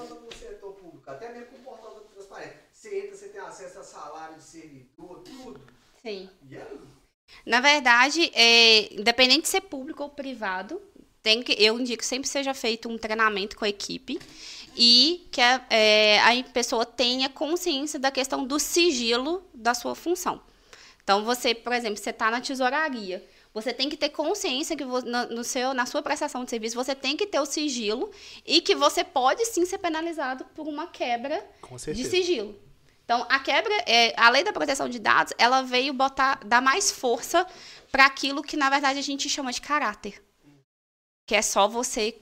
funciona 0.00 0.20
no 0.20 0.32
setor 0.32 0.72
público? 0.74 1.10
Até 1.10 1.32
mesmo 1.32 1.46
com 1.46 1.56
o 1.56 1.60
portal 1.60 1.94
da 1.94 2.00
transparência. 2.00 2.60
Você 2.72 2.98
entra, 2.98 3.16
você 3.16 3.28
tem 3.28 3.40
acesso 3.40 3.78
a 3.78 3.84
salário 3.84 4.36
de 4.36 4.42
servidor, 4.42 5.22
tudo. 5.22 5.60
Sim. 6.02 6.28
E 6.48 6.56
aí? 6.56 6.80
Na 7.46 7.60
verdade, 7.60 8.30
é, 8.34 8.92
independente 8.94 9.42
de 9.42 9.48
ser 9.48 9.60
público 9.62 10.02
ou 10.02 10.08
privado, 10.08 10.80
tem 11.22 11.42
que, 11.42 11.52
eu 11.52 11.78
indico 11.78 11.98
que 11.98 12.06
sempre 12.06 12.28
seja 12.28 12.54
feito 12.54 12.88
um 12.88 12.98
treinamento 12.98 13.56
com 13.56 13.64
a 13.64 13.68
equipe 13.68 14.18
e 14.76 15.28
que 15.30 15.40
a, 15.40 15.64
é, 15.68 16.20
a 16.20 16.44
pessoa 16.44 16.86
tenha 16.86 17.28
consciência 17.28 17.98
da 17.98 18.10
questão 18.10 18.44
do 18.44 18.58
sigilo 18.58 19.42
da 19.52 19.74
sua 19.74 19.94
função. 19.94 20.40
Então, 21.02 21.24
você, 21.24 21.54
por 21.54 21.72
exemplo, 21.72 21.96
você 21.96 22.10
está 22.10 22.30
na 22.30 22.40
tesouraria, 22.40 23.26
você 23.52 23.72
tem 23.72 23.88
que 23.88 23.96
ter 23.96 24.10
consciência 24.10 24.76
que 24.76 24.84
no 24.84 25.42
seu, 25.42 25.74
na 25.74 25.84
sua 25.84 26.02
prestação 26.02 26.44
de 26.44 26.50
serviço 26.50 26.76
você 26.76 26.94
tem 26.94 27.16
que 27.16 27.26
ter 27.26 27.40
o 27.40 27.46
sigilo 27.46 28.10
e 28.46 28.60
que 28.60 28.74
você 28.74 29.02
pode 29.02 29.44
sim 29.46 29.64
ser 29.66 29.78
penalizado 29.78 30.44
por 30.54 30.68
uma 30.68 30.86
quebra 30.86 31.44
de 31.92 32.04
sigilo. 32.04 32.56
Então, 33.04 33.26
a 33.28 33.40
quebra, 33.40 33.74
é, 33.88 34.14
a 34.16 34.30
lei 34.30 34.44
da 34.44 34.52
proteção 34.52 34.88
de 34.88 35.00
dados, 35.00 35.34
ela 35.36 35.62
veio 35.62 35.92
botar, 35.92 36.38
dar 36.44 36.62
mais 36.62 36.92
força 36.92 37.44
para 37.90 38.06
aquilo 38.06 38.40
que, 38.40 38.56
na 38.56 38.70
verdade, 38.70 39.00
a 39.00 39.02
gente 39.02 39.28
chama 39.28 39.52
de 39.52 39.60
caráter. 39.60 40.22
Que 41.26 41.34
é 41.34 41.42
só 41.42 41.66
você. 41.66 42.16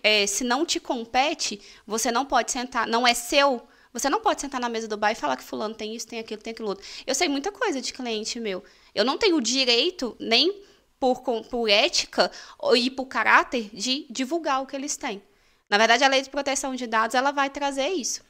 é, 0.00 0.24
se 0.28 0.44
não 0.44 0.64
te 0.64 0.78
compete, 0.78 1.60
você 1.84 2.12
não 2.12 2.24
pode 2.24 2.52
sentar. 2.52 2.86
Não 2.86 3.04
é 3.04 3.14
seu. 3.14 3.66
Você 3.92 4.08
não 4.08 4.20
pode 4.20 4.40
sentar 4.40 4.60
na 4.60 4.68
mesa 4.68 4.86
do 4.86 4.96
bar 4.96 5.10
e 5.10 5.16
falar 5.16 5.36
que 5.36 5.42
fulano 5.42 5.74
tem 5.74 5.96
isso, 5.96 6.06
tem 6.06 6.20
aquilo, 6.20 6.40
tem 6.40 6.52
aquilo 6.52 6.68
outro. 6.68 6.86
Eu 7.04 7.16
sei 7.16 7.28
muita 7.28 7.50
coisa 7.50 7.80
de 7.80 7.92
cliente 7.92 8.38
meu. 8.38 8.62
Eu 8.94 9.04
não 9.04 9.16
tenho 9.18 9.36
o 9.36 9.40
direito, 9.40 10.16
nem 10.20 10.62
por, 11.00 11.20
por 11.22 11.68
ética 11.68 12.30
ou- 12.58 12.76
e 12.76 12.90
por 12.90 13.06
caráter, 13.06 13.70
de 13.72 14.06
divulgar 14.10 14.62
o 14.62 14.66
que 14.66 14.76
eles 14.76 14.96
têm. 14.96 15.22
Na 15.68 15.78
verdade, 15.78 16.04
a 16.04 16.08
lei 16.08 16.20
de 16.22 16.30
proteção 16.30 16.74
de 16.74 16.86
dados, 16.86 17.14
ela 17.14 17.30
vai 17.32 17.48
trazer 17.50 17.88
isso. 17.88 18.20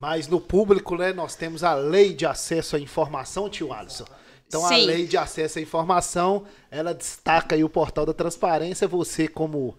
Mas 0.00 0.28
no 0.28 0.40
público, 0.40 0.96
né, 0.96 1.12
nós 1.12 1.34
temos 1.34 1.64
a 1.64 1.74
lei 1.74 2.12
de 2.12 2.26
acesso 2.26 2.76
à 2.76 2.78
informação, 2.80 3.48
tio 3.48 3.72
Alisson. 3.72 4.04
Então 4.46 4.64
a 4.64 4.68
Sim. 4.68 4.84
lei 4.86 5.06
de 5.06 5.16
acesso 5.16 5.58
à 5.58 5.62
informação, 5.62 6.44
ela 6.70 6.94
destaca 6.94 7.56
aí 7.56 7.64
o 7.64 7.68
portal 7.68 8.06
da 8.06 8.12
transparência. 8.12 8.86
Você, 8.86 9.26
como 9.26 9.76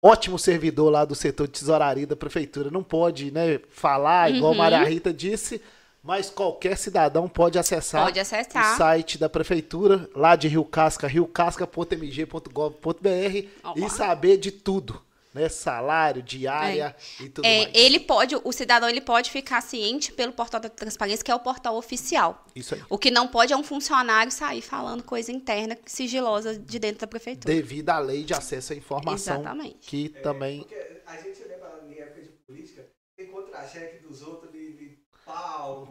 ótimo 0.00 0.38
servidor 0.38 0.90
lá 0.90 1.04
do 1.04 1.14
setor 1.14 1.46
de 1.46 1.54
tesouraria 1.54 2.06
da 2.06 2.14
prefeitura, 2.16 2.70
não 2.70 2.82
pode, 2.82 3.30
né, 3.32 3.58
falar, 3.70 4.30
igual 4.30 4.52
a 4.52 4.54
Uhum. 4.54 4.58
Maria 4.58 4.84
Rita 4.84 5.12
disse, 5.12 5.60
mas 6.02 6.30
qualquer 6.30 6.76
cidadão 6.76 7.28
pode 7.28 7.58
acessar 7.58 8.04
Pode 8.04 8.18
acessar. 8.18 8.74
o 8.74 8.76
site 8.76 9.18
da 9.18 9.28
prefeitura, 9.28 10.08
lá 10.14 10.34
de 10.36 10.48
Rio 10.48 10.64
Casca, 10.64 11.06
riocasca.mg.gov.br 11.06 13.48
e 13.76 13.90
saber 13.90 14.36
de 14.36 14.50
tudo, 14.50 15.00
né, 15.32 15.48
salário, 15.48 16.22
diária 16.22 16.94
e 17.20 17.28
tudo 17.28 17.44
É, 17.46 17.64
mais. 17.64 17.70
ele 17.74 18.00
pode, 18.00 18.36
o 18.42 18.52
cidadão 18.52 18.88
ele 18.88 19.00
pode 19.00 19.30
ficar 19.30 19.60
ciente 19.62 20.12
pelo 20.12 20.32
portal 20.32 20.60
da 20.60 20.68
transparência, 20.68 21.24
que 21.24 21.30
é 21.30 21.34
o 21.34 21.40
portal 21.40 21.76
oficial. 21.76 22.44
Isso 22.54 22.74
aí. 22.74 22.82
O 22.90 22.98
que 22.98 23.10
não 23.10 23.28
pode 23.28 23.52
é 23.52 23.56
um 23.56 23.62
funcionário 23.64 24.30
sair 24.32 24.60
falando 24.60 25.02
coisa 25.02 25.32
interna 25.32 25.78
sigilosa 25.86 26.58
de 26.58 26.78
dentro 26.78 27.00
da 27.00 27.06
prefeitura. 27.06 27.54
devido 27.54 27.88
à 27.90 27.98
lei 27.98 28.24
de 28.24 28.34
acesso 28.34 28.72
à 28.72 28.76
informação, 28.76 29.36
Exatamente. 29.40 29.78
que 29.88 30.08
também 30.08 30.60
Porque 30.60 30.74
a 31.06 31.16
gente 31.16 31.42
lembra 31.44 31.80
em 31.88 31.98
época 31.98 32.22
de 32.22 32.28
política, 32.46 32.86
tem 33.16 33.26
contra-cheque 33.28 34.02
dos 34.06 34.22
outros 34.22 34.52
de, 34.52 34.98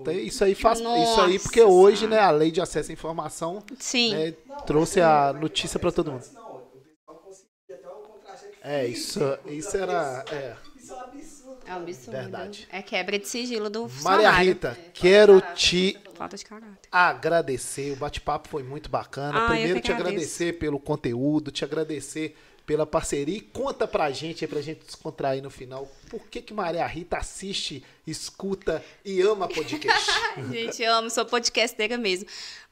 tem 0.04 0.26
isso 0.28 0.44
aí 0.44 0.54
faz 0.56 0.80
Nossa 0.82 1.04
isso 1.12 1.22
aí 1.22 1.40
porque 1.40 1.62
hoje, 1.62 2.08
né, 2.08 2.20
a 2.20 2.32
lei 2.32 2.52
de 2.52 2.62
acesso 2.62 2.92
à 2.92 2.94
informação 2.94 3.64
Sim. 3.80 4.14
né, 4.14 4.34
Não, 4.46 4.58
trouxe 4.62 5.00
mas 5.00 5.10
a 5.10 5.34
não, 5.34 5.42
notícia 5.42 5.78
mas 5.78 5.82
para 5.82 5.92
todo 5.92 6.12
mundo. 6.12 6.20
antes 6.22 6.34
Não, 6.34 6.42
o 6.56 6.60
pessoal 6.62 7.18
conseguia 7.24 7.76
até 7.76 7.88
contra-cheque 7.88 8.58
É, 8.62 8.86
físico 8.88 9.00
isso 9.10 9.40
isso 9.48 9.78
a 9.78 9.80
era 9.80 10.26
é. 10.32 10.56
Isso 10.78 10.94
é 10.94 10.96
um 10.96 11.00
absurdo. 11.00 11.58
É 11.68 11.74
um 11.74 11.78
absurdo. 11.78 12.12
Verdade. 12.18 12.68
É 12.72 12.82
quebra 12.82 13.20
de 13.20 13.28
sigilo 13.28 13.70
do 13.70 13.88
funcionário. 13.88 14.24
Maria 14.26 14.40
Rita, 14.44 14.78
quero 14.94 15.40
te 15.56 15.98
Falta 16.16 16.36
de 16.38 16.44
caráter. 16.46 16.90
agradecer. 16.92 17.92
O 17.94 17.96
bate-papo 17.96 18.50
foi 18.50 18.64
muito 18.64 18.90
bacana. 18.90 19.46
Ah, 19.46 19.48
Primeiro 19.48 19.80
te 19.80 19.92
agradecer 19.92 20.54
pelo 20.60 20.80
conteúdo, 20.80 21.52
te 21.52 21.64
agradecer 21.64 22.36
pela 22.72 22.86
parceria 22.86 23.36
e 23.36 23.42
conta 23.42 23.86
pra 23.86 24.10
gente 24.12 24.48
pra 24.48 24.62
gente 24.62 24.86
descontrair 24.86 25.44
no 25.44 25.50
final. 25.50 25.92
Por 26.10 26.22
que 26.28 26.42
que 26.42 26.54
Maria 26.54 26.88
Rita 26.88 27.18
assiste, 27.18 27.84
escuta 28.08 28.82
e 29.04 29.20
ama 29.20 29.46
podcast? 29.50 30.10
Gente, 30.50 30.82
eu 30.82 30.94
amo, 30.94 31.10
sou 31.10 31.26
podcasteira 31.26 31.98
mesmo. 31.98 32.30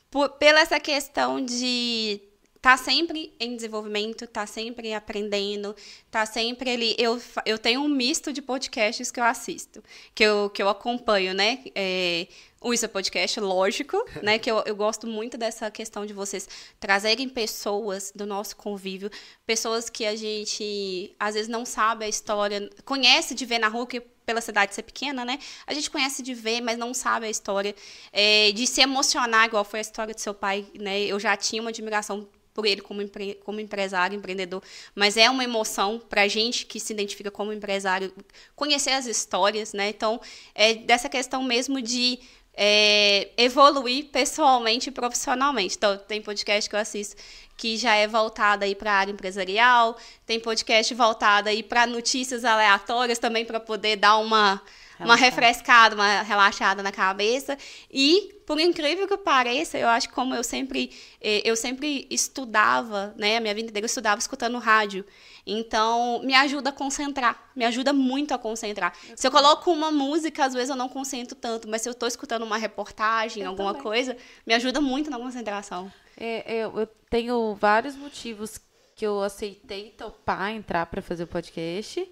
Por- 0.10 0.30
pela 0.30 0.62
essa 0.62 0.80
questão 0.80 1.44
de 1.44 2.22
estar 2.60 2.78
sempre 2.78 3.34
em 3.40 3.56
desenvolvimento, 3.56 4.26
estar 4.26 4.46
sempre 4.46 4.94
aprendendo, 4.94 5.74
estar 6.06 6.26
sempre 6.26 6.70
ali. 6.70 6.96
Eu, 6.98 7.20
eu 7.46 7.58
tenho 7.58 7.82
um 7.82 7.88
misto 7.88 8.34
de 8.34 8.42
podcasts 8.42 9.10
que 9.10 9.20
eu 9.20 9.24
assisto, 9.24 9.82
que 10.14 10.24
eu, 10.24 10.50
que 10.50 10.62
eu 10.62 10.68
acompanho, 10.68 11.34
né? 11.34 11.60
É, 11.74 12.28
o 12.62 12.74
Isso 12.74 12.84
é 12.84 12.90
Podcast, 12.90 13.40
lógico, 13.40 13.98
né? 14.22 14.38
Que 14.38 14.52
eu, 14.52 14.62
eu 14.66 14.76
gosto 14.76 15.08
muito 15.08 15.38
dessa 15.38 15.72
questão 15.72 16.06
de 16.06 16.12
vocês 16.12 16.50
trazerem 16.82 17.30
pessoas 17.30 18.12
do 18.14 18.26
nosso 18.26 18.58
convívio, 18.58 19.10
pessoas 19.46 19.90
que 19.90 20.06
a 20.06 20.16
gente 20.18 21.16
às 21.18 21.36
vezes 21.36 21.48
não 21.48 21.66
sabe 21.66 22.04
a 22.04 22.10
história, 22.10 22.70
conhece 22.84 23.34
de 23.34 23.46
ver 23.46 23.60
na 23.60 23.70
rua, 23.70 23.88
que 23.88 24.02
pela 24.02 24.42
cidade 24.42 24.76
ser 24.76 24.84
pequena, 24.84 25.24
né? 25.24 25.40
A 25.66 25.74
gente 25.74 25.90
conhece 25.90 26.22
de 26.22 26.34
ver, 26.34 26.60
mas 26.62 26.78
não 26.78 26.94
sabe 26.94 27.26
a 27.26 27.30
história. 27.30 27.74
É, 28.12 28.52
de 28.52 28.68
se 28.68 28.82
emocionar, 28.82 29.46
igual 29.48 29.64
foi 29.64 29.80
a 29.80 29.82
história 29.82 30.14
do 30.14 30.20
seu 30.20 30.34
pai, 30.34 30.68
né? 30.78 31.00
Eu 31.00 31.20
já 31.20 31.36
tinha 31.38 31.62
uma 31.62 31.70
admiração 31.70 32.28
por 32.60 32.66
ele 32.66 32.82
como, 32.82 33.02
empre- 33.02 33.40
como 33.46 33.60
empresário, 33.62 34.18
empreendedor, 34.18 34.62
mas 34.94 35.16
é 35.16 35.30
uma 35.30 35.44
emoção 35.44 35.98
para 35.98 36.24
a 36.24 36.28
gente 36.28 36.66
que 36.66 36.78
se 36.78 36.92
identifica 36.92 37.32
como 37.32 37.54
empresário 37.54 38.14
conhecer 38.54 38.92
as 38.92 39.06
histórias, 39.06 39.72
né? 39.72 39.90
Então, 39.90 40.20
é 40.54 40.74
dessa 40.74 41.08
questão 41.08 41.42
mesmo 41.42 41.82
de 41.82 42.20
é, 42.54 43.30
evoluir 43.38 44.08
pessoalmente 44.08 44.90
e 44.90 44.92
profissionalmente. 44.92 45.78
Então, 45.78 45.98
tem 45.98 46.22
podcast 46.22 46.70
que 46.70 46.76
eu 46.76 46.80
assisto 46.80 47.16
que 47.56 47.78
já 47.78 47.96
é 47.96 48.08
voltada 48.08 48.66
aí 48.66 48.76
para 48.76 48.92
a 48.92 48.96
área 48.96 49.12
empresarial, 49.12 49.98
tem 50.26 50.40
podcast 50.40 50.94
voltado 50.94 51.48
aí 51.48 51.64
para 51.64 51.88
notícias 51.88 52.44
aleatórias 52.44 53.20
também 53.20 53.46
para 53.46 53.60
poder 53.60 53.96
dar 53.96 54.18
uma 54.18 54.62
uma 55.00 55.16
refrescada, 55.16 55.96
uma 55.96 56.22
relaxada 56.22 56.84
na 56.84 56.92
cabeça. 56.92 57.58
E, 57.92 58.42
por 58.46 58.60
incrível 58.60 59.08
que 59.08 59.18
pareça, 59.18 59.78
eu 59.78 59.88
acho 59.88 60.10
que 60.10 60.16
como 60.16 60.34
eu 60.36 60.44
sempre, 60.44 60.92
eh, 61.22 61.42
eu 61.46 61.56
sempre 61.56 62.08
estudava, 62.10 63.14
né? 63.18 63.38
A 63.38 63.40
minha 63.40 63.54
vida 63.54 63.70
inteira 63.70 63.86
eu 63.86 63.88
estudava 63.88 64.20
escutando 64.20 64.58
rádio. 64.58 65.06
Então, 65.46 66.22
me 66.24 66.36
ajuda 66.36 66.70
a 66.70 66.74
concentrar. 66.74 67.50
Me 67.56 67.66
ajuda 67.66 67.92
muito 67.92 68.34
a 68.34 68.38
concentrar. 68.38 68.94
Se 69.16 69.26
eu 69.26 69.32
coloco 69.32 69.72
uma 69.72 69.92
música, 69.92 70.46
às 70.46 70.54
vezes 70.54 70.70
eu 70.70 70.76
não 70.76 70.90
concentro 70.90 71.36
tanto. 71.36 71.68
Mas 71.68 71.82
se 71.82 71.90
eu 71.90 71.92
estou 71.92 72.08
escutando 72.08 72.44
uma 72.44 72.58
reportagem, 72.58 73.44
Eu 73.44 73.50
alguma 73.50 73.70
também. 73.72 73.84
coisa, 73.84 74.18
me 74.46 74.54
ajuda 74.54 74.80
muito 74.80 75.10
na 75.10 75.18
concentração. 75.18 75.92
É, 76.16 76.64
eu, 76.64 76.80
eu 76.80 76.88
tenho 77.10 77.56
vários 77.56 77.96
motivos 77.96 78.60
que 78.96 79.06
eu 79.06 79.22
aceitei 79.22 79.92
topar 79.92 80.52
entrar 80.52 80.86
para 80.86 81.02
fazer 81.02 81.24
o 81.24 81.28
podcast. 81.28 82.06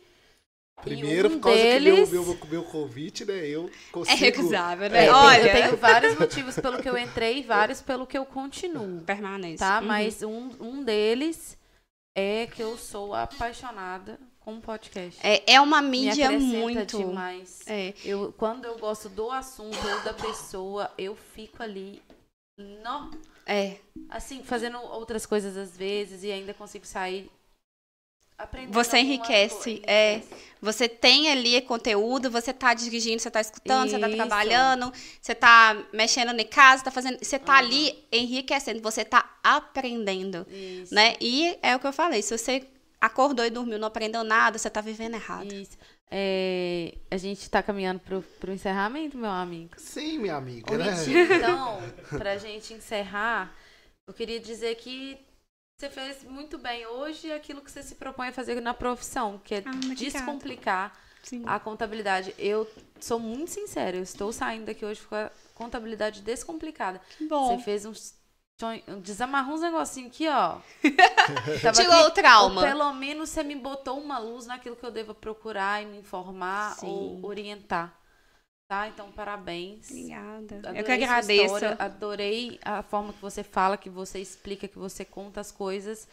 Primeiro, 0.82 1.28
E 1.28 1.32
por 1.32 1.38
um 1.38 1.40
causa 1.42 1.58
deles- 1.58 2.10
que 2.10 2.16
meu, 2.16 2.24
meu, 2.26 2.38
meu 2.50 2.64
convite, 2.64 3.26
né? 3.26 3.34
Eu 3.48 3.66
É 3.68 3.92
consigo. 3.92 4.18
recusável, 4.20 4.86
É, 4.86 4.90
né? 4.90 5.10
eu 5.10 5.14
Olha, 5.14 5.42
eu 5.48 5.52
tenho 5.62 5.78
vários 5.78 6.18
motivos 6.18 6.56
pelo 6.60 6.82
que 6.82 6.88
eu 6.90 6.98
entrei 6.98 7.40
e 7.40 7.44
vários 7.44 7.82
pelo 7.82 8.06
que 8.06 8.18
eu 8.18 8.26
continuo. 8.26 9.02
permanece. 9.02 9.58
Tá? 9.58 9.80
Uhum. 9.80 9.88
Mas 9.88 10.22
um, 10.22 10.52
um 10.60 10.84
deles 10.84 11.58
é 12.16 12.48
que 12.48 12.62
eu 12.62 12.78
sou 12.78 13.14
apaixonada 13.16 14.20
com 14.40 14.62
podcast. 14.62 15.20
É, 15.26 15.54
é 15.56 15.60
uma 15.60 15.82
Me 15.82 15.90
mídia 16.06 16.28
acrescenta 16.28 16.58
muito. 16.58 16.98
demais. 17.00 17.62
É. 17.68 17.94
Eu, 18.06 18.32
quando 18.38 18.66
eu 18.66 18.78
gosto 18.78 19.10
do 19.10 19.30
assunto 19.32 19.78
ou 19.78 20.00
da 20.04 20.14
pessoa, 20.14 20.92
eu 20.98 21.16
fico 21.16 21.62
ali. 21.64 22.02
Nó, 22.60 23.12
É. 23.46 23.78
assim, 24.10 24.44
fazendo 24.44 24.78
outras 24.80 25.26
coisas 25.26 25.56
às 25.58 25.76
vezes 25.78 26.24
e 26.24 26.32
ainda 26.32 26.54
consigo 26.54 26.86
sair 26.88 27.30
aprendendo. 28.38 28.74
Você 28.74 29.00
enriquece, 29.00 29.78
coisa. 29.78 29.82
é. 29.86 30.22
Você 30.60 30.90
tem 30.90 31.30
ali 31.30 31.62
conteúdo, 31.62 32.32
você 32.32 32.52
tá 32.52 32.74
dirigindo, 32.74 33.20
você 33.22 33.30
tá 33.30 33.40
escutando, 33.40 33.90
você 33.90 34.00
tá 34.00 34.08
Isso. 34.08 34.18
trabalhando, 34.18 34.92
você 35.22 35.36
tá 35.36 35.78
mexendo 35.94 36.38
em 36.40 36.46
casa, 36.46 36.84
tá 36.84 36.90
fazendo, 36.92 37.20
você 37.24 37.38
tá 37.38 37.58
ali 37.58 38.04
enriquecendo, 38.12 38.82
você 38.82 39.06
tá 39.06 39.38
aprendendo, 39.44 40.48
Isso. 40.50 40.94
né? 40.94 41.16
E 41.22 41.58
é 41.62 41.76
o 41.76 41.80
que 41.80 41.86
eu 41.86 41.94
falei, 41.94 42.24
se 42.24 42.36
você 42.36 42.68
acordou 43.00 43.46
e 43.46 43.52
dormiu, 43.52 43.78
não 43.78 43.88
aprendeu 43.88 44.24
nada, 44.24 44.58
você 44.58 44.70
tá 44.70 44.82
vivendo 44.82 45.14
errado. 45.14 45.54
Isso. 45.54 45.78
É, 46.10 46.96
a 47.12 47.18
gente 47.18 47.48
tá 47.50 47.62
caminhando 47.62 48.00
pro, 48.00 48.22
pro 48.40 48.52
encerramento, 48.52 49.18
meu 49.18 49.30
amigo. 49.30 49.72
Sim, 49.78 50.20
minha 50.20 50.36
amiga, 50.38 50.74
Ô, 50.74 50.78
né? 50.78 50.96
Então, 51.36 51.80
pra 52.18 52.38
gente 52.38 52.74
encerrar, 52.74 53.54
eu 54.08 54.14
queria 54.14 54.40
dizer 54.40 54.76
que 54.76 55.20
você 55.78 55.92
fez 55.92 56.24
muito 56.24 56.58
bem 56.58 56.88
hoje 56.88 57.32
aquilo 57.32 57.62
que 57.62 57.70
você 57.70 57.84
se 57.84 57.94
propõe 57.94 58.30
a 58.30 58.34
fazer 58.34 58.60
na 58.60 58.74
profissão, 58.74 59.40
que 59.44 59.54
é 59.54 59.64
Ah, 59.64 59.94
descomplicar 59.96 60.92
Sim. 61.22 61.44
a 61.46 61.60
contabilidade. 61.60 62.34
Eu 62.40 62.68
sou 63.00 63.20
muito 63.20 63.52
sincera, 63.52 63.96
eu 63.96 64.02
estou 64.02 64.34
saindo 64.34 64.66
daqui 64.66 64.84
hoje 64.84 65.02
com 65.02 65.14
a 65.14 65.30
contabilidade 65.54 66.24
descomplicada. 66.24 67.00
Bom. 67.30 67.56
Você 67.56 67.64
fez 67.64 67.86
um 67.86 67.94
Desamarrou 69.04 69.54
uns 69.54 69.62
negocinhos 69.62 70.12
aqui, 70.12 70.28
ó. 70.28 70.58
Tirou 71.76 72.08
o 72.08 72.10
trauma. 72.10 72.64
Pelo 72.64 72.92
menos 72.94 73.30
você 73.30 73.44
me 73.44 73.54
botou 73.54 74.02
uma 74.02 74.18
luz 74.18 74.48
naquilo 74.48 74.76
que 74.76 74.84
eu 74.84 74.90
devo 74.90 75.14
procurar 75.14 75.84
e 75.84 75.86
me 75.86 76.00
informar 76.00 76.74
Sim. 76.74 76.88
ou 76.88 77.24
orientar. 77.24 77.96
Tá? 78.68 78.90
Então, 78.90 79.10
parabéns. 79.14 79.90
Obrigada. 79.90 80.58
Adorei 80.58 80.82
Eu 80.82 80.84
que 80.84 80.92
agradeço. 80.92 81.56
história, 81.56 81.76
adorei 81.80 82.60
a 82.62 82.84
forma 82.84 83.14
que 83.14 83.22
você 83.22 83.42
fala, 83.42 83.78
que 83.78 83.90
você 83.90 84.20
explica, 84.20 84.68
que 84.68 84.78
você 84.78 85.06
conta 85.06 85.40
as 85.40 85.52
coisas. 85.54 86.06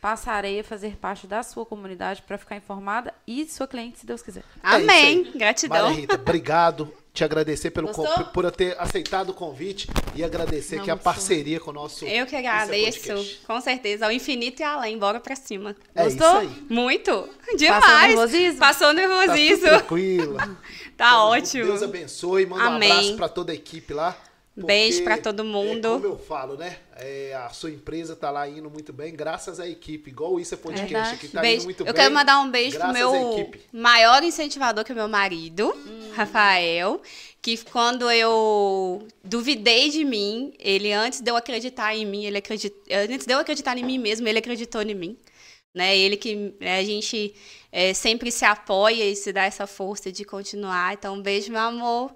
Passarei 0.00 0.60
a 0.60 0.64
fazer 0.64 0.96
parte 0.96 1.26
da 1.26 1.42
sua 1.42 1.66
comunidade 1.66 2.22
para 2.22 2.38
ficar 2.38 2.56
informada 2.56 3.12
e 3.26 3.44
sua 3.46 3.66
cliente, 3.68 3.98
se 3.98 4.06
Deus 4.06 4.22
quiser. 4.22 4.42
Amém. 4.62 4.88
É 4.88 5.12
isso 5.22 5.28
aí. 5.32 5.38
Gratidão. 5.38 5.82
Maria 5.82 6.00
Rita, 6.00 6.14
obrigado. 6.14 6.94
Te 7.12 7.24
agradecer 7.24 7.72
pelo 7.72 7.88
con- 7.88 8.06
por 8.32 8.48
ter 8.52 8.76
aceitado 8.80 9.30
o 9.30 9.34
convite 9.34 9.88
e 10.14 10.22
agradecer 10.22 10.76
Não, 10.76 10.82
aqui 10.82 10.90
a 10.92 10.96
parceria 10.96 11.58
com 11.58 11.70
o 11.70 11.74
nosso 11.74 12.06
Eu 12.06 12.24
que 12.24 12.36
é 12.36 12.38
agradeço. 12.38 13.40
com 13.44 13.60
certeza. 13.60 14.06
Ao 14.06 14.12
infinito 14.12 14.60
e 14.60 14.62
além. 14.62 14.96
Bora 14.96 15.18
pra 15.18 15.34
cima. 15.34 15.74
É 15.94 16.04
Gostou? 16.04 16.28
isso 16.28 16.36
aí. 16.38 16.66
Muito. 16.70 17.10
Passou 17.12 17.56
Demais. 17.56 18.08
nervosismo? 18.14 18.58
Passou 18.60 18.86
Tá 18.86 18.94
tudo 18.94 19.08
nervosismo. 19.08 19.68
tranquilo. 19.68 20.36
Tá 20.96 21.24
ótimo. 21.24 21.64
Deus 21.64 21.82
abençoe. 21.82 22.44
Manda 22.46 22.64
Amém. 22.64 22.88
um 22.90 22.92
abraço 22.92 23.16
pra 23.16 23.28
toda 23.28 23.52
a 23.52 23.54
equipe 23.54 23.92
lá. 23.94 24.14
Beijo 24.66 25.02
pra 25.04 25.18
todo 25.18 25.44
mundo. 25.44 25.88
É, 25.88 25.92
como 25.92 26.06
eu 26.06 26.18
falo, 26.18 26.56
né? 26.56 26.76
É, 26.96 27.34
a 27.34 27.48
sua 27.50 27.70
empresa 27.70 28.14
tá 28.14 28.30
lá 28.30 28.48
indo 28.48 28.70
muito 28.70 28.92
bem, 28.92 29.14
graças 29.14 29.58
à 29.58 29.66
equipe. 29.68 30.10
Igual 30.10 30.38
isso 30.38 30.54
é 30.54 30.56
podcast 30.56 31.14
aqui, 31.14 31.28
tá 31.28 31.40
beijo. 31.40 31.56
indo 31.58 31.64
muito 31.64 31.80
eu 31.80 31.86
bem. 31.86 31.94
quero 31.94 32.14
mandar 32.14 32.40
um 32.40 32.50
beijo 32.50 32.78
pro 32.78 32.92
meu 32.92 33.50
maior 33.72 34.22
incentivador, 34.22 34.84
que 34.84 34.92
é 34.92 34.94
meu 34.94 35.08
marido, 35.08 35.72
Hum. 35.86 36.10
Rafael. 36.14 37.00
Que 37.42 37.56
quando 37.56 38.10
eu 38.10 39.06
duvidei 39.24 39.88
de 39.88 40.04
mim, 40.04 40.52
ele 40.58 40.92
antes 40.92 41.20
de 41.22 41.30
eu 41.30 41.36
acreditar 41.36 41.94
em 41.96 42.04
mim, 42.04 42.24
ele 42.26 42.36
acredit... 42.36 42.74
antes 43.10 43.24
de 43.26 43.32
eu 43.32 43.38
acreditar 43.38 43.78
em 43.78 43.82
mim 43.82 43.98
mesmo, 43.98 44.28
ele 44.28 44.38
acreditou 44.38 44.82
em 44.82 44.94
mim. 44.94 45.16
Né? 45.74 45.96
Ele 45.96 46.16
que 46.18 46.52
né, 46.60 46.78
a 46.80 46.84
gente 46.84 47.34
é, 47.72 47.94
sempre 47.94 48.30
se 48.30 48.44
apoia 48.44 49.04
e 49.04 49.16
se 49.16 49.32
dá 49.32 49.44
essa 49.44 49.66
força 49.66 50.12
de 50.12 50.24
continuar. 50.24 50.92
Então, 50.94 51.14
um 51.14 51.22
beijo, 51.22 51.50
meu 51.50 51.60
amor. 51.60 52.12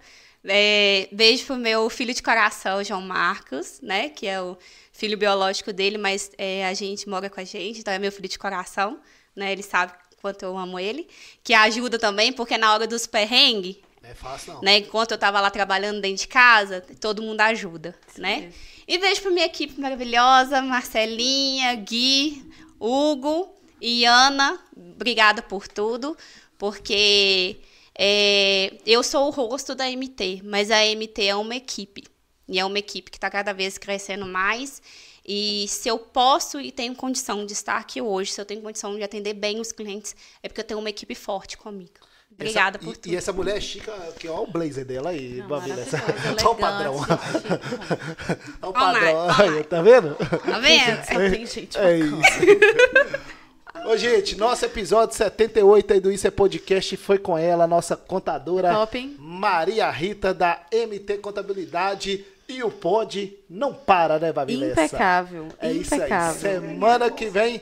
É, 0.46 1.08
beijo 1.10 1.46
pro 1.46 1.56
meu 1.56 1.88
filho 1.88 2.12
de 2.12 2.22
coração, 2.22 2.82
João 2.84 3.00
Marcos, 3.00 3.80
né? 3.82 4.08
Que 4.10 4.26
é 4.26 4.40
o 4.40 4.56
filho 4.92 5.16
biológico 5.16 5.72
dele, 5.72 5.98
mas 5.98 6.30
é, 6.36 6.66
a 6.66 6.74
gente 6.74 7.08
mora 7.08 7.30
com 7.30 7.40
a 7.40 7.44
gente, 7.44 7.80
então 7.80 7.92
é 7.92 7.98
meu 7.98 8.12
filho 8.12 8.28
de 8.28 8.38
coração, 8.38 8.98
né? 9.34 9.52
Ele 9.52 9.62
sabe 9.62 9.92
quanto 10.20 10.42
eu 10.44 10.56
amo 10.56 10.78
ele. 10.78 11.08
Que 11.42 11.54
ajuda 11.54 11.98
também, 11.98 12.32
porque 12.32 12.56
na 12.58 12.72
hora 12.72 12.86
dos 12.86 13.06
perrengues, 13.06 13.76
Não 14.02 14.10
é 14.10 14.14
fácil, 14.14 14.54
não. 14.54 14.62
né? 14.62 14.78
Enquanto 14.78 15.12
eu 15.12 15.18
tava 15.18 15.40
lá 15.40 15.50
trabalhando 15.50 16.00
dentro 16.00 16.22
de 16.22 16.28
casa, 16.28 16.84
todo 17.00 17.22
mundo 17.22 17.40
ajuda, 17.40 17.94
né? 18.18 18.36
mesmo. 18.40 18.54
E 18.86 18.98
beijo 18.98 19.22
pra 19.22 19.30
minha 19.30 19.46
equipe 19.46 19.80
maravilhosa, 19.80 20.60
Marcelinha, 20.60 21.74
Gui, 21.76 22.44
Hugo 22.78 23.50
e 23.80 24.04
Ana. 24.04 24.60
Obrigada 24.76 25.40
por 25.40 25.66
tudo, 25.66 26.16
porque 26.58 27.56
é, 27.96 28.72
eu 28.86 29.02
sou 29.02 29.26
o 29.26 29.30
rosto 29.30 29.74
da 29.74 29.84
MT, 29.88 30.42
mas 30.44 30.70
a 30.70 30.78
MT 30.84 31.22
é 31.26 31.36
uma 31.36 31.54
equipe. 31.56 32.04
E 32.48 32.58
é 32.58 32.64
uma 32.64 32.78
equipe 32.78 33.10
que 33.10 33.16
está 33.16 33.30
cada 33.30 33.52
vez 33.52 33.78
crescendo 33.78 34.26
mais. 34.26 34.82
E 35.26 35.66
se 35.68 35.88
eu 35.88 35.98
posso 35.98 36.60
e 36.60 36.70
tenho 36.70 36.94
condição 36.94 37.46
de 37.46 37.52
estar 37.54 37.76
aqui 37.78 38.02
hoje, 38.02 38.32
se 38.32 38.40
eu 38.40 38.44
tenho 38.44 38.60
condição 38.60 38.94
de 38.94 39.02
atender 39.02 39.32
bem 39.32 39.58
os 39.60 39.72
clientes, 39.72 40.14
é 40.42 40.48
porque 40.48 40.60
eu 40.60 40.64
tenho 40.64 40.80
uma 40.80 40.90
equipe 40.90 41.14
forte 41.14 41.56
comigo. 41.56 41.92
Obrigada 42.30 42.76
Essa- 42.78 42.84
por 42.84 42.94
e, 42.94 42.96
tudo. 42.98 43.12
E 43.12 43.16
essa 43.16 43.32
mulher 43.32 43.56
é 43.56 43.60
chica, 43.60 43.92
que 44.18 44.28
ó 44.28 44.42
o 44.42 44.46
blazer 44.46 44.84
dela 44.84 45.10
aí, 45.10 45.36
Não, 45.36 45.46
Babilha. 45.46 45.80
Essa- 45.80 46.02
o 46.50 46.54
padrão. 46.56 46.96
Olha 46.96 48.68
o 48.68 48.72
padrão. 48.72 49.26
Tá 49.68 49.80
vendo? 49.82 50.14
Tá 50.16 50.58
vendo? 50.58 51.06
Só 51.06 51.14
tem 51.30 51.46
gente 51.46 51.78
É 51.78 51.96
isso. 51.98 53.33
Ô, 53.82 53.96
gente, 53.96 54.36
nosso 54.36 54.64
episódio 54.64 55.16
78 55.16 55.92
aí 55.92 56.00
do 56.00 56.10
Isso 56.10 56.26
é 56.26 56.30
Podcast 56.30 56.96
foi 56.96 57.18
com 57.18 57.36
ela, 57.36 57.66
nossa 57.66 57.96
contadora 57.96 58.72
Top? 58.72 59.16
Maria 59.18 59.90
Rita, 59.90 60.32
da 60.32 60.62
MT 60.72 61.18
Contabilidade. 61.18 62.24
E 62.48 62.62
o 62.62 62.70
pod 62.70 63.36
não 63.48 63.74
para, 63.74 64.18
né, 64.18 64.32
Babilessa? 64.32 64.84
Impecável. 64.84 65.48
É 65.58 65.72
isso 65.72 65.94
aí. 65.94 66.00
impecável. 66.00 66.40
Semana 66.40 67.10
que 67.10 67.26
vem, 67.26 67.60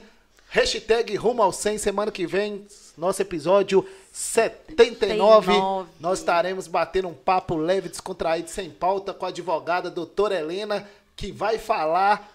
hashtag 0.49 1.17
rumo 1.17 1.43
ao 1.43 1.53
100. 1.53 1.79
Semana 1.79 2.13
que 2.13 2.27
vem, 2.27 2.67
nosso 2.97 3.23
episódio 3.23 3.85
79. 4.13 5.53
79. 5.53 5.89
Nós 5.99 6.19
estaremos 6.19 6.67
batendo 6.69 7.09
um 7.09 7.15
papo 7.15 7.57
leve, 7.57 7.89
descontraído, 7.89 8.51
sem 8.51 8.71
pauta, 8.71 9.15
com 9.15 9.25
a 9.25 9.29
advogada 9.31 9.91
doutora 9.91 10.39
Helena, 10.39 10.87
que 11.17 11.33
vai 11.33 11.59
falar 11.59 12.31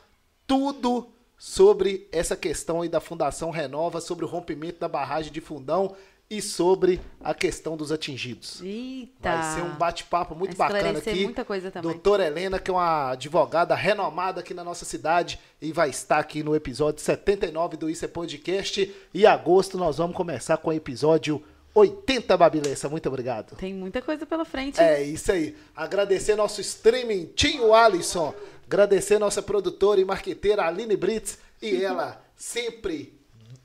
tudo 0.46 1.08
sobre 1.38 2.08
essa 2.12 2.36
questão 2.36 2.82
aí 2.82 2.90
da 2.90 3.00
Fundação 3.00 3.52
Renova, 3.52 4.02
sobre 4.02 4.26
o 4.26 4.28
rompimento 4.28 4.80
da 4.80 4.88
barragem 4.88 5.32
de 5.32 5.40
fundão 5.40 5.96
e 6.30 6.42
sobre 6.42 7.00
a 7.22 7.34
questão 7.34 7.78
dos 7.78 7.92
atingidos. 7.92 8.62
Eita. 8.62 9.32
Vai 9.32 9.56
ser 9.56 9.62
um 9.62 9.76
bate-papo 9.76 10.36
muito 10.36 10.58
Vai 10.58 10.74
bacana 10.74 11.00
aqui. 11.00 11.24
muita 11.24 11.46
coisa 11.46 11.72
também. 11.72 11.90
Doutora 11.90 12.26
Helena, 12.26 12.60
que 12.60 12.70
é 12.70 12.74
uma 12.74 13.12
advogada 13.12 13.74
renomada 13.76 14.42
aqui 14.42 14.54
na 14.54 14.64
nossa 14.64 14.84
cidade 14.84 15.40
e 15.62 15.72
vai 15.72 15.90
estar 15.90 16.20
aqui 16.20 16.44
no 16.44 16.56
episódio 16.56 17.02
79 17.02 17.78
do 17.78 17.90
Isso 17.90 18.04
é 18.04 18.08
Podcast. 18.08 18.94
E 19.14 19.22
em 19.22 19.26
agosto 19.26 19.78
nós 19.78 19.98
vamos 19.98 20.18
começar 20.18 20.58
com 20.58 20.70
o 20.70 20.74
episódio 20.74 21.42
80, 21.74 22.36
Babilessa. 22.36 22.90
Muito 22.90 23.08
obrigado. 23.08 23.56
Tem 23.56 23.74
muita 23.74 24.02
coisa 24.02 24.26
pela 24.26 24.44
frente. 24.44 24.82
É 24.82 25.02
isso 25.04 25.32
aí. 25.32 25.56
Agradecer 25.76 26.36
nosso 26.36 26.60
streaming, 26.60 27.28
Tinho 27.36 27.74
Alisson. 27.74 28.34
Agradecer 28.68 29.18
nossa 29.18 29.42
produtora 29.42 30.02
e 30.02 30.06
marqueteira 30.06 30.66
Aline 30.68 30.98
Brits. 30.98 31.40
E 31.62 31.82
ela 31.84 32.22
sempre 32.36 33.18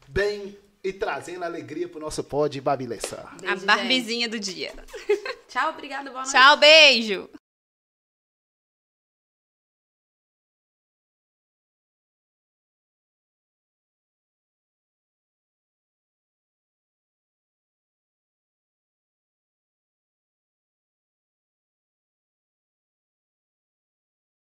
bem 0.09 0.57
e 0.83 0.93
trazendo 0.93 1.45
alegria 1.45 1.89
pro 1.89 2.01
nosso 2.01 2.23
pod 2.23 2.61
Babilessa. 2.61 3.29
A 3.47 3.57
barbezinha 3.57 4.29
do 4.29 4.39
dia. 4.39 4.73
Tchau, 5.49 5.71
obrigada, 5.71 6.09
boa 6.11 6.23
noite. 6.23 6.33
Tchau, 6.33 6.57
beijo. 6.57 7.29